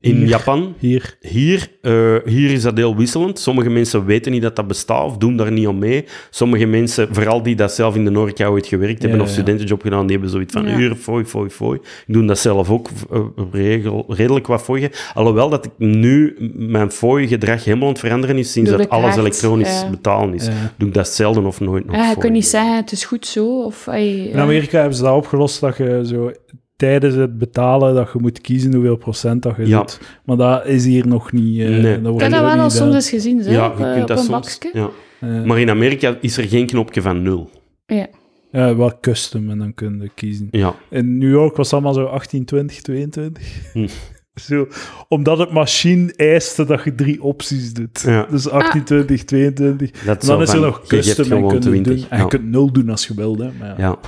In 0.03 0.17
Hier? 0.17 0.27
Japan? 0.27 0.75
Hier. 0.79 1.17
Hier, 1.21 1.69
eh, 1.83 2.17
hier 2.25 2.51
is 2.51 2.63
dat 2.63 2.77
heel 2.77 2.97
wisselend. 2.97 3.39
Sommige 3.39 3.71
mensen 3.71 4.05
weten 4.05 4.33
niet 4.33 4.43
dat 4.43 4.57
dat 4.57 4.67
bestaat 4.67 5.05
of 5.05 5.17
doen 5.17 5.37
daar 5.37 5.53
niet 5.53 5.67
aan 5.67 5.79
mee. 5.79 6.05
Sommige 6.31 6.67
mensen, 6.67 7.09
vooral 7.15 7.43
die 7.43 7.55
dat 7.57 7.73
zelf 7.73 7.95
in 7.97 8.05
de 8.05 8.13
horeca 8.19 8.47
ooit 8.47 8.67
gewerkt 8.67 9.01
hebben 9.01 9.19
Ja, 9.19 9.25
of 9.25 9.29
ja. 9.31 9.35
studentenjob 9.35 9.83
gedaan, 9.83 10.03
die 10.03 10.11
hebben 10.11 10.31
zoiets 10.31 10.53
van 10.53 10.69
Ja. 10.69 10.79
uur, 10.79 10.95
fooi, 10.95 11.25
fooi, 11.25 11.51
fooi. 11.51 11.79
Ik 12.07 12.15
doe 12.15 12.25
dat 12.27 12.39
zelf 12.39 12.71
ook 12.71 12.89
eh, 13.13 13.21
regel, 13.53 14.05
redelijk 14.09 14.47
wat 14.47 14.63
fooi. 14.63 14.89
Alhoewel 15.15 15.49
dat 15.49 15.65
ik 15.65 15.71
nu 15.77 16.37
mijn 16.55 16.91
fooi-gedrag 16.91 17.65
helemaal 17.65 17.87
aan 17.87 17.93
het 17.93 18.03
veranderen 18.03 18.39
is 18.39 18.53
sinds 18.53 18.71
dat 18.71 18.89
alles 18.89 19.17
elektronisch 19.17 19.81
ja. 19.81 19.91
betalen 19.91 20.35
is. 20.35 20.47
Ja. 20.47 20.73
Doe 20.77 20.89
ik 20.89 20.95
dat 20.95 21.09
zelden 21.09 21.45
of 21.45 21.61
nooit 21.61 21.87
nog 21.87 21.95
Ja, 21.95 22.01
je 22.01 22.07
fooi. 22.07 22.19
kunt 22.21 22.33
niet 22.33 22.47
zeggen, 22.47 22.77
het 22.77 22.93
is 22.93 23.05
goed 23.05 23.27
zo. 23.27 23.63
Of, 23.63 23.89
ay, 23.89 24.09
In. 24.09 24.39
Amerika 24.39 24.79
hebben 24.79 24.97
ze 24.97 25.03
dat 25.03 25.15
opgelost 25.17 25.61
dat 25.61 25.77
je 25.77 26.01
zo 26.07 26.33
tijdens 26.81 27.15
het 27.15 27.39
betalen 27.39 27.95
dat 27.95 28.11
je 28.13 28.19
moet 28.21 28.41
kiezen 28.41 28.75
hoeveel 28.75 28.97
procent 28.97 29.43
dat 29.43 29.57
je 29.57 29.67
Ja. 29.67 29.79
doet. 29.79 30.01
Maar 30.25 30.37
dat 30.37 30.67
is 30.67 30.85
hier 30.85 31.07
nog 31.07 31.33
niet. 31.33 31.61
eh, 31.61 31.69
Nee. 31.69 32.01
dat 32.03 32.15
Ik 32.15 32.21
heb 32.21 32.31
dat 32.31 32.41
wel 32.41 32.59
al 32.59 32.71
soms 32.71 32.95
eens 32.95 33.09
gezien, 33.11 33.43
Ja, 33.43 33.67
op, 33.69 33.79
je 33.79 33.85
eh, 33.85 33.91
kunt 33.91 34.03
op 34.03 34.09
dat 34.09 34.19
een 34.19 34.25
soms. 34.25 34.59
bakje. 34.59 34.79
Ja. 34.79 34.91
Eh, 35.21 35.45
Maar 35.45 35.61
in 35.61 35.71
Amerika 35.71 36.17
is 36.21 36.37
er 36.37 36.45
geen 36.45 36.67
knopje 36.67 37.03
van 37.03 37.23
nul. 37.23 37.51
Ja. 37.87 38.07
ja, 38.53 38.77
wel 38.77 38.99
custom 39.01 39.51
en 39.51 39.59
dan 39.59 39.75
kun 39.75 39.99
je 40.03 40.11
kiezen. 40.15 40.49
Ja. 40.51 40.75
In 40.91 41.19
New 41.19 41.31
York 41.31 41.57
was 41.57 41.67
het 41.67 41.75
allemaal 41.75 41.95
zo 41.95 42.05
18, 42.05 42.45
20, 42.45 42.81
22. 42.83 43.43
Hm. 43.73 43.87
Zo, 44.35 44.67
omdat 45.09 45.39
het 45.39 45.51
machine 45.53 46.13
eiste 46.17 46.65
dat 46.65 46.85
je 46.85 46.95
drie 46.95 47.23
opties 47.23 47.73
doet. 47.73 48.03
Ja. 48.07 48.27
Dus 48.31 48.49
18, 48.51 48.85
20, 48.85 49.25
22. 49.25 49.91
Dat 49.91 50.21
En 50.23 50.27
dan 50.29 50.37
zo 50.37 50.43
is 50.43 50.53
er 50.53 50.61
nog 50.61 50.87
custom 50.87 51.25
en, 51.25 51.31
gewoon 51.31 51.49
kun 51.49 51.55
je 51.75 51.81
20. 51.83 51.95
doen, 52.01 52.11
en 52.11 52.19
je 52.21 52.27
kunt 52.27 52.45
nul 52.51 52.73
doen 52.73 52.89
als 52.91 53.07
je 53.07 53.15
wil. 53.15 53.37
Hè. 53.37 53.49
Maar 53.59 53.69
ja, 53.69 53.75
Ja. 53.79 53.99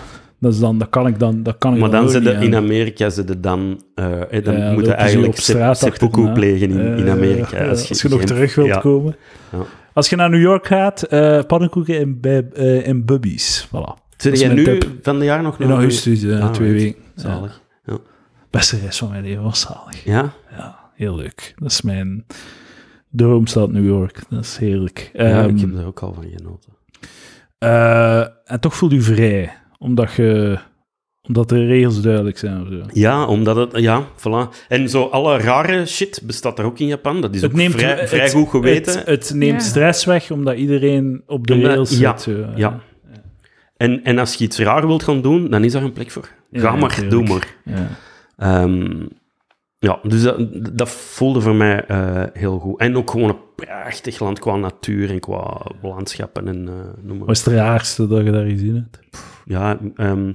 Dat, 0.42 0.52
is 0.52 0.58
dan, 0.58 0.78
dat 0.78 0.88
kan 0.90 1.06
ik 1.06 1.18
dan, 1.18 1.42
dat 1.42 1.58
kan 1.58 1.74
ik 1.74 1.80
Maar 1.80 1.90
dan 1.90 2.00
dan 2.02 2.10
zitten 2.10 2.40
in. 2.42 2.54
Amerika 2.54 3.10
zitten 3.10 3.40
dan, 3.40 3.82
eh, 3.94 4.36
eh, 4.36 4.44
dan 4.44 4.56
Ja, 4.56 4.60
moet 4.60 4.66
lopen 4.68 4.84
je 4.84 4.84
ze 4.90 4.94
eigenlijk 4.94 5.36
se- 5.36 5.70
seppuku 5.74 6.28
plegen 6.32 6.70
in, 6.70 6.96
in 6.96 7.06
Eh, 7.06 7.12
Amerika. 7.12 7.62
ja, 7.62 7.68
als 7.68 7.88
je, 7.88 8.08
nog 8.08 8.18
geen- 8.18 8.26
terug 8.26 8.54
wilt 8.54 8.68
ja. 8.68 8.78
komen. 8.78 9.16
Ja. 9.52 9.58
Als 9.92 10.08
je 10.10 10.16
naar 10.16 10.30
New 10.30 10.40
York 10.40 10.66
gaat, 10.66 11.02
eh 11.02 11.40
pannenkoeken 11.46 11.98
in, 11.98 12.20
bij, 12.20 12.48
eh, 12.54 12.86
in 12.86 13.04
Bubby's. 13.04 13.66
Voilà. 13.66 14.00
Zit 14.16 14.38
jij 14.40 14.54
nu 14.54 14.64
tip. 14.64 14.86
van 15.02 15.18
de 15.18 15.24
jaar 15.24 15.42
nog 15.42 15.58
In 15.60 15.70
augustus, 15.70 16.22
eh, 16.22 16.40
Ah, 16.42 16.50
twee 16.50 16.72
weken. 16.72 17.02
Zalig. 17.14 17.60
Ja. 17.84 17.98
Beste 18.50 18.78
reis 18.78 18.98
van 18.98 19.10
mijn 19.10 19.22
leven 19.22 19.42
was 19.42 19.60
zalig. 19.60 20.04
Ja? 20.04 20.32
Ja, 20.56 20.78
heel 20.94 21.16
leuk. 21.16 21.54
Dat 21.58 21.70
is 21.70 21.82
mijn 21.82 22.26
droomstad 23.10 23.72
New 23.72 23.86
York. 23.86 24.22
Dat 24.28 24.44
is 24.44 24.56
heerlijk. 24.56 25.10
ja, 25.12 25.20
Ehm, 25.42 25.48
ik 25.56 25.60
heb 25.60 25.74
er 25.78 25.86
ook 25.86 26.00
al 26.00 26.12
van 26.14 26.26
genoten. 26.36 26.72
eh, 27.58 28.20
en 28.44 28.60
toch 28.60 28.74
voel 28.74 28.90
je 28.92 29.00
vrij, 29.00 29.52
omdat, 29.82 30.12
je, 30.12 30.58
omdat 31.28 31.48
de 31.48 31.66
regels 31.66 32.02
duidelijk 32.02 32.38
zijn. 32.38 32.60
Of 32.62 32.68
zo. 32.68 32.82
Ja, 32.92 33.26
omdat 33.26 33.56
het... 33.56 33.76
Ja, 33.82 34.04
voilà. 34.18 34.66
En 34.68 34.88
zo 34.88 35.04
alle 35.04 35.38
rare 35.38 35.86
shit 35.86 36.20
bestaat 36.24 36.58
er 36.58 36.64
ook 36.64 36.78
in 36.78 36.86
Japan. 36.86 37.20
Dat 37.20 37.34
is 37.34 37.44
ook 37.44 37.50
vrij, 37.50 37.98
het- 38.00 38.08
vrij 38.08 38.30
goed 38.30 38.48
geweten. 38.48 38.98
Het, 38.98 39.06
het 39.06 39.32
neemt 39.34 39.60
Ja. 39.62 39.66
stress 39.68 40.04
weg, 40.04 40.30
omdat 40.30 40.56
iedereen 40.56 41.22
op 41.26 41.46
de 41.46 41.52
Omdat- 41.54 41.70
rails 41.70 41.98
ja, 41.98 42.18
zit. 42.18 42.36
zo. 42.36 42.44
ja. 42.56 42.80
En, 43.76 44.04
en 44.04 44.18
als 44.18 44.34
je 44.34 44.44
iets 44.44 44.58
raar 44.58 44.86
wilt 44.86 45.02
gaan 45.02 45.22
doen, 45.22 45.50
dan 45.50 45.64
is 45.64 45.72
daar 45.72 45.82
een 45.82 45.92
plek 45.92 46.10
voor. 46.10 46.28
Ja, 46.50 46.60
Ga 46.60 46.76
maar, 46.76 47.04
doe 47.08 47.22
maar. 47.28 47.56
Ja. 47.64 47.88
Ehm, 48.36 49.06
ja, 49.78 49.98
dus 50.02 50.22
dat, 50.22 50.38
dat 50.76 50.90
voelde 50.90 51.40
voor 51.40 51.54
mij 51.54 51.84
eh, 51.84 52.22
heel 52.32 52.58
goed. 52.58 52.80
En 52.80 52.96
ook 52.96 53.10
gewoon 53.10 53.28
een 53.28 53.36
prachtig 53.56 54.20
land 54.20 54.38
qua 54.38 54.56
natuur 54.56 55.10
en 55.10 55.20
qua 55.20 55.66
landschappen 55.82 56.48
en 56.48 56.68
eh, 56.68 56.74
noem 57.02 57.16
maar 57.18 57.26
Wat 57.26 57.36
is 57.36 57.44
het 57.44 57.54
raarste 57.54 58.06
dat 58.06 58.24
je 58.24 58.30
daar 58.30 58.44
gezien 58.46 58.74
hebt? 58.74 59.00
Ja, 59.44 59.80
ehm, 59.96 60.32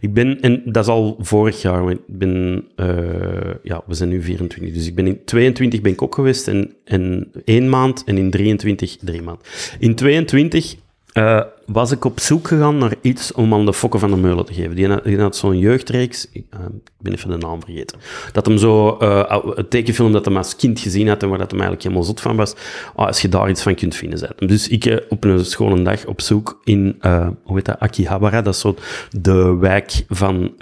ik 0.00 0.14
ben, 0.14 0.40
en 0.40 0.62
dat 0.64 0.84
is 0.84 0.90
al 0.90 1.16
vorig 1.20 1.62
jaar, 1.62 1.90
ik 1.90 1.98
ben, 2.06 2.64
eh, 2.76 3.54
ja, 3.62 3.82
we 3.86 3.94
zijn 3.94 4.08
nu 4.08 4.22
24, 4.22 4.72
dus 4.72 4.86
ik 4.86 4.94
ben 4.94 5.06
in 5.06 5.24
22 5.24 5.80
ben 5.80 5.92
ik 5.92 6.02
ook 6.02 6.14
geweest 6.14 6.48
en, 6.48 6.74
en 6.84 7.32
één 7.44 7.68
maand 7.68 8.04
en 8.04 8.18
in 8.18 8.30
23 8.30 8.96
drie 9.00 9.22
maanden. 9.22 9.44
In 9.78 9.94
22 9.94 10.76
eh, 11.12 11.40
was 11.66 11.90
ik 11.90 12.04
op 12.04 12.20
zoek 12.20 12.48
gegaan 12.48 12.78
naar 12.78 12.94
iets 13.00 13.32
om 13.32 13.54
aan 13.54 13.64
de 13.64 13.74
Fokken 13.74 14.00
van 14.00 14.10
der 14.10 14.18
Meulen 14.18 14.44
te 14.44 14.54
geven. 14.54 15.02
Die 15.04 15.18
had, 15.20 15.36
zo'n 15.36 15.58
jeugdreeks, 15.58 16.28
ik, 16.32 16.44
eh, 16.50 16.60
ik 16.74 16.92
ben 16.98 17.12
even 17.12 17.30
de 17.30 17.36
naam 17.36 17.60
vergeten, 17.62 17.98
dat 18.32 18.46
hem 18.46 18.58
zo, 18.58 18.96
eh, 18.96 19.38
een 19.54 19.68
tekenfilm 19.68 20.12
dat 20.12 20.24
hij 20.24 20.34
als 20.34 20.56
kind 20.56 20.80
gezien 20.80 21.08
had 21.08 21.22
en 21.22 21.28
waar 21.28 21.38
dat 21.38 21.50
hem 21.50 21.60
eigenlijk 21.60 21.82
helemaal 21.88 22.06
zot 22.08 22.20
van 22.20 22.36
was, 22.36 22.54
ah, 22.94 23.06
als 23.06 23.22
je 23.22 23.28
daar 23.28 23.50
iets 23.50 23.62
van 23.62 23.74
kunt 23.74 23.94
vinden, 23.94 24.18
zei. 24.18 24.32
Dus 24.36 24.68
ik 24.68 25.04
op 25.08 25.24
een 25.24 25.44
schone 25.44 25.82
dag 25.82 26.06
op 26.06 26.20
zoek 26.20 26.60
in, 26.64 26.98
hoe 27.42 27.56
heet 27.56 27.64
dat, 27.64 27.78
Akihabara, 27.78 28.42
dat 28.42 28.54
is 28.54 28.60
zo 28.60 28.74
de 29.10 29.56
wijk 29.56 30.04
van 30.08 30.54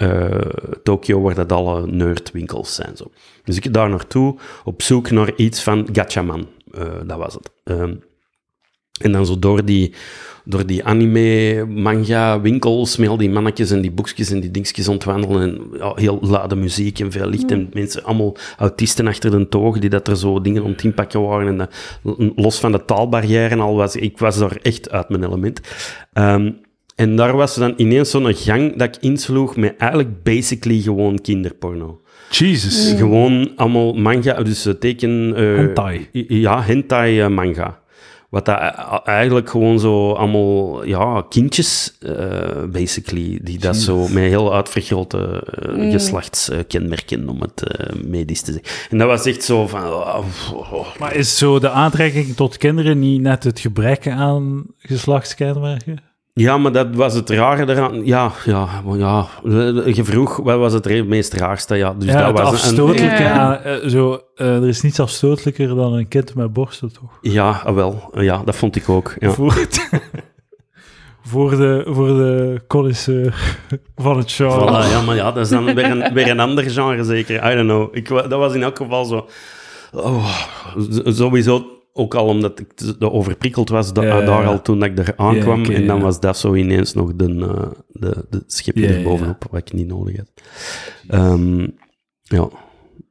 Tokio 0.83 1.21
waar 1.21 1.35
dat 1.35 1.51
alle 1.51 1.87
nerdwinkels 1.87 2.75
zijn. 2.75 2.97
Zo. 2.97 3.11
Dus 3.43 3.55
ik 3.57 3.73
daar 3.73 3.89
naartoe 3.89 4.37
op 4.63 4.81
zoek 4.81 5.11
naar 5.11 5.31
iets 5.35 5.63
van 5.63 5.89
Gatchaman, 5.91 6.47
dat 7.05 7.17
was 7.17 7.33
het. 7.33 7.51
Ehm, 7.63 7.93
en 8.99 9.11
dan 9.11 9.25
zo 9.25 9.39
door 9.39 9.65
die, 9.65 9.93
door 10.49 10.65
die 10.65 10.83
anime, 10.83 11.65
manga, 11.65 12.41
winkels, 12.41 12.97
met 12.97 13.09
al 13.09 13.17
die 13.17 13.29
mannetjes 13.29 13.71
en 13.71 13.81
die 13.81 13.91
boekjes 13.91 14.31
en 14.31 14.39
die 14.39 14.51
dingetjes 14.51 14.87
ontwandelen. 14.87 15.41
En 15.41 15.77
ja, 15.77 15.91
heel 15.95 16.19
luide 16.21 16.55
muziek 16.55 16.99
en 16.99 17.11
veel 17.11 17.27
licht. 17.29 17.51
En 17.51 17.69
mensen, 17.73 18.03
allemaal 18.03 18.35
autisten 18.57 19.07
achter 19.07 19.31
de 19.31 19.49
toog, 19.49 19.79
die 19.79 19.89
dat 19.89 20.07
er 20.07 20.17
zo 20.17 20.41
dingen 20.41 20.63
om 20.63 20.75
inpakken 20.81 21.21
waren. 21.21 21.59
En 21.59 21.69
los 22.35 22.59
van 22.59 22.71
de 22.71 22.85
taalbarrière 22.85 23.49
en 23.49 23.59
al 23.59 23.75
was 23.75 23.95
ik 23.95 24.17
was 24.17 24.37
daar 24.37 24.57
echt 24.61 24.91
uit 24.91 25.09
mijn 25.09 25.23
element. 25.23 25.59
Ehm, 26.13 26.51
en 26.95 27.15
daar 27.15 27.35
was 27.35 27.55
dan 27.55 27.73
ineens 27.77 28.09
zo'n 28.09 28.33
gang 28.33 28.75
dat 28.77 28.95
ik 28.95 29.01
insloeg 29.01 29.55
met 29.55 29.77
eigenlijk 29.77 30.23
basically 30.23 30.81
gewoon 30.81 31.21
kinderporno. 31.21 32.01
Jesus. 32.29 32.93
Gewoon 32.97 33.51
allemaal 33.55 33.93
manga, 33.93 34.43
dus 34.43 34.65
eh, 34.65 34.73
teken... 34.73 35.33
eh, 35.35 35.55
Hentai. 35.55 36.07
Ja, 36.27 36.61
hentai 36.61 37.19
eh, 37.21 37.27
manga. 37.27 37.79
Wat 38.29 38.45
dat 38.45 38.59
eh, 38.59 38.99
eigenlijk 39.03 39.49
gewoon 39.49 39.79
zo 39.79 40.11
allemaal, 40.11 40.83
ja, 40.85 41.25
kindjes, 41.29 41.97
eh, 41.99 42.63
basically, 42.71 43.39
die 43.41 43.59
dat 43.59 43.75
zo 43.75 44.07
met 44.07 44.23
heel 44.23 44.53
uitvergrote 44.53 45.43
eh, 45.61 45.91
geslachtskenmerken, 45.91 47.29
om 47.29 47.41
het 47.41 47.63
eh, 47.63 47.95
medisch 48.03 48.41
te 48.41 48.51
zeggen. 48.51 48.87
En 48.89 48.97
dat 48.97 49.07
was 49.07 49.25
echt 49.25 49.43
zo 49.43 49.67
van... 49.67 49.83
oh, 49.83 50.25
oh, 50.53 50.73
oh. 50.73 50.95
Maar 50.99 51.15
is 51.15 51.37
zo 51.37 51.59
de 51.59 51.69
aantrekking 51.69 52.35
tot 52.35 52.57
kinderen 52.57 52.99
niet 52.99 53.21
net 53.21 53.43
het 53.43 53.59
gebrek 53.59 54.07
aan 54.07 54.65
geslachtskenmerken? 54.77 56.08
Ja, 56.39 56.57
maar 56.57 56.71
dat 56.71 56.87
was 56.95 57.13
het 57.13 57.29
rare 57.29 57.69
eraan. 57.69 58.05
Ja, 58.05 58.31
ja, 58.45 58.67
ja. 58.97 59.25
Je 59.85 60.01
vroeg, 60.03 60.37
wat 60.37 60.57
was 60.59 60.73
het 60.73 61.07
meest 61.07 61.33
raarste? 61.33 61.75
Ja, 61.75 61.93
dus 61.93 62.09
ja, 62.11 62.13
dat 62.31 62.37
het 62.37 62.49
was 62.49 62.71
een- 62.71 62.93
Ja. 62.93 63.29
aan- 63.31 63.57
eh, 63.63 63.87
zo, 63.89 64.21
eh, 64.35 64.55
er 64.55 64.67
is 64.67 64.81
niets 64.81 64.99
afstotelijker 64.99 65.67
dan 65.75 65.93
een 65.93 66.07
kind 66.07 66.35
met 66.35 66.53
borsten, 66.53 66.93
toch? 66.93 67.17
Ja, 67.21 67.61
ah, 67.65 67.75
wel. 67.75 68.09
Ja, 68.13 68.41
dat 68.45 68.55
vond 68.55 68.75
ik 68.75 68.89
ook. 68.89 69.15
Ja. 69.19 69.29
Voor, 69.37 69.53
het- 69.53 69.89
voor 71.21 71.49
de, 71.49 71.83
voor 71.87 72.07
de 72.07 72.61
connoisseur 72.67 73.55
van 73.95 74.17
het 74.17 74.31
genre. 74.31 74.59
Voilà, 74.85 74.91
ja, 74.91 75.01
maar 75.01 75.15
ja, 75.15 75.31
dat 75.31 75.43
is 75.45 75.49
dan 75.49 75.65
weer 75.65 75.91
een, 75.91 76.13
weer 76.13 76.29
een 76.29 76.39
ander 76.39 76.69
genre 76.69 77.03
zeker. 77.03 77.51
I 77.51 77.55
don't 77.55 77.67
know. 77.69 77.95
Ik, 77.95 78.07
dat 78.07 78.29
was 78.31 78.53
in 78.53 78.63
elk 78.63 78.77
geval 78.77 79.05
zo... 79.05 79.27
Oh, 79.91 80.29
sowieso 81.05 81.65
ook 81.99 82.15
al 82.15 82.25
omdat 82.27 82.59
ik 82.59 82.73
te- 82.73 82.97
te 82.97 83.11
overprikkeld 83.11 83.69
was, 83.69 83.93
da- 83.93 84.01
Ja, 84.03 84.19
ja, 84.19 84.25
daar 84.25 84.45
al 84.45 84.61
toen 84.61 84.83
ik 84.83 84.97
er 84.97 85.13
aankwam. 85.17 85.65
En 85.75 85.87
dan 85.87 86.01
was 86.01 86.19
dat 86.19 86.37
zo 86.37 86.53
ineens 86.55 86.93
nog 86.93 87.15
de, 87.15 87.25
eh, 87.25 87.71
de, 87.87 88.25
de 88.29 88.43
ja, 88.81 88.87
erbovenop, 88.87 89.45
wat 89.51 89.59
ik 89.59 89.73
niet 89.73 89.87
nodig 89.87 90.17
had. 90.17 90.31
Ehm, 91.07 91.67
ja, 92.21 92.49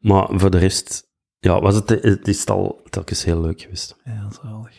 maar 0.00 0.28
voor 0.30 0.50
de 0.50 0.58
rest... 0.58 1.06
Ja, 1.40 1.60
was 1.60 1.74
het, 1.74 1.88
het 1.88 2.28
is 2.28 2.46
al 2.46 2.80
telkens 2.90 3.24
heel 3.24 3.40
leuk 3.40 3.60
geweest. 3.60 3.96
Ja, 4.04 4.28
zalig. 4.42 4.77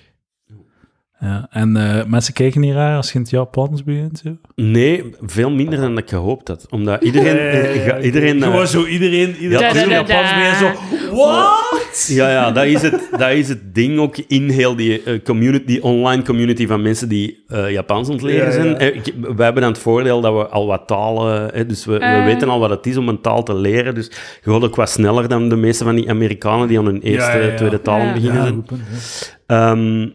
Ja, 1.22 1.48
en 1.50 1.78
eh, 1.78 2.06
mensen 2.06 2.34
kijken 2.34 2.62
niet 2.62 2.74
raar 2.74 2.96
als 2.96 3.08
je 3.08 3.14
in 3.16 3.22
het 3.22 3.30
Japans 3.30 3.84
begint. 3.84 4.22
Zo. 4.24 4.38
Nee, 4.56 5.04
veel 5.22 5.50
minder 5.52 5.80
dan 5.80 5.98
ik 5.98 6.10
gehoopt 6.10 6.48
had. 6.48 6.66
Omdat 6.70 7.04
iedereen... 7.04 7.38
eh, 7.74 7.84
ga- 7.86 8.00
iedereen 8.00 8.38
eh, 8.44 8.50
Gewoon 8.50 8.68
zo 8.68 8.86
iedereen, 8.86 9.36
iedereen 9.36 9.60
Ja, 9.60 9.68
als 9.68 9.78
je 9.78 9.84
in 9.84 9.88
tuurlijk. 9.90 10.08
Japans 10.08 10.34
begint 10.34 10.56
zo... 10.58 10.72
What? 11.16 12.06
Ja, 12.08 12.30
ja 12.32 12.52
dat, 12.52 12.66
is 12.66 12.82
het, 12.82 13.10
dat 13.18 13.32
is 13.32 13.50
het 13.50 13.76
ding 13.76 14.00
ook 14.00 14.18
in 14.18 14.50
heel 14.50 14.76
die, 14.76 15.04
eh, 15.04 15.20
community, 15.24 15.66
die 15.66 15.84
online 15.84 16.24
community 16.24 16.68
van 16.68 16.82
mensen 16.82 17.10
die 17.10 17.44
eh, 17.48 17.72
Japans 17.72 18.08
aan 18.08 18.14
het 18.14 18.24
leren 18.24 18.40
Ja, 18.40 18.46
ja. 18.46 18.62
zijn. 18.62 18.78
Eh, 18.78 18.88
ik- 18.96 19.14
wij 19.36 19.46
hebben 19.46 19.62
dan 19.64 19.72
het 19.72 19.82
voordeel 19.82 20.22
dat 20.22 20.34
we 20.34 20.48
al 20.48 20.66
wat 20.68 20.88
talen... 20.88 21.54
eh, 21.54 21.68
dus 21.68 21.86
we, 21.86 21.92
we 21.94 22.00
Eh. 22.00 22.26
weten 22.26 22.50
al 22.50 22.60
wat 22.60 22.70
het 22.70 22.86
is 22.86 22.98
om 22.98 23.10
een 23.10 23.22
taal 23.22 23.44
te 23.44 23.56
leren. 23.56 23.96
Dus 23.96 24.06
je 24.44 24.52
gaat 24.52 24.64
ook 24.64 24.76
wat 24.76 24.90
sneller 24.90 25.28
dan 25.28 25.50
de 25.50 25.56
meeste 25.56 25.84
van 25.84 25.96
die 25.96 26.10
Amerikanen 26.10 26.68
die 26.68 26.78
aan 26.80 26.86
hun 26.86 27.02
eerste, 27.02 27.38
ja, 27.38 27.44
ja. 27.46 27.56
tweede 27.56 27.82
taal 27.82 28.00
Ja. 28.02 28.14
beginnen. 28.14 28.36
Ja, 28.38 28.44
zijn. 28.44 28.54
roepen, 28.54 30.14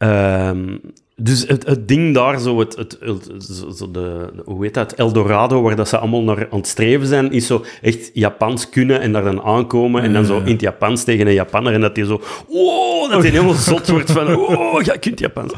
Ehm, 0.00 0.76
dus 1.16 1.46
het, 1.48 1.66
het 1.66 1.88
ding 1.88 2.14
daar, 2.14 2.38
zo 2.40 2.58
het, 2.58 2.76
het, 2.76 2.98
het- 3.00 3.30
zo, 3.76 3.90
de, 3.90 4.28
hoe 4.44 4.64
heet 4.64 4.74
dat, 4.74 4.92
Eldorado, 4.92 5.62
waar 5.62 5.76
dat 5.76 5.88
ze 5.88 5.98
allemaal 5.98 6.22
naar 6.22 6.48
aan 6.50 6.58
het 6.58 6.66
streven 6.66 7.06
zijn, 7.06 7.32
is 7.32 7.46
zo 7.46 7.64
echt 7.82 8.10
Japans 8.14 8.68
kunnen 8.68 9.00
en 9.00 9.12
daar 9.12 9.24
dan 9.24 9.42
aankomen 9.42 10.02
en 10.02 10.12
dan 10.12 10.24
zo 10.24 10.38
in 10.38 10.52
het 10.52 10.60
Japans 10.60 11.04
tegen 11.04 11.26
een 11.26 11.32
Japanner 11.32 11.72
en 11.72 11.80
dat 11.80 11.96
hij 11.96 12.04
zo, 12.04 12.20
oh, 12.48 13.10
dat 13.10 13.22
hij 13.22 13.30
helemaal 13.30 13.52
zot 13.54 13.88
wordt 13.88 14.12
van, 14.12 14.34
oh, 14.36 14.82
jij 14.82 14.98
kunt 14.98 15.18
Japans. 15.18 15.52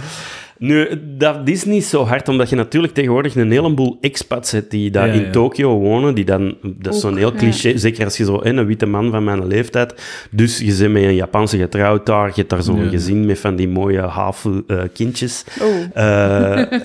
Nu, 0.64 0.88
dat 1.18 1.36
is 1.44 1.64
niet 1.64 1.84
zo 1.84 2.04
hard, 2.04 2.28
omdat 2.28 2.48
je 2.50 2.56
natuurlijk 2.56 2.94
tegenwoordig 2.94 3.34
een 3.34 3.50
heleboel 3.50 3.98
expats 4.00 4.50
hebt 4.50 4.70
die 4.70 4.90
daar 4.90 5.06
Ja, 5.06 5.12
in 5.12 5.20
ja. 5.24 5.30
Tokio 5.30 5.78
wonen, 5.78 6.14
die 6.14 6.24
dan, 6.24 6.56
dat 6.62 6.94
is 6.94 7.00
zo'n 7.00 7.16
heel 7.16 7.32
ja. 7.32 7.38
cliché, 7.38 7.78
zeker 7.78 8.04
als 8.04 8.16
je 8.16 8.24
zo, 8.24 8.40
een 8.42 8.66
witte 8.66 8.86
man 8.86 9.10
van 9.10 9.24
mijn 9.24 9.46
leeftijd, 9.46 9.94
dus 10.30 10.58
je 10.58 10.74
bent 10.78 10.92
met 10.92 11.02
een 11.02 11.14
Japanse 11.14 11.58
getrouwd 11.58 12.06
daar, 12.06 12.26
je 12.26 12.32
hebt 12.34 12.50
daar 12.50 12.62
zo'n 12.62 12.84
Ja. 12.84 12.88
gezin 12.90 13.26
met 13.26 13.38
van 13.38 13.56
die 13.56 13.68
mooie 13.68 14.00
hafu-kindjes. 14.00 15.44
Oh. 15.60 15.68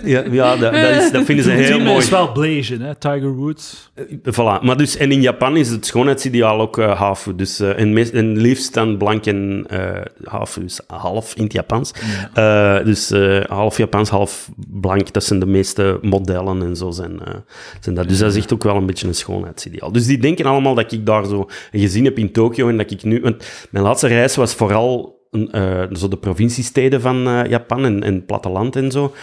ja, 0.05 0.23
ja 0.31 0.55
dat, 0.55 0.73
dat, 0.73 0.95
is, 0.95 1.11
dat 1.11 1.25
vinden 1.25 1.45
ze 1.45 1.51
Het 1.57 1.67
heel 1.67 1.79
mooi. 1.79 1.97
is 1.97 2.09
wel 2.09 2.31
Blasian, 2.31 2.81
hè? 2.81 2.95
Tiger 2.95 3.33
Woods. 3.35 3.91
Voilà. 4.31 4.61
Maar 4.61 4.77
dus, 4.77 4.97
en 4.97 5.11
in 5.11 5.21
Japan 5.21 5.57
is 5.57 5.69
het 5.69 5.85
schoonheidsideaal 5.85 6.61
ook 6.61 6.77
eh, 6.77 6.99
hafu. 6.99 7.35
Dus, 7.35 7.59
eh, 7.59 7.79
en, 7.79 7.93
meest, 7.93 8.13
en 8.13 8.37
liefst 8.37 8.73
dan 8.73 8.97
blank 8.97 9.25
en 9.25 9.65
eh 9.69 9.89
hafu 10.23 10.63
is 10.63 10.79
half 10.87 11.35
in 11.35 11.43
het 11.43 11.53
Japans. 11.53 11.91
Eh, 12.33 12.83
dus 12.83 13.11
eh, 13.11 13.41
half 13.67 13.77
Japans, 13.77 14.09
half 14.09 14.49
blank. 14.67 15.13
Dat 15.13 15.23
zijn 15.23 15.39
de 15.39 15.45
meeste 15.45 15.99
modellen 16.01 16.61
en 16.61 16.75
zo 16.75 16.91
zijn, 16.91 17.19
eh, 17.19 17.33
zijn 17.79 17.95
dat. 17.95 18.07
Dus 18.07 18.19
dat 18.19 18.31
is 18.31 18.37
echt 18.37 18.53
ook 18.53 18.63
wel 18.63 18.75
een 18.75 18.85
beetje 18.85 19.07
een 19.07 19.15
schoonheidsideaal. 19.15 19.91
Dus 19.91 20.05
die 20.05 20.17
denken 20.17 20.45
allemaal 20.45 20.75
dat 20.75 20.91
ik 20.91 21.05
daar 21.05 21.25
zo 21.25 21.47
een 21.71 21.79
gezin 21.79 22.05
heb 22.05 22.17
in 22.17 22.31
Tokio 22.31 22.69
en 22.69 22.77
dat 22.77 22.91
ik 22.91 23.03
nu... 23.03 23.21
Want 23.21 23.67
mijn 23.71 23.83
laatste 23.83 24.07
reis 24.07 24.35
was 24.35 24.53
vooral 24.55 25.15
eh, 25.51 25.83
zo 25.91 26.07
de 26.07 26.17
provinciesteden 26.17 27.01
van 27.01 27.27
eh, 27.27 27.49
Japan 27.49 27.85
en, 27.85 28.03
en 28.03 28.13
het 28.13 28.25
platteland 28.25 28.75
en 28.75 28.91
zo. 28.91 29.13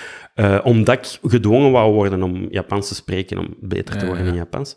Omdat 0.63 0.95
ik 0.99 1.31
gedwongen 1.31 1.71
wou 1.71 1.93
worden 1.93 2.23
om 2.23 2.47
Japans 2.51 2.89
te 2.89 2.95
spreken, 2.95 3.39
om 3.39 3.55
beter 3.61 3.95
te 3.95 4.01
Ja, 4.01 4.07
worden 4.07 4.25
ja. 4.25 4.31
in 4.31 4.37
Japans. 4.37 4.77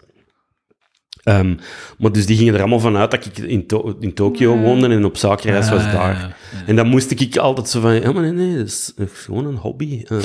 Ehm, 1.27 1.55
maar 1.97 2.11
dus 2.11 2.25
die 2.25 2.37
gingen 2.37 2.53
er 2.53 2.59
allemaal 2.59 2.79
vanuit 2.79 3.11
dat 3.11 3.25
ik 3.25 3.37
in, 3.37 3.65
To- 3.67 3.95
in 3.99 4.13
Tokio 4.13 4.57
woonde 4.57 4.87
en 4.87 5.05
op 5.05 5.17
zakenreis 5.17 5.69
was 5.69 5.83
Ah, 5.83 5.93
daar. 5.93 6.13
ja, 6.13 6.19
ja. 6.19 6.29
En 6.67 6.75
dan 6.75 6.87
moest 6.87 7.11
ik 7.11 7.37
altijd 7.37 7.69
zo 7.69 7.79
van, 7.81 7.93
ja, 8.01 8.11
maar 8.11 8.21
nee, 8.21 8.31
nee, 8.31 8.55
dat 8.57 8.65
is 8.67 8.93
gewoon 8.95 9.45
een 9.45 9.55
hobby. 9.55 10.03
Eh. 10.07 10.17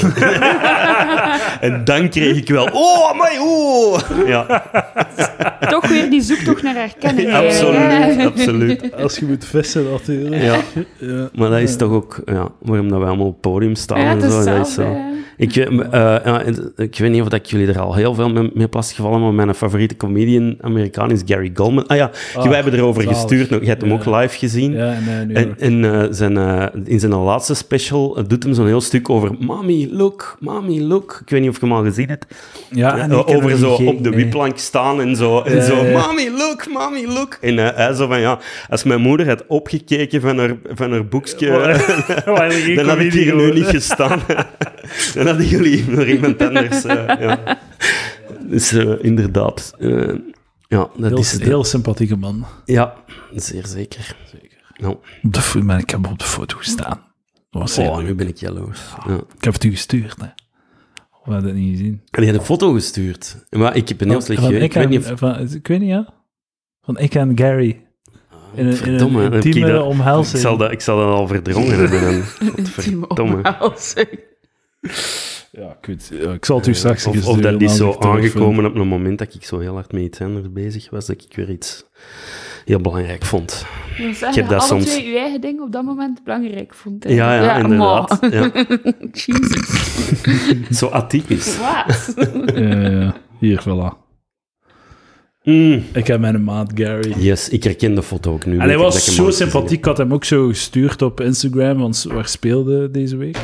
en 1.61 1.85
dan 1.85 2.09
kreeg 2.09 2.37
ik 2.37 2.49
wel, 2.49 2.69
oh, 2.73 3.13
my, 3.13 3.39
oh. 3.41 3.99
Ja, 4.27 4.63
Toch 5.69 5.89
weer 5.89 6.11
die 6.11 6.21
zoektocht 6.23 6.63
naar 6.63 6.75
herkenning. 6.75 7.33
absoluut, 7.33 8.17
Ja. 8.19 8.25
absoluut. 8.27 8.95
Als 8.97 9.17
je 9.19 9.25
moet 9.27 9.45
vissen, 9.45 9.91
natuurlijk. 9.91 10.43
Ja, 10.43 10.57
Ja. 10.99 11.29
maar 11.35 11.51
dat 11.51 11.61
is 11.61 11.77
toch 11.77 11.91
ook, 11.91 12.21
ja, 12.25 12.49
waarom 12.59 12.89
dat 12.89 12.99
we 13.01 13.05
allemaal 13.07 13.27
op 13.27 13.33
het 13.33 13.41
podium 13.41 13.75
staan 13.75 14.01
Ja, 14.01 14.11
en 14.11 14.21
zo. 14.21 14.45
Dat 14.45 14.67
is 14.67 14.75
zo. 14.75 14.97
Ik, 15.37 15.55
weet- 15.55 15.69
ja, 15.93 16.41
ik 16.77 16.99
weet 16.99 17.11
niet 17.11 17.21
of 17.23 17.29
dat 17.29 17.39
ik 17.41 17.47
jullie 17.47 17.67
er 17.67 17.81
al 17.81 17.95
heel 17.95 18.15
veel 18.15 18.31
mee, 18.33 18.51
mee 18.55 18.67
lastig 18.71 18.97
gevallen, 18.97 19.21
maar 19.21 19.35
mijn 19.35 19.55
favoriete 19.55 19.97
comedian 19.97 20.57
Amerikaan 20.61 21.11
is 21.11 21.21
Gary 21.27 21.51
Goldman. 21.55 21.87
Ah 21.87 21.97
ja, 21.97 22.11
Ah, 22.37 22.45
wij 22.45 22.55
hebben 22.55 22.75
erover 22.75 23.03
zalig. 23.03 23.19
gestuurd. 23.19 23.51
nog. 23.51 23.61
Je 23.61 23.67
hebt 23.67 23.81
hem 23.83 23.91
Ja. 23.91 23.97
ook 23.97 24.05
live 24.21 24.39
gezien. 24.39 24.73
Ja, 24.73 24.93
en, 25.33 25.55
En, 25.59 25.85
eh, 25.85 26.07
zijn, 26.11 26.37
in 26.85 27.01
zijn 27.01 27.15
laatste 27.15 27.55
special 27.55 28.25
doet 28.27 28.43
hem 28.43 28.55
zo'n 28.55 28.67
heel 28.67 28.81
stuk 28.81 29.11
over 29.11 29.31
Mommy, 29.39 29.89
look, 29.93 30.37
mommy, 30.41 30.81
look. 30.81 31.19
Ik 31.25 31.31
weet 31.31 31.41
niet 31.41 31.49
of 31.51 31.61
je 31.61 31.67
hem 31.67 31.75
al 31.75 31.83
gezien 31.85 32.09
hebt. 32.09 32.27
ja, 32.71 33.09
over 33.11 33.51
er 33.51 33.57
zo 33.59 33.77
geen- 33.77 33.87
op 33.89 34.03
de 34.05 34.11
nee. 34.11 34.19
staan 34.59 35.01
en 35.01 35.17
zo. 35.17 35.41
En 35.41 35.63
zo, 35.63 35.75
mommy, 35.77 36.29
look, 36.37 36.67
mommy, 36.73 37.05
look. 37.07 37.39
En 37.41 37.57
hij 37.57 37.95
zo 37.95 38.07
van, 38.07 38.21
ja, 38.21 38.39
als 38.69 38.83
mijn 38.85 39.01
moeder 39.01 39.27
had 39.29 39.45
opgekeken 39.47 40.21
van 40.21 40.39
haar, 40.39 40.57
van 40.75 40.91
haar 40.93 41.07
boekje, 41.07 41.47
dan 42.77 42.89
had 42.89 42.99
ik 42.99 43.13
hier 43.13 43.37
nu 43.37 43.53
niet 43.53 43.65
gestaan. 43.67 44.21
dan 45.15 45.27
hadden 45.27 45.47
jullie 45.47 45.85
nog 45.91 46.05
iemand 46.05 46.43
anders. 46.43 46.85
eh, 46.85 47.07
ja. 47.21 47.59
Dus 48.41 48.73
eh, 48.73 49.05
inderdaad, 49.05 49.75
eh, 49.79 50.15
ja, 50.69 50.89
dat 50.97 51.09
Heel, 51.11 51.19
is 51.19 51.39
heel 51.41 51.65
sympathieke 51.65 52.17
man. 52.17 52.47
Ja, 52.65 52.95
zeer 53.35 53.67
zeker. 53.67 54.17
Ja. 54.75 54.89
Op 54.89 55.05
de, 55.23 55.61
maar 55.63 55.79
ik 55.79 55.91
heb 55.91 56.03
hem 56.03 56.13
op 56.13 56.19
de 56.19 56.25
foto 56.25 56.57
gestaan. 56.57 57.01
Dat 57.51 57.63
was 57.63 57.79
Oh, 57.79 57.99
nu 57.99 58.15
ben 58.15 58.29
ik 58.29 58.37
jaloers. 58.37 58.81
Ja. 59.09 59.15
Ik 59.37 59.45
heb 59.45 59.53
het 59.53 59.65
u 59.65 59.71
gestuurd, 59.71 60.17
hè. 60.21 60.27
Of 61.25 61.33
had 61.33 61.41
je 61.43 61.47
het 61.49 61.57
niet 61.57 61.71
gezien? 61.79 62.03
En 62.11 62.21
die 62.23 62.31
had 62.31 62.41
een 62.41 62.47
foto 62.47 62.73
gestuurd. 62.73 63.45
Maar 63.51 63.77
ik 63.77 63.89
heb 63.89 64.01
een 64.01 64.11
heel 64.11 64.21
slecht 64.21 64.41
geweten. 64.41 64.65
ik, 64.65 64.71
Ik 64.75 64.79
weet 64.81 64.89
niet 64.89 65.11
of... 65.13 65.19
van, 65.19 65.39
ik 65.55 65.67
weet 65.67 65.81
niet, 65.81 65.89
ja. 65.89 66.15
Van 66.83 66.99
ik 66.99 67.15
en 67.15 67.39
Gary. 67.39 67.87
In 68.55 68.67
een, 68.67 68.71
in 68.71 68.77
Verdomme, 68.77 69.17
een 69.19 69.23
dan 69.25 69.33
heb 69.33 69.35
ik 69.35 69.45
intieme 69.45 69.71
dat- 69.73 69.87
omhelzing. 69.87 70.35
Ik 70.37 70.41
zal, 70.41 70.57
dat, 70.57 70.73
ik 70.73 70.81
zal 70.81 70.97
dat 70.99 71.07
al 71.09 71.27
verdrongen 71.27 71.79
hebben. 71.79 72.25
Verdomme. 72.67 73.43
Ja, 75.53 75.77
ik, 75.81 75.87
weet, 75.87 76.11
ja, 76.21 76.33
ik 76.33 76.45
zal 76.45 76.57
het 76.57 76.67
u 76.67 76.75
straks 76.75 77.07
Of, 77.07 77.15
eens 77.15 77.25
of 77.27 77.37
dat 77.37 77.45
sturen, 77.55 77.61
is 77.61 77.77
zo 77.77 77.97
aangekomen 77.99 78.65
op 78.67 78.75
een 78.75 78.89
moment 78.89 79.19
dat 79.19 79.35
ik 79.35 79.45
zo 79.45 79.59
heel 79.59 79.75
hard 79.75 79.93
met 79.93 80.03
iets 80.03 80.21
anders 80.21 80.53
bezig 80.53 80.91
was, 80.91 81.07
dat 81.07 81.25
ik 81.29 81.37
weer 81.37 81.51
iets 81.51 81.85
heel 82.65 82.81
belangrijk 82.81 83.25
vond. 83.25 83.67
Ik 83.99 84.05
Ik 84.17 84.35
heb 84.35 84.49
dat 84.49 84.59
alle 84.61 84.69
soms- 84.69 84.85
twee 84.85 85.09
je 85.11 85.19
eigen 85.19 85.41
ding 85.41 85.61
op 85.61 85.73
dat 85.73 85.85
moment 85.85 86.25
belangrijk 86.25 86.75
vond. 86.75 87.05
hè. 87.05 87.11
Ja, 87.11 87.35
ja, 87.43 87.57
inderdaad. 87.57 88.19
Ja. 88.31 88.51
Jesus. 89.13 89.83
Zo 90.79 90.87
atypisch. 90.89 91.59
Wat? 91.59 92.15
Ja, 92.55 92.89
ja. 92.91 93.15
Hier, 93.39 93.61
voilà. 93.63 94.01
Mm. 95.43 95.85
Ik 95.93 96.07
heb 96.07 96.21
mijn 96.21 96.45
maat 96.45 96.71
Gary. 96.75 97.15
Yes, 97.19 97.49
ik 97.49 97.63
herken 97.65 97.95
de 97.95 98.03
foto 98.03 98.33
ook 98.33 98.47
nu. 98.47 98.53
En 98.53 98.61
hij 98.61 98.69
dat 98.73 98.81
was 98.81 98.97
ik 98.99 99.05
hem 99.05 99.15
zo 99.25 99.31
sympathiek. 99.31 99.79
Ik 99.79 99.85
had 99.85 99.99
hem 99.99 100.13
ook 100.13 100.25
zo 100.25 100.49
gestuurd 100.49 101.03
op 101.03 101.21
Instagram, 101.21 101.79
want 101.79 102.03
waar 102.09 102.29
speelde 102.29 102.91
deze 102.91 103.17
week? 103.17 103.37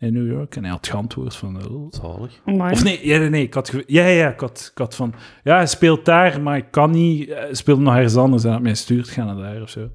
In 0.00 0.12
New 0.12 0.30
York. 0.30 0.56
En 0.56 0.62
hij 0.62 0.70
had 0.72 0.86
geantwoord 0.88 1.36
van... 1.36 1.70
oh. 1.70 1.86
Zalig. 1.92 2.40
Amai. 2.44 2.72
Of 2.72 2.84
nee, 2.84 3.06
ja, 3.06 3.18
nee, 3.18 3.28
nee. 3.28 3.42
Ik 3.42 3.54
had, 3.54 3.72
ja, 3.86 4.06
ja, 4.06 4.28
ik 4.32 4.40
had, 4.40 4.68
ik 4.72 4.78
had 4.78 4.94
van... 4.94 5.14
Ja, 5.44 5.56
hij 5.56 5.66
speelt 5.66 6.04
daar, 6.04 6.40
maar 6.40 6.56
ik 6.56 6.66
kan 6.70 6.90
niet... 6.90 7.28
Hij 7.28 7.54
speelt 7.54 7.80
nog 7.80 7.94
ergens 7.94 8.16
anders 8.16 8.42
en 8.42 8.46
hij 8.48 8.56
had 8.56 8.62
mij 8.66 8.72
gestuurd. 8.74 9.08
Ga 9.08 9.24
naar 9.24 9.36
daar 9.52 9.62
of 9.62 9.70
zo. 9.70 9.80
Dan 9.80 9.90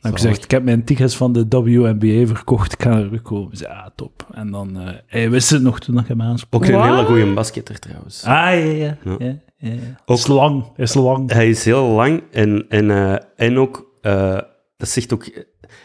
heb 0.00 0.12
ik 0.12 0.18
gezegd, 0.20 0.44
ik 0.44 0.50
heb 0.50 0.62
mijn 0.64 0.84
tickets 0.84 1.16
van 1.16 1.32
de 1.32 1.46
WNBA 1.48 2.26
verkocht. 2.34 2.72
Ik 2.72 2.82
ga 2.82 2.98
er 2.98 3.20
komen. 3.22 3.56
Zei, 3.56 3.72
ja, 3.72 3.92
top. 3.96 4.26
En 4.32 4.50
dan... 4.50 4.80
eh, 4.80 4.94
hij 5.06 5.30
wist 5.30 5.50
het 5.50 5.62
nog 5.62 5.80
toen 5.80 5.98
ik 5.98 6.06
hem 6.08 6.22
aansprak. 6.22 6.62
Ook 6.62 6.68
een 6.68 6.82
hele 6.82 7.04
goede 7.04 7.32
basketter 7.32 7.78
trouwens. 7.78 8.24
Ah, 8.24 8.32
ja, 8.34 8.54
ja. 8.54 8.96
Ja. 9.18 9.36
ja. 9.56 9.74
Ook- 10.06 10.16
Is 10.16 10.26
lang. 10.26 10.64
Is 10.76 10.94
lang. 10.94 11.32
Hij 11.32 11.48
is 11.48 11.64
heel 11.64 11.86
lang 11.86 12.22
en, 12.30 12.64
en, 12.68 12.90
eh, 12.90 13.16
en 13.36 13.58
ook, 13.58 13.90
eh, 14.00 14.38
dat 14.76 14.88
zegt 14.88 15.12
ook, 15.12 15.30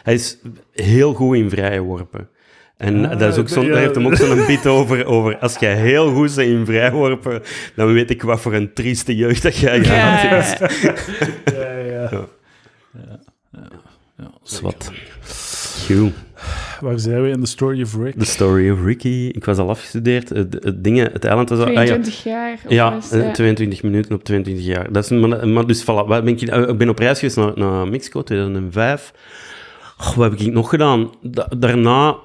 hij 0.03 0.13
is 0.13 0.37
heel 0.71 1.13
goed 1.13 1.35
in 1.35 1.49
vrije 1.49 1.79
worpen. 1.81 2.29
En 2.81 3.09
Ah, 3.09 3.19
dat 3.19 3.31
is 3.33 3.37
ook 3.39 3.49
zo, 3.49 3.61
ja. 3.61 3.67
daar 3.71 3.79
heeft 3.81 3.95
hem 3.95 4.05
ook 4.05 4.15
zo'n 4.15 4.45
bit 4.47 4.67
over, 4.67 5.05
over. 5.05 5.37
Als 5.37 5.57
jij 5.57 5.75
heel 5.75 6.11
goed 6.13 6.35
bent 6.35 6.49
in 6.49 6.65
vrijworpen, 6.65 7.41
dan 7.75 7.93
weet 7.93 8.09
ik 8.09 8.21
wat 8.21 8.41
voor 8.41 8.53
een 8.53 8.73
trieste 8.73 9.15
jeugd 9.15 9.43
dat 9.43 9.57
jij 9.57 9.83
gehad 9.83 10.21
Ja, 10.21 10.27
hebt. 10.27 10.59
Ja, 11.55 11.69
ja. 11.77 11.83
Ja. 11.91 12.09
ja. 13.51 13.69
ja. 14.17 14.31
Zwat. 14.43 14.91
Waar 16.79 16.99
zijn 16.99 17.21
we 17.23 17.29
in 17.29 17.39
The 17.43 17.45
Story 17.49 17.81
of 17.81 17.95
Rick? 17.95 18.19
The 18.19 18.25
Story 18.25 18.69
of 18.71 18.83
Ricky. 18.85 19.29
Ik 19.33 19.45
was 19.45 19.57
al 19.57 19.69
afgestudeerd. 19.69 20.29
Het, 20.29 20.57
het, 20.63 20.83
dingen, 20.83 21.11
het 21.11 21.25
eiland 21.25 21.49
was 21.49 21.59
al... 21.59 21.65
ah, 21.65 21.71
ja. 21.73 21.79
22 21.83 22.23
jaar. 22.23 22.53
of 22.65 22.71
Ja, 22.71 22.93
was, 22.93 23.11
eh, 23.11 23.31
22 23.31 23.83
minuten 23.83 24.15
op 24.15 24.23
22 24.23 24.65
jaar. 24.65 24.91
Dat 24.91 25.03
is, 25.03 25.09
maar, 25.09 25.47
maar 25.47 25.67
dus, 25.67 25.81
voilà, 25.83 25.85
wat 25.85 26.07
ben 26.23 26.27
ik, 26.27 26.41
eh, 26.41 26.61
ik 26.69 26.77
ben 26.77 26.89
op 26.89 26.99
reis 26.99 27.19
geweest 27.19 27.37
naar, 27.37 27.51
naar 27.55 27.87
Mexico, 27.87 28.21
2005. 28.23 29.11
Goh, 29.97 30.15
wat 30.15 30.31
heb 30.31 30.39
ik 30.39 30.53
nog 30.53 30.69
gedaan? 30.69 31.09
Da- 31.21 31.49
daarna, 31.57 32.15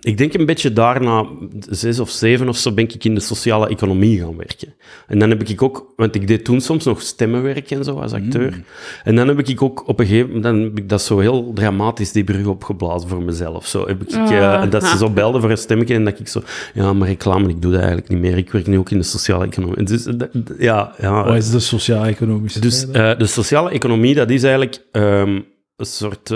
ik 0.00 0.18
denk 0.18 0.34
een 0.34 0.46
beetje 0.46 0.72
daarna, 0.72 1.26
zes 1.68 2.00
of 2.00 2.10
zeven 2.10 2.48
of 2.48 2.56
zo, 2.56 2.72
ben 2.72 2.84
ik 2.84 3.04
in 3.04 3.14
de 3.14 3.20
sociale 3.20 3.68
economie 3.68 4.20
gaan 4.20 4.36
werken. 4.36 4.74
En 5.06 5.18
dan 5.18 5.28
heb 5.30 5.42
ik 5.42 5.62
ook, 5.62 5.92
want 5.96 6.14
ik 6.14 6.26
deed 6.26 6.44
toen 6.44 6.60
soms 6.60 6.84
nog 6.84 7.02
stemmenwerk 7.02 7.70
en 7.70 7.84
zo 7.84 7.98
als 7.98 8.12
acteur. 8.12 8.62
En 9.04 9.14
dan 9.16 9.28
heb 9.28 9.48
ik 9.48 9.62
ook 9.62 9.88
op 9.88 10.00
een 10.00 10.06
gegeven 10.06 10.26
moment, 10.26 10.44
dan 10.44 10.60
heb 10.60 10.78
ik 10.78 10.88
dat 10.88 11.02
zo 11.02 11.18
heel 11.18 11.52
dramatisch 11.54 12.12
die 12.12 12.24
brug 12.24 12.46
opgeblazen 12.46 13.08
voor 13.08 13.22
mezelf. 13.22 13.66
Zo 13.66 13.86
heb 13.86 14.02
ik, 14.02 14.14
Ah. 14.14 14.30
eh, 14.30 14.62
en 14.62 14.70
dat 14.70 14.84
ze 14.84 14.96
zo 14.96 15.10
belden 15.20 15.40
voor 15.40 15.50
een 15.50 15.58
stemmetje 15.58 15.94
en 15.94 16.04
dat 16.04 16.18
ik 16.18 16.28
zo, 16.28 16.42
ja, 16.74 16.92
maar 16.92 17.08
reclame, 17.08 17.48
ik 17.48 17.62
doe 17.62 17.70
dat 17.70 17.80
eigenlijk 17.80 18.10
niet 18.10 18.20
meer. 18.20 18.36
Ik 18.36 18.50
werk 18.52 18.66
nu 18.66 18.78
ook 18.78 18.90
in 18.90 18.98
de 18.98 19.04
sociale 19.04 19.44
economie. 19.44 19.82
Dus, 19.84 20.06
eh, 20.06 20.14
ja, 20.58 20.94
ja. 20.98 21.24
Wat 21.24 21.36
is 21.36 21.50
de 21.50 21.58
sociaal-economische 21.58 22.60
Dus 22.60 22.90
eh, 22.90 23.18
de 23.18 23.26
sociale 23.26 23.70
economie, 23.70 24.14
dat 24.14 24.30
is 24.30 24.42
eigenlijk 24.42 24.84
ehm, 24.92 25.40
een 25.76 25.86
soort... 25.86 26.32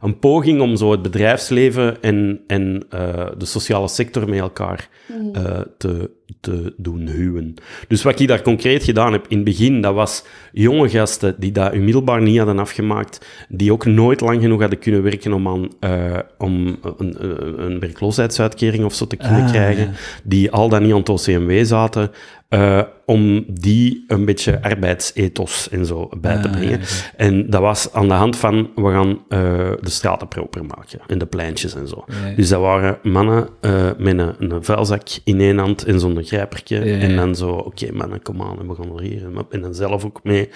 een 0.00 0.18
poging 0.18 0.60
om 0.60 0.76
zo 0.76 0.90
het 0.90 1.02
bedrijfsleven 1.02 2.02
en, 2.02 2.40
en 2.46 2.84
eh, 2.90 3.26
de 3.38 3.44
sociale 3.44 3.88
sector 3.88 4.28
met 4.28 4.38
elkaar 4.38 4.88
eh, 5.32 5.60
te, 5.78 6.10
te 6.40 6.74
doen 6.76 7.06
huwen. 7.06 7.54
Dus 7.88 8.02
wat 8.02 8.20
ik 8.20 8.28
daar 8.28 8.42
concreet 8.42 8.84
gedaan 8.84 9.12
heb 9.12 9.24
in 9.28 9.36
het 9.36 9.44
begin, 9.44 9.80
dat 9.80 9.94
was 9.94 10.24
jonge 10.52 10.88
gasten 10.88 11.34
die 11.38 11.52
dat 11.52 11.74
middelbaar 11.76 12.22
niet 12.22 12.36
hadden 12.38 12.58
afgemaakt, 12.58 13.26
die 13.48 13.72
ook 13.72 13.84
nooit 13.86 14.20
lang 14.20 14.40
genoeg 14.40 14.60
hadden 14.60 14.78
kunnen 14.78 15.02
werken 15.02 15.32
om, 15.32 15.48
aan, 15.48 15.68
eh, 15.80 16.18
om 16.38 16.76
een, 16.98 17.16
een, 17.24 17.62
een 17.64 17.78
werkloosheidsuitkering 17.80 18.84
of 18.84 18.94
zo 18.94 19.06
te 19.06 19.16
kunnen 19.16 19.42
Ah, 19.44 19.50
krijgen, 19.50 19.84
ja. 19.84 19.92
die 20.24 20.50
al 20.50 20.68
dan 20.68 20.82
niet 20.82 20.92
aan 20.92 20.98
het 20.98 21.08
OCMW 21.08 21.64
zaten, 21.64 22.10
eh, 22.48 22.82
om 23.06 23.44
die 23.48 24.04
een 24.06 24.24
beetje 24.24 24.62
arbeidsethos 24.62 25.68
en 25.68 25.86
zo 25.86 26.08
bij 26.20 26.42
te 26.42 26.48
Ah, 26.48 26.54
brengen. 26.56 26.78
ja, 26.80 26.86
En 27.16 27.50
dat 27.50 27.60
was 27.60 27.92
aan 27.92 28.08
de 28.08 28.14
hand 28.14 28.36
van, 28.36 28.70
we 28.74 28.90
gaan 28.90 29.18
eh, 29.28 29.38
de 29.80 29.90
straten 29.90 30.28
proper 30.28 30.64
maken 30.64 31.00
en 31.06 31.18
de 31.18 31.26
pleintjes 31.26 31.74
en 31.74 31.88
zo. 31.88 32.04
Ja. 32.06 32.34
Dus 32.36 32.48
dat 32.48 32.60
waren 32.60 32.98
mannen 33.02 33.48
eh, 33.60 33.90
met 33.98 34.18
een, 34.18 34.34
een 34.54 34.64
vuilzak 34.64 35.02
in 35.24 35.40
één 35.40 35.58
hand 35.58 35.84
en 35.84 36.00
zo'n 36.00 36.14
grijpertje. 36.24 36.84
Ja. 36.84 36.98
En 36.98 37.16
dan 37.16 37.36
zo, 37.36 37.50
oké 37.50 37.92
mannen, 37.92 38.22
kom 38.22 38.42
aan, 38.42 38.58
en 38.58 38.68
we 38.68 38.74
gaan 38.74 38.96
er 38.96 39.02
hier. 39.02 39.24
En, 39.24 39.46
en 39.50 39.60
dan 39.60 39.74
zelf 39.74 40.04
ook 40.04 40.20
mee 40.24 40.50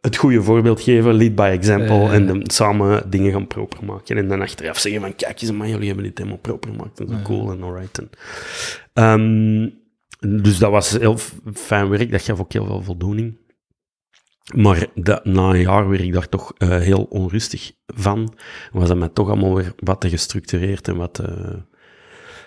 het 0.00 0.16
goede 0.16 0.42
voorbeeld 0.42 0.80
geven, 0.80 1.14
lead 1.14 1.34
by 1.34 1.50
example, 1.52 2.10
en 2.10 2.26
dan 2.26 2.42
samen 2.44 3.10
dingen 3.10 3.32
gaan 3.32 3.46
proper 3.46 3.84
maken. 3.84 4.16
En 4.16 4.28
dan 4.28 4.40
achteraf 4.40 4.78
zeggen 4.78 5.00
van, 5.00 5.16
kijk 5.16 5.40
eens, 5.40 5.52
man, 5.52 5.68
jullie 5.68 5.86
hebben 5.86 6.04
dit 6.04 6.18
helemaal 6.18 6.38
proper 6.38 6.70
gemaakt. 6.70 7.00
En 7.00 7.08
zo 7.08 7.14
cool 7.22 7.50
en 7.52 7.62
alright. 7.62 7.98
En, 7.98 8.10
Ehm, 8.92 9.68
dus 10.42 10.58
dat 10.58 10.70
was 10.70 10.90
heel 10.90 11.16
fijn 11.54 11.88
werk, 11.88 12.10
dat 12.10 12.22
gaf 12.22 12.40
ook 12.40 12.52
heel 12.52 12.66
veel 12.66 12.82
voldoening. 12.82 13.40
Maar 14.54 14.86
dat, 14.94 15.24
na 15.24 15.50
een 15.50 15.60
jaar 15.60 15.88
werd 15.88 16.02
ik 16.02 16.12
daar 16.12 16.28
toch 16.28 16.52
eh, 16.58 16.68
heel 16.68 17.02
onrustig 17.02 17.72
van. 17.86 18.34
Was 18.72 18.88
dat 18.88 18.96
mij 18.96 19.08
toch 19.08 19.28
allemaal 19.28 19.54
weer 19.54 19.72
wat 19.76 20.00
te 20.00 20.08
gestructureerd 20.08 20.88
en 20.88 20.96
wat... 20.96 21.18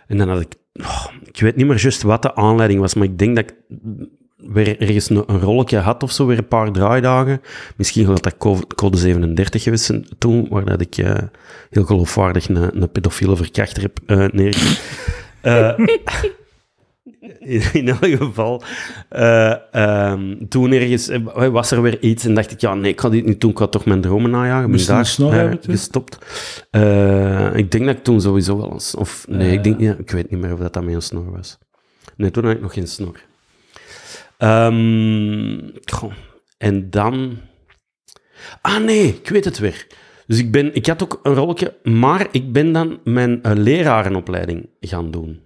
en 0.08 0.18
dan 0.18 0.30
had 0.30 0.42
ik... 0.42 0.54
oh, 0.82 1.06
ik 1.24 1.40
weet 1.42 1.56
niet 1.56 1.68
meer 1.68 1.82
juist 1.82 2.02
wat 2.02 2.22
de 2.22 2.36
aanleiding 2.36 2.80
was, 2.80 2.94
maar 2.94 3.06
ik 3.08 3.18
denk 3.20 3.36
dat 3.36 3.46
ik 3.50 3.56
weer 4.38 4.82
ergens 4.82 5.10
een, 5.10 5.24
een 5.28 5.40
rolletje 5.40 5.78
had 5.78 6.04
of 6.04 6.12
zo, 6.12 6.26
weer 6.26 6.38
een 6.38 6.48
paar 6.48 6.72
draaidagen. 6.72 7.42
Misschien 7.76 8.06
had 8.06 8.24
dat 8.24 8.38
co- 8.38 8.62
code 8.76 8.98
37 8.98 9.64
geweest 9.64 9.92
toen, 10.18 10.48
waar 10.50 10.66
dat 10.66 10.82
ik 10.82 10.98
eh, 10.98 11.14
heel 11.70 11.84
geloofwaardig 11.84 12.50
een, 12.50 12.82
een 12.82 12.92
pedofiele 12.92 13.36
verkrachter 13.36 13.82
heb 13.82 14.00
uh, 14.08 14.26
neergezet. 14.32 14.82
In, 17.74 17.88
elk 17.88 18.18
geval, 18.18 18.62
eh, 19.10 19.56
ehm, 19.72 20.48
toen 20.50 20.72
ergens 20.72 21.08
eh, 21.08 21.48
was 21.48 21.72
er 21.72 21.82
weer 21.82 22.02
iets 22.02 22.26
en 22.26 22.34
dacht 22.34 22.52
ik, 22.52 22.62
ja, 22.62 22.74
nee, 22.74 22.92
ik 22.92 23.00
ga 23.02 23.10
dit 23.10 23.26
niet 23.26 23.42
doen, 23.42 23.52
ik 23.52 23.58
ga 23.58 23.68
toch 23.68 23.86
mijn 23.86 24.02
dromen 24.02 24.32
najagen. 24.32 24.70
Moest 24.70 24.82
je 24.82 24.88
ben 24.88 24.96
daar 24.96 25.06
snor 25.06 25.32
eh, 25.32 25.38
hebben 25.38 25.60
gestopt. 25.62 26.18
Ik 27.56 27.72
denk 27.72 27.86
dat 27.86 27.96
ik 27.96 28.04
toen 28.04 28.22
sowieso 28.22 28.58
wel 28.58 28.72
eens, 28.72 28.96
of 28.96 29.26
nee, 29.28 29.52
ik, 29.52 29.64
denk, 29.64 29.80
ja, 29.80 29.96
ik 30.00 30.12
weet 30.12 30.32
niet 30.32 30.40
meer 30.40 30.54
of 30.54 30.60
dat, 30.60 30.74
dat 30.74 30.84
een 30.84 31.02
snor 31.02 31.32
was. 31.32 31.58
Nee, 32.18 32.32
toen 32.32 32.46
had 32.46 32.56
ik 32.56 32.62
nog 32.62 32.74
geen 32.74 32.88
snor. 32.88 33.22
Ehm, 34.38 35.60
goh, 35.92 36.14
en 36.58 36.90
dan... 36.90 37.38
Ah 38.62 38.84
nee, 38.84 39.08
ik 39.08 39.30
weet 39.30 39.46
het 39.46 39.60
weer. 39.60 39.88
Dus 40.28 40.40
ik, 40.40 40.52
ben, 40.52 40.76
ik 40.76 40.86
had 40.86 41.04
ook 41.04 41.20
een 41.24 41.34
rolletje, 41.34 41.74
maar 41.84 42.28
ik 42.32 42.52
ben 42.52 42.72
dan 42.72 43.00
mijn 43.04 43.40
lerarenopleiding 43.44 44.70
gaan 44.80 45.12
doen 45.12 45.44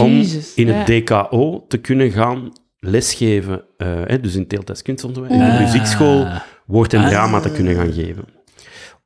om 0.00 0.22
in 0.54 0.68
het 0.68 0.86
DKO 0.86 1.64
te 1.68 1.76
kunnen 1.78 2.10
gaan 2.10 2.52
lesgeven, 2.78 3.62
eh, 3.76 3.88
hè, 4.04 4.20
dus 4.20 4.34
in 4.34 4.44
deeltijds 4.48 4.82
kunstonderwijs, 4.82 5.32
in 5.34 5.38
de 5.44 5.44
Ah. 5.52 5.60
muziekschool, 5.60 6.26
woord 6.66 6.92
en 6.94 7.00
Ah. 7.00 7.08
drama 7.08 7.40
te 7.40 7.50
kunnen 7.50 7.74
gaan 7.74 7.92
geven. 7.92 8.24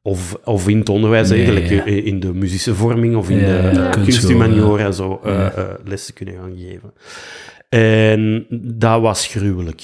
Of, 0.03 0.35
of 0.45 0.69
in 0.69 0.79
het 0.79 0.89
onderwijs 0.89 1.29
Nee, 1.29 1.39
eigenlijk, 1.45 1.69
ja. 1.69 1.85
eh, 1.87 2.07
in 2.07 2.21
de 2.21 2.35
muzische 2.35 2.75
vorming 2.75 3.17
of 3.17 3.31
in 3.31 3.39
Ja, 3.39 3.47
de 3.47 3.71
ja, 3.79 3.85
eh, 3.87 3.91
kunsthumaniora 3.91 4.91
zo 4.91 5.21
eh, 5.25 5.33
Ja. 5.35 5.51
eh, 5.53 5.65
les 5.85 6.07
te 6.07 6.13
kunnen 6.13 6.35
gaan 6.35 6.57
geven. 6.57 6.93
En 7.69 8.47
dat 8.79 9.01
was 9.01 9.27
gruwelijk. 9.27 9.83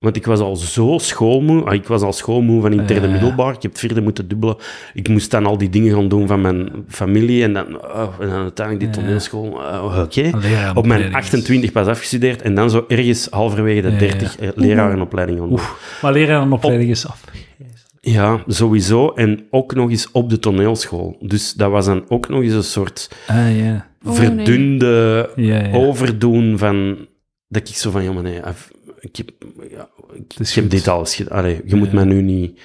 Want 0.00 0.16
ik 0.16 0.26
was 0.26 0.40
al 0.40 0.56
zo 0.56 0.98
schoolmoe. 1.00 1.64
Ah, 1.64 1.74
Ik 1.74 1.86
was 1.86 2.02
al 2.02 2.12
schoolmoe 2.12 2.60
van 2.60 2.72
interne 2.72 3.06
Ja. 3.06 3.12
middelbaar. 3.12 3.54
Ik 3.54 3.62
heb 3.62 3.70
het 3.70 3.80
vierde 3.80 4.00
moeten 4.00 4.28
dubbelen. 4.28 4.56
Ik 4.94 5.08
moest 5.08 5.30
dan 5.30 5.46
al 5.46 5.58
die 5.58 5.68
dingen 5.68 5.94
gaan 5.94 6.08
doen 6.08 6.26
van 6.26 6.40
mijn 6.40 6.70
familie. 6.88 7.42
En 7.42 7.52
dan, 7.52 7.76
oh, 7.82 8.14
en 8.20 8.28
dan 8.28 8.40
uiteindelijk 8.42 8.92
die 8.92 9.02
toneelschool. 9.02 9.60
uh, 9.60 9.98
Oké. 10.04 10.30
Op 10.74 10.86
mijn 10.86 11.02
is- 11.02 11.12
28 11.14 11.72
pas 11.72 11.86
afgestudeerd. 11.86 12.42
En 12.42 12.54
dan 12.54 12.70
zo 12.70 12.84
ergens 12.88 13.26
halverwege 13.30 13.80
de 13.80 13.86
Ja, 13.88 13.92
ja. 13.94 13.98
30 13.98 14.38
eh, 14.38 14.48
lerarenopleiding 14.54 15.38
gaan 15.38 15.48
doen. 15.48 15.58
Maar 16.02 16.12
lerarenopleiding 16.12 16.90
is 16.90 17.08
af. 17.08 17.24
Ja, 18.00 18.42
sowieso. 18.46 19.08
En 19.10 19.46
ook 19.50 19.74
nog 19.74 19.90
eens 19.90 20.10
op 20.12 20.30
de 20.30 20.38
toneelschool. 20.38 21.16
Dus 21.20 21.52
dat 21.54 21.70
was 21.70 21.86
dan 21.86 22.04
ook 22.08 22.28
nog 22.28 22.42
eens 22.42 22.52
een 22.52 22.62
soort 22.62 23.10
Ah. 23.26 23.36
Oh, 23.36 23.44
nee. 24.18 24.26
verdunde 24.26 25.30
ja. 25.36 25.70
overdoen 25.72 26.58
van... 26.58 26.96
Dat 27.48 27.68
ik 27.68 27.74
zo 27.76 27.90
van, 27.90 28.02
ja, 28.02 28.12
maar 28.12 28.22
nee, 28.22 28.42
af- 28.42 28.70
ik 29.00 29.16
heb, 29.16 29.30
ja, 29.70 29.88
ik, 30.12 30.34
ik 30.38 30.48
heb 30.48 30.62
goed. 30.62 30.70
dit 30.70 30.88
alles 30.88 31.14
gedaan. 31.14 31.48
Je 31.64 31.76
moet 31.76 31.92
mij 31.92 32.04
nu 32.04 32.22
niet... 32.22 32.60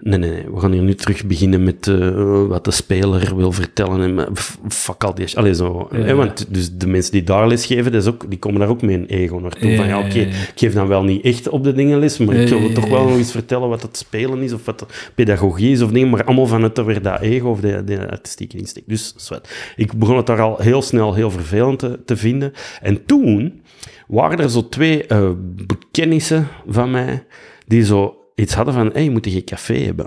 Nee, 0.00 0.18
nee, 0.18 0.30
nee, 0.30 0.44
we 0.50 0.60
gaan 0.60 0.72
hier 0.72 0.82
nu 0.82 0.94
terug 0.94 1.26
beginnen 1.26 1.62
met 1.62 1.86
eh, 1.86 2.46
wat 2.46 2.64
de 2.64 2.70
speler 2.70 3.36
wil 3.36 3.52
vertellen. 3.52 4.18
En, 4.18 4.36
f- 4.36 4.58
fuck 4.68 5.04
al 5.04 5.14
die... 5.14 5.36
Allee, 5.36 5.54
zo. 5.54 5.88
Ja. 5.92 5.98
Hè, 5.98 6.14
want 6.14 6.54
dus 6.54 6.72
de 6.76 6.86
mensen 6.86 7.12
die 7.12 7.22
daar 7.22 7.48
les 7.48 7.66
geven, 7.66 7.92
dat 7.92 8.02
is 8.02 8.08
ook, 8.08 8.30
die 8.30 8.38
komen 8.38 8.60
daar 8.60 8.68
ook 8.68 8.82
met 8.82 8.94
een 8.94 9.06
ego 9.06 9.38
naartoe. 9.38 9.70
Ja, 9.70 9.76
van, 9.76 9.86
ja, 9.86 9.98
oké, 9.98 10.18
ik 10.18 10.52
geef 10.54 10.72
dan 10.72 10.88
wel 10.88 11.02
niet 11.04 11.24
echt 11.24 11.48
op 11.48 11.64
de 11.64 11.72
dingen 11.72 11.98
les, 11.98 12.18
maar 12.18 12.34
ik 12.34 12.48
wil 12.48 12.72
toch 12.72 12.88
wel 12.88 13.04
nog 13.04 13.16
eens 13.16 13.30
vertellen 13.30 13.68
wat 13.68 13.82
het 13.82 13.96
spelen 13.96 14.42
is, 14.42 14.52
of 14.52 14.64
wat 14.64 14.78
de 14.78 14.86
pedagogie 15.14 15.70
is, 15.70 15.82
of 15.82 15.90
dingen, 15.90 16.10
maar 16.10 16.24
allemaal 16.24 16.46
vanuit 16.46 16.74
dat 16.74 16.86
weer 16.86 17.02
dat 17.02 17.20
ego 17.20 17.48
of 17.48 17.60
de, 17.60 17.84
de 17.84 18.10
artistieke 18.10 18.56
insteek. 18.58 18.84
Dus, 18.86 19.14
zwart. 19.16 19.72
Ik 19.76 19.92
begon 19.92 20.16
het 20.16 20.26
daar 20.26 20.40
al 20.40 20.58
heel 20.58 20.82
snel 20.82 21.14
heel 21.14 21.30
vervelend 21.30 21.78
te, 21.78 21.98
te 22.04 22.16
vinden. 22.16 22.52
En 22.80 23.04
toen 23.06 23.62
waren 24.08 24.38
er 24.38 24.50
zo 24.50 24.68
twee 24.68 25.06
eh, 25.06 25.30
bekennissen 25.66 26.48
van 26.68 26.90
mij, 26.90 27.24
die 27.66 27.84
zo 27.84 28.12
iets 28.38 28.54
hadden 28.54 28.74
van, 28.74 28.90
hey, 28.92 29.04
je 29.04 29.10
moet 29.10 29.26
geen 29.28 29.44
café 29.44 29.74
hebben. 29.74 30.06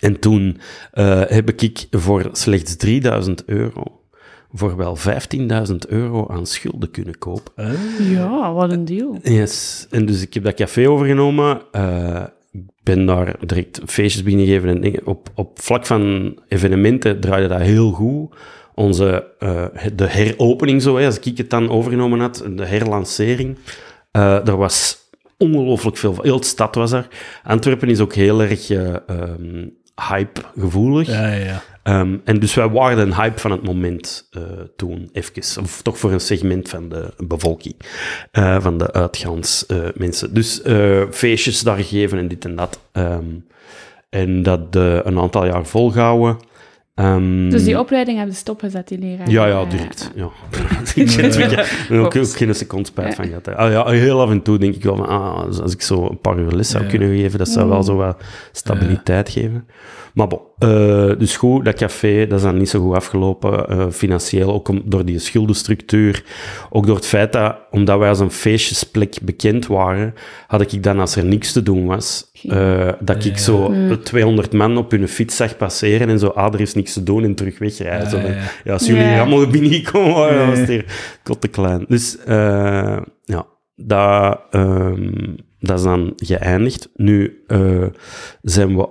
En 0.00 0.20
toen 0.20 0.60
eh, 0.92 1.22
heb 1.26 1.50
ik 1.50 1.86
voor 1.90 2.28
slechts 2.32 2.76
3000 2.76 3.44
euro 3.44 4.00
voor 4.52 4.76
wel 4.76 4.96
15.000 5.68 5.74
euro 5.88 6.28
aan 6.28 6.46
schulden 6.46 6.90
kunnen 6.90 7.18
kopen. 7.18 7.52
Ja, 8.10 8.52
wat 8.52 8.72
een 8.72 8.84
deal. 8.84 9.18
Yes. 9.22 9.86
En 9.90 10.06
dus 10.06 10.22
ik 10.22 10.34
heb 10.34 10.44
dat 10.44 10.54
café 10.54 10.88
overgenomen. 10.88 11.60
Eh, 11.72 12.24
ik 12.50 12.62
ben 12.82 13.06
daar 13.06 13.36
direct 13.46 13.80
feestjes 13.86 14.22
beginnen 14.22 14.46
geven 14.46 14.68
en 14.68 14.80
dingen. 14.80 15.06
Op, 15.06 15.28
op 15.34 15.60
vlak 15.60 15.86
van 15.86 16.34
evenementen 16.48 17.20
draaide 17.20 17.48
dat 17.48 17.60
heel 17.60 17.90
goed. 17.90 18.34
Onze, 18.74 19.26
eh, 19.38 19.64
de 19.94 20.06
heropening, 20.06 20.82
zo, 20.82 20.96
hè, 20.96 21.06
als 21.06 21.18
ik 21.18 21.38
het 21.38 21.50
dan 21.50 21.70
overgenomen 21.70 22.20
had, 22.20 22.44
de 22.56 22.66
herlancering. 22.66 23.56
eh 24.10 24.48
er 24.48 24.56
was 24.56 25.05
ongelooflijk 25.38 25.96
veel. 25.96 26.18
Heel 26.22 26.40
de 26.40 26.46
stad 26.46 26.74
was 26.74 26.92
er. 26.92 27.08
Antwerpen 27.42 27.88
is 27.88 28.00
ook 28.00 28.14
heel 28.14 28.42
erg 28.42 28.70
eh, 28.70 28.94
ehm, 29.06 29.68
hype-gevoelig. 30.08 31.08
Ja, 31.08 31.32
ja. 31.32 31.62
Ehm, 31.86 32.16
en 32.24 32.40
dus 32.40 32.54
wij 32.54 32.68
waren 32.68 32.98
een 32.98 33.14
hype 33.14 33.38
van 33.38 33.50
het 33.50 33.62
moment 33.62 34.28
eh, 34.30 34.42
toen, 34.76 35.08
even. 35.12 35.62
Of 35.62 35.82
toch 35.82 35.98
voor 35.98 36.12
een 36.12 36.20
segment 36.20 36.68
van 36.68 36.88
de 36.88 37.14
bevolking, 37.16 37.74
eh, 38.30 38.60
van 38.60 38.78
de 38.78 38.92
uitgaansmensen. 38.92 40.34
dus 40.34 40.62
eh, 40.62 41.02
feestjes 41.10 41.60
daar 41.60 41.76
gegeven 41.76 42.18
en 42.18 42.28
dit 42.28 42.44
en 42.44 42.56
dat. 42.56 42.80
Ehm, 42.92 43.24
en 44.08 44.42
dat 44.42 44.60
een 44.72 45.18
aantal 45.18 45.46
jaar 45.46 45.66
volgehouden. 45.66 46.36
Ehm, 46.96 47.50
Dus 47.50 47.64
die 47.64 47.78
opleiding 47.78 48.16
hebben 48.16 48.34
ze 48.34 48.40
stopgezet, 48.40 48.88
die 48.88 48.98
leraar. 48.98 49.30
Ja, 49.30 49.46
ja, 49.46 49.64
direct. 49.64 50.10
Ja. 50.14 50.28
ik 50.94 51.10
heb 51.10 51.66
er 51.90 51.98
ook, 52.00 52.16
ook 52.16 52.36
geen 52.36 52.54
seconde 52.54 52.86
spijt 52.86 53.14
van 53.14 53.24
gehad. 53.26 53.48
Ah, 53.54 53.70
ja, 53.70 53.86
heel 53.86 54.20
af 54.20 54.30
en 54.30 54.42
toe 54.42 54.58
denk 54.58 54.74
ik 54.74 54.82
wel 54.82 54.96
van, 54.96 55.08
ah, 55.08 55.44
als- 55.62 55.74
ik 55.74 55.82
zo 55.82 56.06
een 56.10 56.20
paar 56.20 56.38
uur 56.38 56.52
les 56.52 56.70
zou 56.70 56.84
Ja. 56.84 56.90
kunnen 56.90 57.08
geven, 57.08 57.38
dat 57.38 57.48
zou 57.48 57.68
wel 57.68 57.82
zo 57.82 57.96
wat 57.96 58.22
stabiliteit 58.52 59.28
geven. 59.28 59.66
Maar 60.14 60.26
bon, 60.26 60.40
eh, 60.58 61.10
dus 61.18 61.36
goed, 61.36 61.64
dat 61.64 61.74
café, 61.74 62.26
dat 62.26 62.38
is 62.38 62.44
dan 62.44 62.56
niet 62.56 62.68
zo 62.68 62.80
goed 62.80 62.94
afgelopen, 62.94 63.68
eh, 63.68 63.86
financieel, 63.90 64.52
ook 64.52 64.68
om, 64.68 64.82
door 64.84 65.04
die 65.04 65.18
schuldenstructuur. 65.18 66.24
Ook 66.70 66.86
door 66.86 66.96
het 66.96 67.06
feit 67.06 67.32
dat, 67.32 67.56
omdat 67.70 67.98
wij 67.98 68.08
als 68.08 68.20
een 68.20 68.30
feestjesplek 68.30 69.18
bekend 69.22 69.66
waren, 69.66 70.14
had 70.46 70.72
ik 70.72 70.82
dan, 70.82 71.00
als 71.00 71.16
er 71.16 71.24
niks 71.24 71.52
te 71.52 71.62
doen 71.62 71.86
was, 71.86 72.30
eh, 72.42 72.92
dat 73.00 73.24
ik 73.24 73.38
zo 73.38 73.68
Mm. 73.68 74.02
200 74.02 74.52
man 74.52 74.76
op 74.76 74.90
hun 74.90 75.08
fiets 75.08 75.36
zag 75.36 75.56
passeren 75.56 76.08
en 76.08 76.18
zo, 76.18 76.26
ah, 76.28 76.54
er 76.54 76.60
is 76.60 76.74
niks 76.74 76.92
te 76.92 77.02
doen 77.02 77.24
en 77.24 77.34
terug 77.34 77.58
wegrijden. 77.58 78.10
Zo 78.10 78.16
Ja, 78.16 78.22
van, 78.22 78.30
ja. 78.32 78.42
ja, 78.64 78.72
als 78.72 78.86
jullie 78.86 79.02
Ja. 79.02 79.08
hier 79.08 79.20
allemaal 79.20 79.46
binnengekomen 79.56 80.14
waren, 80.14 80.46
was 80.48 80.58
het 80.58 80.68
hier 80.68 80.84
kot 81.22 81.40
te 81.40 81.48
klein. 81.48 81.84
Dus 81.88 82.18
eh, 82.24 82.98
ja, 83.24 83.46
dat, 83.74 84.40
ehm, 84.50 85.12
dat 85.60 85.78
is 85.78 85.84
dan 85.84 86.12
geëindigd. 86.16 86.88
Nu 86.94 87.42
eh, 87.46 87.86
zijn 88.42 88.76
we 88.76 88.88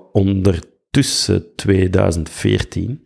ondertussen 0.96 1.56
2014 1.56 3.06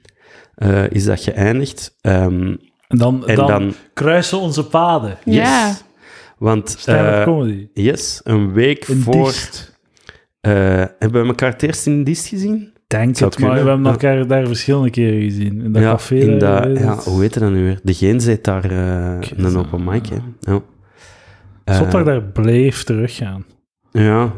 eh, 0.55 0.89
is 0.89 1.05
dat 1.05 1.21
geëindigd. 1.21 1.95
Ehm, 2.01 2.55
En 2.87 2.97
dan, 2.97 3.27
en 3.27 3.35
dan, 3.35 3.47
dan, 3.47 3.73
kruisen 3.93 4.39
onze 4.39 4.65
paden. 4.65 5.17
yes. 5.25 5.35
Ja. 5.35 5.77
Want, 6.37 6.83
eh, 6.85 7.23
comedy. 7.23 7.67
yes, 7.73 8.21
een 8.23 8.53
week 8.53 8.87
In 8.87 9.01
voor... 9.01 9.33
Eh, 10.41 10.51
hebben 10.99 11.21
we 11.21 11.27
elkaar 11.27 11.51
het 11.51 11.63
eerst 11.63 11.85
in 11.85 12.03
Dist 12.03 12.27
gezien? 12.27 12.73
Denk 12.87 13.17
Zou 13.17 13.29
het, 13.29 13.39
maar 13.39 13.49
kunnen. 13.49 13.65
we 13.65 13.69
hebben 13.69 13.91
elkaar 13.91 14.27
daar 14.27 14.47
verschillende 14.47 14.89
keren 14.89 15.21
gezien. 15.21 15.61
In 15.61 15.71
dat 15.71 15.81
ja, 15.81 15.91
café. 15.91 16.15
in 16.15 16.39
dat, 16.39 16.79
ja, 16.79 16.95
het. 16.95 17.03
hoe 17.03 17.21
heet 17.21 17.39
dat 17.39 17.51
nu 17.51 17.63
weer? 17.63 17.79
De 17.83 17.93
Geen 17.93 18.21
zit 18.21 18.43
daar 18.43 18.71
een 18.71 19.43
het 19.43 19.55
open 19.55 19.83
mic, 19.83 20.05
hè? 20.05 20.17
Ja. 20.39 20.61
Zondag 21.65 21.99
Eh, 21.99 22.05
daar 22.05 22.23
bleef 22.23 22.83
teruggaan. 22.83 23.45
Ja, 23.91 24.33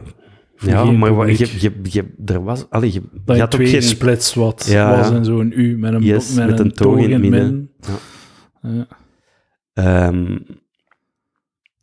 ja 0.61 0.91
maar 0.91 1.13
wat- 1.15 1.37
je, 1.37 1.47
je, 1.59 1.71
je, 1.83 2.13
er 2.25 2.43
was... 2.43 2.69
Allee, 2.69 2.93
je, 2.93 3.01
Dat 3.25 3.35
je 3.35 3.41
had 3.41 3.53
ook 3.53 3.59
twee 3.59 3.71
geen... 3.71 3.81
splits 3.83 4.33
wat 4.33 4.65
Ja, 4.69 4.97
was 4.97 5.09
en 5.11 5.25
zo'n 5.25 5.51
U 5.55 5.77
met 5.77 5.93
een, 5.93 6.01
Yes, 6.03 6.33
met 6.33 6.47
met 6.49 6.59
een, 6.59 6.65
een 6.65 6.71
toog 6.71 6.97
in 6.99 7.11
het 7.11 7.21
midden. 7.21 7.71
Ja. 7.79 8.69
Ja. 8.69 8.87
ehm, 9.73 10.37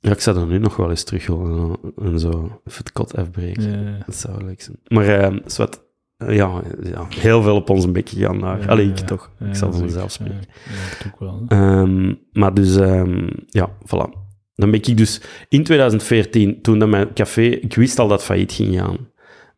ja, 0.01 0.11
ik 0.11 0.21
zou 0.21 0.37
dat 0.39 0.49
nu 0.49 0.59
nog 0.59 0.77
wel 0.77 0.91
eens 0.91 1.05
terug 1.05 1.27
willen 1.27 1.77
en 2.03 2.19
zo 2.21 2.31
even 2.65 2.79
het 2.79 2.93
kot 2.93 3.17
afbreken. 3.17 3.99
Dat 4.07 4.15
zou 4.15 4.45
leuk 4.45 4.61
zijn. 4.63 4.77
Maar 4.87 5.07
ehm 5.07 5.39
zwart, 5.47 5.81
ja, 6.17 6.63
ja, 6.83 7.07
heel 7.09 7.43
veel 7.43 7.57
op 7.57 7.71
onze 7.71 7.91
bek 7.91 8.09
gegaan 8.09 8.39
daar. 8.41 8.61
Ja, 8.61 8.67
Allee, 8.67 8.89
ik 8.89 8.99
ja. 8.99 9.05
toch. 9.05 9.31
Ja, 9.39 9.47
ik 9.47 9.55
zal 9.55 9.69
van 9.69 9.79
zeker. 9.79 9.87
mezelf 9.95 10.11
spreken. 10.11 10.45
Ja, 10.69 11.07
ik 11.07 11.13
ook 11.13 11.21
wel. 11.21 11.45
Ehm, 11.49 12.15
maar 12.33 12.55
dus, 12.55 12.77
ehm, 12.77 13.29
ja, 13.47 13.71
voilà. 13.87 14.27
Dan 14.59 14.71
ben 14.71 14.83
ik 14.83 14.97
dus 14.97 15.21
in 15.49 15.65
2014, 15.65 16.63
toen 16.63 16.79
dat 16.79 16.89
mijn 16.89 17.13
café, 17.13 17.43
ik 17.43 17.75
wist 17.75 17.99
al 17.99 18.09
dat 18.09 18.25
failliet 18.25 18.53
ging 18.53 18.79
gaan, 18.79 18.97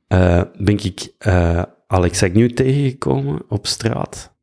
eh, 0.09 0.43
ben 0.59 0.75
ik 0.85 1.13
eh 1.19 1.63
Alex 1.87 2.23
Agnew 2.23 2.51
tegengekomen 2.51 3.43
op 3.49 3.67
straat. 3.67 4.35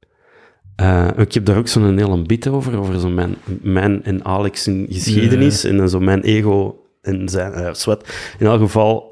Eh, 0.76 1.08
ik 1.18 1.34
heb 1.34 1.46
daar 1.46 1.58
ook 1.58 1.68
zo'n 1.68 1.98
hele 1.98 2.22
bit 2.22 2.48
over, 2.48 2.78
over 2.78 3.00
zo 3.00 3.10
mijn, 3.10 3.36
mijn 3.62 4.04
en 4.04 4.26
Alex 4.26 4.68
in 4.68 4.86
geschiedenis 4.90 5.64
en 5.64 5.78
dan 5.78 5.90
zo 5.90 6.00
mijn 6.00 6.22
ego 6.22 6.86
en 7.02 7.30
zijn 7.30 7.76
zwet. 7.76 8.34
In 8.40 8.46
elk 8.46 8.60
geval 8.60 9.08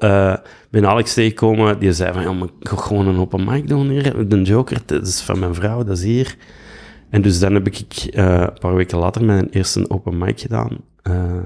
ben 0.70 0.86
Alex 0.86 1.14
tegengekomen, 1.14 1.78
die 1.78 1.92
zei 1.92 2.12
van, 2.12 2.22
ja, 2.22 2.32
maar 2.32 2.48
ik 2.60 2.68
ga 2.68 2.76
gewoon 2.76 3.06
een 3.06 3.18
open 3.18 3.44
mic 3.44 3.68
doen 3.68 3.88
hier. 3.88 4.28
De 4.28 4.42
Joker, 4.42 4.78
dat 4.86 5.06
is 5.06 5.20
van 5.20 5.38
mijn 5.38 5.54
vrouw, 5.54 5.84
dat 5.84 5.96
is 5.96 6.04
hier. 6.04 6.36
En 7.10 7.22
dus 7.22 7.38
dan 7.38 7.54
heb 7.54 7.66
ik 7.66 8.08
een 8.10 8.58
paar 8.60 8.74
weken 8.74 8.98
later 8.98 9.24
mijn 9.24 9.48
eerste 9.50 9.90
open 9.90 10.18
mic 10.18 10.40
gedaan. 10.40 10.78
Eh, 11.06 11.38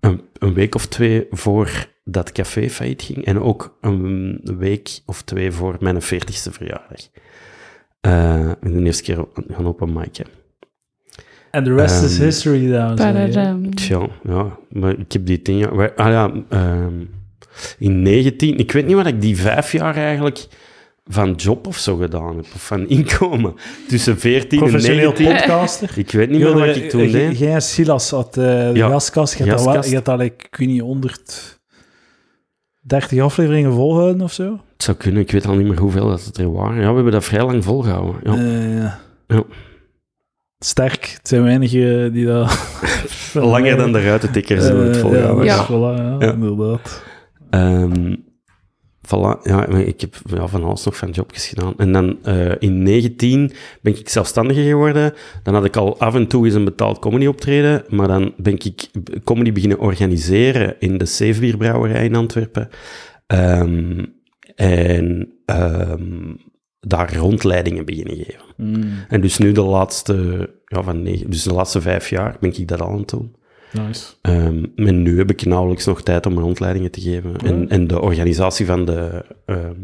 een, 0.00 0.20
een 0.38 0.54
week 0.54 0.74
of 0.74 0.86
twee 0.86 1.26
voor 1.30 1.88
dat 2.04 2.32
café 2.32 2.70
failliet 2.70 3.02
ging. 3.02 3.24
En 3.24 3.40
ook 3.40 3.78
een 3.80 4.40
week 4.58 5.00
of 5.06 5.22
twee 5.22 5.52
voor 5.52 5.76
mijn 5.80 6.02
40ste 6.02 6.50
verjaardag. 6.50 7.08
Eh, 8.00 8.50
de 8.60 8.84
eerste 8.84 9.02
keer 9.02 9.24
gaan 9.48 9.66
open 9.66 9.92
mic. 9.92 10.22
En 11.50 11.64
de 11.64 11.74
rest 11.74 12.02
is 12.02 12.14
Ehm, 12.14 12.24
history, 12.24 12.70
dames 12.70 13.00
en 13.00 13.16
heren. 13.16 13.32
Padadam. 13.32 13.74
Tja, 13.74 14.08
ja, 14.22 14.58
maar 14.70 14.98
ik 14.98 15.12
heb 15.12 15.26
die 15.26 15.42
tien 15.42 15.56
jaar... 15.56 15.94
Ah 15.94 16.08
ja, 16.08 16.32
ehm, 16.48 17.04
in 17.78 18.02
19... 18.02 18.58
Ik 18.58 18.72
weet 18.72 18.86
niet 18.86 18.94
wat 18.94 19.06
ik 19.06 19.20
die 19.20 19.36
vijf 19.36 19.72
jaar 19.72 19.96
eigenlijk 19.96 20.46
van 21.08 21.32
job 21.32 21.66
of 21.66 21.76
zo 21.76 21.96
gedaan 21.96 22.36
heb, 22.36 22.44
of 22.54 22.66
van 22.66 22.88
inkomen. 22.98 23.54
Tussen 23.88 24.18
14 24.18 24.50
en 24.50 24.64
Professioneel 24.64 25.12
19. 25.12 25.26
podcaster. 25.26 25.90
Ik 25.98 26.10
weet 26.10 26.30
niet 26.30 26.40
meer 26.40 26.58
wat 26.58 26.76
ik 26.76 26.90
toen 26.90 27.00
eh, 27.00 27.12
deed. 27.12 27.38
Jij 27.38 27.54
en 27.54 27.62
Silas 27.62 28.10
had 28.10 28.26
eh, 28.36 28.44
de 28.44 28.70
Ja, 28.74 28.88
gastkast. 28.88 29.38
Je 29.38 29.44
hebt 29.94 30.08
al, 30.08 30.20
ik 30.20 30.46
weet 30.58 30.68
niet, 30.68 30.80
130 30.80 31.58
afleveringen 33.20 33.72
volhouden 33.72 34.20
of 34.22 34.32
zo. 34.32 34.60
Het 34.72 34.82
zou 34.82 34.96
kunnen, 34.96 35.22
ik 35.22 35.30
weet 35.30 35.46
al 35.46 35.54
niet 35.56 35.66
meer 35.66 35.78
hoeveel 35.78 36.08
dat 36.08 36.24
het 36.24 36.36
er 36.38 36.52
waren. 36.52 36.80
Ja, 36.80 36.88
we 36.88 36.94
hebben 36.94 37.12
dat 37.12 37.24
vrij 37.24 37.44
lang 37.44 37.64
volgehouden. 37.64 38.20
Ja. 38.22 38.34
Eh, 38.34 38.76
ja. 38.78 38.98
Ja. 39.26 39.42
Sterk. 40.58 41.10
Het 41.16 41.28
zijn 41.28 41.42
weinigen 41.42 42.12
die 42.12 42.26
dat... 42.26 42.58
Langer 43.32 43.76
dan 43.76 43.92
de 43.92 44.02
ruitentikkers 44.02 44.64
hebben 44.64 44.86
het 44.86 44.94
Eh, 44.96 45.02
volgehouden. 45.02 45.44
Ja, 45.44 45.54
Ja. 45.54 45.66
voilà, 45.66 45.98
ja, 46.00 46.16
Ja. 46.26 46.32
inderdaad. 46.32 47.02
Ehm, 47.50 48.14
voilà, 49.06 49.42
ja, 49.42 49.66
ik 49.66 50.00
heb 50.00 50.16
ja, 50.24 50.46
van 50.46 50.64
alles 50.64 50.84
nog 50.84 50.96
van 50.96 51.10
jobjes 51.10 51.46
gedaan. 51.46 51.74
En 51.76 51.92
dan 51.92 52.18
eh, 52.22 52.52
in 52.58 52.82
19 52.82 53.52
ben 53.80 53.96
ik 53.96 54.08
zelfstandiger 54.08 54.64
geworden. 54.64 55.12
Dan 55.42 55.54
had 55.54 55.64
ik 55.64 55.76
al 55.76 55.98
af 55.98 56.14
en 56.14 56.26
toe 56.26 56.44
eens 56.44 56.54
een 56.54 56.64
betaald 56.64 56.98
comedy 56.98 57.26
optreden. 57.26 57.84
Maar 57.88 58.08
dan 58.08 58.32
ben 58.36 58.52
ik 58.52 58.90
comedy 59.24 59.52
beginnen 59.52 59.78
organiseren 59.78 60.76
in 60.78 60.98
de 60.98 61.04
Zeefbierbrouwerij 61.04 62.04
in 62.04 62.14
Antwerpen. 62.14 62.68
Ehm, 63.26 64.04
en 64.54 65.32
ehm, 65.44 66.34
daar 66.80 67.16
rondleidingen 67.16 67.84
beginnen 67.84 68.16
geven. 68.16 68.44
Mm, 68.56 68.84
En 69.08 69.20
dus 69.20 69.38
nu 69.38 69.52
de 69.52 69.62
laatste, 69.62 70.50
ja, 70.64 70.82
van 70.82 71.02
negen, 71.02 71.30
dus 71.30 71.42
de 71.42 71.52
laatste 71.52 71.80
vijf 71.80 72.10
jaar 72.10 72.36
ben 72.40 72.58
ik 72.58 72.68
dat 72.68 72.80
al 72.80 72.88
aan 72.88 72.98
het 72.98 73.08
doen. 73.08 73.36
Nice. 73.82 74.04
Ehm, 74.22 74.64
en 74.76 75.02
nu 75.02 75.18
heb 75.18 75.30
ik 75.30 75.44
nauwelijks 75.44 75.84
nog 75.86 76.02
tijd 76.02 76.26
om 76.26 76.38
rondleidingen 76.38 76.90
te 76.90 77.00
geven. 77.00 77.36
En, 77.36 77.68
en 77.68 77.86
de 77.86 78.00
organisatie 78.00 78.66
van 78.66 78.84
de 78.84 79.24
ehm 79.46 79.80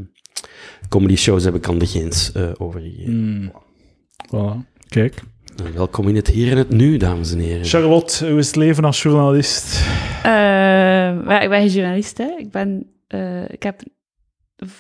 comedy 0.89 1.17
shows 1.17 1.45
heb 1.45 1.55
ik 1.55 1.69
aan 1.69 1.79
de 1.79 1.87
Gens 1.87 2.33
eh, 2.33 2.51
overgegeven. 2.59 3.15
Mm. 3.15 3.53
Voilà. 4.27 4.71
Kijk. 4.89 5.23
Nou, 5.57 5.71
welkom 5.75 6.09
in 6.09 6.17
het 6.17 6.29
hier 6.29 6.51
en 6.51 6.57
het 6.57 6.71
nu, 6.71 6.97
dames 6.97 7.33
en 7.33 7.39
heren. 7.39 7.65
Charlotte, 7.65 8.29
hoe 8.29 8.39
is 8.39 8.47
het 8.47 8.57
leven 8.57 8.85
als 8.85 9.03
journalist? 9.03 9.85
Eh, 10.23 11.11
ik 11.43 11.49
ben 11.49 11.61
geen 11.61 11.69
journalist, 11.69 12.19
hè. 12.19 12.35
Ik 12.39 12.51
ben... 12.51 12.87
eh, 13.07 13.49
ik 13.49 13.63
heb 13.63 13.83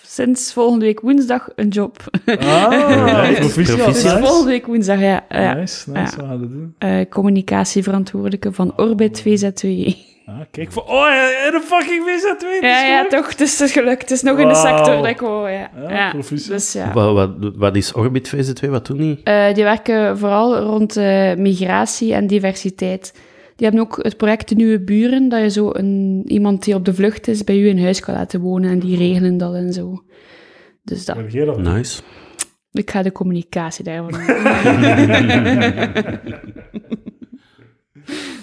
sinds 0.06 0.52
volgende 0.52 0.84
week 0.84 1.00
woensdag 1.00 1.48
een 1.56 1.68
job. 1.68 1.96
Ah, 2.26 2.68
Right. 3.22 3.38
proficiat. 3.38 3.86
Dus 3.94 4.02
Nice. 4.02 4.18
volgende 4.18 4.50
week 4.50 4.66
woensdag, 4.66 5.00
ja. 5.00 5.24
ja. 5.28 5.54
Nice, 5.54 5.90
nice. 5.90 6.16
Ja. 6.22 6.38
We 6.38 6.48
doen? 6.48 6.74
Eh, 6.78 7.00
communicatieverantwoordelijke 7.10 8.52
van 8.52 8.72
Orbit 8.76 9.20
VZW. 9.22 9.92
Ah, 10.26 10.34
kijk, 10.50 10.72
voor... 10.72 10.82
oh, 10.82 11.06
in 11.48 11.54
een 11.54 11.60
fucking 11.62 12.02
VZ2. 12.08 12.46
Ja, 12.64 12.84
ja, 12.86 13.06
toch. 13.06 13.28
Het 13.28 13.40
is, 13.40 13.58
het 13.58 13.68
is 13.68 13.72
gelukt. 13.72 14.00
Het 14.02 14.10
is 14.10 14.22
nog 14.22 14.38
in 14.38 14.48
de 14.48 14.54
sector 14.54 14.96
dat 14.96 15.06
ik 15.06 15.20
wou, 15.20 15.50
ja. 15.50 15.70
Ja. 15.88 16.12
Dus 16.48 16.72
ja. 16.72 16.92
Wat, 16.92 17.12
wat, 17.14 17.30
wat 17.56 17.76
is 17.76 17.92
Orbit 17.92 18.34
VZ2? 18.36 18.68
Wat 18.70 18.86
doen 18.86 18.96
die? 18.96 19.20
Eh, 19.24 19.54
die 19.54 19.64
werken 19.64 20.18
vooral 20.18 20.56
rond 20.58 20.96
eh, 20.96 21.34
migratie 21.34 22.14
en 22.14 22.26
diversiteit. 22.26 23.12
Die 23.56 23.66
hebben 23.66 23.80
ook 23.80 23.98
het 24.02 24.16
project 24.16 24.48
De 24.48 24.54
Nieuwe 24.54 24.80
Buren, 24.80 25.28
dat 25.28 25.40
je 25.40 25.50
zo 25.50 25.70
een, 25.72 26.22
iemand 26.26 26.64
die 26.64 26.74
op 26.74 26.84
de 26.84 26.94
vlucht 26.94 27.28
is 27.28 27.44
bij 27.44 27.58
u 27.58 27.68
in 27.68 27.82
huis 27.82 28.00
kan 28.00 28.14
laten 28.14 28.40
wonen 28.40 28.70
en 28.70 28.78
die 28.78 28.96
regelen 28.96 29.38
dat 29.38 29.54
en 29.54 29.72
zo. 29.72 30.02
Dus 30.82 31.04
dat. 31.04 31.16
Heb 31.16 31.30
jij 31.30 31.44
dat? 31.44 31.58
Nice. 31.58 32.02
Ik 32.72 32.90
ga 32.90 33.02
de 33.02 33.12
communicatie 33.12 33.84
daarvan 33.84 34.12
doen. 34.12 34.26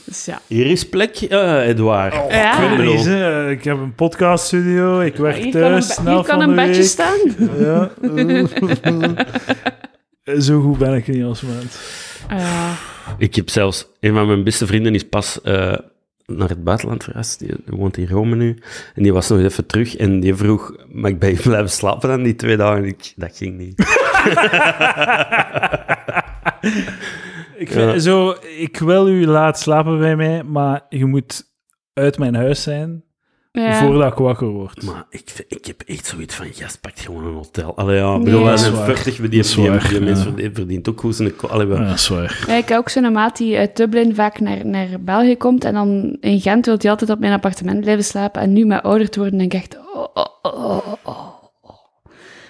dus 0.05 0.25
ja. 0.25 0.41
Hier 0.47 0.65
is 0.65 0.89
plek, 0.89 1.15
eh 1.15 1.67
Edouard. 1.67 2.13
Ja. 2.31 2.71
Ik 2.71 2.77
niet, 2.85 3.05
hè. 3.05 3.49
Ik 3.49 3.63
heb 3.63 3.77
een 3.77 3.95
podcaststudio, 3.95 4.99
ik 4.99 5.15
werk 5.15 5.35
Hier 5.35 5.51
kan 5.51 5.61
thuis. 5.61 5.97
een, 5.97 6.07
hier 6.07 6.23
kan 6.23 6.25
van 6.25 6.41
een 6.49 6.55
bedje 6.55 6.71
week. 6.73 6.83
staan. 6.83 7.17
Ja. 7.59 7.89
Zo 10.41 10.61
goed 10.61 10.77
ben 10.77 10.93
ik 10.93 11.07
niet 11.07 11.23
als 11.23 11.41
mens. 11.41 11.77
Ja. 12.29 12.71
Ik 13.17 13.35
heb 13.35 13.49
zelfs... 13.49 13.87
Een 13.99 14.13
van 14.13 14.27
mijn 14.27 14.43
beste 14.43 14.67
vrienden 14.67 14.95
is 14.95 15.07
pas 15.09 15.41
eh, 15.41 15.75
naar 16.25 16.49
het 16.49 16.63
buitenland 16.63 17.03
verhuisd. 17.03 17.39
Die 17.39 17.53
woont 17.65 17.97
in 17.97 18.07
Rome 18.07 18.35
nu. 18.35 18.57
En 18.95 19.03
die 19.03 19.13
was 19.13 19.29
nog 19.29 19.39
even 19.39 19.65
terug. 19.65 19.95
En 19.95 20.19
die 20.19 20.35
vroeg, 20.35 20.75
mag 20.91 21.11
ik 21.11 21.19
bij 21.19 21.31
je 21.31 21.39
blijven 21.41 21.69
slapen 21.69 22.09
dan 22.09 22.23
die 22.23 22.35
twee 22.35 22.57
dagen? 22.57 22.85
Ik, 22.85 23.13
dat 23.15 23.37
ging 23.37 23.57
niet. 23.57 23.79
Ik, 27.57 27.71
vind, 27.71 27.91
Ja. 27.91 27.99
zo, 27.99 28.35
ik 28.57 28.77
wil 28.77 29.09
u 29.09 29.25
laten 29.25 29.61
slapen 29.61 29.99
bij 29.99 30.15
mij, 30.15 30.43
maar 30.43 30.81
je 30.89 31.05
moet 31.05 31.43
uit 31.93 32.17
mijn 32.17 32.35
huis 32.35 32.63
zijn. 32.63 33.03
Ja. 33.61 33.79
voordat 33.79 34.11
ik 34.11 34.17
wakker 34.17 34.47
word. 34.47 34.83
Maar 34.83 35.05
ik, 35.09 35.45
ik 35.47 35.65
heb 35.65 35.81
echt 35.85 36.05
zoiets 36.05 36.35
van, 36.35 36.45
gast, 36.53 36.81
pak 36.81 36.99
gewoon 36.99 37.25
een 37.25 37.33
hotel. 37.33 37.77
Allee, 37.77 37.95
ja, 37.97 38.17
bedoel, 38.17 38.33
Nee. 38.33 38.41
wij 38.43 38.49
Dat 38.51 38.59
zijn 38.59 38.71
is 38.71 38.77
waar. 38.77 38.85
40, 38.85 39.15
die, 39.15 39.29
die, 39.29 39.39
is 39.39 39.55
die, 39.55 39.69
waar, 39.69 39.87
die 39.89 39.99
mens 40.01 40.23
ja. 40.23 40.49
verdient, 40.53 40.89
ook 40.89 40.99
goed 40.99 41.49
Allee, 41.49 41.65
we- 41.67 41.75
Ja, 41.75 41.85
dat 41.87 41.95
is 41.95 42.07
waar. 42.07 42.43
Ja, 42.47 42.53
ik 42.53 42.67
heb 42.69 42.77
ook 42.77 42.89
zo'n 42.89 43.11
maat 43.11 43.37
die 43.37 43.57
uit 43.57 43.75
Dublin 43.75 44.15
vaak 44.15 44.39
naar, 44.39 44.65
naar 44.65 44.87
België 44.99 45.37
komt. 45.37 45.63
En 45.63 45.73
dan 45.73 46.17
in 46.19 46.41
Gent 46.41 46.65
wil 46.65 46.75
hij 46.79 46.89
altijd 46.91 47.09
op 47.09 47.19
mijn 47.19 47.33
appartement 47.33 47.81
blijven 47.81 48.03
slapen. 48.03 48.41
En 48.41 48.53
nu 48.53 48.65
met 48.65 48.83
ouder 48.83 49.09
te 49.09 49.19
worden, 49.19 49.37
denk 49.39 49.53
ik 49.53 49.59
echt... 49.59 49.77
Oh, 49.93 50.07
oh, 50.41 50.93
oh. 51.03 51.27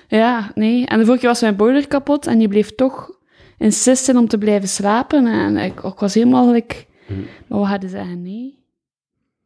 Ja, 0.08 0.52
nee. 0.56 0.86
En 0.86 0.98
de 0.98 1.04
vorige 1.04 1.20
keer 1.22 1.30
was 1.30 1.42
mijn 1.42 1.56
boiler 1.56 1.88
kapot. 1.88 2.28
En 2.28 2.38
die 2.38 2.48
bleef 2.48 2.76
toch 2.76 3.18
insisten 3.58 4.18
om 4.18 4.28
te 4.28 4.38
blijven 4.38 4.68
slapen. 4.70 5.28
En 5.28 5.58
ik, 5.58 5.84
ik 5.84 6.00
was 6.00 6.14
helemaal 6.14 6.46
gelijk... 6.46 6.88
Mhm. 7.08 7.20
Maar 7.48 7.60
we 7.60 7.66
hadden 7.66 7.90
zeggen 7.90 8.22
nee. 8.22 8.59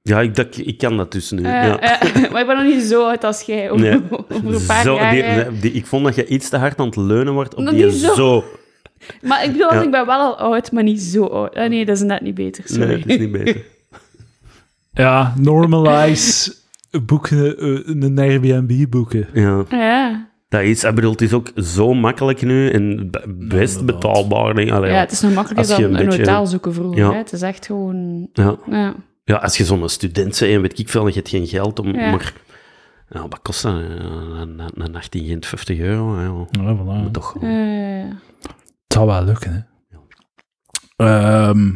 Ja, 0.06 0.22
ik, 0.22 0.36
dat, 0.36 0.58
ik 0.58 0.78
kan 0.78 0.98
dat 0.98 1.12
dus 1.12 1.32
nu. 1.32 1.38
Eh, 1.38 1.44
ja. 1.52 1.80
eh, 1.80 2.32
maar 2.32 2.42
ik 2.42 2.48
ben 2.48 2.56
nog 2.64 2.66
niet 2.76 2.84
zo 2.84 3.08
oud 3.08 3.24
als 3.24 3.42
jij. 3.42 3.70
Over, 3.72 3.86
Nee. 3.86 4.02
over 4.32 4.54
een 4.56 4.66
paar 4.66 4.84
Zo, 4.84 4.96
jaar. 4.96 5.12
die- 5.12 5.24
die- 5.52 5.60
die- 5.60 5.72
ik 5.72 5.86
vond 5.86 6.06
dat 6.06 6.16
je 6.16 6.28
iets 6.28 6.50
te 6.50 6.58
hard 6.58 6.80
aan 6.80 6.86
het 6.86 6.96
leunen 6.96 7.34
wordt 7.34 7.56
op 7.56 7.64
Nog 7.64 7.74
die 7.74 7.92
zo. 7.92 8.14
zo. 8.14 8.44
Maar 9.22 9.44
ik 9.44 9.52
bedoel, 9.52 9.74
Ja. 9.74 9.82
ik 9.82 9.92
ben 9.92 10.06
wel 10.06 10.20
al 10.20 10.38
oud, 10.38 10.72
maar 10.72 10.84
niet 10.84 11.02
zo 11.02 11.26
oud. 11.26 11.56
Ah, 11.56 11.70
nee, 11.70 11.86
dat 11.86 11.96
is 11.98 12.02
net 12.04 12.22
niet 12.22 12.36
beter. 12.36 12.64
Sorry. 12.68 12.86
Nee, 12.88 12.98
dat 13.00 13.08
is 13.10 13.18
niet 13.18 13.32
beter. 13.32 13.64
Ja, 14.94 15.34
normalize 15.38 16.54
boeken, 17.06 17.58
eh, 17.58 17.80
een 18.04 18.20
Airbnb 18.20 18.90
boeken. 18.90 19.28
Ja, 19.34 19.64
Ja. 19.70 20.28
dat 20.50 20.62
is, 20.62 20.84
ik 20.84 20.96
bedoel, 20.96 21.12
het 21.12 21.22
is 21.22 21.34
ook 21.34 21.52
zo 21.56 21.94
makkelijk 21.94 22.42
nu 22.42 22.70
en 22.70 23.10
best 23.28 23.86
betaalbaar. 23.86 24.60
Ik. 24.60 24.72
Allee, 24.72 24.92
ja, 24.92 25.00
het 25.00 25.12
is 25.12 25.22
nog 25.22 25.34
makkelijker 25.34 25.76
dan 25.76 25.84
een 25.84 26.00
een, 26.00 26.06
beetje- 26.06 26.18
hotel 26.18 26.46
zoeken 26.46 26.74
vroeger. 26.74 27.00
Ja. 27.00 27.12
Hè? 27.12 27.18
Het 27.18 27.34
is 27.34 27.42
echt 27.42 27.66
gewoon... 27.66 28.28
Ja. 28.34 28.96
Ja. 29.24 29.36
Als 29.36 29.58
je 29.58 29.66
zo'n 29.66 29.90
student 29.90 30.40
bent 30.40 30.42
en 30.52 30.62
weet 30.62 30.80
ik 30.80 30.90
veel, 30.90 31.02
en 31.02 31.08
je 31.08 31.14
hebt 31.14 31.30
geen 31.30 31.48
geld 31.48 31.80
om... 31.80 31.96
Ja. 31.96 32.10
Maar, 32.12 32.34
ja, 33.10 33.22
wat 33.28 33.42
kost 33.42 33.62
dat? 33.64 33.74
Een, 33.74 34.62
nacht 34.92 35.16
in 35.16 35.26
Gent 35.26 35.46
50 35.46 35.80
euro? 35.80 36.16
Ja, 36.20 36.46
Ja, 36.64 36.78
voilà. 36.78 36.86
maar 36.86 37.12
toch. 37.12 37.36
Eh, 37.42 38.04
Het 38.42 38.94
zal 38.94 39.06
wel 39.06 39.24
lukken, 39.24 39.54
hè. 39.54 39.62
Ehm, 40.96 41.72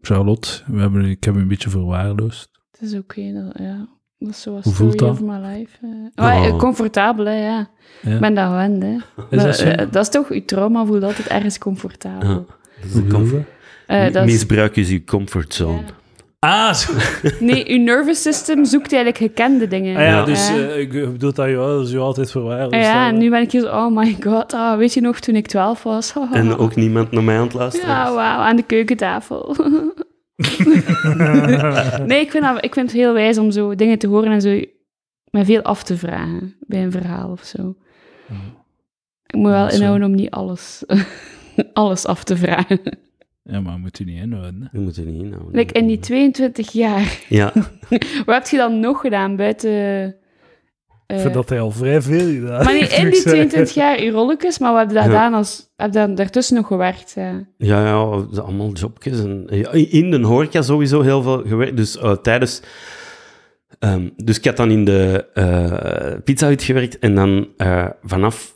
Charlotte, 0.00 0.48
we 0.66 0.80
hebben, 0.80 1.04
ik 1.04 1.24
heb 1.24 1.34
u 1.36 1.38
een 1.38 1.48
beetje 1.48 1.70
verwaarloosd. 1.70 2.48
het 2.70 2.80
is 2.80 2.94
oké. 2.94 3.32
dat, 3.32 3.58
ja. 3.64 3.88
dat 4.18 4.28
is 4.28 4.40
zoals 4.42 4.64
Hoe 4.64 4.72
voelt 4.74 4.98
dat? 4.98 5.20
my 5.20 5.36
life. 5.36 5.76
eh. 6.14 6.24
Oh, 6.24 6.52
Oh. 6.52 6.58
comfortabel, 6.58 7.24
hè, 7.24 7.44
ja. 7.46 7.70
Ja. 8.02 8.14
Ik 8.14 8.20
ben 8.20 8.34
dat 8.34 8.48
gewend, 8.48 8.82
hè. 8.82 8.96
Is 9.30 9.42
dat 9.42 9.56
zo? 9.56 9.64
eh, 9.64 9.90
dat 9.90 10.02
is 10.02 10.08
toch... 10.08 10.34
Je 10.34 10.44
trauma 10.44 10.84
voelt 10.84 11.02
altijd 11.02 11.26
ergens 11.28 11.58
comfortabel. 11.58 12.28
Ja. 12.28 12.34
Dat 12.34 12.84
is 12.84 12.92
Hoe 12.92 13.06
comfort. 13.06 13.46
je? 13.46 13.52
Eh, 13.86 14.12
dat 14.12 14.26
is- 14.26 14.32
Misbruik 14.32 14.76
is 14.76 14.90
je 14.90 15.04
comfortzone. 15.04 15.84
Ah, 16.44 16.74
zo. 16.74 16.92
Nee, 17.40 17.72
je 17.72 17.78
nervous 17.78 18.22
system 18.22 18.64
zoekt 18.64 18.92
eigenlijk 18.92 19.22
gekende 19.22 19.66
dingen. 19.66 19.96
Ah 19.96 20.02
ja, 20.02 20.08
Ja. 20.08 20.24
dus 20.24 20.48
eh, 20.48 20.78
ik 20.78 20.90
bedoel 20.92 21.32
dat 21.32 21.48
je, 21.48 21.54
dat 21.54 21.90
je 21.90 21.98
altijd 21.98 22.30
verwaarloosd. 22.30 22.74
ja, 22.74 23.08
en 23.08 23.18
nu 23.18 23.30
ben 23.30 23.42
ik 23.42 23.52
hier 23.52 23.60
zo, 23.60 23.66
oh 23.66 23.96
my 23.96 24.16
god, 24.20 24.52
ah, 24.52 24.78
weet 24.78 24.94
je 24.94 25.00
nog 25.00 25.20
toen 25.20 25.34
ik 25.34 25.46
12 25.46 25.82
was? 25.82 26.14
En 26.32 26.56
ook 26.56 26.74
niemand 26.74 27.10
naar 27.10 27.22
mij 27.22 27.36
aan 27.36 27.44
het 27.44 27.54
luisteren. 27.54 27.88
Ja, 27.88 28.14
wauw, 28.14 28.38
aan 28.38 28.56
de 28.56 28.62
keukentafel. 28.62 29.56
nee, 32.06 32.20
ik 32.20 32.30
vind, 32.30 32.44
dat, 32.44 32.64
ik 32.64 32.74
vind 32.74 32.90
het 32.90 33.00
heel 33.00 33.12
wijs 33.12 33.38
om 33.38 33.50
zo 33.50 33.74
dingen 33.74 33.98
te 33.98 34.06
horen 34.06 34.32
en 34.32 34.40
zo 34.40 34.60
veel 35.30 35.62
af 35.62 35.82
te 35.82 35.96
vragen 35.96 36.54
bij 36.60 36.82
een 36.82 36.92
verhaal 36.92 37.30
of 37.30 37.42
zo. 37.44 37.74
Ik 39.26 39.36
moet 39.36 39.50
wel 39.50 39.70
inhouden 39.70 40.08
om 40.08 40.14
niet 40.14 40.30
alles, 40.30 40.84
alles 41.72 42.06
af 42.06 42.24
te 42.24 42.36
vragen. 42.36 42.80
Ja, 43.46 43.60
maar 43.60 43.78
moet 43.78 43.98
u 44.00 44.04
niet 44.04 44.20
inhouden. 44.22 44.60
hè. 44.62 44.68
Dat 44.72 44.82
moet 44.82 44.96
je 44.96 45.02
niet 45.02 45.22
inhouden. 45.22 45.54
Like 45.58 45.72
in 45.78 45.86
die 45.86 45.98
22 45.98 46.72
jaar, 46.72 47.18
Ja, 47.28 47.52
wat 48.26 48.34
heb 48.34 48.46
je 48.46 48.56
dan 48.56 48.80
nog 48.80 49.00
gedaan 49.00 49.36
buiten... 49.36 49.70
eh, 49.70 51.16
Ik 51.16 51.20
vind 51.20 51.34
dat 51.34 51.48
hij 51.48 51.60
al 51.60 51.70
vrij 51.70 52.02
veel 52.02 52.32
gedaan 52.40 52.64
maar 52.64 52.74
niet 52.74 52.92
in 52.92 52.98
die 52.98 53.06
ik 53.06 53.14
zeggen. 53.14 53.30
22 53.48 53.74
jaar 53.74 54.02
je 54.02 54.10
rolletjes, 54.10 54.58
maar 54.58 54.72
wat 54.72 54.80
heb 54.80 54.90
je 54.90 54.96
Ja. 54.96 55.02
gedaan 55.02 55.34
als... 55.34 55.72
Heb 55.76 55.92
je 55.92 55.98
dan 55.98 56.14
daartussen 56.14 56.56
nog 56.56 56.66
gewerkt? 56.66 57.12
Ja. 57.16 57.46
ja, 57.58 57.84
ja 57.86 57.92
allemaal 58.40 58.72
jobjes. 58.72 59.18
En, 59.20 59.46
ja, 59.50 59.70
in 59.72 60.10
de 60.10 60.20
horeca 60.20 60.62
sowieso 60.62 61.00
heel 61.00 61.22
veel 61.22 61.42
gewerkt. 61.46 61.76
Dus 61.76 61.98
eh, 61.98 62.12
tijdens... 62.12 62.62
ehm, 63.78 64.08
dus 64.16 64.38
ik 64.38 64.44
had 64.44 64.56
dan 64.56 64.70
in 64.70 64.84
de 64.84 65.26
eh 65.34 66.20
pizza 66.24 66.46
Hut 66.46 66.62
gewerkt 66.62 66.98
en 66.98 67.14
dan 67.14 67.48
eh, 67.56 67.86
vanaf, 68.02 68.54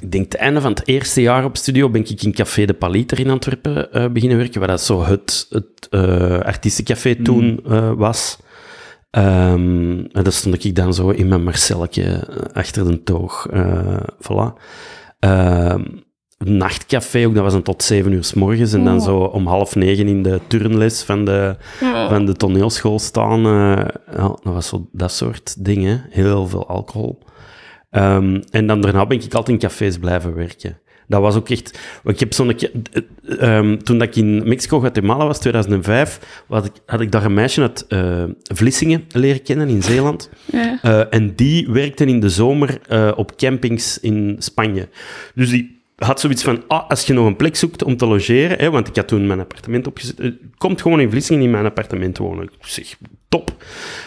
ik 0.00 0.12
denk 0.12 0.24
het 0.24 0.34
einde 0.40 0.60
van 0.60 0.70
het 0.70 0.88
eerste 0.88 1.20
jaar 1.20 1.44
op 1.44 1.56
studio, 1.56 1.90
ben 1.90 2.00
ik 2.08 2.22
in 2.22 2.32
Café 2.32 2.64
de 2.64 2.74
Paliter 2.74 3.18
in 3.20 3.30
Antwerpen 3.30 3.92
eh, 3.92 4.08
beginnen 4.08 4.38
werken, 4.38 4.58
waar 4.60 4.68
dat 4.68 4.80
zo 4.80 5.04
het, 5.04 5.46
het 5.50 5.86
eh, 5.90 6.38
artiestencafé 6.38 7.14
toen 7.22 7.60
eh, 7.68 7.92
was. 7.96 8.38
Ehm, 9.10 9.98
en 10.12 10.22
daar 10.22 10.32
stond 10.32 10.64
ik 10.64 10.74
dan 10.74 10.94
zo 10.94 11.08
in 11.08 11.28
mijn 11.28 11.44
Marcelletje 11.44 12.28
achter 12.52 12.84
de 12.90 13.02
toog. 13.02 13.46
eh 13.50 13.96
voilà. 14.22 14.62
Ehm, 15.18 15.84
nachtcafé 16.38 17.26
ook, 17.26 17.34
dat 17.34 17.42
was 17.42 17.52
dan 17.52 17.62
tot 17.62 17.82
zeven 17.82 18.12
uur 18.12 18.24
s 18.24 18.34
morgens. 18.34 18.72
En 18.72 18.84
dan 18.84 18.96
Oh. 18.96 19.04
zo 19.04 19.16
om 19.18 19.46
half 19.46 19.74
negen 19.74 20.08
in 20.08 20.22
de 20.22 20.40
turnles 20.46 21.02
van 21.02 21.24
de, 21.24 21.56
van 22.08 22.26
de 22.26 22.34
toneelschool 22.34 22.98
staan. 22.98 23.46
eh, 23.46 23.84
ja, 24.16 24.28
dat 24.28 24.40
was 24.42 24.66
zo 24.68 24.88
dat 24.92 25.12
soort 25.12 25.64
dingen. 25.64 26.06
Heel 26.10 26.46
veel 26.46 26.68
alcohol. 26.68 27.18
Ehm, 27.90 28.40
en 28.50 28.66
dan 28.66 28.80
daarna 28.80 29.06
ben 29.06 29.18
ik 29.18 29.34
altijd 29.34 29.48
in 29.48 29.68
cafés 29.68 29.98
blijven 29.98 30.34
werken. 30.34 30.78
Dat 31.06 31.20
was 31.20 31.36
ook 31.36 31.48
echt... 31.48 31.78
Ik 32.04 32.20
heb 32.20 32.32
zo'n... 32.32 32.54
keer- 32.54 32.70
ehm, 33.38 33.76
toen 33.76 33.98
dat 33.98 34.08
ik 34.08 34.16
in 34.16 34.48
Mexico, 34.48 34.80
Guatemala 34.80 35.26
was, 35.26 35.38
2005, 35.38 36.42
had 36.48 36.64
ik, 36.64 36.72
had 36.86 37.00
ik 37.00 37.12
daar 37.12 37.24
een 37.24 37.34
meisje 37.34 37.60
uit 37.60 37.86
eh, 37.88 38.24
Vlissingen 38.42 39.04
leren 39.12 39.42
kennen, 39.42 39.68
in 39.68 39.82
Zeeland. 39.82 40.30
Ja. 40.52 40.78
Eh, 40.82 41.02
en 41.10 41.34
die 41.34 41.70
werkte 41.70 42.04
in 42.04 42.20
de 42.20 42.28
zomer 42.28 42.80
op 43.16 43.36
campings 43.36 44.00
in 44.00 44.36
Spanje. 44.38 44.88
Dus 45.34 45.50
die 45.50 45.79
had 46.06 46.20
zoiets 46.20 46.42
van, 46.42 46.62
ah, 46.68 46.88
als 46.88 47.06
je 47.06 47.12
nog 47.12 47.26
een 47.26 47.36
plek 47.36 47.56
zoekt 47.56 47.82
om 47.84 47.96
te 47.96 48.06
logeren, 48.06 48.58
hè, 48.58 48.70
want 48.70 48.88
ik 48.88 48.96
had 48.96 49.08
toen 49.08 49.26
mijn 49.26 49.40
appartement 49.40 49.86
opgezet, 49.86 50.20
eh, 50.20 50.30
komt 50.58 50.82
gewoon 50.82 51.00
in 51.00 51.10
Vlissingen 51.10 51.42
in 51.42 51.50
mijn 51.50 51.64
appartement 51.64 52.18
wonen. 52.18 52.44
Ik 52.44 52.50
zeg, 52.60 52.96
top. 53.28 53.54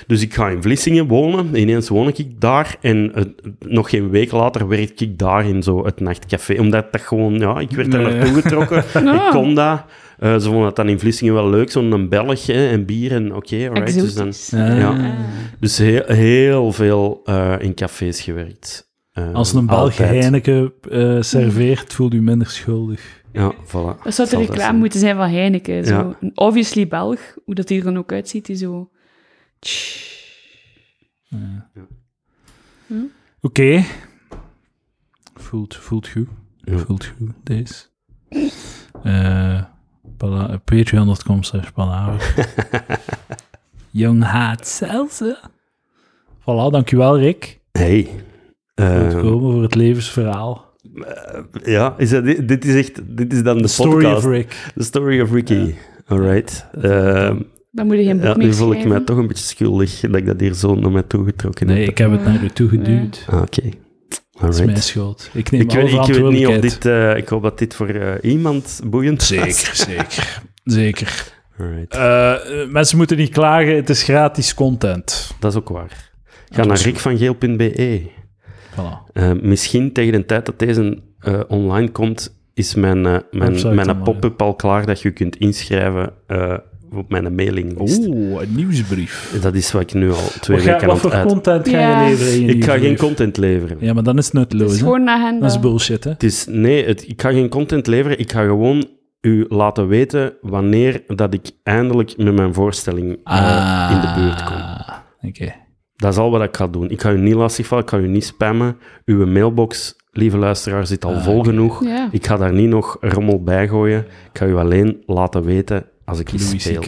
Dus 0.08 0.22
ik 0.22 0.34
ga 0.34 0.50
in 0.50 0.62
Vlissingen 0.62 1.08
wonen, 1.08 1.56
ineens 1.56 1.90
woon 1.90 2.08
ik 2.08 2.42
daar, 2.42 2.76
en 2.82 3.12
eh, 3.16 3.24
nog 3.60 3.90
geen 3.90 4.10
week 4.10 4.32
later 4.32 4.68
werk 4.68 5.02
ik 5.02 5.18
daar 5.20 5.48
in 5.48 5.64
zo 5.64 5.86
het 5.86 6.00
nachtcafé, 6.00 6.60
omdat 6.60 6.92
dat 6.92 7.02
gewoon, 7.02 7.34
ja, 7.40 7.60
ik 7.60 7.72
werd 7.72 7.92
daar 7.92 8.02
Nee. 8.02 8.14
naartoe 8.14 8.42
getrokken, 8.42 8.84
Ah. 9.08 9.14
ik 9.16 9.30
kon 9.32 9.56
dat. 9.56 9.84
Eh, 10.20 10.34
ze 10.34 10.42
vonden 10.42 10.64
dat 10.64 10.76
dan 10.76 10.90
in 10.90 11.00
Vlissingen 11.00 11.34
wel 11.34 11.50
leuk, 11.50 11.72
zo'n 11.72 12.10
Belg 12.10 12.46
hè, 12.46 12.68
en 12.70 12.86
bier 12.86 13.12
en 13.12 13.36
oké, 13.36 13.70
alright. 13.70 14.00
Dus 14.00 14.14
dan. 14.16 14.34
Ja. 14.50 14.76
Ja. 14.76 15.16
dus 15.60 15.78
heel, 15.78 16.04
heel 16.06 16.72
veel 16.72 17.22
eh, 17.24 17.54
in 17.60 17.74
cafés 17.74 18.22
gewerkt. 18.22 18.92
Eh, 19.14 19.34
Als 19.34 19.54
een 19.54 19.66
Belg. 19.66 19.98
Heineken 19.98 20.74
eh, 20.90 21.22
serveert, 21.22 21.94
voelt 21.94 22.14
u 22.14 22.22
minder 22.22 22.48
schuldig. 22.50 23.22
Ja, 23.32 23.54
voilà. 23.66 24.04
Dat 24.04 24.14
zou 24.14 24.30
de 24.30 24.38
reclame 24.38 24.60
zijn. 24.62 24.76
moeten 24.78 25.00
zijn 25.00 25.16
van 25.16 25.30
Heineken. 25.30 25.86
Zo. 25.86 26.16
Ja. 26.20 26.30
Obviously 26.34 26.88
Belg, 26.88 27.20
hoe 27.46 27.56
dat 27.56 27.70
hier 27.70 27.84
dan 27.84 27.98
ook 27.98 28.12
uitziet, 28.12 28.46
die 28.46 28.56
zo... 28.56 28.90
Oké. 33.42 33.84
Voelt, 35.36 35.76
voelt 35.76 36.08
goed. 36.08 36.28
Ja. 36.58 36.78
Voelt 36.78 37.06
goed, 37.06 37.30
deze. 37.44 37.74
Eh 39.04 39.64
pala- 40.18 40.58
Patreon.com 40.58 41.44
slash 41.44 41.70
palaver. 41.72 42.46
Young 43.92 44.24
Haat 44.24 44.68
Selze. 44.68 45.40
Voilà, 46.40 46.72
dankjewel 46.72 47.18
Rick. 47.20 47.60
Hey. 47.72 48.10
Voor 48.76 48.86
het 48.88 49.14
Eh, 49.14 49.20
komen, 49.22 49.52
voor 49.52 49.62
het 49.62 49.76
levensverhaal. 49.76 50.72
ja, 51.64 51.94
is 51.98 52.10
dat, 52.10 52.26
dit, 52.26 52.48
dit 52.48 52.66
is 52.66 52.76
echt... 52.76 53.18
Dit 53.18 53.34
is 53.34 53.44
dan 53.44 53.58
de 53.58 53.68
Story 53.68 53.90
podcast. 54.04 54.26
of 54.26 54.32
Rick. 54.32 54.72
The 54.76 54.84
story 54.84 55.22
of 55.22 55.32
Ricky. 55.32 55.74
Alright. 56.08 56.66
Ehm, 56.82 57.40
Dan 57.72 57.86
moet 57.88 57.98
je 57.98 58.04
geen 58.04 58.18
boek 58.18 58.26
ja, 58.26 58.34
meer 58.36 58.46
nu 58.48 58.54
voel 58.54 58.74
ik 58.74 58.86
mij 58.86 59.00
toch 59.00 59.18
een 59.18 59.28
beetje 59.28 59.44
schuldig 59.44 60.00
dat 60.00 60.16
ik 60.16 60.26
dat 60.26 60.40
hier 60.40 60.54
zo 60.54 60.76
naar 60.76 60.92
mij 60.92 61.04
toe 61.04 61.26
getrokken 61.26 61.68
Nee, 61.68 61.80
heb. 61.80 61.90
ik 61.90 61.98
heb 61.98 62.12
het 62.12 62.26
naar 62.26 62.44
u 62.44 62.50
toe 62.50 62.70
geduwd. 62.70 63.26
Ah, 63.30 63.42
Oké. 63.42 63.62
Dat 64.40 64.50
is 64.50 64.58
mijn 64.58 64.68
Alright. 64.70 64.84
schuld. 64.84 65.30
Ik 65.34 65.52
neem 65.52 65.62
Ik 65.62 65.72
alle 65.72 65.82
weet, 65.82 66.08
ik 66.08 66.14
weet 66.24 66.32
niet 66.32 66.48
of 66.48 66.56
dit... 66.58 66.86
eh, 66.86 67.18
ik 67.18 67.28
hoop 67.28 67.42
dat 67.44 67.58
dit 67.60 67.76
voor 67.76 67.88
eh, 67.88 68.32
iemand 68.32 68.82
boeiend 68.86 69.18
was. 69.20 69.28
Zeker, 69.28 69.76
zeker. 69.76 70.42
Zeker. 70.64 71.34
Alright. 71.60 71.94
Eh, 71.96 72.62
eh, 72.62 72.70
mensen 72.70 72.98
moeten 72.98 73.18
niet 73.18 73.30
klagen, 73.30 73.76
het 73.76 73.90
is 73.90 74.04
gratis 74.04 74.54
content. 74.54 75.32
Dat 75.40 75.52
is 75.52 75.58
ook 75.58 75.70
waar. 75.70 76.12
Ga 76.50 76.64
naar 76.64 76.76
is- 76.78 76.86
rikvangeel.be. 76.86 78.02
Voilà. 78.74 79.12
Eh, 79.14 79.32
misschien 79.42 79.92
tegen 79.92 80.12
de 80.12 80.26
tijd 80.26 80.46
dat 80.46 80.60
deze 80.60 81.02
eh, 81.20 81.40
online 81.48 81.90
komt, 81.92 82.42
is 82.54 82.76
mijn, 82.76 83.06
eh, 83.06 83.18
mijn, 83.32 83.76
mijn 83.76 84.02
pop-up 84.02 84.42
al 84.42 84.54
klaar 84.56 84.86
dat 84.86 85.02
je 85.02 85.12
kunt 85.12 85.36
inschrijven 85.36 86.14
eh, 86.28 86.58
op 86.96 87.10
mijn 87.10 87.36
mailinglist. 87.36 88.08
Oeh, 88.08 88.42
een 88.42 88.56
nieuwsbrief. 88.56 89.38
Dat 89.42 89.54
is 89.54 89.72
wat 89.72 89.82
ik 89.82 89.94
nu 89.94 90.12
al 90.12 90.28
twee 90.42 90.58
Wat, 90.58 90.66
ga- 90.66 90.72
weken 90.72 90.88
wat 90.88 90.96
aan 90.96 91.02
voor 91.02 91.10
het 91.12 91.20
uit... 91.20 91.28
content 91.28 91.68
ga 91.70 91.80
Ja. 91.80 92.02
je 92.02 92.10
leveren 92.10 92.34
in 92.34 92.42
je 92.46 92.54
Ik 92.56 92.64
ga 92.64 92.78
geen 92.78 92.98
content 92.98 93.38
leveren. 93.38 93.78
Ja, 93.80 93.94
maar 93.94 94.04
dan 94.04 94.18
is 94.18 94.32
het 94.32 94.52
Het 94.52 94.62
is 94.62 94.72
hè? 94.72 94.78
gewoon 94.78 95.02
een 95.02 95.10
agenda. 95.10 95.40
Dat 95.42 95.52
is 95.52 95.60
bullshit, 95.60 96.04
hè? 96.04 96.10
Het 96.10 96.24
is, 96.24 96.46
nee, 96.50 96.86
het, 96.86 97.08
ik 97.10 97.22
ga 97.22 97.32
geen 97.32 97.50
content 97.50 97.88
leveren. 97.88 98.20
Ik 98.20 98.32
ga 98.32 98.44
gewoon 98.44 98.86
u 99.22 99.46
laten 99.50 99.88
weten 99.88 100.34
wanneer 100.42 101.04
dat 101.08 101.34
ik 101.34 101.52
eindelijk 101.64 102.18
met 102.18 102.34
mijn 102.36 102.54
voorstelling 102.54 103.06
in 103.10 104.02
de 104.02 104.14
buurt 104.16 104.44
kom. 104.44 104.56
Ah, 104.56 104.90
Oké. 105.22 105.54
Dat 106.04 106.12
is 106.14 106.18
al 106.20 106.32
wat 106.32 106.44
ik 106.44 106.56
ga 106.58 106.68
doen. 106.68 106.90
Ik 106.90 107.02
ga 107.02 107.12
u 107.12 107.20
niet 107.20 107.34
lastigvallen, 107.34 107.84
ik 107.84 107.90
ga 107.90 107.98
u 107.98 108.08
niet 108.08 108.26
spammen. 108.26 108.78
Uw 109.06 109.26
mailbox, 109.26 109.96
lieve 110.12 110.38
luisteraar, 110.38 110.88
zit 110.88 111.06
al 111.06 111.14
Ah, 111.16 111.24
vol 111.24 111.44
genoeg. 111.44 111.84
Ja. 111.84 112.08
Ik 112.12 112.26
ga 112.28 112.38
daar 112.38 112.54
niet 112.54 112.70
nog 112.70 112.98
rommel 113.02 113.44
bij 113.44 113.68
gooien. 113.68 114.00
Ik 114.32 114.38
ga 114.38 114.46
u 114.46 114.56
alleen 114.56 115.04
laten 115.06 115.44
weten 115.44 115.86
als 116.06 116.20
ik 116.20 116.32
iets 116.32 116.50
speel. 116.64 116.84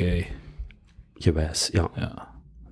Gewijs, 1.13 1.69
ja. 1.71 1.87
Ja. 1.95 2.11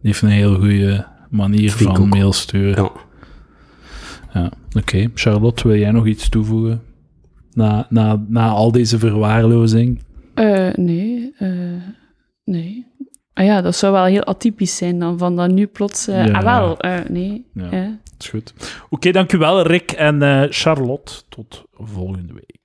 Die 0.01 0.11
heeft 0.11 0.21
een 0.21 0.29
heel 0.29 0.55
goede 0.55 1.05
manier 1.29 1.71
Vind 1.71 1.89
van 1.89 1.99
ook. 2.01 2.09
mail 2.09 2.33
sturen. 2.33 2.83
ja. 2.83 2.91
Ja, 4.33 4.51
oké. 4.77 5.09
Charlotte, 5.15 5.67
wil 5.67 5.77
jij 5.77 5.91
nog 5.91 6.07
iets 6.07 6.29
toevoegen? 6.29 6.81
Na, 7.53 7.87
na, 7.89 8.25
na 8.27 8.49
al 8.49 8.71
deze 8.71 8.99
verwaarlozing? 8.99 9.99
Eh, 10.33 10.73
nee, 10.75 11.33
eh, 11.37 11.49
nee. 12.45 12.85
Ah 13.33 13.45
ja, 13.45 13.61
dat 13.61 13.75
zou 13.75 13.93
wel 13.93 14.03
heel 14.05 14.23
atypisch 14.23 14.75
zijn 14.77 14.99
dan, 14.99 15.17
van 15.17 15.35
dat 15.35 15.49
nu 15.51 15.67
plots... 15.67 16.07
eh, 16.07 16.25
Ja. 16.25 16.31
Ah 16.33 16.43
wel, 16.43 16.79
eh, 16.79 16.99
nee. 17.09 17.45
Ja. 17.53 17.69
Dat 17.69 17.99
is 18.19 18.27
goed. 18.29 18.53
Oké, 18.89 19.11
dankjewel 19.11 19.61
Rick 19.67 19.91
en 19.91 20.21
eh, 20.21 20.43
Charlotte. 20.49 21.13
Tot 21.29 21.63
volgende 21.73 22.33
week. 22.33 22.57